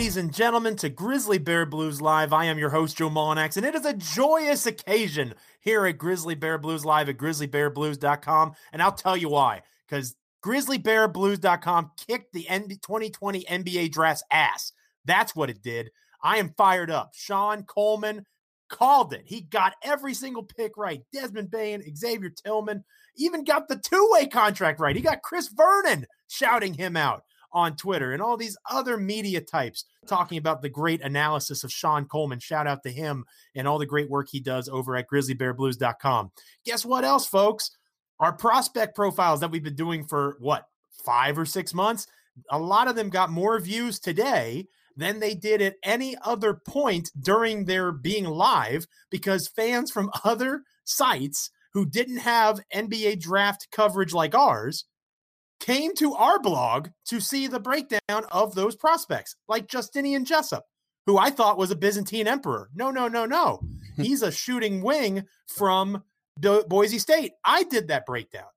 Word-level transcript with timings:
ladies 0.00 0.16
and 0.16 0.32
gentlemen, 0.32 0.74
to 0.76 0.88
Grizzly 0.88 1.36
Bear 1.36 1.66
Blues 1.66 2.00
Live. 2.00 2.32
I 2.32 2.46
am 2.46 2.58
your 2.58 2.70
host, 2.70 2.96
Joe 2.96 3.10
Mullinax, 3.10 3.58
and 3.58 3.66
it 3.66 3.74
is 3.74 3.84
a 3.84 3.92
joyous 3.92 4.64
occasion 4.64 5.34
here 5.60 5.84
at 5.84 5.98
Grizzly 5.98 6.34
Bear 6.34 6.56
Blues 6.56 6.86
Live 6.86 7.10
at 7.10 7.18
grizzlybearblues.com. 7.18 8.52
And 8.72 8.80
I'll 8.80 8.92
tell 8.92 9.14
you 9.14 9.28
why. 9.28 9.60
Because 9.86 10.16
grizzlybearblues.com 10.42 11.90
kicked 12.08 12.32
the 12.32 12.44
2020 12.44 13.44
NBA 13.44 13.92
draft's 13.92 14.24
ass. 14.32 14.72
That's 15.04 15.36
what 15.36 15.50
it 15.50 15.62
did. 15.62 15.90
I 16.22 16.38
am 16.38 16.54
fired 16.56 16.90
up. 16.90 17.10
Sean 17.12 17.64
Coleman 17.64 18.24
called 18.70 19.12
it. 19.12 19.24
He 19.26 19.42
got 19.42 19.74
every 19.84 20.14
single 20.14 20.44
pick 20.44 20.78
right. 20.78 21.02
Desmond 21.12 21.50
Bane, 21.50 21.84
Xavier 21.94 22.30
Tillman, 22.30 22.84
even 23.18 23.44
got 23.44 23.68
the 23.68 23.76
two 23.76 24.08
way 24.14 24.28
contract 24.28 24.80
right. 24.80 24.96
He 24.96 25.02
got 25.02 25.20
Chris 25.20 25.48
Vernon 25.48 26.06
shouting 26.26 26.72
him 26.72 26.96
out 26.96 27.24
on 27.52 27.76
Twitter 27.76 28.12
and 28.12 28.22
all 28.22 28.36
these 28.36 28.56
other 28.70 28.96
media 28.96 29.40
types 29.40 29.84
talking 30.06 30.38
about 30.38 30.62
the 30.62 30.68
great 30.68 31.00
analysis 31.02 31.64
of 31.64 31.72
Sean 31.72 32.04
Coleman. 32.04 32.38
Shout 32.38 32.66
out 32.66 32.82
to 32.84 32.90
him 32.90 33.24
and 33.54 33.66
all 33.66 33.78
the 33.78 33.86
great 33.86 34.10
work 34.10 34.28
he 34.30 34.40
does 34.40 34.68
over 34.68 34.96
at 34.96 35.08
grizzlybearblues.com. 35.08 36.30
Guess 36.64 36.84
what 36.84 37.04
else, 37.04 37.26
folks? 37.26 37.70
Our 38.18 38.32
prospect 38.32 38.94
profiles 38.94 39.40
that 39.40 39.50
we've 39.50 39.62
been 39.62 39.74
doing 39.74 40.04
for 40.04 40.36
what, 40.40 40.66
five 41.04 41.38
or 41.38 41.46
six 41.46 41.72
months? 41.72 42.06
A 42.50 42.58
lot 42.58 42.88
of 42.88 42.96
them 42.96 43.08
got 43.08 43.30
more 43.30 43.58
views 43.58 43.98
today 43.98 44.66
than 44.96 45.18
they 45.18 45.34
did 45.34 45.62
at 45.62 45.76
any 45.82 46.16
other 46.22 46.54
point 46.54 47.10
during 47.18 47.64
their 47.64 47.90
being 47.92 48.24
live 48.24 48.86
because 49.10 49.48
fans 49.48 49.90
from 49.90 50.10
other 50.24 50.62
sites 50.84 51.50
who 51.72 51.86
didn't 51.86 52.18
have 52.18 52.60
NBA 52.74 53.20
draft 53.20 53.68
coverage 53.70 54.12
like 54.12 54.34
ours 54.34 54.84
came 55.60 55.94
to 55.96 56.14
our 56.14 56.40
blog 56.40 56.88
to 57.06 57.20
see 57.20 57.46
the 57.46 57.60
breakdown 57.60 58.24
of 58.32 58.54
those 58.54 58.74
prospects, 58.74 59.36
like 59.48 59.68
Justinian 59.68 60.24
Jessup, 60.24 60.64
who 61.06 61.18
I 61.18 61.30
thought 61.30 61.58
was 61.58 61.70
a 61.70 61.76
Byzantine 61.76 62.26
emperor. 62.26 62.70
No, 62.74 62.90
no, 62.90 63.06
no, 63.08 63.26
no. 63.26 63.60
He's 63.96 64.22
a 64.22 64.32
shooting 64.32 64.82
wing 64.82 65.24
from 65.46 66.02
Boise 66.36 66.98
State. 66.98 67.32
I 67.44 67.62
did 67.64 67.88
that 67.88 68.06
breakdown. 68.06 68.48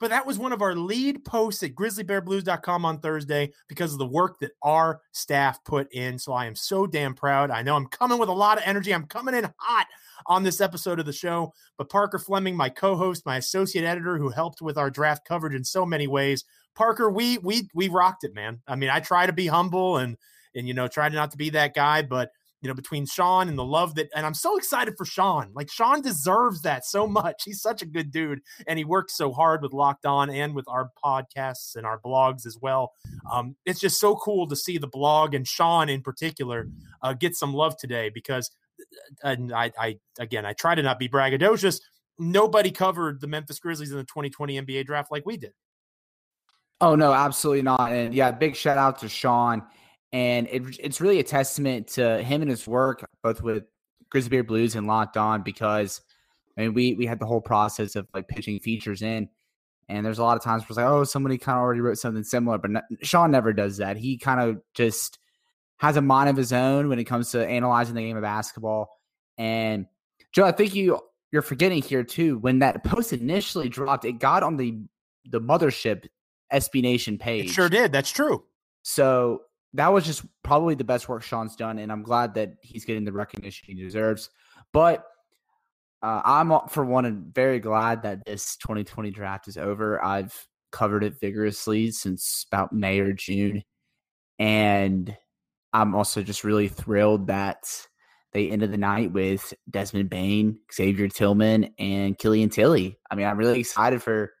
But 0.00 0.10
that 0.10 0.26
was 0.26 0.38
one 0.38 0.52
of 0.52 0.62
our 0.62 0.76
lead 0.76 1.24
posts 1.24 1.62
at 1.64 1.74
grizzlybearblues.com 1.74 2.84
on 2.84 3.00
Thursday 3.00 3.52
because 3.68 3.92
of 3.92 3.98
the 3.98 4.06
work 4.06 4.38
that 4.40 4.52
our 4.62 5.00
staff 5.12 5.62
put 5.64 5.92
in. 5.92 6.18
So 6.18 6.32
I 6.32 6.46
am 6.46 6.54
so 6.54 6.86
damn 6.86 7.14
proud. 7.14 7.50
I 7.50 7.62
know 7.62 7.74
I'm 7.74 7.88
coming 7.88 8.18
with 8.18 8.28
a 8.28 8.32
lot 8.32 8.58
of 8.58 8.64
energy. 8.64 8.94
I'm 8.94 9.06
coming 9.06 9.34
in 9.34 9.48
hot 9.56 9.86
on 10.26 10.42
this 10.42 10.60
episode 10.60 11.00
of 11.00 11.06
the 11.06 11.12
show. 11.12 11.52
But 11.76 11.90
Parker 11.90 12.18
Fleming, 12.18 12.56
my 12.56 12.68
co-host, 12.68 13.26
my 13.26 13.36
associate 13.36 13.84
editor, 13.84 14.18
who 14.18 14.30
helped 14.30 14.60
with 14.60 14.78
our 14.78 14.90
draft 14.90 15.26
coverage 15.26 15.54
in 15.54 15.64
so 15.64 15.84
many 15.84 16.06
ways, 16.06 16.44
Parker, 16.74 17.10
we 17.10 17.38
we 17.38 17.68
we 17.74 17.88
rocked 17.88 18.24
it, 18.24 18.34
man. 18.34 18.60
I 18.66 18.76
mean, 18.76 18.90
I 18.90 19.00
try 19.00 19.26
to 19.26 19.32
be 19.32 19.46
humble 19.46 19.96
and 19.96 20.16
and 20.54 20.68
you 20.68 20.74
know 20.74 20.88
try 20.88 21.08
not 21.08 21.32
to 21.32 21.36
be 21.36 21.50
that 21.50 21.74
guy, 21.74 22.02
but 22.02 22.30
you 22.60 22.68
know, 22.68 22.74
between 22.74 23.06
Sean 23.06 23.48
and 23.48 23.56
the 23.56 23.64
love 23.64 23.94
that, 23.94 24.08
and 24.14 24.26
I'm 24.26 24.34
so 24.34 24.56
excited 24.56 24.94
for 24.96 25.04
Sean. 25.04 25.50
Like 25.54 25.70
Sean 25.70 26.00
deserves 26.00 26.62
that 26.62 26.84
so 26.84 27.06
much. 27.06 27.42
He's 27.44 27.60
such 27.60 27.82
a 27.82 27.86
good 27.86 28.10
dude, 28.10 28.40
and 28.66 28.78
he 28.78 28.84
works 28.84 29.16
so 29.16 29.32
hard 29.32 29.62
with 29.62 29.72
Locked 29.72 30.06
On 30.06 30.28
and 30.28 30.54
with 30.54 30.66
our 30.68 30.90
podcasts 31.04 31.76
and 31.76 31.86
our 31.86 32.00
blogs 32.00 32.46
as 32.46 32.58
well. 32.60 32.92
Um, 33.30 33.54
it's 33.64 33.80
just 33.80 34.00
so 34.00 34.16
cool 34.16 34.48
to 34.48 34.56
see 34.56 34.78
the 34.78 34.88
blog 34.88 35.34
and 35.34 35.46
Sean 35.46 35.88
in 35.88 36.02
particular 36.02 36.68
uh, 37.02 37.12
get 37.12 37.36
some 37.36 37.54
love 37.54 37.76
today 37.76 38.10
because, 38.12 38.50
and 39.22 39.52
I, 39.52 39.72
I 39.78 39.98
again, 40.18 40.46
I 40.46 40.52
try 40.52 40.74
to 40.74 40.82
not 40.82 40.98
be 40.98 41.08
braggadocious. 41.08 41.80
Nobody 42.18 42.70
covered 42.70 43.20
the 43.20 43.26
Memphis 43.26 43.60
Grizzlies 43.60 43.90
in 43.90 43.96
the 43.96 44.04
2020 44.04 44.60
NBA 44.60 44.86
draft 44.86 45.10
like 45.12 45.24
we 45.24 45.36
did. 45.36 45.52
Oh 46.80 46.94
no, 46.94 47.12
absolutely 47.12 47.62
not. 47.62 47.92
And 47.92 48.14
yeah, 48.14 48.30
big 48.30 48.56
shout 48.56 48.78
out 48.78 49.00
to 49.00 49.08
Sean 49.08 49.62
and 50.12 50.46
it, 50.48 50.62
it's 50.80 51.00
really 51.00 51.18
a 51.18 51.24
testament 51.24 51.88
to 51.88 52.22
him 52.22 52.40
and 52.42 52.50
his 52.50 52.66
work, 52.66 53.04
both 53.22 53.42
with 53.42 53.64
Grizzly 54.10 54.30
Bear 54.30 54.44
Blues 54.44 54.74
and 54.74 54.86
Locked 54.86 55.16
On, 55.16 55.42
because 55.42 56.00
I 56.56 56.62
mean, 56.62 56.74
we 56.74 56.94
we 56.94 57.06
had 57.06 57.20
the 57.20 57.26
whole 57.26 57.40
process 57.40 57.94
of 57.94 58.08
like 58.14 58.28
pitching 58.28 58.58
features 58.58 59.02
in, 59.02 59.28
and 59.88 60.04
there's 60.04 60.18
a 60.18 60.22
lot 60.22 60.36
of 60.36 60.42
times 60.42 60.62
where 60.62 60.68
it's 60.68 60.76
like, 60.78 60.86
oh, 60.86 61.04
somebody 61.04 61.36
kind 61.36 61.56
of 61.56 61.62
already 61.62 61.80
wrote 61.80 61.98
something 61.98 62.24
similar, 62.24 62.58
but 62.58 62.70
Sean 63.02 63.30
never 63.30 63.52
does 63.52 63.76
that. 63.78 63.96
He 63.96 64.16
kind 64.16 64.40
of 64.40 64.62
just 64.74 65.18
has 65.78 65.96
a 65.96 66.02
mind 66.02 66.28
of 66.28 66.36
his 66.36 66.52
own 66.52 66.88
when 66.88 66.98
it 66.98 67.04
comes 67.04 67.30
to 67.30 67.46
analyzing 67.46 67.94
the 67.94 68.02
game 68.02 68.16
of 68.16 68.22
basketball. 68.22 68.90
And 69.36 69.86
Joe, 70.32 70.44
I 70.44 70.52
think 70.52 70.74
you 70.74 71.00
you're 71.30 71.42
forgetting 71.42 71.82
here 71.82 72.04
too. 72.04 72.38
When 72.38 72.60
that 72.60 72.84
post 72.84 73.12
initially 73.12 73.68
dropped, 73.68 74.04
it 74.04 74.18
got 74.18 74.42
on 74.42 74.56
the 74.56 74.78
the 75.30 75.40
mothership 75.40 76.06
SB 76.52 76.82
Nation 76.82 77.18
page. 77.18 77.46
It 77.46 77.52
sure 77.52 77.68
did. 77.68 77.92
That's 77.92 78.10
true. 78.10 78.44
So 78.82 79.42
that 79.74 79.92
was 79.92 80.04
just 80.04 80.24
probably 80.42 80.74
the 80.74 80.84
best 80.84 81.08
work 81.08 81.22
Sean's 81.22 81.56
done, 81.56 81.78
and 81.78 81.92
I'm 81.92 82.02
glad 82.02 82.34
that 82.34 82.54
he's 82.62 82.84
getting 82.84 83.04
the 83.04 83.12
recognition 83.12 83.66
he 83.66 83.74
deserves. 83.74 84.30
But 84.72 85.04
uh, 86.02 86.22
I'm 86.24 86.52
for 86.68 86.84
one 86.84 87.30
very 87.34 87.60
glad 87.60 88.02
that 88.02 88.24
this 88.24 88.56
2020 88.56 89.10
draft 89.10 89.48
is 89.48 89.56
over. 89.56 90.02
I've 90.02 90.34
covered 90.72 91.04
it 91.04 91.20
vigorously 91.20 91.90
since 91.90 92.46
about 92.50 92.72
May 92.72 93.00
or 93.00 93.12
June, 93.12 93.62
and 94.38 95.16
I'm 95.72 95.94
also 95.94 96.22
just 96.22 96.44
really 96.44 96.68
thrilled 96.68 97.26
that 97.28 97.64
they 98.32 98.50
ended 98.50 98.72
the 98.72 98.78
night 98.78 99.12
with 99.12 99.54
Desmond 99.70 100.10
Bane, 100.10 100.58
Xavier 100.72 101.08
Tillman, 101.08 101.70
and 101.78 102.18
Killian 102.18 102.50
Tillie. 102.50 102.98
I 103.10 103.14
mean, 103.14 103.26
I'm 103.26 103.38
really 103.38 103.60
excited 103.60 104.02
for 104.02 104.32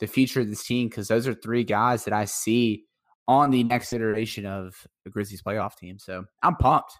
the 0.00 0.06
future 0.06 0.40
of 0.40 0.48
this 0.48 0.64
team 0.64 0.88
because 0.88 1.08
those 1.08 1.26
are 1.26 1.34
three 1.34 1.64
guys 1.64 2.04
that 2.04 2.14
I 2.14 2.24
see 2.24 2.84
on 3.28 3.50
the 3.50 3.64
next 3.64 3.92
iteration 3.92 4.46
of 4.46 4.74
the 5.04 5.10
Grizzlies 5.10 5.42
playoff 5.42 5.76
team. 5.76 5.98
So 5.98 6.24
I'm 6.42 6.56
pumped. 6.56 6.92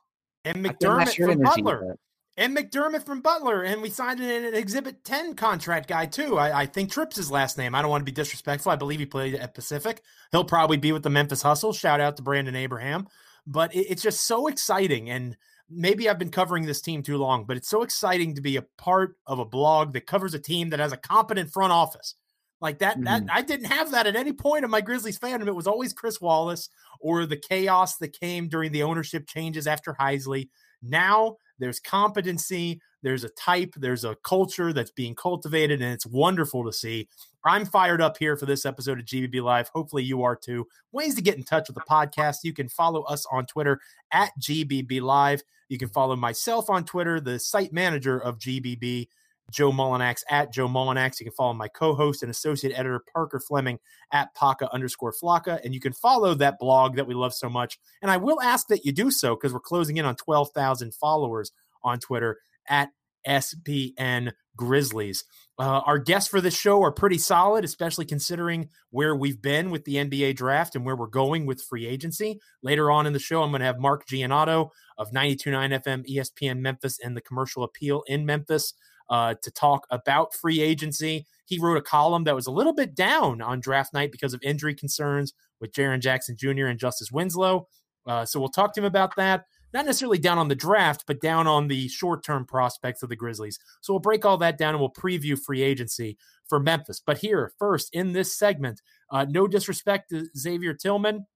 And 0.45 0.65
McDermott 0.65 1.15
from 1.15 1.41
Butler. 1.41 1.97
And 2.37 2.57
McDermott 2.57 3.05
from 3.05 3.21
Butler. 3.21 3.63
And 3.63 3.83
we 3.83 3.91
signed 3.91 4.21
an 4.21 4.55
Exhibit 4.55 5.05
10 5.05 5.35
contract 5.35 5.89
guy, 5.89 6.07
too. 6.07 6.39
I, 6.39 6.63
I, 6.63 6.67
think 6.67 6.91
Tripp's 6.91 7.17
his 7.17 7.31
last 7.31 7.59
name. 7.59 7.75
I 7.75 7.83
don't 7.83 7.91
want 7.91 8.01
to 8.03 8.11
be 8.11 8.13
disrespectful. 8.13 8.73
I 8.73 8.77
believe 8.77 9.01
he 9.01 9.07
played 9.07 9.35
at 9.35 9.55
Pacific. 9.55 10.01
He'll 10.31 10.45
probably 10.45 10.79
be 10.79 10.93
with 10.93 11.03
the 11.03 11.11
Memphis 11.11 11.43
Hustle. 11.43 11.73
Shout 11.73 12.01
out 12.01 12.17
to 12.17 12.23
Brandon 12.23 12.57
Abraham. 12.57 13.07
But 13.47 13.75
it, 13.75 13.87
it's 13.91 14.03
just 14.03 14.27
so 14.27 14.47
exciting. 14.47 15.11
And 15.11 15.37
maybe 15.69 16.09
I've 16.09 16.19
been 16.19 16.31
covering 16.31 16.67
this 16.67 16.81
team 16.81 17.03
too 17.03 17.17
long, 17.17 17.45
but 17.45 17.57
it's 17.57 17.69
so 17.69 17.83
exciting 17.83 18.35
to 18.35 18.41
be 18.41 18.57
a 18.57 18.65
part 18.79 19.17
of 19.27 19.39
a 19.39 19.45
blog 19.45 19.93
that 19.95 20.07
covers 20.07 20.35
a 20.35 20.39
team 20.39 20.71
that 20.71 20.81
has 20.81 20.93
a 20.93 20.97
competent 20.97 21.53
front 21.53 21.73
office 21.73 22.15
like 22.61 22.79
that, 22.79 22.95
mm-hmm. 22.95 23.05
that 23.05 23.25
I 23.31 23.43
didn't 23.43 23.67
have 23.67 23.91
that 23.91 24.07
at 24.07 24.17
any 24.17 24.33
point 24.33 24.65
of 24.65 24.71
my 24.71 24.81
Grizzlies 24.81 25.19
fandom. 25.19 25.49
It 25.49 25.55
was 25.55 25.67
always 25.67 25.93
Chris 25.93 26.21
Wallace 26.21 26.69
or 27.01 27.27
the 27.27 27.37
chaos 27.37 27.97
that 27.97 28.19
came 28.19 28.49
during 28.49 28.71
the 28.73 28.85
ownership 28.85 29.27
changes 29.27 29.67
after 29.67 29.97
Heisley. 29.99 30.49
Now 30.81 31.37
there's 31.59 31.81
competency, 31.81 32.81
there's 33.03 33.25
a 33.25 33.29
type, 33.31 33.75
there's 33.77 34.05
a 34.05 34.17
culture 34.25 34.73
that's 34.73 34.91
being 34.91 35.15
cultivated, 35.15 35.83
and 35.83 35.93
it's 35.93 36.07
wonderful 36.07 36.65
to 36.65 36.73
see. 36.73 37.09
I'm 37.45 37.65
fired 37.65 38.01
up 38.01 38.19
here 38.19 38.37
for 38.37 38.47
this 38.47 38.65
episode 38.65 39.01
of 39.01 39.05
GBB 39.05 39.43
Live. 39.43 39.69
Hopefully, 39.69 40.05
you 40.05 40.23
are 40.23 40.37
too. 40.37 40.67
Ways 40.93 41.17
to 41.17 41.23
get 41.23 41.37
in 41.37 41.43
touch 41.43 41.69
with 41.69 41.77
the 41.77 41.83
podcast 41.83 42.39
you 42.45 42.53
can 42.53 42.69
follow 42.69 43.03
us 43.03 43.27
on 43.33 43.47
Twitter 43.47 43.81
at 44.13 44.31
GBB 44.41 45.01
Live. 45.01 45.43
You 45.69 45.79
can 45.79 45.89
follow 45.89 46.17
myself 46.17 46.71
on 46.71 46.85
Twitter, 46.85 47.21
the 47.21 47.39
site 47.39 47.73
manager 47.73 48.19
of 48.19 48.39
GBB. 48.39 49.09
Joe 49.53 49.71
Mullinax 49.71 50.23
at 50.31 50.53
Joe 50.53 50.67
Mullinax. 50.67 51.21
You 51.21 51.27
can 51.27 51.35
follow 51.35 51.53
my 51.53 51.69
co-host 51.69 52.23
and 52.23 52.31
associate 52.31 52.73
editor 52.73 53.05
Parker 53.13 53.39
Fleming 53.39 53.79
at 54.13 54.35
Paca 54.35 54.73
underscore 54.73 55.13
Flocka, 55.13 55.61
and 55.65 55.75
you 55.75 55.81
can 55.81 55.93
follow 55.93 56.35
that 56.35 56.59
blog 56.59 56.97
that 56.97 57.07
we 57.07 57.15
love 57.15 57.35
so 57.35 57.49
much. 57.49 57.79
And 58.01 58.11
I 58.11 58.17
will 58.17 58.41
ask 58.41 58.69
that 58.69 58.85
you 58.85 58.93
do 58.93 59.11
so 59.11 59.37
because 59.37 59.53
we're 59.53 59.61
closing 59.61 59.99
in 59.99 60.05
on 60.05 60.17
twelve 60.17 60.51
thousand 60.53 60.95
followers 60.95 61.53
on 61.85 62.01
Twitter 62.01 62.39
at 62.69 62.89
SBN 63.27 64.33
Grizzlies. 64.57 65.25
Uh, 65.59 65.81
our 65.87 65.99
guests 65.99 66.29
for 66.29 66.41
this 66.41 66.57
show 66.57 66.83
are 66.83 66.93
pretty 66.93 67.19
solid, 67.19 67.65
especially 67.65 68.05
considering 68.05 68.69
where 68.91 69.15
we've 69.15 69.41
been 69.41 69.71
with 69.71 69.85
the 69.85 69.97
NBA 69.97 70.37
draft 70.37 70.75
and 70.75 70.85
where 70.85 70.97
we're 70.97 71.07
going 71.07 71.47
with 71.47 71.63
free 71.63 71.87
agency. 71.87 72.41
Later 72.63 72.91
on 72.91 73.07
in 73.07 73.13
the 73.13 73.19
show, 73.19 73.43
I'm 73.43 73.51
going 73.51 73.61
to 73.61 73.67
have 73.67 73.79
Mark 73.79 74.07
Giannotto 74.07 74.71
of 74.99 75.11
92.9 75.13 75.83
FM 75.83 76.05
ESPN 76.09 76.59
Memphis 76.59 76.99
and 77.03 77.17
the 77.17 77.21
Commercial 77.21 77.63
Appeal 77.63 78.03
in 78.07 78.27
Memphis 78.27 78.75
uh, 79.13 79.35
to 79.43 79.51
talk 79.51 79.87
about 79.91 80.35
free 80.35 80.63
agency. 80.63 81.27
He 81.45 81.59
wrote 81.59 81.77
a 81.77 81.83
column 81.83 82.25
that 82.25 82.35
was 82.35 82.47
a 82.47 82.51
little 82.51 82.73
bit 82.73 82.95
down 82.95 83.43
on 83.43 83.61
draft 83.61 83.93
night 83.93 84.11
because 84.11 84.33
of 84.33 84.43
injury 84.43 84.75
concerns 84.75 85.35
with 85.61 85.73
Jaren 85.73 86.01
Jackson 86.01 86.35
Jr. 86.35 86.67
and 86.67 86.79
Justice 86.79 87.13
Winslow. 87.13 87.69
Uh, 88.07 88.25
so 88.25 88.41
we'll 88.41 88.49
talk 88.49 88.73
to 88.73 88.81
him 88.81 88.87
about 88.87 89.15
that. 89.17 89.45
Not 89.75 89.85
necessarily 89.85 90.17
down 90.17 90.39
on 90.39 90.49
the 90.49 90.55
draft, 90.55 91.05
but 91.07 91.21
down 91.21 91.47
on 91.47 91.69
the 91.69 91.89
short 91.89 92.25
term 92.25 92.47
prospects 92.47 93.03
of 93.03 93.11
the 93.11 93.17
Grizzlies. 93.17 93.59
So 93.83 93.93
we'll 93.93 94.01
break 94.01 94.25
all 94.25 94.39
that 94.39 94.57
down 94.57 94.75
and 94.75 94.81
we'll 94.81 94.91
preview 94.91 95.39
free 95.39 95.61
agency 95.61 96.17
for 96.49 96.59
Memphis. 96.59 97.03
But 97.05 97.19
here, 97.19 97.53
first, 97.59 97.91
in 97.93 98.13
this 98.13 98.37
segment, 98.37 98.81
uh, 99.11 99.27
no 99.29 99.47
disrespect 99.47 100.09
to 100.11 100.27
Xavier 100.37 100.73
Tillman 100.73 101.27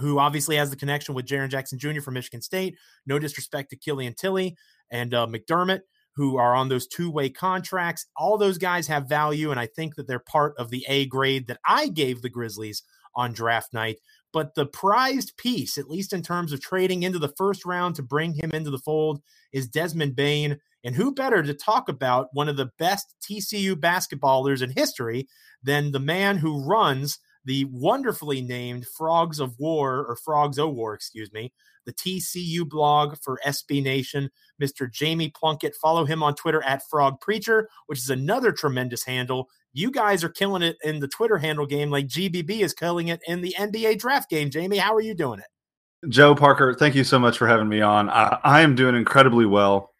who 0.00 0.18
obviously 0.18 0.56
has 0.56 0.70
the 0.70 0.76
connection 0.76 1.14
with 1.14 1.24
Jaren 1.24 1.48
Jackson 1.48 1.78
Jr. 1.78 2.00
from 2.00 2.14
Michigan 2.14 2.42
State. 2.42 2.76
No 3.06 3.20
disrespect 3.20 3.70
to 3.70 3.76
Killian 3.76 4.14
Tillie 4.14 4.56
and 4.90 5.14
uh, 5.14 5.28
McDermott 5.28 5.82
who 6.16 6.36
are 6.36 6.54
on 6.54 6.68
those 6.68 6.86
two 6.86 7.10
way 7.10 7.28
contracts. 7.28 8.06
All 8.16 8.38
those 8.38 8.58
guys 8.58 8.86
have 8.86 9.08
value, 9.08 9.50
and 9.50 9.60
I 9.60 9.66
think 9.66 9.96
that 9.96 10.06
they're 10.06 10.18
part 10.18 10.54
of 10.58 10.70
the 10.70 10.84
A 10.88 11.06
grade 11.06 11.48
that 11.48 11.60
I 11.66 11.88
gave 11.88 12.22
the 12.22 12.30
Grizzlies 12.30 12.82
on 13.14 13.32
draft 13.32 13.72
night. 13.72 13.98
But 14.32 14.54
the 14.54 14.66
prized 14.66 15.36
piece, 15.36 15.78
at 15.78 15.88
least 15.88 16.12
in 16.12 16.22
terms 16.22 16.52
of 16.52 16.60
trading 16.60 17.04
into 17.04 17.20
the 17.20 17.32
first 17.36 17.64
round 17.64 17.94
to 17.96 18.02
bring 18.02 18.34
him 18.34 18.50
into 18.52 18.70
the 18.70 18.78
fold, 18.78 19.20
is 19.52 19.68
Desmond 19.68 20.16
Bane. 20.16 20.58
And 20.82 20.94
who 20.94 21.14
better 21.14 21.42
to 21.42 21.54
talk 21.54 21.88
about 21.88 22.28
one 22.32 22.48
of 22.48 22.56
the 22.56 22.70
best 22.78 23.14
TCU 23.22 23.74
basketballers 23.74 24.60
in 24.60 24.70
history 24.70 25.28
than 25.62 25.92
the 25.92 26.00
man 26.00 26.36
who 26.36 26.62
runs 26.62 27.18
the 27.44 27.64
wonderfully 27.70 28.40
named 28.40 28.86
Frogs 28.86 29.38
of 29.38 29.58
War 29.58 30.04
or 30.06 30.16
Frogs 30.16 30.58
O 30.58 30.68
War, 30.68 30.94
excuse 30.94 31.32
me, 31.32 31.52
the 31.84 31.92
TCU 31.92 32.68
blog 32.68 33.16
for 33.22 33.40
SB 33.46 33.82
Nation, 33.82 34.30
Mr. 34.62 34.90
Jamie 34.90 35.30
Plunkett. 35.30 35.74
Follow 35.76 36.04
him 36.04 36.22
on 36.22 36.34
Twitter 36.34 36.62
at 36.64 36.82
Frog 36.88 37.20
Preacher, 37.20 37.68
which 37.86 37.98
is 37.98 38.10
another 38.10 38.52
tremendous 38.52 39.04
handle. 39.04 39.48
You 39.72 39.90
guys 39.90 40.22
are 40.22 40.28
killing 40.28 40.62
it 40.62 40.76
in 40.82 41.00
the 41.00 41.08
Twitter 41.08 41.38
handle 41.38 41.66
game 41.66 41.90
like 41.90 42.06
GBB 42.06 42.60
is 42.60 42.74
killing 42.74 43.08
it 43.08 43.20
in 43.26 43.40
the 43.40 43.54
NBA 43.58 43.98
draft 43.98 44.30
game. 44.30 44.50
Jamie, 44.50 44.78
how 44.78 44.94
are 44.94 45.00
you 45.00 45.14
doing 45.14 45.40
it? 45.40 46.08
Joe 46.08 46.34
Parker, 46.34 46.74
thank 46.74 46.94
you 46.94 47.04
so 47.04 47.18
much 47.18 47.38
for 47.38 47.46
having 47.46 47.68
me 47.68 47.80
on. 47.80 48.10
I, 48.10 48.38
I 48.44 48.60
am 48.60 48.74
doing 48.74 48.94
incredibly 48.94 49.46
well 49.46 49.94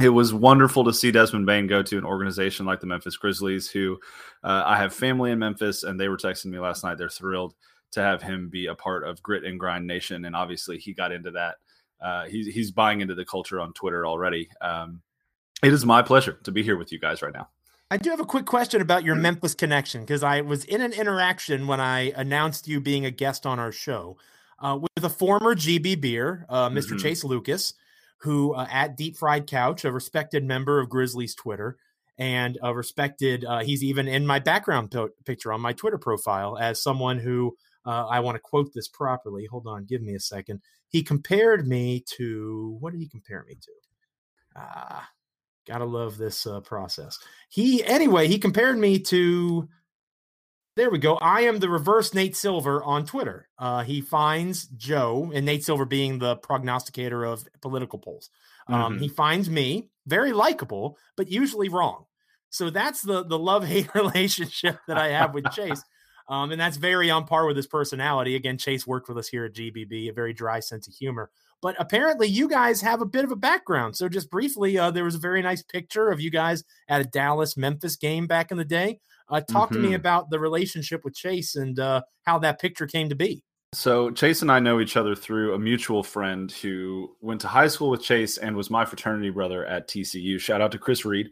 it 0.00 0.10
was 0.10 0.34
wonderful 0.34 0.84
to 0.84 0.92
see 0.92 1.10
Desmond 1.10 1.46
Bane 1.46 1.66
go 1.66 1.82
to 1.82 1.98
an 1.98 2.04
organization 2.04 2.66
like 2.66 2.80
the 2.80 2.86
Memphis 2.86 3.16
Grizzlies, 3.16 3.70
who 3.70 3.98
uh, 4.44 4.62
I 4.66 4.76
have 4.76 4.92
family 4.92 5.30
in 5.30 5.38
Memphis, 5.38 5.84
and 5.84 5.98
they 5.98 6.08
were 6.08 6.18
texting 6.18 6.46
me 6.46 6.58
last 6.58 6.84
night. 6.84 6.98
They're 6.98 7.08
thrilled 7.08 7.54
to 7.92 8.00
have 8.00 8.22
him 8.22 8.48
be 8.48 8.66
a 8.66 8.74
part 8.74 9.04
of 9.04 9.22
Grit 9.22 9.44
and 9.44 9.58
Grind 9.58 9.86
Nation, 9.86 10.24
and 10.24 10.36
obviously 10.36 10.78
he 10.78 10.92
got 10.92 11.12
into 11.12 11.30
that. 11.32 11.56
Uh, 12.00 12.26
he's 12.26 12.46
he's 12.52 12.70
buying 12.70 13.00
into 13.00 13.14
the 13.14 13.24
culture 13.24 13.60
on 13.60 13.72
Twitter 13.72 14.06
already. 14.06 14.48
Um, 14.60 15.02
it 15.62 15.72
is 15.72 15.86
my 15.86 16.02
pleasure 16.02 16.38
to 16.44 16.52
be 16.52 16.62
here 16.62 16.76
with 16.76 16.92
you 16.92 16.98
guys 16.98 17.22
right 17.22 17.32
now. 17.32 17.48
I 17.90 17.96
do 17.96 18.10
have 18.10 18.20
a 18.20 18.26
quick 18.26 18.46
question 18.46 18.82
about 18.82 19.04
your 19.04 19.14
Memphis 19.14 19.54
connection 19.54 20.02
because 20.02 20.22
I 20.22 20.40
was 20.40 20.64
in 20.64 20.80
an 20.80 20.92
interaction 20.92 21.66
when 21.66 21.80
I 21.80 22.12
announced 22.16 22.68
you 22.68 22.80
being 22.80 23.06
a 23.06 23.10
guest 23.10 23.46
on 23.46 23.58
our 23.58 23.72
show 23.72 24.18
uh, 24.58 24.78
with 24.80 25.04
a 25.04 25.08
former 25.08 25.54
GB 25.54 26.00
Beer, 26.00 26.44
uh, 26.48 26.68
mister 26.68 26.94
mm-hmm. 26.94 27.02
Chase 27.02 27.24
Lucas 27.24 27.74
who 28.18 28.54
uh, 28.54 28.66
at 28.70 28.96
Deep 28.96 29.16
Fried 29.16 29.46
Couch, 29.46 29.84
a 29.84 29.92
respected 29.92 30.44
member 30.44 30.80
of 30.80 30.88
Grizzlies 30.88 31.34
Twitter, 31.34 31.76
and 32.18 32.58
a 32.62 32.74
respected. 32.74 33.44
Uh, 33.44 33.60
he's 33.60 33.84
even 33.84 34.08
in 34.08 34.26
my 34.26 34.38
background 34.38 34.90
p- 34.90 35.06
picture 35.24 35.52
on 35.52 35.60
my 35.60 35.72
Twitter 35.72 35.98
profile 35.98 36.56
as 36.58 36.82
someone 36.82 37.18
who 37.18 37.56
uh, 37.86 38.06
I 38.06 38.20
want 38.20 38.34
to 38.36 38.40
quote 38.40 38.72
this 38.74 38.88
properly. 38.88 39.46
Hold 39.46 39.66
on, 39.66 39.84
give 39.84 40.02
me 40.02 40.14
a 40.14 40.20
second. 40.20 40.60
He 40.88 41.02
compared 41.02 41.66
me 41.66 42.04
to 42.16 42.76
what 42.80 42.92
did 42.92 43.00
he 43.00 43.08
compare 43.08 43.44
me 43.48 43.54
to? 43.54 43.70
Ah, 44.56 45.08
gotta 45.66 45.84
love 45.84 46.16
this 46.16 46.46
uh, 46.46 46.60
process. 46.60 47.18
He 47.48 47.84
anyway, 47.84 48.28
he 48.28 48.38
compared 48.38 48.78
me 48.78 48.98
to 49.00 49.68
there 50.76 50.90
we 50.90 50.98
go. 50.98 51.16
I 51.16 51.42
am 51.42 51.58
the 51.58 51.70
reverse 51.70 52.12
Nate 52.12 52.36
Silver 52.36 52.84
on 52.84 53.06
Twitter. 53.06 53.48
Uh, 53.58 53.82
he 53.82 54.02
finds 54.02 54.66
Joe, 54.66 55.32
and 55.34 55.46
Nate 55.46 55.64
Silver 55.64 55.86
being 55.86 56.18
the 56.18 56.36
prognosticator 56.36 57.24
of 57.24 57.46
political 57.62 57.98
polls. 57.98 58.28
Um, 58.68 58.94
mm-hmm. 58.94 59.02
He 59.02 59.08
finds 59.08 59.48
me 59.48 59.88
very 60.06 60.32
likable, 60.32 60.98
but 61.16 61.30
usually 61.30 61.70
wrong. 61.70 62.04
So 62.50 62.70
that's 62.70 63.02
the 63.02 63.24
the 63.24 63.38
love 63.38 63.64
hate 63.64 63.88
relationship 63.94 64.78
that 64.86 64.98
I 64.98 65.08
have 65.08 65.34
with 65.34 65.50
Chase. 65.52 65.82
Um, 66.28 66.50
and 66.50 66.60
that's 66.60 66.76
very 66.76 67.10
on 67.10 67.24
par 67.24 67.46
with 67.46 67.56
his 67.56 67.66
personality. 67.66 68.34
Again, 68.34 68.58
Chase 68.58 68.86
worked 68.86 69.08
with 69.08 69.18
us 69.18 69.28
here 69.28 69.44
at 69.44 69.54
GBB, 69.54 70.08
a 70.08 70.12
very 70.12 70.32
dry 70.32 70.60
sense 70.60 70.88
of 70.88 70.94
humor. 70.94 71.30
But 71.62 71.76
apparently, 71.78 72.26
you 72.26 72.48
guys 72.48 72.80
have 72.80 73.00
a 73.00 73.06
bit 73.06 73.24
of 73.24 73.30
a 73.30 73.36
background. 73.36 73.96
So, 73.96 74.08
just 74.08 74.30
briefly, 74.30 74.76
uh, 74.76 74.90
there 74.90 75.04
was 75.04 75.14
a 75.14 75.20
very 75.20 75.40
nice 75.40 75.62
picture 75.62 76.10
of 76.10 76.20
you 76.20 76.30
guys 76.30 76.64
at 76.88 77.00
a 77.00 77.04
Dallas 77.04 77.56
Memphis 77.56 77.96
game 77.96 78.26
back 78.26 78.50
in 78.50 78.58
the 78.58 78.64
day. 78.64 79.00
Uh, 79.28 79.40
talk 79.40 79.70
mm-hmm. 79.70 79.74
to 79.74 79.80
me 79.80 79.86
mm-hmm. 79.88 79.96
about 79.96 80.30
the 80.30 80.38
relationship 80.38 81.04
with 81.04 81.14
Chase 81.14 81.56
and 81.56 81.78
uh, 81.78 82.02
how 82.24 82.38
that 82.40 82.60
picture 82.60 82.86
came 82.86 83.08
to 83.08 83.16
be. 83.16 83.42
So 83.72 84.10
Chase 84.10 84.42
and 84.42 84.50
I 84.50 84.60
know 84.60 84.80
each 84.80 84.96
other 84.96 85.14
through 85.14 85.54
a 85.54 85.58
mutual 85.58 86.02
friend 86.02 86.50
who 86.50 87.10
went 87.20 87.40
to 87.40 87.48
high 87.48 87.68
school 87.68 87.90
with 87.90 88.02
Chase 88.02 88.38
and 88.38 88.56
was 88.56 88.70
my 88.70 88.84
fraternity 88.84 89.30
brother 89.30 89.66
at 89.66 89.88
TCU. 89.88 90.38
Shout 90.38 90.60
out 90.60 90.72
to 90.72 90.78
Chris 90.78 91.04
Reed. 91.04 91.30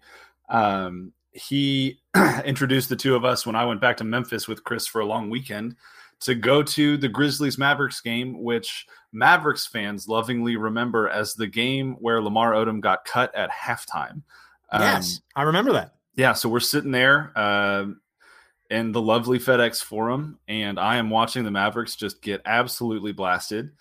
Um, 0.49 1.13
he 1.35 2.01
introduced 2.45 2.89
the 2.89 2.97
two 2.97 3.15
of 3.15 3.25
us 3.25 3.47
when 3.47 3.57
I 3.57 3.65
went 3.65 3.81
back 3.81 3.97
to 3.99 4.05
Memphis 4.05 4.49
with 4.49 4.65
Chris 4.65 4.87
for 4.87 5.01
a 5.01 5.07
long 5.07 5.29
weekend 5.31 5.77
to 6.21 6.35
go 6.35 6.63
to 6.63 6.97
the 6.97 7.09
Grizzlies 7.09 7.59
Mavericks 7.59 8.01
game, 8.01 8.43
which 8.43 8.87
Mavericks 9.13 9.67
fans 9.67 10.09
lovingly 10.09 10.57
remember 10.57 11.09
as 11.09 11.35
the 11.35 11.47
game 11.47 11.97
where 12.01 12.23
Lamar 12.23 12.53
Odom 12.53 12.81
got 12.81 13.05
cut 13.05 13.35
at 13.35 13.51
halftime. 13.51 14.23
Um, 14.71 14.81
yes, 14.81 15.21
I 15.37 15.43
remember 15.43 15.73
that 15.73 15.95
yeah, 16.17 16.33
so 16.33 16.49
we're 16.49 16.61
sitting 16.61 16.91
there 16.91 17.33
uh, 17.37 17.87
in 18.71 18.93
the 18.93 19.01
lovely 19.01 19.39
FedEx 19.39 19.83
Forum, 19.83 20.39
and 20.49 20.79
I 20.79 20.97
am 20.97 21.11
watching 21.11 21.45
the 21.45 21.51
Mavericks 21.51 21.97
just 21.97 22.23
get 22.23 22.43
absolutely 22.45 23.13
blasted, 23.13 23.73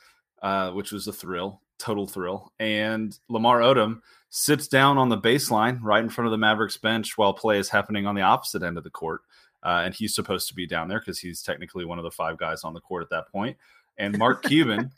uh, 0.42 0.72
which 0.72 0.92
was 0.92 1.08
a 1.08 1.14
thrill, 1.14 1.62
total 1.78 2.08
thrill. 2.08 2.52
And 2.60 3.18
Lamar 3.30 3.60
Odom 3.60 4.02
sits 4.36 4.68
down 4.68 4.98
on 4.98 5.10
the 5.10 5.18
baseline 5.18 5.78
right 5.84 6.04
in 6.04 6.10
front 6.10 6.26
of 6.26 6.32
the 6.32 6.38
Mavericks 6.40 6.76
bench 6.76 7.20
while 7.20 7.36
play 7.36 7.60
is 7.60 7.70
happening 7.70 8.08
on 8.08 8.16
the 8.16 8.24
opposite 8.24 8.64
end 8.64 8.80
of 8.80 8.84
the 8.84 8.90
court. 8.90 9.22
Uh, 9.62 9.84
and 9.86 9.94
he's 9.94 10.16
supposed 10.16 10.48
to 10.48 10.56
be 10.56 10.66
down 10.66 10.88
there 10.88 10.98
because 10.98 11.20
he's 11.20 11.44
technically 11.44 11.86
one 11.86 12.00
of 12.00 12.04
the 12.04 12.10
five 12.10 12.36
guys 12.36 12.64
on 12.64 12.74
the 12.74 12.82
court 12.82 13.04
at 13.04 13.12
that 13.12 13.32
point. 13.32 13.56
And 14.00 14.18
Mark 14.18 14.42
Cuban 14.48 14.92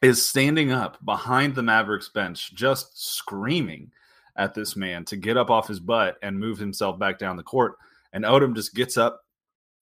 is 0.00 0.26
standing 0.26 0.72
up 0.72 0.96
behind 1.04 1.54
the 1.54 1.62
Mavericks 1.62 2.08
bench, 2.08 2.54
just 2.54 2.98
screaming 3.16 3.92
at 4.34 4.54
this 4.54 4.76
man 4.76 5.04
to 5.04 5.16
get 5.18 5.36
up 5.36 5.50
off 5.50 5.68
his 5.68 5.78
butt 5.78 6.16
and 6.22 6.40
move 6.40 6.56
himself 6.56 6.98
back 6.98 7.18
down 7.18 7.36
the 7.36 7.42
court. 7.42 7.76
And 8.14 8.24
Odom 8.24 8.54
just 8.54 8.74
gets 8.74 8.96
up 8.96 9.26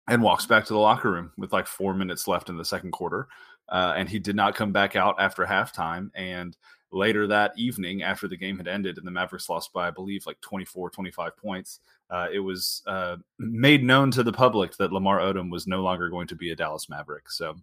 and 0.07 0.21
walks 0.21 0.45
back 0.45 0.65
to 0.65 0.73
the 0.73 0.79
locker 0.79 1.11
room 1.11 1.31
with 1.35 1.51
like 1.51 1.65
four 1.65 1.95
minutes 1.95 2.27
left 2.27 2.47
in 2.47 2.57
the 2.57 2.63
second 2.63 2.91
quarter. 2.91 3.27
Uh, 3.69 3.95
and 3.97 4.07
he 4.07 4.19
did 4.19 4.35
not 4.35 4.53
come 4.53 4.71
back 4.71 4.95
out 4.95 5.15
after 5.19 5.43
halftime. 5.45 6.11
And 6.13 6.55
later 6.97 7.27
that 7.27 7.53
evening, 7.57 8.03
after 8.03 8.27
the 8.27 8.37
game 8.37 8.57
had 8.57 8.67
ended 8.67 8.97
and 8.97 9.05
the 9.05 9.11
Mavericks 9.11 9.49
lost 9.49 9.71
by, 9.71 9.87
I 9.87 9.91
believe, 9.91 10.25
like 10.25 10.41
24, 10.41 10.89
25 10.89 11.37
points, 11.37 11.79
uh, 12.09 12.27
it 12.31 12.39
was 12.39 12.81
uh, 12.87 13.17
made 13.39 13.83
known 13.83 14.11
to 14.11 14.23
the 14.23 14.33
public 14.33 14.75
that 14.77 14.91
Lamar 14.91 15.19
Odom 15.19 15.51
was 15.51 15.67
no 15.67 15.81
longer 15.81 16.09
going 16.09 16.27
to 16.27 16.35
be 16.35 16.51
a 16.51 16.55
Dallas 16.55 16.89
Maverick. 16.89 17.29
So, 17.29 17.55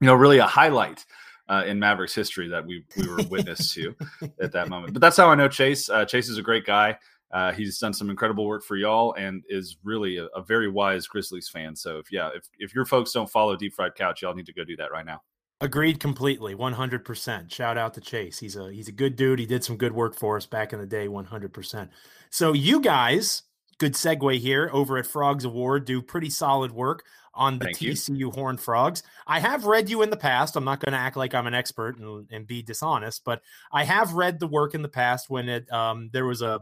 you 0.00 0.06
know, 0.06 0.14
really 0.14 0.38
a 0.38 0.46
highlight 0.46 1.04
uh, 1.48 1.64
in 1.66 1.78
Mavericks 1.78 2.14
history 2.14 2.48
that 2.48 2.66
we 2.66 2.84
we 2.96 3.08
were 3.08 3.22
witness 3.30 3.72
to 3.74 3.94
at 4.40 4.52
that 4.52 4.68
moment. 4.68 4.92
But 4.92 5.00
that's 5.00 5.16
how 5.16 5.28
I 5.28 5.34
know 5.34 5.48
Chase. 5.48 5.88
Uh, 5.88 6.04
Chase 6.04 6.28
is 6.28 6.38
a 6.38 6.42
great 6.42 6.66
guy. 6.66 6.98
Uh, 7.32 7.52
he's 7.52 7.78
done 7.78 7.92
some 7.92 8.08
incredible 8.08 8.46
work 8.46 8.64
for 8.64 8.76
y'all 8.76 9.12
and 9.14 9.42
is 9.48 9.76
really 9.82 10.16
a, 10.18 10.26
a, 10.26 10.42
very 10.42 10.70
wise 10.70 11.08
Grizzlies 11.08 11.48
fan. 11.48 11.74
So 11.74 11.98
if 11.98 12.12
yeah, 12.12 12.30
if 12.34 12.48
if 12.58 12.74
your 12.74 12.84
folks 12.84 13.12
don't 13.12 13.28
follow 13.28 13.56
Deep 13.56 13.74
Fried 13.74 13.94
Couch, 13.96 14.22
y'all 14.22 14.34
need 14.34 14.46
to 14.46 14.52
go 14.52 14.64
do 14.64 14.76
that 14.76 14.92
right 14.92 15.04
now. 15.04 15.22
Agreed 15.60 16.00
completely, 16.00 16.54
one 16.54 16.74
hundred 16.74 17.04
percent. 17.04 17.50
Shout 17.50 17.78
out 17.78 17.94
to 17.94 18.00
Chase. 18.00 18.38
He's 18.38 18.56
a 18.56 18.70
he's 18.70 18.88
a 18.88 18.92
good 18.92 19.16
dude. 19.16 19.38
He 19.38 19.46
did 19.46 19.64
some 19.64 19.76
good 19.76 19.92
work 19.92 20.14
for 20.14 20.36
us 20.36 20.44
back 20.44 20.74
in 20.74 20.78
the 20.78 20.86
day, 20.86 21.08
one 21.08 21.24
hundred 21.24 21.54
percent. 21.54 21.90
So 22.28 22.52
you 22.52 22.78
guys, 22.78 23.42
good 23.78 23.94
segue 23.94 24.38
here 24.38 24.68
over 24.72 24.98
at 24.98 25.06
Frogs 25.06 25.46
O 25.46 25.48
War, 25.48 25.80
do 25.80 26.02
pretty 26.02 26.28
solid 26.28 26.72
work 26.72 27.04
on 27.32 27.58
the 27.58 27.66
Thank 27.66 27.78
TCU 27.78 28.18
you. 28.18 28.30
Horn 28.30 28.58
Frogs. 28.58 29.02
I 29.26 29.40
have 29.40 29.64
read 29.64 29.88
you 29.88 30.02
in 30.02 30.10
the 30.10 30.16
past. 30.16 30.56
I'm 30.56 30.64
not 30.64 30.80
going 30.80 30.92
to 30.92 30.98
act 30.98 31.16
like 31.16 31.34
I'm 31.34 31.46
an 31.46 31.54
expert 31.54 31.98
and, 31.98 32.26
and, 32.30 32.46
be 32.46 32.62
dishonest, 32.62 33.24
but 33.24 33.42
I 33.72 33.84
have 33.84 34.14
read 34.14 34.40
the 34.40 34.46
work 34.46 34.74
in 34.74 34.82
the 34.82 34.88
past 34.88 35.28
when 35.28 35.48
it 35.48 35.70
um, 35.72 36.10
there 36.12 36.26
was 36.26 36.42
a 36.42 36.60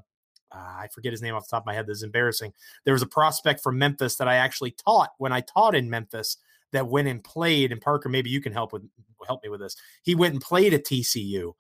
uh, 0.52 0.58
I 0.58 0.88
forget 0.92 1.12
his 1.12 1.22
name 1.22 1.34
off 1.34 1.48
the 1.48 1.50
top 1.50 1.62
of 1.62 1.66
my 1.66 1.74
head. 1.74 1.88
This 1.88 1.98
is 1.98 2.02
embarrassing. 2.04 2.52
There 2.84 2.94
was 2.94 3.02
a 3.02 3.06
prospect 3.06 3.60
from 3.60 3.78
Memphis 3.78 4.16
that 4.16 4.28
I 4.28 4.36
actually 4.36 4.70
taught 4.70 5.10
when 5.18 5.32
I 5.32 5.40
taught 5.40 5.74
in 5.74 5.90
Memphis 5.90 6.36
that 6.74 6.88
went 6.88 7.08
and 7.08 7.24
played. 7.24 7.72
And 7.72 7.80
Parker, 7.80 8.08
maybe 8.08 8.30
you 8.30 8.40
can 8.40 8.52
help 8.52 8.72
with 8.72 8.82
help 9.26 9.42
me 9.42 9.48
with 9.48 9.60
this. 9.60 9.74
He 10.02 10.14
went 10.14 10.34
and 10.34 10.42
played 10.42 10.74
at 10.74 10.84
TCU. 10.84 11.52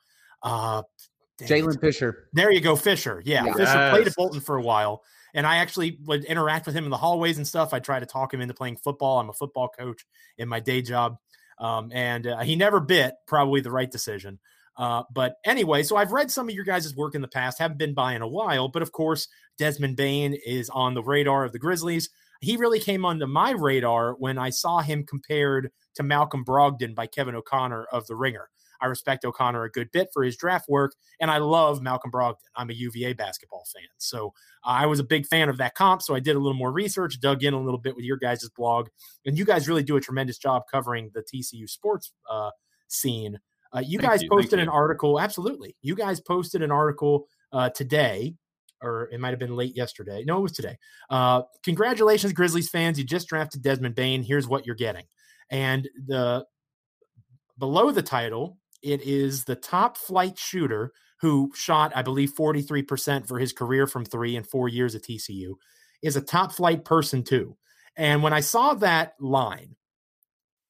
Uh, 0.42 0.82
Jalen 1.40 1.80
Fisher. 1.80 2.28
There 2.32 2.52
you 2.52 2.60
go, 2.60 2.76
Fisher. 2.76 3.22
Yeah, 3.24 3.44
yes. 3.46 3.56
Fisher 3.56 3.90
played 3.90 4.06
at 4.06 4.14
Bolton 4.14 4.40
for 4.40 4.56
a 4.56 4.62
while, 4.62 5.02
and 5.32 5.46
I 5.46 5.56
actually 5.56 5.98
would 6.04 6.24
interact 6.24 6.66
with 6.66 6.76
him 6.76 6.84
in 6.84 6.90
the 6.90 6.96
hallways 6.96 7.38
and 7.38 7.46
stuff. 7.46 7.72
I 7.72 7.80
try 7.80 7.98
to 7.98 8.06
talk 8.06 8.32
him 8.32 8.40
into 8.40 8.54
playing 8.54 8.76
football. 8.76 9.18
I'm 9.18 9.30
a 9.30 9.32
football 9.32 9.68
coach 9.68 10.04
in 10.38 10.48
my 10.48 10.60
day 10.60 10.82
job, 10.82 11.16
um, 11.58 11.90
and 11.92 12.26
uh, 12.26 12.40
he 12.40 12.54
never 12.54 12.78
bit. 12.78 13.14
Probably 13.26 13.60
the 13.60 13.72
right 13.72 13.90
decision. 13.90 14.38
Uh, 14.76 15.04
but 15.12 15.36
anyway, 15.44 15.82
so 15.82 15.96
I've 15.96 16.12
read 16.12 16.30
some 16.30 16.48
of 16.48 16.54
your 16.54 16.64
guys' 16.64 16.94
work 16.94 17.14
in 17.14 17.22
the 17.22 17.28
past. 17.28 17.58
Haven't 17.58 17.78
been 17.78 17.94
by 17.94 18.14
in 18.14 18.22
a 18.22 18.28
while, 18.28 18.68
but 18.68 18.82
of 18.82 18.92
course, 18.92 19.28
Desmond 19.56 19.96
Bane 19.96 20.34
is 20.46 20.68
on 20.70 20.94
the 20.94 21.02
radar 21.02 21.44
of 21.44 21.52
the 21.52 21.58
Grizzlies. 21.58 22.10
He 22.44 22.56
really 22.56 22.80
came 22.80 23.04
onto 23.04 23.26
my 23.26 23.50
radar 23.50 24.14
when 24.14 24.38
I 24.38 24.50
saw 24.50 24.80
him 24.80 25.04
compared 25.04 25.70
to 25.94 26.02
Malcolm 26.02 26.44
Brogdon 26.44 26.94
by 26.94 27.06
Kevin 27.06 27.34
O'Connor 27.34 27.86
of 27.92 28.06
The 28.06 28.16
Ringer. 28.16 28.48
I 28.80 28.86
respect 28.86 29.24
O'Connor 29.24 29.64
a 29.64 29.70
good 29.70 29.90
bit 29.92 30.08
for 30.12 30.22
his 30.22 30.36
draft 30.36 30.68
work, 30.68 30.94
and 31.20 31.30
I 31.30 31.38
love 31.38 31.80
Malcolm 31.80 32.10
Brogdon. 32.10 32.36
I'm 32.54 32.70
a 32.70 32.74
UVA 32.74 33.14
basketball 33.14 33.64
fan. 33.74 33.88
So 33.98 34.34
uh, 34.64 34.70
I 34.70 34.86
was 34.86 35.00
a 35.00 35.04
big 35.04 35.26
fan 35.26 35.48
of 35.48 35.56
that 35.58 35.74
comp. 35.74 36.02
So 36.02 36.14
I 36.14 36.20
did 36.20 36.36
a 36.36 36.38
little 36.38 36.58
more 36.58 36.72
research, 36.72 37.20
dug 37.20 37.44
in 37.44 37.54
a 37.54 37.60
little 37.60 37.78
bit 37.78 37.96
with 37.96 38.04
your 38.04 38.18
guys' 38.18 38.48
blog. 38.56 38.88
And 39.24 39.38
you 39.38 39.44
guys 39.44 39.68
really 39.68 39.82
do 39.82 39.96
a 39.96 40.00
tremendous 40.00 40.38
job 40.38 40.64
covering 40.70 41.10
the 41.14 41.22
TCU 41.22 41.68
sports 41.68 42.12
uh, 42.30 42.50
scene. 42.88 43.38
Uh, 43.72 43.80
you 43.80 43.98
Thank 43.98 44.10
guys 44.10 44.22
you. 44.22 44.28
posted 44.28 44.58
an 44.58 44.68
article. 44.68 45.18
Absolutely. 45.18 45.76
You 45.82 45.94
guys 45.94 46.20
posted 46.20 46.62
an 46.62 46.70
article 46.70 47.26
uh, 47.52 47.70
today 47.70 48.34
or 48.84 49.08
it 49.10 49.20
might 49.20 49.30
have 49.30 49.38
been 49.38 49.56
late 49.56 49.76
yesterday. 49.76 50.24
No, 50.26 50.38
it 50.38 50.42
was 50.42 50.52
today. 50.52 50.76
Uh, 51.10 51.42
congratulations, 51.62 52.32
Grizzlies 52.32 52.68
fans! 52.68 52.98
You 52.98 53.04
just 53.04 53.28
drafted 53.28 53.62
Desmond 53.62 53.94
Bane. 53.94 54.22
Here's 54.22 54.46
what 54.46 54.66
you're 54.66 54.74
getting. 54.74 55.04
And 55.50 55.88
the 56.06 56.44
below 57.58 57.90
the 57.90 58.02
title, 58.02 58.58
it 58.82 59.02
is 59.02 59.44
the 59.44 59.56
top 59.56 59.96
flight 59.96 60.38
shooter 60.38 60.92
who 61.20 61.50
shot, 61.54 61.92
I 61.94 62.02
believe, 62.02 62.34
43% 62.34 63.26
for 63.26 63.38
his 63.38 63.52
career 63.52 63.86
from 63.86 64.04
three 64.04 64.36
in 64.36 64.42
four 64.42 64.68
years 64.68 64.94
at 64.94 65.02
TCU, 65.02 65.54
is 66.02 66.16
a 66.16 66.20
top 66.20 66.52
flight 66.52 66.84
person 66.84 67.22
too. 67.22 67.56
And 67.96 68.22
when 68.22 68.32
I 68.32 68.40
saw 68.40 68.74
that 68.74 69.14
line, 69.20 69.76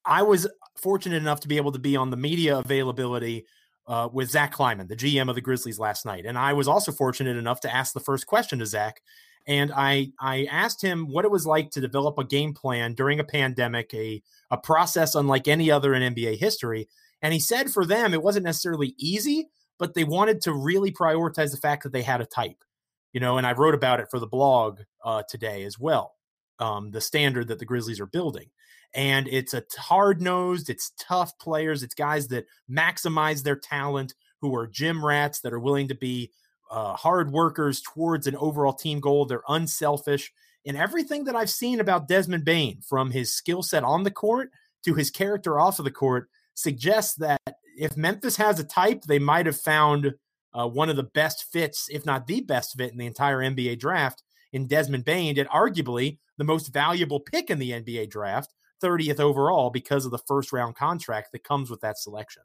I 0.05 0.23
was 0.23 0.47
fortunate 0.77 1.17
enough 1.17 1.41
to 1.41 1.49
be 1.49 1.57
able 1.57 1.73
to 1.73 1.79
be 1.79 1.97
on 1.97 2.11
the 2.11 2.17
media 2.17 2.59
availability 2.59 3.47
uh, 3.87 4.09
with 4.13 4.31
Zach 4.31 4.53
Kleiman, 4.53 4.87
the 4.87 4.97
GM 4.97 5.29
of 5.29 5.35
the 5.35 5.41
Grizzlies 5.41 5.79
last 5.79 6.07
night. 6.07 6.25
And 6.27 6.39
I 6.39 6.53
was 6.53 6.69
also 6.69 6.93
fortunate 6.93 7.37
enough 7.37 7.61
to 7.61 7.75
ask 7.75 7.93
the 7.93 8.01
first 8.01 8.27
question 8.27 8.59
to 8.61 8.67
Zach. 8.67 9.03
And 9.47 9.73
I, 9.75 10.13
I 10.19 10.47
asked 10.51 10.81
him 10.81 11.07
what 11.11 11.27
it 11.27 11.31
was 11.31 11.47
like 11.47 11.71
to 11.73 11.81
develop 11.81 12.19
a 12.19 12.25
game 12.25 12.55
plan 12.55 12.95
during 12.95 13.21
a 13.21 13.25
pandemic, 13.25 13.93
a, 13.93 14.23
a 14.51 14.57
process 14.57 15.15
unlike 15.15 15.49
any 15.49 15.71
other 15.71 15.93
in 15.93 16.15
NBA 16.15 16.39
history. 16.39 16.89
And 17.21 17.33
he 17.35 17.41
said 17.41 17.71
for 17.71 17.85
them, 17.85 18.15
it 18.15 18.23
wasn't 18.23 18.47
necessarily 18.47 18.95
easy, 18.97 19.49
but 19.79 19.95
they 19.95 20.05
wanted 20.05 20.41
to 20.43 20.53
really 20.53 20.93
prioritize 20.93 21.51
the 21.51 21.59
fact 21.59 21.83
that 21.83 21.93
they 21.93 22.03
had 22.03 22.23
a 22.23 22.27
type, 22.27 22.65
you 23.13 23.21
know, 23.21 23.37
and 23.37 23.47
I 23.47 23.53
wrote 23.53 23.75
about 23.75 24.01
it 24.01 24.09
for 24.11 24.19
the 24.19 24.27
blog 24.27 24.81
uh, 25.05 25.23
today 25.29 25.65
as 25.65 25.79
well. 25.79 26.15
Um, 26.59 26.93
the 26.93 27.01
standard 27.01 27.49
that 27.49 27.59
the 27.59 27.65
Grizzlies 27.65 28.01
are 28.01 28.07
building. 28.07 28.51
And 28.95 29.27
it's 29.27 29.55
a 29.55 29.65
hard 29.77 30.23
nosed, 30.23 30.71
it's 30.71 30.93
tough 31.01 31.37
players, 31.39 31.83
it's 31.83 31.95
guys 31.95 32.29
that 32.29 32.47
maximize 32.71 33.43
their 33.43 33.57
talent, 33.57 34.15
who 34.41 34.55
are 34.55 34.67
gym 34.67 35.05
rats 35.05 35.41
that 35.41 35.53
are 35.53 35.59
willing 35.59 35.89
to 35.89 35.95
be 35.97 36.31
uh, 36.71 36.95
hard 36.95 37.33
workers 37.33 37.81
towards 37.81 38.27
an 38.27 38.37
overall 38.37 38.73
team 38.73 39.01
goal. 39.01 39.27
They're 39.27 39.43
unselfish. 39.49 40.33
And 40.67 40.77
everything 40.77 41.25
that 41.25 41.37
I've 41.37 41.51
seen 41.51 41.81
about 41.81 42.09
Desmond 42.09 42.45
Bane, 42.45 42.81
from 42.87 43.11
his 43.11 43.33
skill 43.33 43.63
set 43.63 43.85
on 43.85 44.05
the 44.05 44.11
court 44.11 44.51
to 44.85 44.95
his 44.95 45.11
character 45.11 45.59
off 45.59 45.79
of 45.79 45.85
the 45.85 45.91
court, 45.91 46.29
suggests 46.55 47.17
that 47.17 47.41
if 47.77 47.97
Memphis 47.97 48.37
has 48.37 48.61
a 48.61 48.65
type, 48.65 49.03
they 49.03 49.19
might 49.19 49.47
have 49.47 49.59
found 49.59 50.15
uh, 50.53 50.69
one 50.69 50.89
of 50.89 50.97
the 50.97 51.03
best 51.03 51.45
fits, 51.51 51.89
if 51.91 52.07
not 52.07 52.27
the 52.27 52.41
best 52.41 52.77
fit 52.77 52.93
in 52.93 52.99
the 52.99 53.07
entire 53.07 53.39
NBA 53.39 53.79
draft 53.79 54.23
in 54.55 54.69
Desmond 54.69 55.05
Bane 55.05 55.37
and 55.39 55.49
arguably 55.49 56.19
the 56.39 56.45
most 56.45 56.73
valuable 56.73 57.21
pick 57.21 57.51
in 57.51 57.59
the 57.59 57.73
NBA 57.73 58.09
draft, 58.09 58.55
30th 58.83 59.19
overall, 59.21 59.69
because 59.69 60.05
of 60.05 60.13
the 60.13 60.19
first 60.19 60.53
round 60.53 60.77
contract 60.77 61.33
that 61.33 61.45
comes 61.45 61.69
with 61.69 61.81
that 61.81 61.99
selection. 61.99 62.43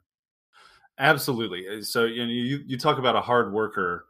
Absolutely. 0.98 1.66
Uh, 1.68 1.82
so 1.82 2.04
you 2.04 2.26
know, 2.26 2.32
you, 2.32 2.60
you 2.66 2.76
talk 2.76 2.98
about 2.98 3.16
a 3.16 3.20
hard 3.20 3.52
worker. 3.52 4.06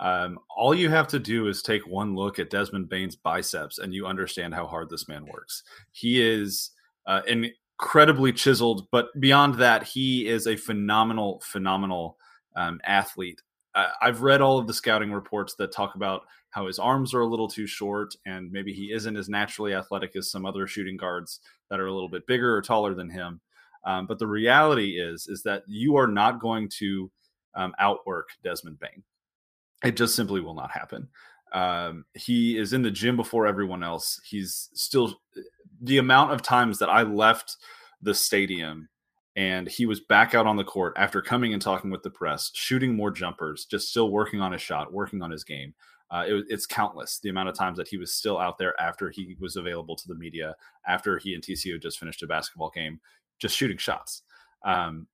Um, 0.00 0.38
all 0.56 0.74
you 0.74 0.88
have 0.88 1.06
to 1.08 1.18
do 1.18 1.46
is 1.46 1.62
take 1.62 1.86
one 1.86 2.16
look 2.16 2.38
at 2.38 2.50
Desmond 2.50 2.88
Bane's 2.88 3.16
biceps, 3.16 3.78
and 3.78 3.94
you 3.94 4.06
understand 4.06 4.54
how 4.54 4.66
hard 4.66 4.88
this 4.88 5.06
man 5.06 5.26
works. 5.26 5.62
He 5.92 6.22
is 6.22 6.70
uh, 7.06 7.20
incredibly 7.28 8.32
chiseled, 8.32 8.88
but 8.90 9.08
beyond 9.20 9.56
that, 9.56 9.82
he 9.82 10.26
is 10.26 10.46
a 10.46 10.56
phenomenal, 10.56 11.42
phenomenal 11.44 12.16
um, 12.56 12.80
athlete. 12.84 13.42
Uh, 13.74 13.88
I've 14.00 14.22
read 14.22 14.40
all 14.40 14.58
of 14.58 14.66
the 14.66 14.74
scouting 14.74 15.12
reports 15.12 15.54
that 15.56 15.72
talk 15.72 15.94
about 15.94 16.22
how 16.52 16.66
his 16.66 16.78
arms 16.78 17.14
are 17.14 17.22
a 17.22 17.26
little 17.26 17.48
too 17.48 17.66
short 17.66 18.14
and 18.26 18.52
maybe 18.52 18.72
he 18.72 18.92
isn't 18.92 19.16
as 19.16 19.28
naturally 19.28 19.74
athletic 19.74 20.14
as 20.16 20.30
some 20.30 20.46
other 20.46 20.66
shooting 20.66 20.98
guards 20.98 21.40
that 21.70 21.80
are 21.80 21.86
a 21.86 21.92
little 21.92 22.10
bit 22.10 22.26
bigger 22.26 22.54
or 22.54 22.62
taller 22.62 22.94
than 22.94 23.10
him. 23.10 23.40
Um, 23.84 24.06
but 24.06 24.18
the 24.18 24.26
reality 24.26 25.00
is, 25.00 25.26
is 25.26 25.42
that 25.42 25.64
you 25.66 25.96
are 25.96 26.06
not 26.06 26.40
going 26.40 26.68
to 26.78 27.10
um, 27.54 27.74
outwork 27.78 28.28
Desmond 28.44 28.78
Bane. 28.78 29.02
It 29.82 29.96
just 29.96 30.14
simply 30.14 30.40
will 30.40 30.54
not 30.54 30.70
happen. 30.70 31.08
Um, 31.52 32.04
he 32.14 32.58
is 32.58 32.74
in 32.74 32.82
the 32.82 32.90
gym 32.90 33.16
before 33.16 33.46
everyone 33.46 33.82
else. 33.82 34.20
He's 34.24 34.68
still 34.74 35.20
the 35.80 35.98
amount 35.98 36.32
of 36.32 36.42
times 36.42 36.78
that 36.78 36.90
I 36.90 37.02
left 37.02 37.56
the 38.02 38.14
stadium 38.14 38.88
and 39.36 39.66
he 39.68 39.86
was 39.86 40.00
back 40.00 40.34
out 40.34 40.46
on 40.46 40.56
the 40.56 40.64
court 40.64 40.92
after 40.96 41.22
coming 41.22 41.54
and 41.54 41.62
talking 41.62 41.90
with 41.90 42.02
the 42.02 42.10
press, 42.10 42.50
shooting 42.52 42.94
more 42.94 43.10
jumpers, 43.10 43.64
just 43.64 43.88
still 43.88 44.10
working 44.10 44.40
on 44.40 44.52
his 44.52 44.60
shot, 44.60 44.92
working 44.92 45.22
on 45.22 45.30
his 45.30 45.44
game. 45.44 45.74
Uh, 46.12 46.24
it, 46.26 46.44
it's 46.48 46.66
countless 46.66 47.18
the 47.20 47.30
amount 47.30 47.48
of 47.48 47.54
times 47.54 47.78
that 47.78 47.88
he 47.88 47.96
was 47.96 48.12
still 48.12 48.38
out 48.38 48.58
there 48.58 48.78
after 48.80 49.08
he 49.08 49.34
was 49.40 49.56
available 49.56 49.96
to 49.96 50.06
the 50.06 50.14
media, 50.14 50.54
after 50.86 51.18
he 51.18 51.34
and 51.34 51.42
TCU 51.42 51.80
just 51.80 51.98
finished 51.98 52.22
a 52.22 52.26
basketball 52.26 52.70
game, 52.74 53.00
just 53.38 53.56
shooting 53.56 53.78
shots. 53.78 54.22
Um, 54.64 55.06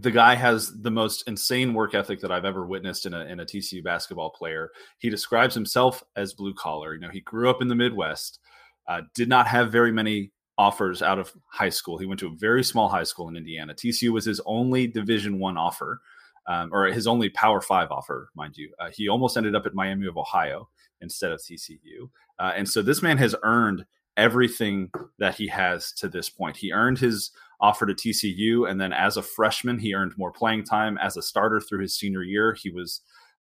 the 0.00 0.10
guy 0.10 0.34
has 0.34 0.80
the 0.82 0.90
most 0.90 1.28
insane 1.28 1.72
work 1.72 1.94
ethic 1.94 2.20
that 2.20 2.32
I've 2.32 2.44
ever 2.44 2.66
witnessed 2.66 3.06
in 3.06 3.14
a, 3.14 3.20
in 3.26 3.40
a 3.40 3.44
TCU 3.44 3.84
basketball 3.84 4.30
player. 4.30 4.70
He 4.98 5.10
describes 5.10 5.54
himself 5.54 6.02
as 6.16 6.34
blue 6.34 6.54
collar. 6.54 6.94
You 6.94 7.00
know, 7.00 7.08
he 7.08 7.20
grew 7.20 7.48
up 7.48 7.62
in 7.62 7.68
the 7.68 7.76
Midwest, 7.76 8.40
uh, 8.88 9.02
did 9.14 9.28
not 9.28 9.46
have 9.46 9.70
very 9.70 9.92
many 9.92 10.32
offers 10.58 11.02
out 11.02 11.18
of 11.18 11.32
high 11.46 11.68
school. 11.68 11.98
He 11.98 12.06
went 12.06 12.18
to 12.20 12.28
a 12.28 12.36
very 12.36 12.64
small 12.64 12.88
high 12.88 13.04
school 13.04 13.28
in 13.28 13.36
Indiana. 13.36 13.74
TCU 13.74 14.10
was 14.10 14.24
his 14.24 14.40
only 14.46 14.86
Division 14.86 15.38
One 15.38 15.56
offer, 15.56 16.00
um, 16.48 16.70
or 16.72 16.86
his 16.86 17.06
only 17.06 17.28
Power 17.30 17.60
Five 17.60 17.90
offer, 17.90 18.30
mind 18.34 18.56
you. 18.56 18.72
Uh, 18.78 18.90
he 18.92 19.08
almost 19.08 19.36
ended 19.36 19.54
up 19.54 19.66
at 19.66 19.74
Miami 19.74 20.06
of 20.06 20.16
Ohio 20.16 20.68
instead 21.00 21.32
of 21.32 21.40
TCU, 21.40 22.08
uh, 22.38 22.52
and 22.56 22.68
so 22.68 22.82
this 22.82 23.02
man 23.02 23.18
has 23.18 23.34
earned 23.42 23.84
everything 24.16 24.90
that 25.18 25.34
he 25.34 25.46
has 25.48 25.92
to 25.92 26.08
this 26.08 26.30
point. 26.30 26.56
He 26.56 26.72
earned 26.72 26.98
his 26.98 27.30
offer 27.60 27.86
to 27.86 27.94
TCU, 27.94 28.68
and 28.68 28.80
then 28.80 28.92
as 28.92 29.16
a 29.16 29.22
freshman, 29.22 29.78
he 29.78 29.94
earned 29.94 30.16
more 30.16 30.32
playing 30.32 30.64
time. 30.64 30.98
As 30.98 31.16
a 31.16 31.22
starter 31.22 31.60
through 31.60 31.80
his 31.82 31.98
senior 31.98 32.22
year, 32.22 32.54
he 32.54 32.70
was, 32.70 33.00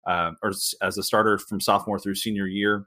uh, 0.06 0.32
or 0.42 0.52
as 0.80 0.99
a 0.99 1.02
starter 1.02 1.38
from 1.38 1.61
sophomore 1.61 1.99
through 1.99 2.14
senior 2.14 2.47
year, 2.47 2.87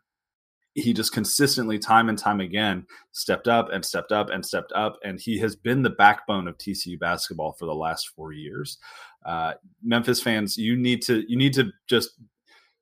he 0.75 0.93
just 0.93 1.13
consistently, 1.13 1.79
time 1.79 2.09
and 2.09 2.19
time 2.19 2.41
again, 2.41 2.85
stepped 3.13 3.47
up 3.47 3.69
and 3.71 3.83
stepped 3.83 4.11
up 4.11 4.29
and 4.29 4.45
stepped 4.45 4.73
up, 4.73 4.97
and 5.03 5.19
he 5.19 5.39
has 5.39 5.55
been 5.55 5.81
the 5.81 5.89
backbone 5.89 6.49
of 6.49 6.57
TCU 6.57 6.99
basketball 6.99 7.53
for 7.53 7.65
the 7.65 7.73
last 7.73 8.09
four 8.09 8.33
years. 8.33 8.77
Uh, 9.25 9.53
Memphis 9.81 10.21
fans, 10.21 10.57
you 10.57 10.75
need 10.75 11.01
to 11.03 11.23
you 11.29 11.37
need 11.37 11.53
to 11.53 11.71
just 11.87 12.11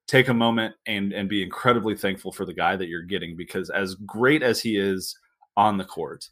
take 0.07 0.27
a 0.27 0.33
moment 0.33 0.73
and 0.87 1.13
and 1.13 1.29
be 1.29 1.43
incredibly 1.43 1.95
thankful 1.95 2.31
for 2.31 2.45
the 2.45 2.53
guy 2.53 2.75
that 2.75 2.87
you're 2.87 3.03
getting 3.03 3.37
because 3.37 3.69
as 3.69 3.93
great 3.95 4.41
as 4.41 4.59
he 4.59 4.75
is 4.75 5.15
on 5.55 5.77
the 5.77 5.85
court, 5.85 6.29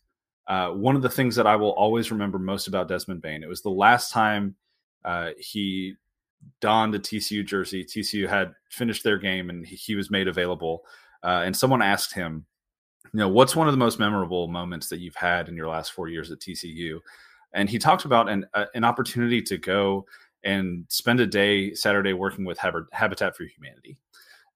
uh, 0.47 0.69
one 0.69 0.95
of 0.95 1.03
the 1.03 1.09
things 1.09 1.35
that 1.35 1.45
I 1.45 1.55
will 1.55 1.73
always 1.73 2.11
remember 2.11 2.39
most 2.39 2.67
about 2.67 2.87
Desmond 2.87 3.21
Bane 3.21 3.43
it 3.43 3.49
was 3.49 3.61
the 3.61 3.69
last 3.69 4.11
time 4.11 4.55
uh, 5.05 5.29
he 5.37 5.93
donned 6.59 6.95
a 6.95 6.99
TCU 6.99 7.45
jersey. 7.45 7.85
TCU 7.85 8.27
had 8.27 8.51
finished 8.71 9.03
their 9.03 9.19
game 9.19 9.51
and 9.51 9.63
he, 9.63 9.75
he 9.75 9.95
was 9.95 10.09
made 10.09 10.27
available 10.27 10.83
uh, 11.23 11.43
and 11.45 11.55
someone 11.55 11.81
asked 11.81 12.13
him, 12.13 12.45
you 13.13 13.19
know, 13.19 13.29
what's 13.29 13.55
one 13.55 13.67
of 13.67 13.73
the 13.73 13.77
most 13.77 13.99
memorable 13.99 14.47
moments 14.47 14.87
that 14.89 14.99
you've 14.99 15.15
had 15.15 15.49
in 15.49 15.55
your 15.55 15.67
last 15.67 15.91
four 15.91 16.07
years 16.07 16.31
at 16.31 16.39
TCU? 16.39 16.99
And 17.53 17.69
he 17.69 17.77
talked 17.77 18.05
about 18.05 18.29
an 18.29 18.45
uh, 18.53 18.65
an 18.73 18.83
opportunity 18.83 19.41
to 19.41 19.57
go 19.57 20.05
and 20.43 20.85
spend 20.87 21.19
a 21.19 21.27
day 21.27 21.73
Saturday 21.73 22.13
working 22.13 22.45
with 22.45 22.57
Habitat 22.57 23.35
for 23.35 23.43
Humanity 23.43 23.97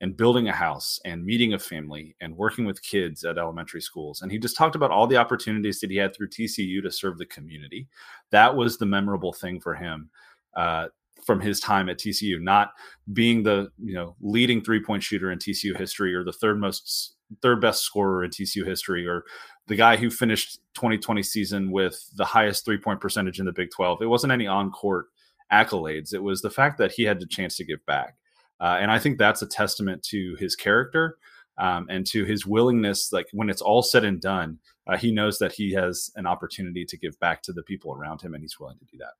and 0.01 0.17
building 0.17 0.50
a 0.50 0.53
house 0.53 1.00
and 1.05 1.25
meeting 1.25 1.53
a 1.53 1.60
family 1.60 2.15
and 2.22 2.36
working 2.36 2.65
with 2.65 2.81
kids 2.81 3.24
at 3.24 3.38
elementary 3.38 3.81
schools. 3.81 4.22
And 4.22 4.31
he 4.31 4.38
just 4.38 4.57
talked 4.57 4.75
about 4.75 4.91
all 4.91 5.07
the 5.07 5.17
opportunities 5.17 5.79
that 5.79 5.89
he 5.89 5.98
had 5.98 6.13
through 6.13 6.29
TCU 6.29 6.81
to 6.81 6.91
serve 6.91 7.17
the 7.17 7.25
community. 7.25 7.88
That 8.31 8.55
was 8.55 8.77
the 8.77 8.86
memorable 8.86 9.31
thing 9.31 9.60
for 9.60 9.74
him. 9.74 10.10
Uh, 10.55 10.88
from 11.25 11.41
his 11.41 11.60
time 11.60 11.89
at 11.89 11.98
TCU, 11.98 12.39
not 12.39 12.72
being 13.12 13.44
the 13.44 13.70
you 13.84 13.94
know 13.94 14.15
leading 14.22 14.62
three 14.62 14.82
point 14.82 15.03
shooter 15.03 15.32
in 15.32 15.39
TCU 15.39 15.77
history 15.77 16.13
or 16.13 16.24
the 16.24 16.32
third 16.32 16.60
most 16.60 17.15
third 17.41 17.60
best 17.60 17.84
scorer 17.84 18.24
in 18.24 18.29
TCU 18.29 18.65
history 18.65 19.08
or 19.08 19.24
the 19.67 19.75
guy 19.75 19.98
who 19.98 20.12
finished 20.12 20.60
2020 20.75 21.24
season 21.24 21.72
with 21.72 22.00
the 22.15 22.25
highest 22.25 22.63
three 22.63 22.77
point 22.77 23.01
percentage 23.01 23.39
in 23.39 23.46
the 23.46 23.51
Big 23.51 23.72
12. 23.72 24.01
It 24.01 24.05
wasn't 24.08 24.34
any 24.34 24.46
on 24.46 24.72
court 24.72 25.08
accolades. 25.51 26.13
It 26.13 26.22
was 26.22 26.41
the 26.41 26.51
fact 26.51 26.77
that 26.77 26.91
he 26.91 27.03
had 27.03 27.20
the 27.20 27.25
chance 27.25 27.58
to 27.58 27.65
give 27.65 27.84
back, 27.86 28.15
uh, 28.60 28.77
and 28.79 28.91
I 28.91 29.00
think 29.00 29.17
that's 29.17 29.41
a 29.41 29.48
testament 29.48 30.03
to 30.03 30.36
his 30.39 30.55
character. 30.55 31.17
Um, 31.58 31.88
and 31.89 32.05
to 32.08 32.25
his 32.25 32.46
willingness, 32.46 33.13
like 33.13 33.27
when 33.32 33.50
it's 33.50 33.62
all 33.62 33.82
said 33.82 34.03
and 34.03 34.20
done, 34.20 34.60
uh, 34.88 34.98
he 34.98 35.10
knows 35.10 35.39
that 35.39 35.53
he 35.53 35.72
has 35.72 36.12
an 36.17 36.27
opportunity 36.27 36.84
to 36.84 36.98
give 36.98 37.17
back 37.22 37.41
to 37.44 37.53
the 37.53 37.63
people 37.63 37.94
around 37.94 38.22
him, 38.22 38.34
and 38.34 38.44
he's 38.44 38.60
willing 38.60 38.77
to 38.77 38.86
do 38.91 38.98
that. 38.98 39.13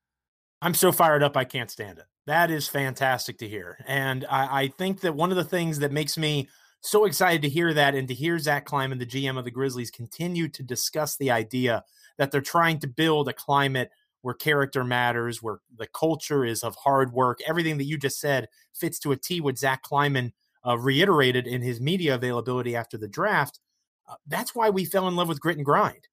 I'm 0.62 0.74
so 0.74 0.92
fired 0.92 1.24
up, 1.24 1.38
I 1.38 1.44
can't 1.44 1.70
stand 1.70 2.00
it. 2.00 2.06
That 2.28 2.50
is 2.50 2.68
fantastic 2.68 3.38
to 3.40 3.48
hear. 3.48 3.78
And 3.88 4.26
I, 4.30 4.62
I, 4.62 4.68
think 4.70 5.02
that 5.02 5.16
one 5.16 5.30
of 5.30 5.38
the 5.38 5.44
things 5.44 5.80
that 5.80 5.92
makes 5.92 6.18
me 6.18 6.50
so 6.82 7.06
excited 7.06 7.42
to 7.44 7.50
hear 7.50 7.74
that 7.74 7.94
and 7.94 8.08
to 8.08 8.14
hear 8.14 8.40
Zach 8.40 8.66
Kleiman, 8.66 8.98
the 8.98 9.06
GM 9.06 9.38
of 9.38 9.46
the 9.46 9.52
Grizzlies, 9.52 9.92
continue 9.92 10.48
to 10.50 10.64
discuss 10.64 11.18
the 11.18 11.32
idea 11.32 11.84
that 12.18 12.32
they're 12.32 12.42
trying 12.42 12.80
to 12.80 12.88
build 12.88 13.28
a 13.28 13.34
climate 13.34 13.92
where 14.22 14.34
character 14.34 14.84
matters, 14.84 15.44
where 15.44 15.60
the 15.78 15.88
culture 15.88 16.44
is 16.44 16.64
of 16.64 16.76
hard 16.76 17.14
work. 17.14 17.40
Everything 17.46 17.78
that 17.78 17.86
you 17.86 17.98
just 17.98 18.20
said 18.20 18.48
fits 18.74 18.98
to 19.00 19.12
a 19.12 19.18
T 19.18 19.40
what 19.42 19.58
Zach 19.58 19.84
Kleiman 19.84 20.34
uh, 20.66 20.78
reiterated 20.78 21.46
in 21.46 21.62
his 21.62 21.80
media 21.80 22.16
availability 22.16 22.76
after 22.76 22.98
the 22.98 23.08
draft. 23.08 23.60
Uh, 24.10 24.16
that's 24.26 24.56
why 24.56 24.70
we 24.70 24.84
fell 24.84 25.08
in 25.08 25.16
love 25.16 25.28
with 25.28 25.40
grit 25.40 25.58
and 25.58 25.66
grind 25.66 26.08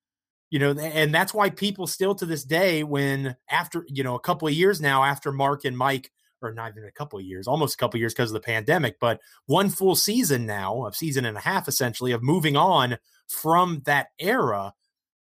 you 0.52 0.58
know 0.58 0.72
and 0.72 1.14
that's 1.14 1.32
why 1.32 1.48
people 1.48 1.86
still 1.86 2.14
to 2.14 2.26
this 2.26 2.44
day 2.44 2.84
when 2.84 3.34
after 3.50 3.84
you 3.88 4.04
know 4.04 4.14
a 4.14 4.20
couple 4.20 4.46
of 4.46 4.54
years 4.54 4.80
now 4.80 5.02
after 5.02 5.32
mark 5.32 5.64
and 5.64 5.76
mike 5.76 6.12
or 6.42 6.52
not 6.52 6.72
even 6.72 6.84
a 6.84 6.92
couple 6.92 7.18
of 7.18 7.24
years 7.24 7.48
almost 7.48 7.74
a 7.74 7.76
couple 7.78 7.96
of 7.96 8.00
years 8.00 8.12
because 8.12 8.30
of 8.30 8.34
the 8.34 8.40
pandemic 8.40 9.00
but 9.00 9.18
one 9.46 9.70
full 9.70 9.96
season 9.96 10.44
now 10.44 10.84
of 10.84 10.94
season 10.94 11.24
and 11.24 11.38
a 11.38 11.40
half 11.40 11.66
essentially 11.66 12.12
of 12.12 12.22
moving 12.22 12.54
on 12.54 12.98
from 13.26 13.82
that 13.86 14.08
era 14.20 14.72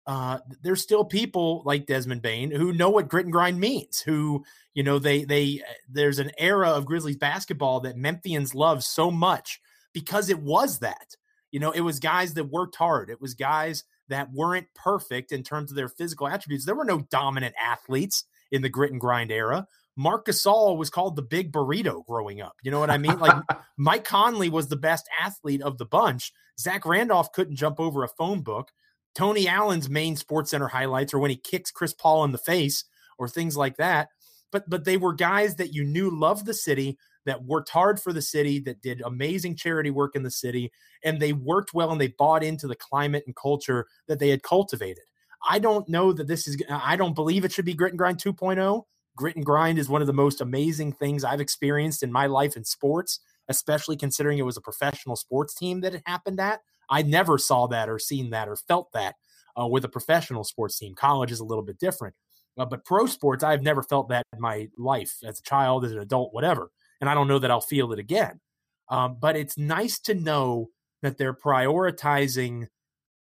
uh, 0.06 0.38
there's 0.62 0.80
still 0.80 1.04
people 1.04 1.62
like 1.66 1.84
Desmond 1.84 2.22
Bane 2.22 2.50
who 2.50 2.72
know 2.72 2.88
what 2.88 3.08
grit 3.08 3.26
and 3.26 3.32
grind 3.32 3.60
means. 3.60 4.00
Who 4.00 4.42
you 4.72 4.82
know 4.82 4.98
they 4.98 5.24
they 5.24 5.60
there's 5.86 6.18
an 6.18 6.30
era 6.38 6.70
of 6.70 6.86
Grizzlies 6.86 7.18
basketball 7.18 7.80
that 7.80 7.94
Memphians 7.94 8.54
love 8.54 8.82
so 8.82 9.10
much 9.10 9.60
because 9.92 10.30
it 10.30 10.40
was 10.40 10.78
that. 10.78 11.14
You 11.50 11.60
know, 11.60 11.72
it 11.72 11.82
was 11.82 12.00
guys 12.00 12.32
that 12.34 12.44
worked 12.44 12.76
hard. 12.76 13.10
It 13.10 13.20
was 13.20 13.34
guys 13.34 13.84
that 14.08 14.32
weren't 14.32 14.66
perfect 14.74 15.32
in 15.32 15.42
terms 15.42 15.70
of 15.70 15.76
their 15.76 15.88
physical 15.88 16.28
attributes. 16.28 16.64
There 16.64 16.74
were 16.74 16.84
no 16.84 17.06
dominant 17.10 17.54
athletes 17.62 18.24
in 18.50 18.62
the 18.62 18.68
grit 18.68 18.92
and 18.92 19.00
grind 19.00 19.30
era. 19.30 19.66
Marc 19.96 20.26
Gasol 20.26 20.76
was 20.76 20.90
called 20.90 21.16
the 21.16 21.22
big 21.22 21.52
burrito 21.52 22.06
growing 22.06 22.40
up. 22.40 22.54
You 22.62 22.70
know 22.70 22.78
what 22.78 22.90
I 22.90 22.98
mean? 22.98 23.18
Like 23.18 23.42
Mike 23.76 24.04
Conley 24.04 24.48
was 24.48 24.68
the 24.68 24.76
best 24.76 25.08
athlete 25.20 25.60
of 25.60 25.76
the 25.76 25.86
bunch. 25.86 26.32
Zach 26.58 26.86
Randolph 26.86 27.32
couldn't 27.32 27.56
jump 27.56 27.80
over 27.80 28.04
a 28.04 28.08
phone 28.08 28.42
book. 28.42 28.70
Tony 29.14 29.48
Allen's 29.48 29.90
main 29.90 30.14
sports 30.14 30.52
center 30.52 30.68
highlights 30.68 31.12
are 31.12 31.18
when 31.18 31.30
he 31.30 31.36
kicks 31.36 31.72
Chris 31.72 31.92
Paul 31.92 32.24
in 32.24 32.30
the 32.30 32.38
face 32.38 32.84
or 33.18 33.28
things 33.28 33.56
like 33.56 33.76
that. 33.76 34.08
But 34.52 34.70
but 34.70 34.84
they 34.84 34.96
were 34.96 35.12
guys 35.12 35.56
that 35.56 35.74
you 35.74 35.84
knew 35.84 36.10
loved 36.10 36.46
the 36.46 36.54
city, 36.54 36.96
that 37.28 37.44
worked 37.44 37.68
hard 37.68 38.00
for 38.00 38.12
the 38.12 38.22
city, 38.22 38.58
that 38.60 38.82
did 38.82 39.02
amazing 39.02 39.54
charity 39.54 39.90
work 39.90 40.16
in 40.16 40.22
the 40.22 40.30
city, 40.30 40.72
and 41.04 41.20
they 41.20 41.32
worked 41.32 41.74
well 41.74 41.92
and 41.92 42.00
they 42.00 42.08
bought 42.08 42.42
into 42.42 42.66
the 42.66 42.74
climate 42.74 43.24
and 43.26 43.36
culture 43.36 43.86
that 44.08 44.18
they 44.18 44.30
had 44.30 44.42
cultivated. 44.42 45.04
I 45.48 45.58
don't 45.58 45.88
know 45.88 46.12
that 46.12 46.26
this 46.26 46.48
is, 46.48 46.56
I 46.68 46.96
don't 46.96 47.14
believe 47.14 47.44
it 47.44 47.52
should 47.52 47.64
be 47.64 47.74
Grit 47.74 47.92
and 47.92 47.98
Grind 47.98 48.18
2.0. 48.18 48.82
Grit 49.16 49.36
and 49.36 49.44
Grind 49.44 49.78
is 49.78 49.88
one 49.88 50.00
of 50.00 50.06
the 50.06 50.12
most 50.12 50.40
amazing 50.40 50.92
things 50.92 51.22
I've 51.22 51.40
experienced 51.40 52.02
in 52.02 52.10
my 52.10 52.26
life 52.26 52.56
in 52.56 52.64
sports, 52.64 53.20
especially 53.48 53.96
considering 53.96 54.38
it 54.38 54.46
was 54.46 54.56
a 54.56 54.62
professional 54.62 55.16
sports 55.16 55.54
team 55.54 55.80
that 55.82 55.94
it 55.94 56.02
happened 56.06 56.40
at. 56.40 56.60
I 56.88 57.02
never 57.02 57.36
saw 57.36 57.66
that 57.68 57.88
or 57.88 57.98
seen 57.98 58.30
that 58.30 58.48
or 58.48 58.56
felt 58.56 58.92
that 58.92 59.16
uh, 59.60 59.66
with 59.66 59.84
a 59.84 59.88
professional 59.88 60.44
sports 60.44 60.78
team. 60.78 60.94
College 60.94 61.30
is 61.30 61.40
a 61.40 61.44
little 61.44 61.64
bit 61.64 61.78
different. 61.78 62.14
Uh, 62.56 62.64
but 62.64 62.84
pro 62.84 63.06
sports, 63.06 63.44
I've 63.44 63.62
never 63.62 63.82
felt 63.82 64.08
that 64.08 64.24
in 64.32 64.40
my 64.40 64.68
life 64.76 65.18
as 65.24 65.38
a 65.38 65.42
child, 65.42 65.84
as 65.84 65.92
an 65.92 65.98
adult, 65.98 66.32
whatever 66.32 66.70
and 67.00 67.08
I 67.08 67.14
don't 67.14 67.28
know 67.28 67.38
that 67.38 67.50
I'll 67.50 67.60
feel 67.60 67.92
it 67.92 67.98
again. 67.98 68.40
Um, 68.88 69.18
but 69.20 69.36
it's 69.36 69.58
nice 69.58 69.98
to 70.00 70.14
know 70.14 70.70
that 71.02 71.18
they're 71.18 71.34
prioritizing 71.34 72.68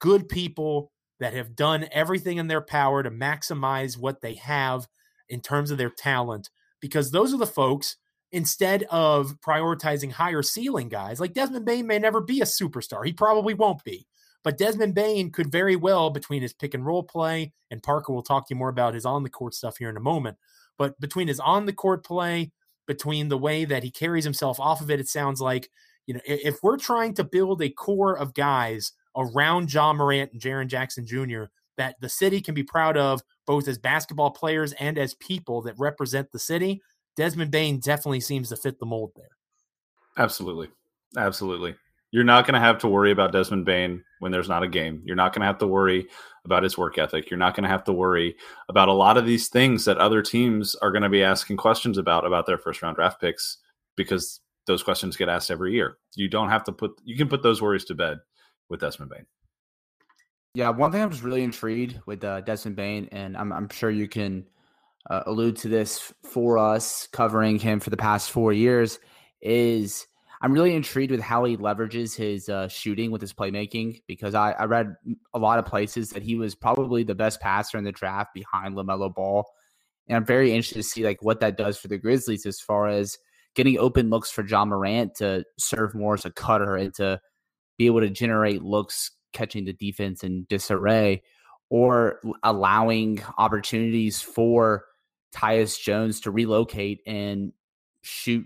good 0.00 0.28
people 0.28 0.92
that 1.20 1.32
have 1.32 1.56
done 1.56 1.88
everything 1.92 2.38
in 2.38 2.48
their 2.48 2.60
power 2.60 3.02
to 3.02 3.10
maximize 3.10 3.96
what 3.96 4.20
they 4.20 4.34
have 4.34 4.86
in 5.28 5.40
terms 5.40 5.70
of 5.70 5.78
their 5.78 5.90
talent, 5.90 6.50
because 6.80 7.10
those 7.10 7.32
are 7.32 7.38
the 7.38 7.46
folks 7.46 7.96
instead 8.32 8.82
of 8.90 9.36
prioritizing 9.40 10.10
higher 10.10 10.42
ceiling 10.42 10.88
guys 10.88 11.20
like 11.20 11.32
Desmond 11.32 11.64
Bane 11.64 11.86
may 11.86 11.98
never 11.98 12.20
be 12.20 12.40
a 12.40 12.44
superstar. 12.44 13.06
He 13.06 13.12
probably 13.12 13.54
won't 13.54 13.84
be. 13.84 14.06
But 14.42 14.58
Desmond 14.58 14.94
Bane 14.94 15.30
could 15.30 15.50
very 15.50 15.76
well, 15.76 16.10
between 16.10 16.42
his 16.42 16.52
pick 16.52 16.74
and 16.74 16.84
roll 16.84 17.02
play, 17.02 17.54
and 17.70 17.82
Parker 17.82 18.12
will 18.12 18.22
talk 18.22 18.46
to 18.46 18.54
you 18.54 18.58
more 18.58 18.68
about 18.68 18.92
his 18.92 19.06
on 19.06 19.22
the 19.22 19.30
court 19.30 19.54
stuff 19.54 19.78
here 19.78 19.88
in 19.88 19.96
a 19.96 20.00
moment. 20.00 20.36
But 20.76 21.00
between 21.00 21.28
his 21.28 21.40
on 21.40 21.64
the 21.64 21.72
court 21.72 22.04
play, 22.04 22.52
between 22.86 23.28
the 23.28 23.38
way 23.38 23.64
that 23.64 23.82
he 23.82 23.90
carries 23.90 24.24
himself 24.24 24.60
off 24.60 24.80
of 24.80 24.90
it. 24.90 25.00
It 25.00 25.08
sounds 25.08 25.40
like, 25.40 25.70
you 26.06 26.14
know, 26.14 26.20
if 26.26 26.58
we're 26.62 26.76
trying 26.76 27.14
to 27.14 27.24
build 27.24 27.62
a 27.62 27.70
core 27.70 28.16
of 28.16 28.34
guys 28.34 28.92
around 29.16 29.72
Ja 29.72 29.92
Morant 29.92 30.32
and 30.32 30.40
Jaren 30.40 30.66
Jackson 30.66 31.06
Jr. 31.06 31.44
that 31.76 31.96
the 32.00 32.08
city 32.08 32.40
can 32.40 32.54
be 32.54 32.62
proud 32.62 32.96
of, 32.96 33.22
both 33.46 33.68
as 33.68 33.78
basketball 33.78 34.30
players 34.30 34.72
and 34.74 34.98
as 34.98 35.14
people 35.14 35.62
that 35.62 35.78
represent 35.78 36.30
the 36.32 36.38
city, 36.38 36.82
Desmond 37.16 37.50
Bane 37.50 37.78
definitely 37.78 38.20
seems 38.20 38.48
to 38.48 38.56
fit 38.56 38.78
the 38.78 38.86
mold 38.86 39.12
there. 39.16 39.28
Absolutely. 40.18 40.68
Absolutely. 41.16 41.76
You're 42.14 42.22
not 42.22 42.46
going 42.46 42.54
to 42.54 42.60
have 42.60 42.78
to 42.78 42.86
worry 42.86 43.10
about 43.10 43.32
Desmond 43.32 43.64
Bane 43.64 44.04
when 44.20 44.30
there's 44.30 44.48
not 44.48 44.62
a 44.62 44.68
game. 44.68 45.02
You're 45.04 45.16
not 45.16 45.32
going 45.32 45.40
to 45.40 45.48
have 45.48 45.58
to 45.58 45.66
worry 45.66 46.06
about 46.44 46.62
his 46.62 46.78
work 46.78 46.96
ethic. 46.96 47.28
You're 47.28 47.38
not 47.38 47.56
going 47.56 47.64
to 47.64 47.68
have 47.68 47.82
to 47.86 47.92
worry 47.92 48.36
about 48.68 48.86
a 48.86 48.92
lot 48.92 49.16
of 49.16 49.26
these 49.26 49.48
things 49.48 49.84
that 49.86 49.98
other 49.98 50.22
teams 50.22 50.76
are 50.76 50.92
going 50.92 51.02
to 51.02 51.08
be 51.08 51.24
asking 51.24 51.56
questions 51.56 51.98
about 51.98 52.24
about 52.24 52.46
their 52.46 52.56
first 52.56 52.82
round 52.82 52.94
draft 52.94 53.20
picks 53.20 53.58
because 53.96 54.38
those 54.68 54.80
questions 54.80 55.16
get 55.16 55.28
asked 55.28 55.50
every 55.50 55.72
year. 55.72 55.98
You 56.14 56.28
don't 56.28 56.50
have 56.50 56.62
to 56.66 56.72
put 56.72 56.92
you 57.02 57.16
can 57.16 57.28
put 57.28 57.42
those 57.42 57.60
worries 57.60 57.84
to 57.86 57.96
bed 57.96 58.18
with 58.68 58.78
Desmond 58.78 59.10
Bane. 59.10 59.26
Yeah, 60.54 60.68
one 60.68 60.92
thing 60.92 61.02
I'm 61.02 61.10
just 61.10 61.24
really 61.24 61.42
intrigued 61.42 61.98
with 62.06 62.22
uh, 62.22 62.42
Desmond 62.42 62.76
Bane, 62.76 63.08
and 63.10 63.36
I'm, 63.36 63.52
I'm 63.52 63.68
sure 63.70 63.90
you 63.90 64.06
can 64.06 64.46
uh, 65.10 65.24
allude 65.26 65.56
to 65.56 65.68
this 65.68 66.12
for 66.22 66.58
us 66.58 67.08
covering 67.08 67.58
him 67.58 67.80
for 67.80 67.90
the 67.90 67.96
past 67.96 68.30
four 68.30 68.52
years, 68.52 69.00
is 69.42 70.06
I'm 70.44 70.52
really 70.52 70.74
intrigued 70.74 71.10
with 71.10 71.22
how 71.22 71.44
he 71.44 71.56
leverages 71.56 72.14
his 72.14 72.50
uh, 72.50 72.68
shooting 72.68 73.10
with 73.10 73.22
his 73.22 73.32
playmaking 73.32 74.02
because 74.06 74.34
I, 74.34 74.50
I, 74.50 74.64
read 74.64 74.94
a 75.32 75.38
lot 75.38 75.58
of 75.58 75.64
places 75.64 76.10
that 76.10 76.22
he 76.22 76.34
was 76.34 76.54
probably 76.54 77.02
the 77.02 77.14
best 77.14 77.40
passer 77.40 77.78
in 77.78 77.84
the 77.84 77.92
draft 77.92 78.34
behind 78.34 78.76
LaMelo 78.76 79.14
Ball. 79.14 79.46
And 80.06 80.18
I'm 80.18 80.26
very 80.26 80.50
interested 80.50 80.74
to 80.74 80.82
see 80.82 81.02
like 81.02 81.22
what 81.22 81.40
that 81.40 81.56
does 81.56 81.78
for 81.78 81.88
the 81.88 81.96
Grizzlies 81.96 82.44
as 82.44 82.60
far 82.60 82.88
as 82.88 83.16
getting 83.54 83.78
open 83.78 84.10
looks 84.10 84.30
for 84.30 84.46
Ja 84.46 84.66
Morant 84.66 85.14
to 85.14 85.46
serve 85.58 85.94
more 85.94 86.12
as 86.12 86.26
a 86.26 86.30
cutter 86.30 86.76
and 86.76 86.92
to 86.96 87.22
be 87.78 87.86
able 87.86 88.00
to 88.00 88.10
generate 88.10 88.62
looks 88.62 89.12
catching 89.32 89.64
the 89.64 89.72
defense 89.72 90.22
in 90.22 90.44
disarray 90.50 91.22
or 91.70 92.20
allowing 92.42 93.22
opportunities 93.38 94.20
for 94.20 94.84
Tyus 95.34 95.80
Jones 95.80 96.20
to 96.20 96.30
relocate 96.30 97.00
and 97.06 97.54
shoot 98.02 98.44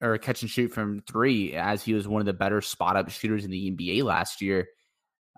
or 0.00 0.14
a 0.14 0.18
catch 0.18 0.42
and 0.42 0.50
shoot 0.50 0.72
from 0.72 1.02
three, 1.08 1.54
as 1.54 1.82
he 1.82 1.94
was 1.94 2.06
one 2.06 2.20
of 2.20 2.26
the 2.26 2.32
better 2.32 2.60
spot 2.60 2.96
up 2.96 3.10
shooters 3.10 3.44
in 3.44 3.50
the 3.50 3.70
NBA 3.70 4.04
last 4.04 4.40
year. 4.40 4.68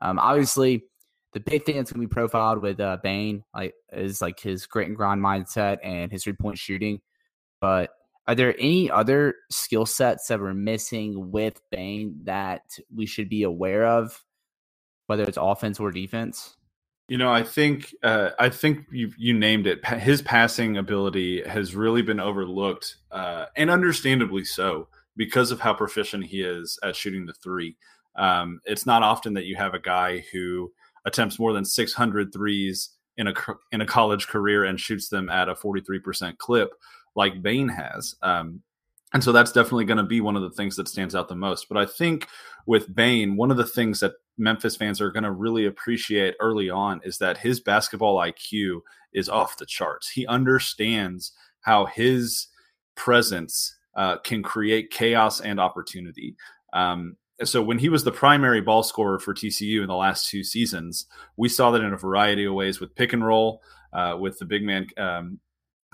Um, 0.03 0.19
obviously, 0.19 0.85
the 1.33 1.41
big 1.41 1.65
thing 1.65 1.77
that's 1.77 1.93
going 1.93 2.03
to 2.03 2.09
be 2.09 2.13
profiled 2.13 2.63
with 2.63 2.81
uh, 2.81 2.99
Bane 3.03 3.45
like 3.55 3.75
is 3.93 4.21
like 4.21 4.41
his 4.41 4.67
grit 4.67 4.89
and 4.89 4.97
grind 4.97 5.23
mindset 5.23 5.79
and 5.83 6.11
his 6.11 6.25
three 6.25 6.33
point 6.33 6.59
shooting. 6.59 7.01
But 7.61 7.91
are 8.27 8.35
there 8.35 8.55
any 8.59 8.91
other 8.91 9.35
skill 9.51 9.87
sets 9.87 10.29
that 10.29 10.41
we're 10.41 10.55
missing 10.55 11.31
with 11.31 11.61
Bane 11.71 12.21
that 12.25 12.63
we 12.95 13.07
should 13.07 13.29
be 13.29 13.43
aware 13.43 13.87
of, 13.87 14.23
whether 15.07 15.25
it's 15.25 15.39
offense 15.41 15.81
or 15.81 15.91
defense? 15.91 16.57
You 17.11 17.19
know, 17.19 17.33
I 17.33 17.43
think 17.43 17.93
uh, 18.05 18.31
I 18.39 18.49
think 18.51 18.87
you 18.93 19.11
you 19.19 19.35
named 19.35 19.67
it. 19.67 19.85
His 19.85 20.23
passing 20.23 20.77
ability 20.77 21.43
has 21.43 21.75
really 21.75 22.03
been 22.03 22.21
overlooked, 22.21 22.99
uh, 23.11 23.47
and 23.57 23.69
understandably 23.69 24.45
so, 24.45 24.87
because 25.17 25.51
of 25.51 25.59
how 25.59 25.75
proficient 25.75 26.25
he 26.25 26.43
is 26.43 26.79
at 26.85 26.95
shooting 26.95 27.27
the 27.27 27.33
three. 27.33 27.77
Um, 28.15 28.61
it's 28.65 28.87
not 28.87 29.03
often 29.03 29.35
that 29.35 29.47
you 29.47 29.57
have 29.57 29.75
a 29.75 29.81
guy 29.81 30.25
who 30.33 30.71
attempts 31.05 31.41
more 31.41 31.53
than 31.53 31.65
600 31.65 32.33
threes 32.33 32.91
in 33.17 33.27
a 33.27 33.35
in 33.73 33.81
a 33.81 33.87
college 33.87 34.29
career 34.29 34.63
and 34.63 34.79
shoots 34.79 35.09
them 35.09 35.29
at 35.31 35.49
a 35.49 35.55
43% 35.57 36.39
clip 36.39 36.71
like 37.17 37.43
Bane 37.43 37.71
has. 37.71 38.15
Um, 38.23 38.63
and 39.13 39.25
so 39.25 39.33
that's 39.33 39.51
definitely 39.51 39.87
going 39.87 39.99
to 39.99 40.05
be 40.05 40.21
one 40.21 40.37
of 40.37 40.43
the 40.43 40.51
things 40.51 40.77
that 40.77 40.87
stands 40.87 41.17
out 41.17 41.29
the 41.29 41.35
most. 41.35 41.69
But 41.69 41.79
I 41.79 41.87
think 41.87 42.29
with 42.67 42.95
Bane, 42.95 43.37
one 43.37 43.51
of 43.51 43.57
the 43.57 43.67
things 43.67 43.99
that 43.99 44.13
Memphis 44.41 44.77
fans 44.77 45.01
are 45.01 45.11
going 45.11 45.25
to 45.25 45.31
really 45.31 45.67
appreciate 45.67 46.35
early 46.41 46.71
on 46.71 47.01
is 47.05 47.19
that 47.19 47.39
his 47.39 47.61
basketball 47.61 48.17
IQ 48.17 48.81
is 49.13 49.29
off 49.29 49.59
the 49.59 49.67
charts. 49.67 50.09
He 50.09 50.27
understands 50.27 51.33
how 51.61 51.87
his 51.87 52.49
presence 52.97 53.77
uh, 53.95 54.19
can 54.19 54.43
create 54.43 54.91
chaos 54.91 55.41
and 55.41 55.61
opportunity. 55.61 56.37
Um, 56.73 57.17
so 57.45 57.63
when 57.63 57.79
he 57.79 57.89
was 57.89 58.05
the 58.05 58.13
primary 58.13 58.61
ball 58.61 58.83
scorer 58.83 59.19
for 59.19 59.35
TCU 59.35 59.81
in 59.81 59.89
the 59.89 59.95
last 59.95 60.29
two 60.29 60.45
seasons, 60.45 61.07
we 61.37 61.49
saw 61.49 61.71
that 61.71 61.83
in 61.83 61.93
a 61.93 61.97
variety 61.97 62.45
of 62.45 62.55
ways 62.55 62.81
with 62.81 62.95
pick 62.95 63.13
and 63.13 63.25
roll, 63.25 63.63
uh, 63.93 64.17
with 64.19 64.39
the 64.39 64.45
big 64.45 64.63
man 64.63 64.87
um, 64.99 65.41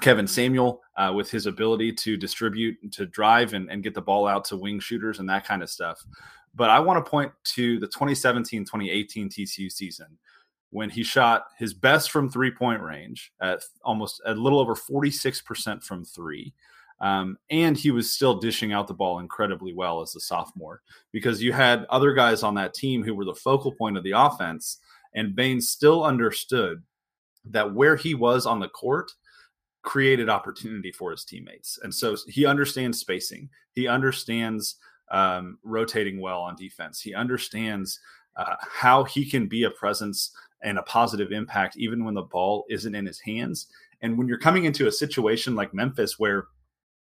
Kevin 0.01 0.27
Samuel, 0.27 0.83
uh, 0.97 1.13
with 1.15 1.31
his 1.31 1.47
ability 1.47 1.93
to 1.93 2.17
distribute, 2.17 2.77
to 2.93 3.07
drive, 3.07 3.55
and, 3.55 3.71
and 3.71 3.83
get 3.83 3.95
the 3.95 4.03
ball 4.03 4.27
out 4.27 4.45
to 4.47 4.57
wing 4.57 4.81
shooters 4.81 5.21
and 5.21 5.29
that 5.29 5.47
kind 5.47 5.63
of 5.63 5.71
stuff. 5.71 6.05
But 6.57 6.71
I 6.71 6.81
want 6.81 7.05
to 7.05 7.09
point 7.09 7.33
to 7.55 7.79
the 7.79 7.87
2017 7.87 8.65
2018 8.65 9.29
TCU 9.29 9.71
season 9.71 10.19
when 10.71 10.91
he 10.91 11.03
shot 11.03 11.47
his 11.59 11.73
best 11.75 12.11
from 12.11 12.29
three 12.29 12.51
point 12.51 12.83
range 12.83 13.33
at 13.41 13.63
almost 13.85 14.21
a 14.27 14.35
little 14.35 14.59
over 14.59 14.75
46% 14.75 15.83
from 15.85 16.05
three. 16.05 16.53
Um, 16.99 17.37
and 17.51 17.77
he 17.77 17.91
was 17.91 18.11
still 18.11 18.39
dishing 18.39 18.73
out 18.73 18.89
the 18.89 18.95
ball 18.95 19.19
incredibly 19.19 19.75
well 19.75 20.01
as 20.01 20.17
a 20.17 20.21
sophomore 20.21 20.81
because 21.13 21.43
you 21.43 21.53
had 21.53 21.85
other 21.91 22.15
guys 22.15 22.43
on 22.43 22.55
that 22.55 22.73
team 22.73 23.05
who 23.05 23.15
were 23.15 23.27
the 23.27 23.35
focal 23.35 23.73
point 23.73 23.99
of 23.99 24.03
the 24.03 24.13
offense. 24.13 24.79
And 25.15 25.37
Bane 25.37 25.61
still 25.61 26.05
understood 26.05 26.83
that 27.45 27.75
where 27.75 27.97
he 27.97 28.15
was 28.15 28.47
on 28.47 28.61
the 28.61 28.69
court 28.69 29.13
created 29.83 30.29
opportunity 30.29 30.91
for 30.91 31.11
his 31.11 31.25
teammates. 31.25 31.79
And 31.83 31.95
so 31.95 32.17
he 32.27 32.47
understands 32.47 32.99
spacing, 32.99 33.51
he 33.73 33.87
understands 33.87 34.77
um, 35.11 35.59
rotating 35.63 36.21
well 36.21 36.41
on 36.41 36.57
defense. 36.57 37.01
He 37.01 37.15
understands 37.15 38.01
uh, 38.37 38.57
how 38.61 39.05
he 39.05 39.29
can 39.29 39.47
be 39.47 39.65
a 39.65 39.71
presence 39.71 40.33
and 40.63 40.79
a 40.79 40.83
positive 40.83 41.33
impact 41.33 41.77
even 41.77 42.05
when 42.05 42.15
the 42.15 42.23
ball 42.23 42.65
isn't 42.69 42.95
in 42.95 43.07
his 43.07 43.21
hands. 43.21 43.69
And 44.03 44.19
when 44.19 44.29
you're 44.29 44.39
coming 44.39 44.65
into 44.65 44.87
a 44.87 44.93
situation 44.93 45.55
like 45.55 45.73
Memphis, 45.73 46.19
where, 46.19 46.47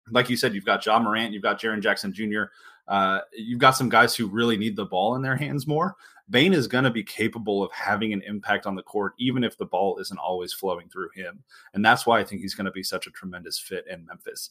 like 0.09 0.29
you 0.29 0.35
said, 0.35 0.53
you've 0.53 0.65
got 0.65 0.85
Ja 0.85 0.99
Morant, 0.99 1.33
you've 1.33 1.43
got 1.43 1.59
Jaren 1.59 1.81
Jackson 1.81 2.13
Jr., 2.13 2.43
uh, 2.87 3.19
you've 3.33 3.59
got 3.59 3.71
some 3.71 3.89
guys 3.89 4.15
who 4.15 4.27
really 4.27 4.57
need 4.57 4.75
the 4.75 4.85
ball 4.85 5.15
in 5.15 5.21
their 5.21 5.35
hands 5.35 5.67
more. 5.67 5.95
Bane 6.29 6.53
is 6.53 6.67
going 6.67 6.83
to 6.83 6.89
be 6.89 7.03
capable 7.03 7.63
of 7.63 7.71
having 7.71 8.13
an 8.13 8.21
impact 8.23 8.65
on 8.65 8.75
the 8.75 8.83
court, 8.83 9.13
even 9.19 9.43
if 9.43 9.57
the 9.57 9.65
ball 9.65 9.97
isn't 9.99 10.17
always 10.17 10.53
flowing 10.53 10.89
through 10.89 11.09
him. 11.13 11.43
And 11.73 11.83
that's 11.83 12.05
why 12.05 12.19
I 12.19 12.23
think 12.23 12.41
he's 12.41 12.55
going 12.55 12.65
to 12.65 12.71
be 12.71 12.83
such 12.83 13.07
a 13.07 13.11
tremendous 13.11 13.59
fit 13.59 13.85
in 13.89 14.05
Memphis. 14.05 14.49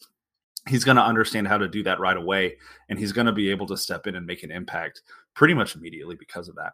He's 0.68 0.85
going 0.85 0.96
to 0.96 1.03
understand 1.03 1.49
how 1.49 1.59
to 1.59 1.68
do 1.68 1.83
that 1.85 2.01
right 2.01 2.16
away, 2.16 2.57
and 2.88 2.99
he's 2.99 3.12
going 3.12 3.27
to 3.27 3.33
be 3.33 3.51
able 3.51 3.66
to 3.68 3.77
step 3.77 4.07
in 4.07 4.14
and 4.14 4.27
make 4.27 4.42
an 4.42 4.51
impact 4.51 5.03
pretty 5.35 5.55
much 5.55 5.75
immediately 5.75 6.16
because 6.16 6.49
of 6.49 6.57
that. 6.57 6.73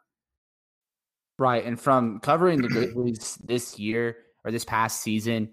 Right. 1.38 1.64
And 1.64 1.80
from 1.80 2.20
covering 2.20 2.62
the 2.62 2.68
Grizzlies 2.68 3.38
this 3.44 3.78
year 3.78 4.16
or 4.44 4.50
this 4.50 4.64
past 4.64 5.02
season, 5.02 5.50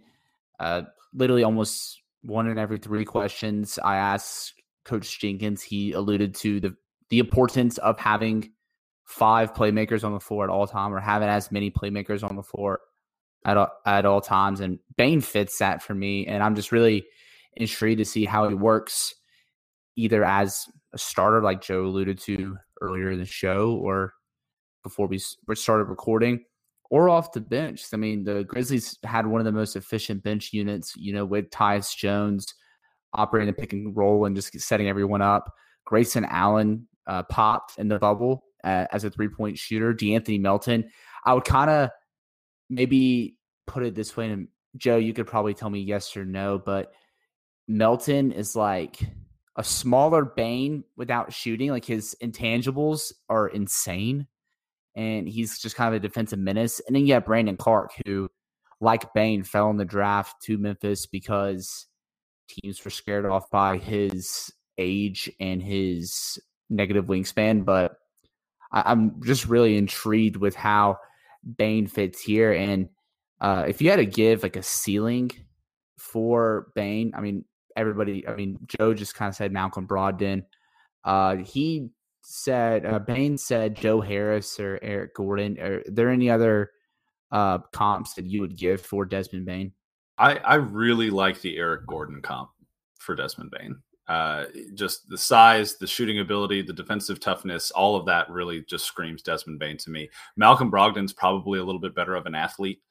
uh, 0.60 0.84
literally 1.13 1.43
almost 1.43 2.02
one 2.22 2.48
in 2.48 2.58
every 2.58 2.78
three 2.78 3.06
questions 3.06 3.78
I 3.84 3.98
asked 3.98 4.54
Coach 4.86 5.19
Jenkins, 5.19 5.62
he 5.62 5.91
alluded 5.91 6.36
to 6.36 6.60
the 6.60 6.76
the 7.10 7.19
importance 7.19 7.78
of 7.78 8.00
having 8.00 8.52
five 9.06 9.54
playmakers 9.54 10.04
on 10.04 10.13
the 10.13 10.19
floor 10.19 10.43
at 10.43 10.50
all 10.50 10.65
time 10.65 10.93
or 10.93 11.00
having 11.00 11.28
as 11.28 11.52
many 11.52 11.69
playmakers 11.69 12.24
on 12.28 12.36
the 12.36 12.41
floor 12.41 12.80
at 13.46 13.58
all, 13.58 13.69
at 13.86 14.06
all 14.06 14.22
times. 14.22 14.62
And 14.62 14.80
Bane 14.98 15.22
fits 15.22 15.60
that 15.60 15.84
for 15.84 15.93
me. 15.93 16.26
And 16.26 16.41
I'm 16.41 16.56
just 16.56 16.72
really 16.72 17.06
intrigued 17.58 18.00
to 18.00 18.06
see 18.06 18.26
how 18.26 18.48
he 18.48 18.56
works 18.56 19.13
either 19.96 20.24
as 20.24 20.66
a 20.94 20.98
starter, 20.98 21.42
like 21.42 21.62
Joe 21.62 21.86
alluded 21.86 22.20
to 22.20 22.58
earlier 22.82 23.12
in 23.12 23.20
the 23.20 23.26
show, 23.26 23.76
or 23.76 24.13
before 24.84 25.08
we 25.08 25.20
started 25.56 25.86
recording, 25.86 26.44
or 26.89 27.10
off 27.10 27.32
the 27.32 27.42
bench. 27.42 27.86
I 27.94 27.98
mean, 27.98 28.24
the 28.24 28.44
Grizzlies 28.44 28.98
had 29.04 29.26
one 29.26 29.42
of 29.42 29.46
the 29.46 29.52
most 29.52 29.76
efficient 29.76 30.24
bench 30.24 30.54
units, 30.54 30.94
you 30.96 31.13
know, 31.13 31.26
with 31.26 31.50
Tyus 31.50 31.96
Jones 31.96 32.54
operating 33.13 33.48
the 33.48 33.54
pick 33.54 33.74
and 33.74 33.96
roll 33.96 34.26
and 34.26 34.36
just 34.36 34.60
setting 34.60 34.89
everyone 34.89 35.22
up. 35.22 35.52
Grayson 35.86 36.26
Allen 36.26 36.88
uh, 37.08 37.24
popped 37.24 37.78
in 37.78 37.88
the 37.88 38.00
bubble 38.00 38.44
uh, 38.63 38.86
as 38.92 39.04
a 39.04 39.10
three 39.10 39.30
point 39.30 39.58
shooter. 39.58 39.94
De'Anthony 39.94 40.39
Melton, 40.39 40.89
I 41.26 41.34
would 41.34 41.46
kind 41.46 41.70
of 41.70 41.89
maybe 42.70 43.38
put 43.68 43.84
it 43.84 43.96
this 43.96 44.16
way. 44.16 44.30
And 44.30 44.48
Joe, 44.78 44.98
you 44.98 45.13
could 45.13 45.28
probably 45.28 45.54
tell 45.54 45.70
me 45.70 45.80
yes 45.80 46.16
or 46.18 46.26
no, 46.26 46.60
but 46.63 46.94
Melton 47.67 48.32
is 48.32 48.56
like 48.56 48.99
a 49.56 49.63
smaller 49.63 50.26
Bane 50.26 50.84
without 50.95 51.34
shooting. 51.34 51.69
Like 51.69 51.86
his 51.86 52.15
intangibles 52.21 53.13
are 53.30 53.47
insane. 53.47 54.28
And 54.95 55.28
he's 55.28 55.60
just 55.60 55.76
kind 55.76 55.93
of 55.93 56.02
a 56.02 56.08
defensive 56.08 56.39
menace. 56.39 56.80
And 56.86 56.95
then 56.95 57.08
you 57.08 57.13
have 57.15 57.26
Brandon 57.26 57.58
Clarke, 57.58 57.93
who, 58.06 58.30
like 58.80 59.13
Bane, 59.13 59.43
fell 59.43 59.69
in 59.69 59.78
the 59.78 59.86
draft 59.86 60.41
to 60.43 60.58
Memphis 60.58 61.08
because 61.08 61.88
teams 62.47 62.84
were 62.84 62.91
scared 62.91 63.26
off 63.26 63.49
by 63.49 63.78
his 63.78 64.52
age 64.78 65.32
and 65.39 65.63
his 65.63 66.38
negative 66.69 67.06
wingspan. 67.06 67.65
But 67.65 67.95
I, 68.71 68.91
am 68.91 69.21
just 69.23 69.47
really 69.47 69.78
intrigued 69.78 70.36
with 70.36 70.56
how 70.56 70.97
Bane 71.58 71.88
fits 71.88 72.21
here. 72.21 72.52
And 72.52 72.89
uh, 73.41 73.65
if 73.67 73.82
you 73.82 73.89
had 73.89 73.97
to 73.97 74.06
give 74.06 74.43
like 74.43 74.56
a 74.56 74.63
ceiling 74.63 75.32
for 75.97 76.67
Bane, 76.76 77.13
I 77.15 77.21
mean, 77.21 77.45
everybody, 77.75 78.27
I 78.27 78.36
mean, 78.36 78.57
Joe 78.67 78.93
just 78.93 79.15
kind 79.15 79.29
of 79.29 79.36
said 79.36 79.51
Malcolm 79.51 79.88
Brogdon. 79.88 80.43
Uh, 81.03 81.38
he 81.38 81.89
said, 82.21 82.86
uh, 82.86 82.99
Bane 82.99 83.38
said 83.38 83.75
Joe 83.75 84.01
Harris 84.01 84.59
or 84.59 84.79
Eric 84.81 85.15
Gordon. 85.15 85.59
Are 85.59 85.83
there 85.86 86.09
any 86.09 86.29
other 86.29 86.71
uh, 87.31 87.59
comps 87.71 88.13
that 88.13 88.25
you 88.25 88.41
would 88.41 88.57
give 88.57 88.81
for 88.81 89.05
Desmond 89.05 89.45
Bane? 89.45 89.73
I, 90.17 90.36
I 90.38 90.55
really 90.55 91.09
like 91.09 91.41
the 91.41 91.57
Eric 91.57 91.88
Gordon 91.88 92.21
comp 92.21 92.49
for 92.99 93.15
Desmond 93.15 93.51
Bane. 93.51 93.77
Uh, 94.07 94.45
just 94.73 95.07
the 95.09 95.17
size, 95.17 95.77
the 95.77 95.88
shooting 95.88 96.19
ability, 96.19 96.62
the 96.62 96.73
defensive 96.73 97.19
toughness, 97.19 97.71
all 97.71 97.95
of 97.95 98.05
that 98.05 98.29
really 98.29 98.63
just 98.69 98.86
screams 98.86 99.21
Desmond 99.21 99.59
Bane 99.59 99.77
to 99.77 99.89
me. 99.89 100.09
Malcolm 100.36 100.69
Brogdon's 100.69 101.13
probably 101.13 101.59
a 101.59 101.63
little 101.63 101.79
bit 101.79 101.95
better 101.95 102.15
of 102.15 102.25
an 102.25 102.36
athlete, 102.36 102.81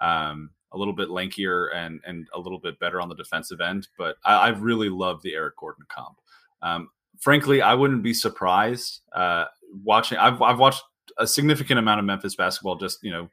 um, 0.00 0.50
a 0.72 0.78
little 0.78 0.94
bit 0.94 1.08
lankier 1.08 1.74
and 1.74 2.00
and 2.06 2.28
a 2.34 2.40
little 2.40 2.58
bit 2.58 2.78
better 2.78 3.00
on 3.00 3.08
the 3.08 3.14
defensive 3.14 3.60
end. 3.60 3.88
But 3.96 4.16
I, 4.24 4.34
I 4.34 4.48
really 4.50 4.88
love 4.88 5.22
the 5.22 5.34
Eric 5.34 5.56
Gordon 5.56 5.84
comp. 5.88 6.18
Um, 6.62 6.90
frankly, 7.20 7.62
I 7.62 7.74
wouldn't 7.74 8.02
be 8.02 8.14
surprised 8.14 9.00
uh, 9.14 9.46
watching. 9.84 10.18
I've 10.18 10.40
I've 10.42 10.58
watched 10.58 10.82
a 11.18 11.26
significant 11.26 11.78
amount 11.78 12.00
of 12.00 12.06
Memphis 12.06 12.34
basketball, 12.34 12.76
just 12.76 13.02
you 13.02 13.10
know, 13.10 13.28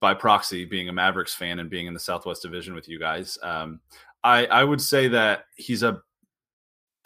by 0.00 0.14
proxy, 0.14 0.64
being 0.64 0.88
a 0.88 0.92
Mavericks 0.92 1.34
fan 1.34 1.58
and 1.58 1.70
being 1.70 1.86
in 1.86 1.94
the 1.94 2.00
Southwest 2.00 2.42
Division 2.42 2.74
with 2.74 2.88
you 2.88 2.98
guys. 2.98 3.38
Um, 3.42 3.80
I 4.24 4.46
I 4.46 4.64
would 4.64 4.80
say 4.80 5.08
that 5.08 5.46
he's 5.56 5.82
a 5.82 6.02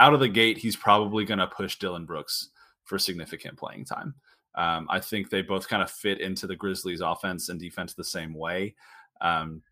out 0.01 0.15
of 0.15 0.21
the 0.21 0.29
gate, 0.29 0.57
he's 0.57 0.77
probably 0.77 1.25
going 1.27 1.39
to 1.39 1.47
push 1.47 1.79
Dillon 1.79 2.07
Brooks 2.07 2.49
for 2.85 2.99
significant 2.99 3.59
playing 3.59 3.85
time. 3.85 4.15
Um, 4.55 4.87
I 4.91 4.99
think 4.99 5.31
they 5.31 5.43
both 5.43 5.69
kind 5.69 5.83
of 5.83 5.91
fit 5.91 6.21
into 6.21 6.47
the 6.47 6.57
Grizzlies' 6.57 7.03
offense 7.03 7.51
and 7.51 7.61
defense 7.61 7.95
the 7.95 8.03
same 8.03 8.35
way. 8.35 8.75
Um, 9.21 9.63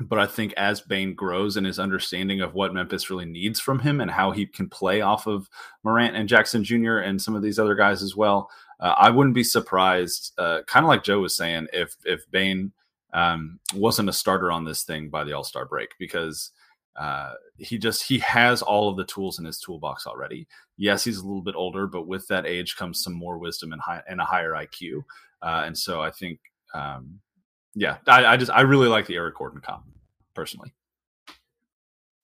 but 0.00 0.18
I 0.18 0.26
think 0.26 0.52
as 0.54 0.80
Bane 0.80 1.14
grows 1.14 1.56
in 1.56 1.64
his 1.64 1.78
understanding 1.78 2.40
of 2.40 2.54
what 2.54 2.74
Memphis 2.74 3.10
really 3.10 3.26
needs 3.26 3.60
from 3.60 3.78
him 3.78 4.00
and 4.00 4.10
how 4.10 4.32
he 4.32 4.44
can 4.44 4.68
play 4.68 5.00
off 5.02 5.26
of 5.26 5.48
Morant 5.84 6.16
and 6.16 6.28
Jackson 6.28 6.64
Jr. 6.64 6.98
and 6.98 7.20
some 7.20 7.36
of 7.36 7.42
these 7.42 7.60
other 7.60 7.76
guys 7.76 8.02
as 8.02 8.16
well, 8.16 8.50
uh, 8.80 8.94
I 8.98 9.10
wouldn't 9.10 9.36
be 9.36 9.44
surprised, 9.44 10.32
uh, 10.36 10.62
kind 10.66 10.84
of 10.84 10.88
like 10.88 11.04
Joe 11.04 11.20
was 11.20 11.36
saying, 11.36 11.68
if 11.72 11.94
if 12.04 12.28
Bane 12.30 12.72
um, 13.12 13.60
wasn't 13.74 14.08
a 14.08 14.12
starter 14.12 14.50
on 14.50 14.64
this 14.64 14.82
thing 14.82 15.08
by 15.08 15.22
the 15.22 15.32
All 15.32 15.44
Star 15.44 15.64
break 15.64 15.90
because 15.98 16.50
uh, 16.96 17.34
he 17.58 17.78
just 17.78 18.02
he 18.02 18.18
has 18.18 18.62
all 18.62 18.88
of 18.88 18.96
the 18.96 19.04
tools 19.04 19.38
in 19.38 19.44
his 19.44 19.60
toolbox 19.60 20.06
already. 20.06 20.46
Yes, 20.76 21.04
he's 21.04 21.18
a 21.18 21.26
little 21.26 21.42
bit 21.42 21.54
older, 21.54 21.86
but 21.86 22.06
with 22.06 22.26
that 22.28 22.46
age 22.46 22.76
comes 22.76 23.02
some 23.02 23.14
more 23.14 23.38
wisdom 23.38 23.72
and, 23.72 23.80
high, 23.80 24.02
and 24.08 24.20
a 24.20 24.24
higher 24.24 24.52
IQ. 24.52 25.04
Uh, 25.40 25.62
and 25.66 25.76
so 25.76 26.02
I 26.02 26.10
think, 26.10 26.40
um, 26.74 27.20
yeah, 27.74 27.96
I, 28.06 28.26
I, 28.26 28.36
just 28.36 28.50
I 28.50 28.62
really 28.62 28.88
like 28.88 29.06
the 29.06 29.16
Eric 29.16 29.36
Gordon 29.36 29.60
comp 29.60 29.84
personally. 30.34 30.72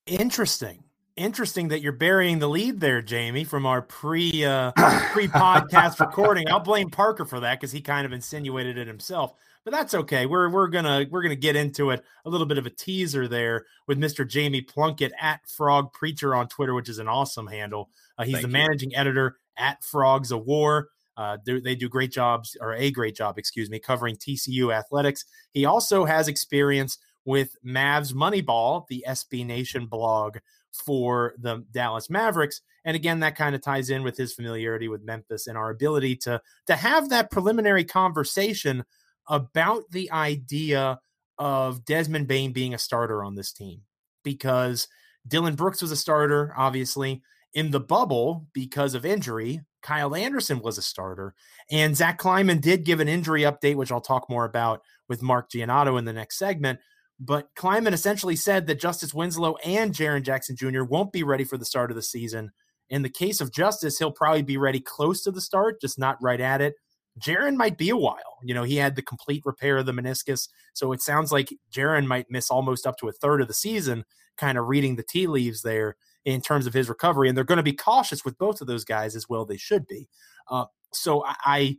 Interesting, 0.06 0.84
interesting 1.16 1.68
that 1.68 1.80
you're 1.80 1.92
burying 1.92 2.38
the 2.38 2.48
lead 2.48 2.80
there, 2.80 3.02
Jamie, 3.02 3.44
from 3.44 3.66
our 3.66 3.82
pre 3.82 4.44
uh, 4.44 4.72
pre 5.12 5.28
podcast 5.28 6.00
recording. 6.00 6.48
I'll 6.48 6.60
blame 6.60 6.90
Parker 6.90 7.24
for 7.24 7.40
that 7.40 7.60
because 7.60 7.72
he 7.72 7.80
kind 7.80 8.06
of 8.06 8.12
insinuated 8.12 8.78
it 8.78 8.86
himself 8.86 9.34
but 9.64 9.72
that's 9.72 9.94
okay. 9.94 10.26
We're 10.26 10.48
we're 10.48 10.68
gonna 10.68 11.06
we're 11.10 11.22
gonna 11.22 11.36
get 11.36 11.56
into 11.56 11.90
it. 11.90 12.02
A 12.24 12.30
little 12.30 12.46
bit 12.46 12.58
of 12.58 12.66
a 12.66 12.70
teaser 12.70 13.28
there 13.28 13.66
with 13.86 13.98
Mr. 13.98 14.26
Jamie 14.26 14.62
Plunkett 14.62 15.12
at 15.20 15.46
Frog 15.48 15.92
Preacher 15.92 16.34
on 16.34 16.48
Twitter, 16.48 16.74
which 16.74 16.88
is 16.88 16.98
an 16.98 17.08
awesome 17.08 17.46
handle. 17.46 17.90
Uh, 18.16 18.24
he's 18.24 18.36
Thank 18.36 18.42
the 18.42 18.48
you. 18.48 18.52
managing 18.52 18.96
editor 18.96 19.36
at 19.58 19.82
Frogs 19.84 20.32
of 20.32 20.46
War. 20.46 20.88
Uh, 21.20 21.36
they 21.44 21.74
do 21.74 21.86
great 21.86 22.10
jobs, 22.10 22.56
or 22.62 22.72
a 22.72 22.90
great 22.90 23.14
job, 23.14 23.36
excuse 23.36 23.68
me, 23.68 23.78
covering 23.78 24.16
TCU 24.16 24.74
athletics. 24.74 25.26
He 25.52 25.66
also 25.66 26.06
has 26.06 26.28
experience 26.28 26.96
with 27.26 27.56
Mavs 27.62 28.14
Moneyball, 28.14 28.86
the 28.88 29.04
SB 29.06 29.44
Nation 29.44 29.84
blog 29.84 30.38
for 30.72 31.34
the 31.36 31.62
Dallas 31.72 32.08
Mavericks. 32.08 32.62
And 32.86 32.96
again, 32.96 33.20
that 33.20 33.36
kind 33.36 33.54
of 33.54 33.60
ties 33.60 33.90
in 33.90 34.02
with 34.02 34.16
his 34.16 34.32
familiarity 34.32 34.88
with 34.88 35.04
Memphis 35.04 35.46
and 35.46 35.58
our 35.58 35.68
ability 35.68 36.16
to 36.16 36.40
to 36.66 36.74
have 36.74 37.10
that 37.10 37.30
preliminary 37.30 37.84
conversation 37.84 38.82
about 39.28 39.90
the 39.90 40.10
idea 40.12 41.00
of 41.36 41.84
Desmond 41.84 42.28
Bane 42.28 42.52
being 42.52 42.72
a 42.72 42.78
starter 42.78 43.22
on 43.22 43.34
this 43.34 43.52
team 43.52 43.82
because 44.24 44.88
Dillon 45.28 45.54
Brooks 45.54 45.82
was 45.82 45.92
a 45.92 45.96
starter, 45.96 46.54
obviously. 46.56 47.20
In 47.52 47.72
the 47.72 47.80
bubble, 47.80 48.46
because 48.54 48.94
of 48.94 49.04
injury, 49.04 49.60
Kyle 49.82 50.14
Anderson 50.14 50.60
was 50.60 50.78
a 50.78 50.82
starter. 50.82 51.34
And 51.70 51.96
Zach 51.96 52.18
Kleiman 52.18 52.60
did 52.60 52.84
give 52.84 53.00
an 53.00 53.08
injury 53.08 53.42
update, 53.42 53.76
which 53.76 53.92
I'll 53.92 54.00
talk 54.00 54.28
more 54.28 54.44
about 54.44 54.82
with 55.08 55.22
Mark 55.22 55.50
Giannotto 55.50 55.98
in 55.98 56.04
the 56.04 56.12
next 56.12 56.38
segment. 56.38 56.80
But 57.18 57.48
Kleiman 57.54 57.92
essentially 57.92 58.36
said 58.36 58.66
that 58.66 58.80
Justice 58.80 59.12
Winslow 59.12 59.56
and 59.64 59.94
Jaren 59.94 60.22
Jackson 60.22 60.56
Jr. 60.56 60.84
won't 60.84 61.12
be 61.12 61.22
ready 61.22 61.44
for 61.44 61.58
the 61.58 61.66
start 61.66 61.90
of 61.90 61.96
the 61.96 62.02
season. 62.02 62.50
In 62.88 63.02
the 63.02 63.10
case 63.10 63.40
of 63.40 63.52
Justice, 63.52 63.98
he'll 63.98 64.10
probably 64.10 64.42
be 64.42 64.56
ready 64.56 64.80
close 64.80 65.22
to 65.22 65.30
the 65.30 65.40
start, 65.40 65.80
just 65.80 65.98
not 65.98 66.16
right 66.22 66.40
at 66.40 66.60
it. 66.60 66.74
Jaren 67.20 67.56
might 67.56 67.76
be 67.76 67.90
a 67.90 67.96
while. 67.96 68.38
You 68.42 68.54
know, 68.54 68.62
he 68.62 68.76
had 68.76 68.96
the 68.96 69.02
complete 69.02 69.42
repair 69.44 69.78
of 69.78 69.86
the 69.86 69.92
meniscus. 69.92 70.48
So 70.72 70.92
it 70.92 71.02
sounds 71.02 71.30
like 71.30 71.54
Jaren 71.70 72.06
might 72.06 72.30
miss 72.30 72.50
almost 72.50 72.86
up 72.86 72.96
to 72.98 73.08
a 73.08 73.12
third 73.12 73.42
of 73.42 73.48
the 73.48 73.54
season, 73.54 74.04
kind 74.38 74.56
of 74.56 74.66
reading 74.66 74.96
the 74.96 75.02
tea 75.02 75.26
leaves 75.26 75.62
there 75.62 75.96
in 76.24 76.40
terms 76.40 76.66
of 76.66 76.74
his 76.74 76.88
recovery. 76.88 77.28
And 77.28 77.36
they're 77.36 77.44
going 77.44 77.56
to 77.56 77.62
be 77.62 77.72
cautious 77.72 78.24
with 78.24 78.38
both 78.38 78.60
of 78.60 78.66
those 78.66 78.84
guys 78.84 79.16
as 79.16 79.28
well. 79.28 79.44
They 79.44 79.56
should 79.56 79.86
be. 79.86 80.08
Uh, 80.48 80.66
so 80.92 81.24
I, 81.24 81.34
I, 81.44 81.78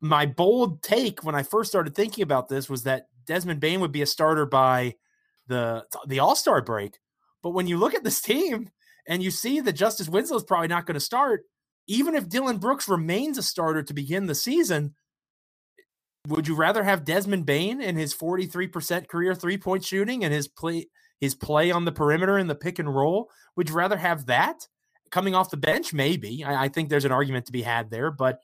my 0.00 0.26
bold 0.26 0.82
take 0.82 1.24
when 1.24 1.34
I 1.34 1.42
first 1.42 1.70
started 1.70 1.94
thinking 1.94 2.22
about 2.22 2.48
this 2.48 2.68
was 2.68 2.84
that 2.84 3.08
Desmond 3.26 3.60
Bane 3.60 3.80
would 3.80 3.92
be 3.92 4.02
a 4.02 4.06
starter 4.06 4.46
by 4.46 4.94
the 5.46 5.84
the 6.06 6.20
All 6.20 6.36
Star 6.36 6.60
break. 6.62 6.98
But 7.42 7.50
when 7.50 7.66
you 7.66 7.78
look 7.78 7.94
at 7.94 8.04
this 8.04 8.20
team 8.22 8.70
and 9.08 9.22
you 9.22 9.30
see 9.30 9.60
that 9.60 9.72
Justice 9.72 10.08
Winslow 10.08 10.36
is 10.36 10.44
probably 10.44 10.68
not 10.68 10.86
going 10.86 10.94
to 10.94 11.00
start, 11.00 11.42
even 11.86 12.14
if 12.14 12.28
Dillon 12.28 12.58
Brooks 12.58 12.88
remains 12.88 13.38
a 13.38 13.42
starter 13.42 13.82
to 13.82 13.94
begin 13.94 14.26
the 14.26 14.34
season, 14.34 14.94
would 16.28 16.48
you 16.48 16.54
rather 16.54 16.82
have 16.82 17.04
Desmond 17.04 17.44
Bane 17.44 17.82
and 17.82 17.98
his 17.98 18.14
43% 18.14 19.08
career 19.08 19.34
three-point 19.34 19.84
shooting 19.84 20.24
and 20.24 20.32
his 20.32 20.48
play 20.48 20.86
his 21.20 21.34
play 21.34 21.70
on 21.70 21.84
the 21.84 21.92
perimeter 21.92 22.38
in 22.38 22.46
the 22.46 22.54
pick 22.54 22.78
and 22.78 22.94
roll? 22.94 23.30
Would 23.56 23.68
you 23.68 23.74
rather 23.74 23.96
have 23.96 24.26
that? 24.26 24.66
coming 25.10 25.34
off 25.34 25.50
the 25.50 25.56
bench, 25.56 25.94
maybe. 25.94 26.42
I, 26.42 26.64
I 26.64 26.68
think 26.68 26.88
there's 26.88 27.04
an 27.04 27.12
argument 27.12 27.46
to 27.46 27.52
be 27.52 27.62
had 27.62 27.88
there, 27.88 28.10
but 28.10 28.40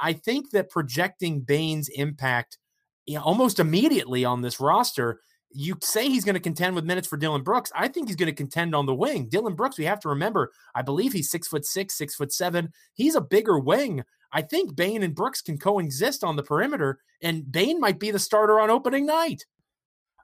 I 0.00 0.12
think 0.12 0.50
that 0.50 0.70
projecting 0.70 1.40
Bane's 1.40 1.88
impact 1.88 2.58
you 3.06 3.16
know, 3.16 3.22
almost 3.22 3.58
immediately 3.58 4.24
on 4.24 4.40
this 4.40 4.60
roster 4.60 5.18
you 5.54 5.76
say 5.82 6.08
he's 6.08 6.24
going 6.24 6.34
to 6.34 6.40
contend 6.40 6.74
with 6.74 6.84
minutes 6.84 7.06
for 7.06 7.16
Dillon 7.16 7.42
Brooks. 7.42 7.70
I 7.74 7.88
think 7.88 8.08
he's 8.08 8.16
going 8.16 8.30
to 8.30 8.34
contend 8.34 8.74
on 8.74 8.86
the 8.86 8.94
wing. 8.94 9.28
Dillon 9.28 9.54
Brooks, 9.54 9.78
we 9.78 9.84
have 9.84 10.00
to 10.00 10.08
remember, 10.08 10.50
I 10.74 10.80
believe 10.80 11.12
he's 11.12 11.30
six 11.30 11.46
foot 11.46 11.66
six, 11.66 11.94
six 11.94 12.14
foot 12.14 12.32
seven. 12.32 12.72
He's 12.94 13.14
a 13.14 13.20
bigger 13.20 13.58
wing. 13.58 14.02
I 14.32 14.40
think 14.40 14.74
Bane 14.74 15.02
and 15.02 15.14
Brooks 15.14 15.42
can 15.42 15.58
coexist 15.58 16.24
on 16.24 16.36
the 16.36 16.42
perimeter, 16.42 17.00
and 17.20 17.50
Bane 17.50 17.80
might 17.80 17.98
be 17.98 18.10
the 18.10 18.18
starter 18.18 18.58
on 18.60 18.70
opening 18.70 19.04
night. 19.04 19.44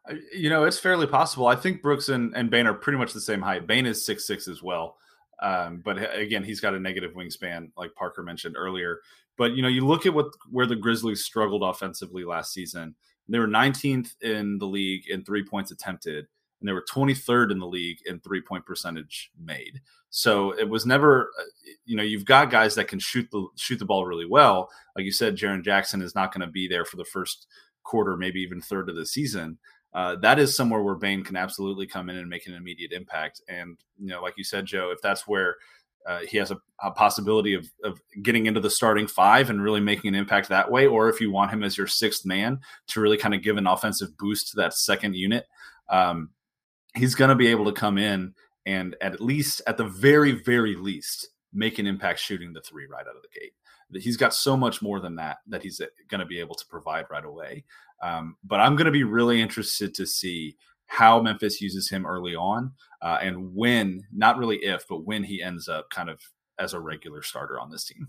Uh, 0.09 0.14
you 0.33 0.51
know, 0.51 0.64
it's 0.64 0.79
fairly 0.79 1.07
possible. 1.07 1.47
I 1.47 1.57
think 1.57 1.83
Brooks 1.83 2.09
and, 2.09 2.35
and 2.35 2.51
Bane 2.51 2.66
are 2.66 2.75
pretty 2.75 2.99
much 2.99 3.12
the 3.12 3.21
same 3.21 3.42
height. 3.42 3.66
Bane 3.66 3.87
is 3.87 4.05
six 4.05 4.27
six 4.27 4.49
as 4.49 4.62
well. 4.62 4.97
Um, 5.40 5.83
but 5.85 5.99
again, 6.18 6.42
he's 6.42 6.61
got 6.61 6.75
a 6.75 6.81
negative 6.81 7.12
wingspan, 7.14 7.71
like 7.77 7.94
Parker 7.94 8.23
mentioned 8.23 8.57
earlier. 8.59 9.01
But 9.37 9.53
you 9.53 9.62
know, 9.62 9.68
you 9.68 9.87
look 9.87 10.07
at 10.07 10.14
what 10.14 10.27
where 10.51 10.66
the 10.66 10.77
Grizzlies 10.77 11.25
struggled 11.25 11.62
offensively 11.62 12.25
last 12.25 12.53
season. 12.53 12.94
They 13.29 13.38
were 13.38 13.47
19th 13.47 14.21
in 14.23 14.59
the 14.59 14.66
league 14.66 15.05
in 15.09 15.23
three 15.23 15.44
points 15.44 15.71
attempted, 15.71 16.27
and 16.61 16.68
they 16.68 16.73
were 16.73 16.85
23rd 16.90 17.53
in 17.53 17.59
the 17.59 17.66
league 17.66 17.99
in 18.07 18.21
three 18.21 18.40
point 18.40 18.66
percentage 18.66 19.31
made. 19.38 19.81
So 20.11 20.53
it 20.59 20.68
was 20.68 20.87
never, 20.87 21.31
uh, 21.38 21.44
you 21.85 21.94
know, 21.94 22.03
you've 22.03 22.25
got 22.25 22.51
guys 22.51 22.75
that 22.77 22.88
can 22.88 22.99
shoot 22.99 23.29
the 23.31 23.47
shoot 23.57 23.79
the 23.79 23.85
ball 23.85 24.07
really 24.07 24.27
well. 24.27 24.71
Like 24.97 25.05
you 25.05 25.12
said, 25.12 25.37
Jaren 25.37 25.62
Jackson 25.62 26.03
is 26.03 26.14
not 26.14 26.33
going 26.33 26.47
to 26.47 26.53
be 26.53 26.66
there 26.66 26.85
for 26.85 26.97
the 26.97 27.05
first 27.05 27.47
quarter, 27.85 28.16
maybe 28.16 28.40
even 28.40 28.61
third 28.61 28.88
of 28.88 28.97
the 28.97 29.07
season. 29.07 29.59
Uh, 29.99 30.15
that 30.15 30.39
is 30.39 30.55
somewhere 30.55 30.81
where 30.81 30.95
Bane 30.95 31.25
can 31.25 31.35
absolutely 31.35 31.85
come 31.85 32.09
in 32.09 32.17
and 32.17 32.31
make 32.31 32.47
an 32.47 32.55
immediate 32.55 32.93
impact. 32.93 33.43
And 33.49 33.77
you 33.99 34.07
know, 34.07 34.23
like 34.23 34.35
you 34.37 34.45
said, 34.45 34.65
Joe, 34.65 34.93
if 34.93 35.03
that's 35.03 35.27
where 35.27 35.57
uh, 36.07 36.21
he 36.21 36.39
has 36.39 36.53
a, 36.53 36.59
a 36.85 36.93
possibility 36.93 37.55
of, 37.55 37.69
of 37.83 38.01
getting 38.23 38.47
into 38.47 38.61
the 38.61 38.71
starting 38.71 39.09
five 39.09 39.51
and 39.51 39.61
really 39.61 39.81
making 39.81 40.07
an 40.07 40.15
impact 40.15 40.49
that 40.51 40.71
way. 40.71 40.87
Or 40.87 41.09
if 41.09 41.21
you 41.21 41.33
want 41.33 41.51
him 41.51 41.65
as 41.65 41.77
your 41.77 41.89
sixth 41.89 42.25
man 42.25 42.61
to 42.87 43.01
really 43.01 43.17
kind 43.17 43.35
of 43.35 43.43
give 43.43 43.57
an 43.57 43.67
offensive 43.67 44.17
boost 44.19 44.51
to 44.51 44.57
that 44.59 44.73
second 44.73 45.17
unit, 45.17 45.47
um, 45.89 46.31
he's 46.95 47.17
going 47.17 47.31
to 47.31 47.35
be 47.35 47.49
able 47.49 47.65
to 47.65 47.73
come 47.73 47.99
in 47.99 48.35
and 48.67 48.95
at 49.01 49.21
least, 49.21 49.63
at 49.67 49.79
the 49.79 49.89
very, 49.89 50.31
very 50.45 50.77
least, 50.77 51.31
make 51.53 51.81
an 51.81 51.89
impact 51.89 52.21
shooting 52.21 52.53
the 52.53 52.61
three 52.61 52.87
right 52.87 53.05
out 53.05 53.17
of 53.17 53.23
the 53.23 53.41
gate. 53.41 53.53
He's 54.01 54.19
got 54.19 54.33
so 54.33 54.57
much 54.57 54.81
more 54.81 55.01
than 55.01 55.17
that 55.17 55.39
that 55.49 55.63
he's 55.63 55.81
uh, 55.81 55.87
going 56.09 56.21
to 56.21 56.27
be 56.27 56.39
able 56.39 56.55
to 56.55 56.67
provide 56.67 57.07
right 57.11 57.25
away. 57.25 57.65
Um, 58.03 58.37
but 58.45 58.61
I'm 58.61 58.77
going 58.77 58.87
to 58.87 58.93
be 58.93 59.05
really 59.05 59.41
interested 59.41 59.95
to 59.95 60.07
see 60.07 60.57
how 60.87 61.21
Memphis 61.21 61.61
uses 61.61 61.91
him 61.91 62.07
early 62.07 62.35
on 62.35 62.73
uh, 63.03 63.19
and 63.21 63.55
when, 63.55 64.03
not 64.13 64.39
really 64.39 64.57
if, 64.57 64.87
but 64.89 65.05
when 65.05 65.23
he 65.23 65.43
ends 65.43 65.69
up 65.69 65.91
kind 65.91 66.09
of 66.09 66.21
as 66.59 66.75
a 66.75 66.81
regular 66.81 67.23
starter 67.23 67.61
on 67.61 67.71
this 67.71 67.85
team. 67.85 68.07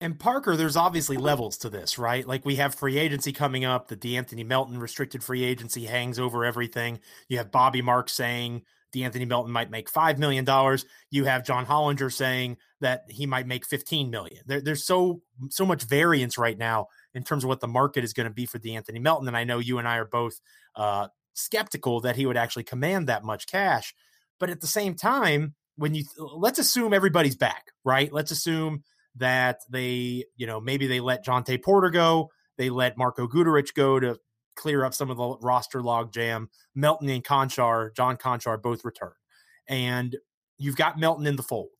And 0.00 0.18
Parker, 0.18 0.56
there's 0.56 0.76
obviously 0.76 1.16
levels 1.16 1.56
to 1.58 1.70
this, 1.70 1.98
right? 1.98 2.26
Like 2.26 2.44
we 2.44 2.56
have 2.56 2.74
free 2.74 2.98
agency 2.98 3.32
coming 3.32 3.64
up. 3.64 3.88
That 3.88 4.00
the 4.00 4.14
De'Anthony 4.16 4.44
Melton 4.44 4.78
restricted 4.78 5.22
free 5.22 5.44
agency 5.44 5.84
hangs 5.84 6.18
over 6.18 6.44
everything. 6.44 7.00
You 7.28 7.38
have 7.38 7.52
Bobby 7.52 7.80
Marks 7.80 8.12
saying 8.12 8.62
De'Anthony 8.94 9.26
Melton 9.26 9.52
might 9.52 9.70
make 9.70 9.90
$5 9.90 10.18
million. 10.18 10.46
You 11.10 11.24
have 11.24 11.44
John 11.44 11.64
Hollinger 11.64 12.12
saying 12.12 12.56
that 12.80 13.04
he 13.08 13.26
might 13.26 13.46
make 13.46 13.66
15 13.66 14.10
million. 14.10 14.42
There, 14.46 14.60
there's 14.60 14.84
so, 14.84 15.22
so 15.50 15.64
much 15.64 15.84
variance 15.84 16.38
right 16.38 16.58
now 16.58 16.88
in 17.14 17.22
terms 17.22 17.44
of 17.44 17.48
what 17.48 17.60
the 17.60 17.68
market 17.68 18.04
is 18.04 18.12
going 18.12 18.28
to 18.28 18.34
be 18.34 18.46
for 18.46 18.58
De'Anthony 18.58 19.00
Melton. 19.00 19.28
And 19.28 19.36
I 19.36 19.44
know 19.44 19.58
you 19.58 19.78
and 19.78 19.86
I 19.86 19.98
are 19.98 20.04
both 20.04 20.40
uh, 20.74 21.08
skeptical 21.34 22.00
that 22.00 22.16
he 22.16 22.26
would 22.26 22.36
actually 22.36 22.64
command 22.64 23.08
that 23.08 23.24
much 23.24 23.46
cash. 23.46 23.94
But 24.40 24.50
at 24.50 24.60
the 24.60 24.66
same 24.66 24.94
time, 24.94 25.54
when 25.76 25.94
you 25.94 26.04
let's 26.18 26.58
assume 26.58 26.92
everybody's 26.92 27.36
back, 27.36 27.72
right? 27.84 28.12
Let's 28.12 28.30
assume 28.30 28.82
that 29.16 29.60
they, 29.70 30.24
you 30.36 30.46
know, 30.46 30.60
maybe 30.60 30.86
they 30.86 31.00
let 31.00 31.24
Jontay 31.24 31.62
Porter 31.62 31.90
go, 31.90 32.30
they 32.58 32.70
let 32.70 32.96
Marko 32.96 33.26
Guduric 33.26 33.74
go 33.74 34.00
to 34.00 34.18
clear 34.56 34.84
up 34.84 34.94
some 34.94 35.10
of 35.10 35.16
the 35.16 35.36
roster 35.40 35.80
logjam. 35.80 36.46
Melton 36.74 37.08
and 37.08 37.24
Konchar, 37.24 37.94
John 37.94 38.16
Konchar 38.16 38.60
both 38.60 38.84
return, 38.84 39.12
and 39.68 40.16
you've 40.58 40.76
got 40.76 40.98
Melton 40.98 41.26
in 41.26 41.36
the 41.36 41.42
fold. 41.42 41.70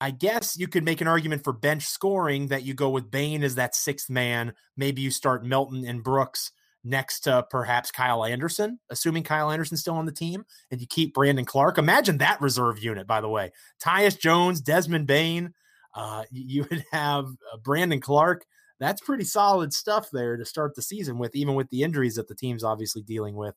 I 0.00 0.10
guess 0.10 0.56
you 0.58 0.68
could 0.68 0.84
make 0.84 1.00
an 1.00 1.08
argument 1.08 1.44
for 1.44 1.52
bench 1.52 1.84
scoring 1.84 2.48
that 2.48 2.64
you 2.64 2.74
go 2.74 2.90
with 2.90 3.10
Bane 3.10 3.42
as 3.42 3.54
that 3.54 3.74
sixth 3.74 4.10
man. 4.10 4.52
Maybe 4.76 5.02
you 5.02 5.10
start 5.10 5.44
Melton 5.44 5.84
and 5.86 6.02
Brooks 6.02 6.52
next 6.84 7.20
to 7.20 7.46
perhaps 7.48 7.90
Kyle 7.90 8.24
Anderson, 8.24 8.78
assuming 8.90 9.22
Kyle 9.22 9.50
Anderson's 9.50 9.80
still 9.80 9.94
on 9.94 10.06
the 10.06 10.12
team, 10.12 10.44
and 10.70 10.80
you 10.80 10.86
keep 10.86 11.14
Brandon 11.14 11.44
Clarke. 11.44 11.78
Imagine 11.78 12.18
that 12.18 12.40
reserve 12.40 12.82
unit, 12.82 13.06
by 13.06 13.20
the 13.20 13.28
way. 13.28 13.52
Tyus 13.82 14.18
Jones, 14.18 14.60
Desmond 14.60 15.06
Bane. 15.06 15.54
Uh, 15.94 16.24
you 16.30 16.66
would 16.70 16.84
have 16.92 17.26
uh, 17.26 17.56
Brandon 17.62 18.00
Clarke. 18.00 18.44
That's 18.80 19.00
pretty 19.00 19.24
solid 19.24 19.72
stuff 19.72 20.08
there 20.12 20.36
to 20.36 20.44
start 20.44 20.74
the 20.74 20.82
season 20.82 21.18
with, 21.18 21.34
even 21.34 21.54
with 21.54 21.70
the 21.70 21.82
injuries 21.84 22.16
that 22.16 22.28
the 22.28 22.34
team's 22.34 22.64
obviously 22.64 23.02
dealing 23.02 23.36
with. 23.36 23.54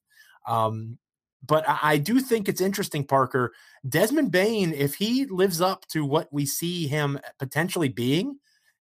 Um, 0.48 1.00
but 1.46 1.68
I, 1.68 1.80
I 1.82 1.98
do 1.98 2.20
think 2.20 2.48
it's 2.48 2.62
interesting, 2.62 3.06
Parker. 3.06 3.54
Desmond 3.88 4.32
Bane, 4.32 4.74
if 4.74 4.96
he 4.96 5.26
lives 5.26 5.62
up 5.62 5.86
to 5.88 6.06
what 6.06 6.28
we 6.32 6.46
see 6.46 6.88
him 6.88 7.20
potentially 7.40 7.90
being, 7.90 8.40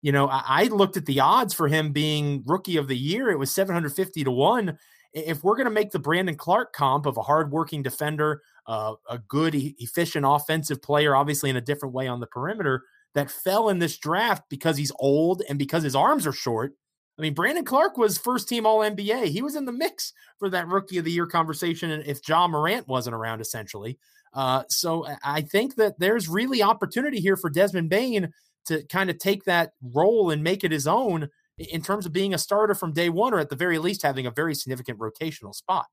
you 0.01 0.11
know, 0.11 0.27
I, 0.27 0.43
I 0.47 0.63
looked 0.65 0.97
at 0.97 1.05
the 1.05 1.19
odds 1.19 1.53
for 1.53 1.67
him 1.67 1.91
being 1.91 2.43
rookie 2.45 2.77
of 2.77 2.87
the 2.87 2.97
year. 2.97 3.29
It 3.29 3.39
was 3.39 3.53
750 3.53 4.23
to 4.23 4.31
one. 4.31 4.77
If 5.13 5.43
we're 5.43 5.55
going 5.55 5.65
to 5.65 5.71
make 5.71 5.91
the 5.91 5.99
Brandon 5.99 6.35
Clarke 6.35 6.73
comp 6.73 7.05
of 7.05 7.17
a 7.17 7.23
hardworking 7.23 7.81
defender, 7.81 8.41
uh, 8.67 8.95
a 9.09 9.17
good, 9.17 9.55
efficient 9.55 10.25
offensive 10.27 10.81
player, 10.81 11.15
obviously 11.15 11.49
in 11.49 11.55
a 11.55 11.61
different 11.61 11.95
way 11.95 12.07
on 12.07 12.19
the 12.19 12.27
perimeter, 12.27 12.83
that 13.15 13.31
fell 13.31 13.69
in 13.69 13.79
this 13.79 13.97
draft 13.97 14.43
because 14.49 14.77
he's 14.77 14.91
old 14.99 15.41
and 15.49 15.57
because 15.57 15.81
his 15.81 15.95
arms 15.95 16.27
are 16.27 16.33
short. 16.33 16.73
I 17.17 17.21
mean, 17.21 17.33
Brandon 17.33 17.65
Clarke 17.65 17.97
was 17.97 18.17
first 18.17 18.47
team 18.47 18.65
All 18.65 18.79
NBA. 18.79 19.25
He 19.25 19.41
was 19.41 19.55
in 19.55 19.65
the 19.65 19.71
mix 19.71 20.13
for 20.37 20.49
that 20.49 20.67
Rookie 20.67 20.99
of 20.99 21.05
the 21.05 21.11
Year 21.11 21.25
conversation 21.25 21.91
and 21.91 22.05
if 22.05 22.27
Ja 22.27 22.47
Morant 22.47 22.87
wasn't 22.87 23.15
around, 23.15 23.41
essentially. 23.41 23.97
Uh, 24.33 24.63
so 24.69 25.07
I 25.23 25.41
think 25.41 25.75
that 25.75 25.99
there's 25.99 26.29
really 26.29 26.61
opportunity 26.61 27.19
here 27.19 27.35
for 27.35 27.49
Desmond 27.49 27.89
Bane 27.89 28.31
to 28.65 28.83
kind 28.83 29.09
of 29.09 29.17
take 29.17 29.45
that 29.45 29.71
role 29.81 30.29
and 30.29 30.43
make 30.43 30.63
it 30.63 30.71
his 30.71 30.85
own 30.85 31.29
in 31.57 31.81
terms 31.81 32.05
of 32.05 32.13
being 32.13 32.33
a 32.33 32.37
starter 32.37 32.75
from 32.75 32.93
day 32.93 33.09
one, 33.09 33.33
or 33.33 33.39
at 33.39 33.49
the 33.49 33.55
very 33.55 33.79
least 33.79 34.03
having 34.03 34.27
a 34.27 34.31
very 34.31 34.53
significant 34.53 34.99
rotational 34.99 35.55
spot. 35.55 35.87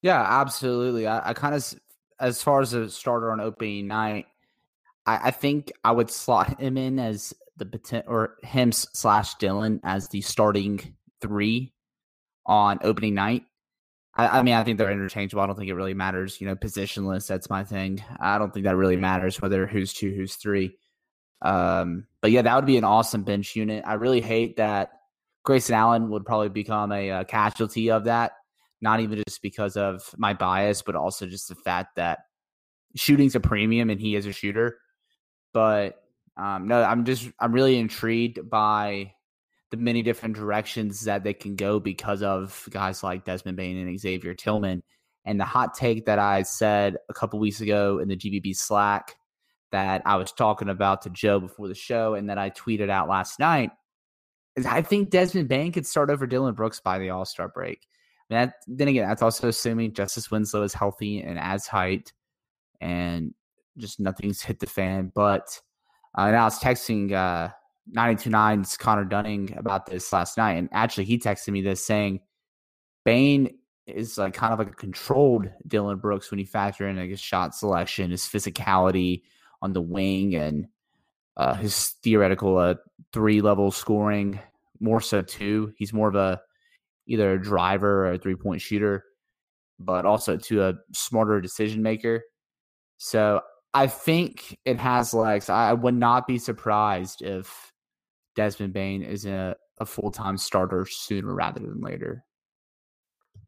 Yeah, 0.00 0.22
absolutely. 0.22 1.06
I, 1.06 1.30
I 1.30 1.34
kind 1.34 1.54
of, 1.54 1.74
as 2.18 2.42
far 2.42 2.62
as 2.62 2.72
a 2.72 2.88
starter 2.88 3.32
on 3.32 3.40
opening 3.40 3.86
night, 3.86 4.26
I, 5.04 5.28
I 5.28 5.30
think 5.30 5.72
I 5.84 5.92
would 5.92 6.10
slot 6.10 6.58
him 6.58 6.78
in 6.78 6.98
as 6.98 7.34
the 7.64 8.04
or 8.06 8.36
him 8.42 8.72
slash 8.72 9.34
Dillon 9.36 9.80
as 9.84 10.08
the 10.08 10.20
starting 10.20 10.96
three 11.20 11.72
on 12.46 12.78
opening 12.82 13.14
night. 13.14 13.44
I, 14.14 14.40
I, 14.40 14.42
mean, 14.42 14.54
I 14.54 14.64
think 14.64 14.78
they're 14.78 14.90
interchangeable. 14.90 15.42
I 15.42 15.46
don't 15.46 15.56
think 15.56 15.70
it 15.70 15.74
really 15.74 15.94
matters. 15.94 16.40
You 16.40 16.48
know, 16.48 16.56
positionless. 16.56 17.26
That's 17.26 17.48
my 17.48 17.64
thing. 17.64 18.02
I 18.18 18.38
don't 18.38 18.52
think 18.52 18.64
that 18.64 18.76
really 18.76 18.96
matters 18.96 19.40
whether 19.40 19.66
who's 19.66 19.92
two, 19.92 20.12
who's 20.12 20.34
three. 20.34 20.76
Um, 21.42 22.06
but 22.20 22.30
yeah, 22.30 22.42
that 22.42 22.54
would 22.54 22.66
be 22.66 22.76
an 22.76 22.84
awesome 22.84 23.22
bench 23.22 23.56
unit. 23.56 23.84
I 23.86 23.94
really 23.94 24.20
hate 24.20 24.56
that 24.56 24.90
Grayson 25.44 25.74
Allen 25.74 26.10
would 26.10 26.26
probably 26.26 26.48
become 26.48 26.92
a, 26.92 27.08
a 27.10 27.24
casualty 27.24 27.90
of 27.90 28.04
that. 28.04 28.32
Not 28.82 29.00
even 29.00 29.22
just 29.26 29.42
because 29.42 29.76
of 29.76 30.02
my 30.16 30.34
bias, 30.34 30.82
but 30.82 30.96
also 30.96 31.26
just 31.26 31.48
the 31.48 31.54
fact 31.54 31.96
that 31.96 32.20
shooting's 32.96 33.34
a 33.34 33.40
premium 33.40 33.90
and 33.90 34.00
he 34.00 34.16
is 34.16 34.26
a 34.26 34.32
shooter. 34.32 34.78
But 35.52 36.02
um, 36.40 36.66
no, 36.66 36.82
I'm 36.82 37.04
just 37.04 37.30
I'm 37.38 37.52
really 37.52 37.78
intrigued 37.78 38.48
by 38.48 39.12
the 39.70 39.76
many 39.76 40.02
different 40.02 40.34
directions 40.34 41.02
that 41.02 41.22
they 41.22 41.34
can 41.34 41.54
go 41.54 41.78
because 41.78 42.22
of 42.22 42.66
guys 42.70 43.02
like 43.02 43.24
Desmond 43.24 43.56
Bane 43.56 43.76
and 43.76 44.00
Xavier 44.00 44.34
Tillman. 44.34 44.82
And 45.26 45.38
the 45.38 45.44
hot 45.44 45.74
take 45.74 46.06
that 46.06 46.18
I 46.18 46.42
said 46.42 46.96
a 47.08 47.14
couple 47.14 47.38
weeks 47.38 47.60
ago 47.60 47.98
in 47.98 48.08
the 48.08 48.16
GBB 48.16 48.56
Slack 48.56 49.16
that 49.70 50.02
I 50.06 50.16
was 50.16 50.32
talking 50.32 50.70
about 50.70 51.02
to 51.02 51.10
Joe 51.10 51.38
before 51.38 51.68
the 51.68 51.74
show 51.74 52.14
and 52.14 52.30
that 52.30 52.38
I 52.38 52.50
tweeted 52.50 52.90
out 52.90 53.08
last 53.08 53.38
night 53.38 53.70
is 54.56 54.64
I 54.64 54.80
think 54.80 55.10
Desmond 55.10 55.48
Bane 55.48 55.72
could 55.72 55.86
start 55.86 56.10
over 56.10 56.26
Dillon 56.26 56.54
Brooks 56.54 56.80
by 56.80 56.98
the 56.98 57.10
All 57.10 57.26
Star 57.26 57.48
break. 57.48 57.86
that, 58.30 58.54
then 58.66 58.88
again, 58.88 59.06
that's 59.06 59.22
also 59.22 59.48
assuming 59.48 59.92
Justice 59.92 60.30
Winslow 60.30 60.62
is 60.62 60.72
healthy 60.72 61.20
and 61.20 61.38
as 61.38 61.66
height 61.66 62.12
and 62.80 63.34
just 63.76 64.00
nothing's 64.00 64.40
hit 64.40 64.58
the 64.58 64.66
fan. 64.66 65.12
But 65.14 65.60
uh, 66.16 66.22
and 66.22 66.36
I 66.36 66.44
was 66.44 66.58
texting 66.58 67.12
uh, 67.12 67.50
929's 67.96 68.76
Connor 68.76 69.04
Dunning 69.04 69.54
about 69.56 69.86
this 69.86 70.12
last 70.12 70.36
night. 70.36 70.52
And 70.54 70.68
actually, 70.72 71.04
he 71.04 71.18
texted 71.18 71.48
me 71.48 71.62
this 71.62 71.84
saying 71.84 72.20
Bane 73.04 73.56
is 73.86 74.18
like 74.18 74.34
kind 74.34 74.52
of 74.52 74.58
like 74.58 74.70
a 74.70 74.74
controlled 74.74 75.50
Dillon 75.66 75.98
Brooks 75.98 76.30
when 76.30 76.40
you 76.40 76.46
factor 76.46 76.88
in 76.88 76.96
like 76.96 77.10
his 77.10 77.20
shot 77.20 77.54
selection, 77.54 78.10
his 78.10 78.22
physicality, 78.22 79.22
on 79.62 79.72
the 79.72 79.80
wing 79.80 80.34
and 80.34 80.66
uh, 81.36 81.54
his 81.54 81.90
theoretical 82.02 82.58
uh, 82.58 82.74
three 83.12 83.40
level 83.40 83.70
scoring, 83.70 84.38
more 84.80 85.00
so 85.00 85.22
too. 85.22 85.72
He's 85.76 85.92
more 85.92 86.08
of 86.08 86.14
a 86.14 86.40
either 87.06 87.32
a 87.32 87.42
driver 87.42 88.06
or 88.06 88.12
a 88.12 88.18
three 88.18 88.34
point 88.34 88.60
shooter, 88.60 89.04
but 89.78 90.06
also 90.06 90.36
to 90.36 90.64
a 90.64 90.74
smarter 90.92 91.40
decision 91.40 91.82
maker. 91.82 92.22
So 92.98 93.40
I 93.72 93.86
think 93.86 94.58
it 94.64 94.78
has 94.78 95.14
legs. 95.14 95.48
I 95.48 95.72
would 95.72 95.94
not 95.94 96.26
be 96.26 96.38
surprised 96.38 97.22
if 97.22 97.72
Desmond 98.34 98.72
Bane 98.72 99.02
is 99.02 99.26
a, 99.26 99.56
a 99.78 99.86
full 99.86 100.10
time 100.10 100.36
starter 100.36 100.86
sooner 100.86 101.32
rather 101.32 101.60
than 101.60 101.80
later. 101.80 102.24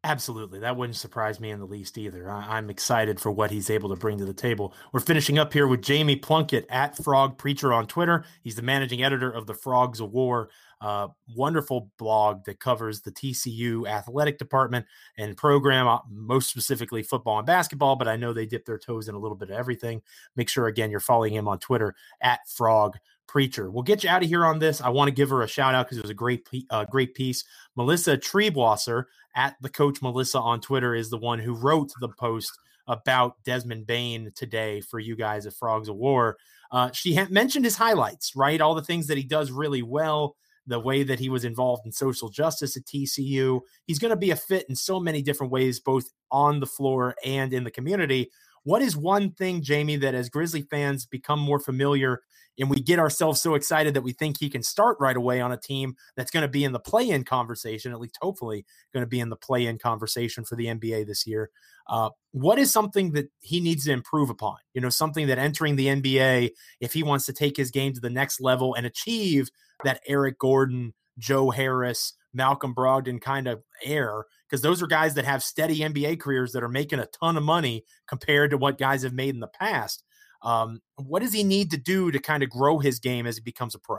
Absolutely. 0.05 0.59
That 0.59 0.75
wouldn't 0.75 0.97
surprise 0.97 1.39
me 1.39 1.49
in 1.49 1.59
the 1.59 1.65
least 1.65 1.97
either. 1.97 2.29
I, 2.29 2.57
am 2.57 2.69
excited 2.69 3.21
for 3.21 3.31
what 3.31 3.51
he's 3.51 3.69
able 3.69 3.87
to 3.87 3.95
bring 3.95 4.17
to 4.17 4.25
the 4.25 4.33
table. 4.33 4.73
We're 4.91 4.99
finishing 4.99 5.39
up 5.39 5.53
here 5.53 5.65
with 5.65 5.81
Jamie 5.81 6.17
Plunkett 6.17 6.65
at 6.69 6.97
Frog 6.97 7.37
Preacher 7.37 7.71
on 7.71 7.87
Twitter. 7.87 8.25
He's 8.41 8.55
the 8.55 8.63
managing 8.63 9.01
editor 9.01 9.31
of 9.31 9.47
the 9.47 9.53
Frogs 9.53 10.01
O 10.01 10.05
War, 10.05 10.49
uh, 10.81 11.07
wonderful 11.33 11.89
blog 11.97 12.43
that 12.43 12.59
covers 12.59 12.99
the 12.99 13.13
TCU 13.13 13.87
athletic 13.87 14.37
department 14.37 14.85
and 15.17 15.37
program, 15.37 15.87
uh, 15.87 15.99
most 16.09 16.49
specifically 16.49 17.01
football 17.01 17.37
and 17.37 17.47
basketball, 17.47 17.95
but 17.95 18.09
I 18.09 18.17
know 18.17 18.33
they 18.33 18.45
dip 18.45 18.65
their 18.65 18.77
toes 18.77 19.07
in 19.07 19.15
a 19.15 19.19
little 19.19 19.37
bit 19.37 19.51
of 19.51 19.55
everything. 19.55 20.01
Make 20.35 20.49
sure, 20.49 20.67
again, 20.67 20.91
you're 20.91 20.99
following 20.99 21.33
him 21.33 21.47
on 21.47 21.59
Twitter 21.59 21.95
at 22.19 22.41
Frog 22.49 22.97
Preacher. 23.27 23.71
We'll 23.71 23.83
get 23.83 24.03
you 24.03 24.09
out 24.09 24.23
of 24.23 24.29
here 24.29 24.45
on 24.45 24.59
this. 24.59 24.81
I 24.81 24.89
want 24.89 25.07
to 25.07 25.13
give 25.13 25.29
her 25.29 25.41
a 25.41 25.47
shout 25.47 25.73
out 25.73 25.87
because 25.87 25.97
it 25.97 26.03
was 26.03 26.11
a 26.11 26.15
great, 26.15 26.47
uh, 26.69 26.85
great 26.85 27.15
piece. 27.15 27.43
Melissa 27.75 28.17
Triebwasser 28.17 29.05
at 29.35 29.55
the 29.61 29.69
Coach 29.69 30.01
Melissa 30.01 30.39
on 30.39 30.61
Twitter 30.61 30.93
is 30.93 31.09
the 31.09 31.17
one 31.17 31.39
who 31.39 31.55
wrote 31.55 31.91
the 31.99 32.09
post 32.09 32.51
about 32.87 33.41
Desmond 33.43 33.87
Bane 33.87 34.31
today 34.35 34.81
for 34.81 34.99
you 34.99 35.15
guys 35.15 35.45
at 35.45 35.53
Frogs 35.53 35.89
O 35.89 35.93
War. 35.93 36.37
Uh, 36.71 36.91
she 36.91 37.17
mentioned 37.29 37.65
his 37.65 37.77
highlights, 37.77 38.35
right? 38.35 38.59
All 38.59 38.75
the 38.75 38.81
things 38.81 39.07
that 39.07 39.17
he 39.17 39.23
does 39.23 39.51
really 39.51 39.83
well, 39.83 40.35
the 40.65 40.79
way 40.79 41.03
that 41.03 41.19
he 41.19 41.29
was 41.29 41.45
involved 41.45 41.85
in 41.85 41.91
social 41.91 42.29
justice 42.29 42.75
at 42.77 42.85
TCU. 42.85 43.61
He's 43.85 43.99
going 43.99 44.09
to 44.09 44.17
be 44.17 44.31
a 44.31 44.35
fit 44.35 44.65
in 44.69 44.75
so 44.75 44.99
many 44.99 45.21
different 45.21 45.51
ways, 45.51 45.79
both 45.79 46.05
on 46.31 46.59
the 46.59 46.65
floor 46.65 47.15
and 47.23 47.53
in 47.53 47.63
the 47.63 47.71
community. 47.71 48.31
What 48.63 48.81
is 48.81 48.95
one 48.95 49.31
thing, 49.31 49.61
Jamie, 49.61 49.97
that 49.97 50.15
as 50.15 50.29
Grizzly 50.29 50.61
fans 50.61 51.05
become 51.05 51.39
more 51.39 51.59
familiar 51.59 52.21
and 52.59 52.69
we 52.69 52.79
get 52.79 52.99
ourselves 52.99 53.41
so 53.41 53.55
excited 53.55 53.93
that 53.93 54.03
we 54.03 54.13
think 54.13 54.37
he 54.37 54.49
can 54.49 54.61
start 54.61 54.97
right 54.99 55.17
away 55.17 55.41
on 55.41 55.51
a 55.51 55.57
team 55.57 55.95
that's 56.15 56.31
going 56.31 56.43
to 56.43 56.47
be 56.47 56.63
in 56.63 56.71
the 56.71 56.79
play 56.79 57.09
in 57.09 57.23
conversation, 57.23 57.91
at 57.91 57.99
least 57.99 58.17
hopefully 58.21 58.65
going 58.93 59.01
to 59.01 59.09
be 59.09 59.19
in 59.19 59.29
the 59.29 59.35
play 59.35 59.65
in 59.65 59.77
conversation 59.77 60.43
for 60.43 60.55
the 60.55 60.67
NBA 60.67 61.07
this 61.07 61.25
year. 61.25 61.49
Uh, 61.87 62.09
what 62.31 62.59
is 62.59 62.71
something 62.71 63.11
that 63.13 63.29
he 63.41 63.59
needs 63.59 63.85
to 63.85 63.91
improve 63.91 64.29
upon? 64.29 64.57
You 64.73 64.81
know, 64.81 64.89
something 64.89 65.27
that 65.27 65.39
entering 65.39 65.75
the 65.75 65.87
NBA, 65.87 66.51
if 66.79 66.93
he 66.93 67.03
wants 67.03 67.25
to 67.25 67.33
take 67.33 67.57
his 67.57 67.71
game 67.71 67.93
to 67.93 67.99
the 67.99 68.09
next 68.09 68.39
level 68.39 68.75
and 68.75 68.85
achieve 68.85 69.49
that 69.83 70.01
Eric 70.07 70.37
Gordon, 70.37 70.93
Joe 71.17 71.49
Harris, 71.49 72.13
Malcolm 72.33 72.73
Brogdon 72.73 73.19
kind 73.19 73.47
of 73.47 73.63
air, 73.83 74.25
because 74.53 74.61
those 74.61 74.83
are 74.83 74.87
guys 74.87 75.15
that 75.15 75.25
have 75.25 75.41
steady 75.41 75.79
NBA 75.79 76.19
careers 76.19 76.51
that 76.51 76.61
are 76.61 76.69
making 76.69 76.99
a 76.99 77.07
ton 77.07 77.37
of 77.37 77.43
money 77.43 77.83
compared 78.07 78.51
to 78.51 78.57
what 78.57 78.77
guys 78.77 79.01
have 79.01 79.11
made 79.11 79.33
in 79.33 79.39
the 79.39 79.47
past. 79.47 80.03
Um, 80.43 80.79
what 80.97 81.23
does 81.23 81.33
he 81.33 81.43
need 81.43 81.71
to 81.71 81.77
do 81.77 82.11
to 82.11 82.19
kind 82.19 82.43
of 82.43 82.51
grow 82.51 82.77
his 82.77 82.99
game 82.99 83.25
as 83.25 83.35
he 83.35 83.41
becomes 83.41 83.73
a 83.73 83.79
pro? 83.79 83.97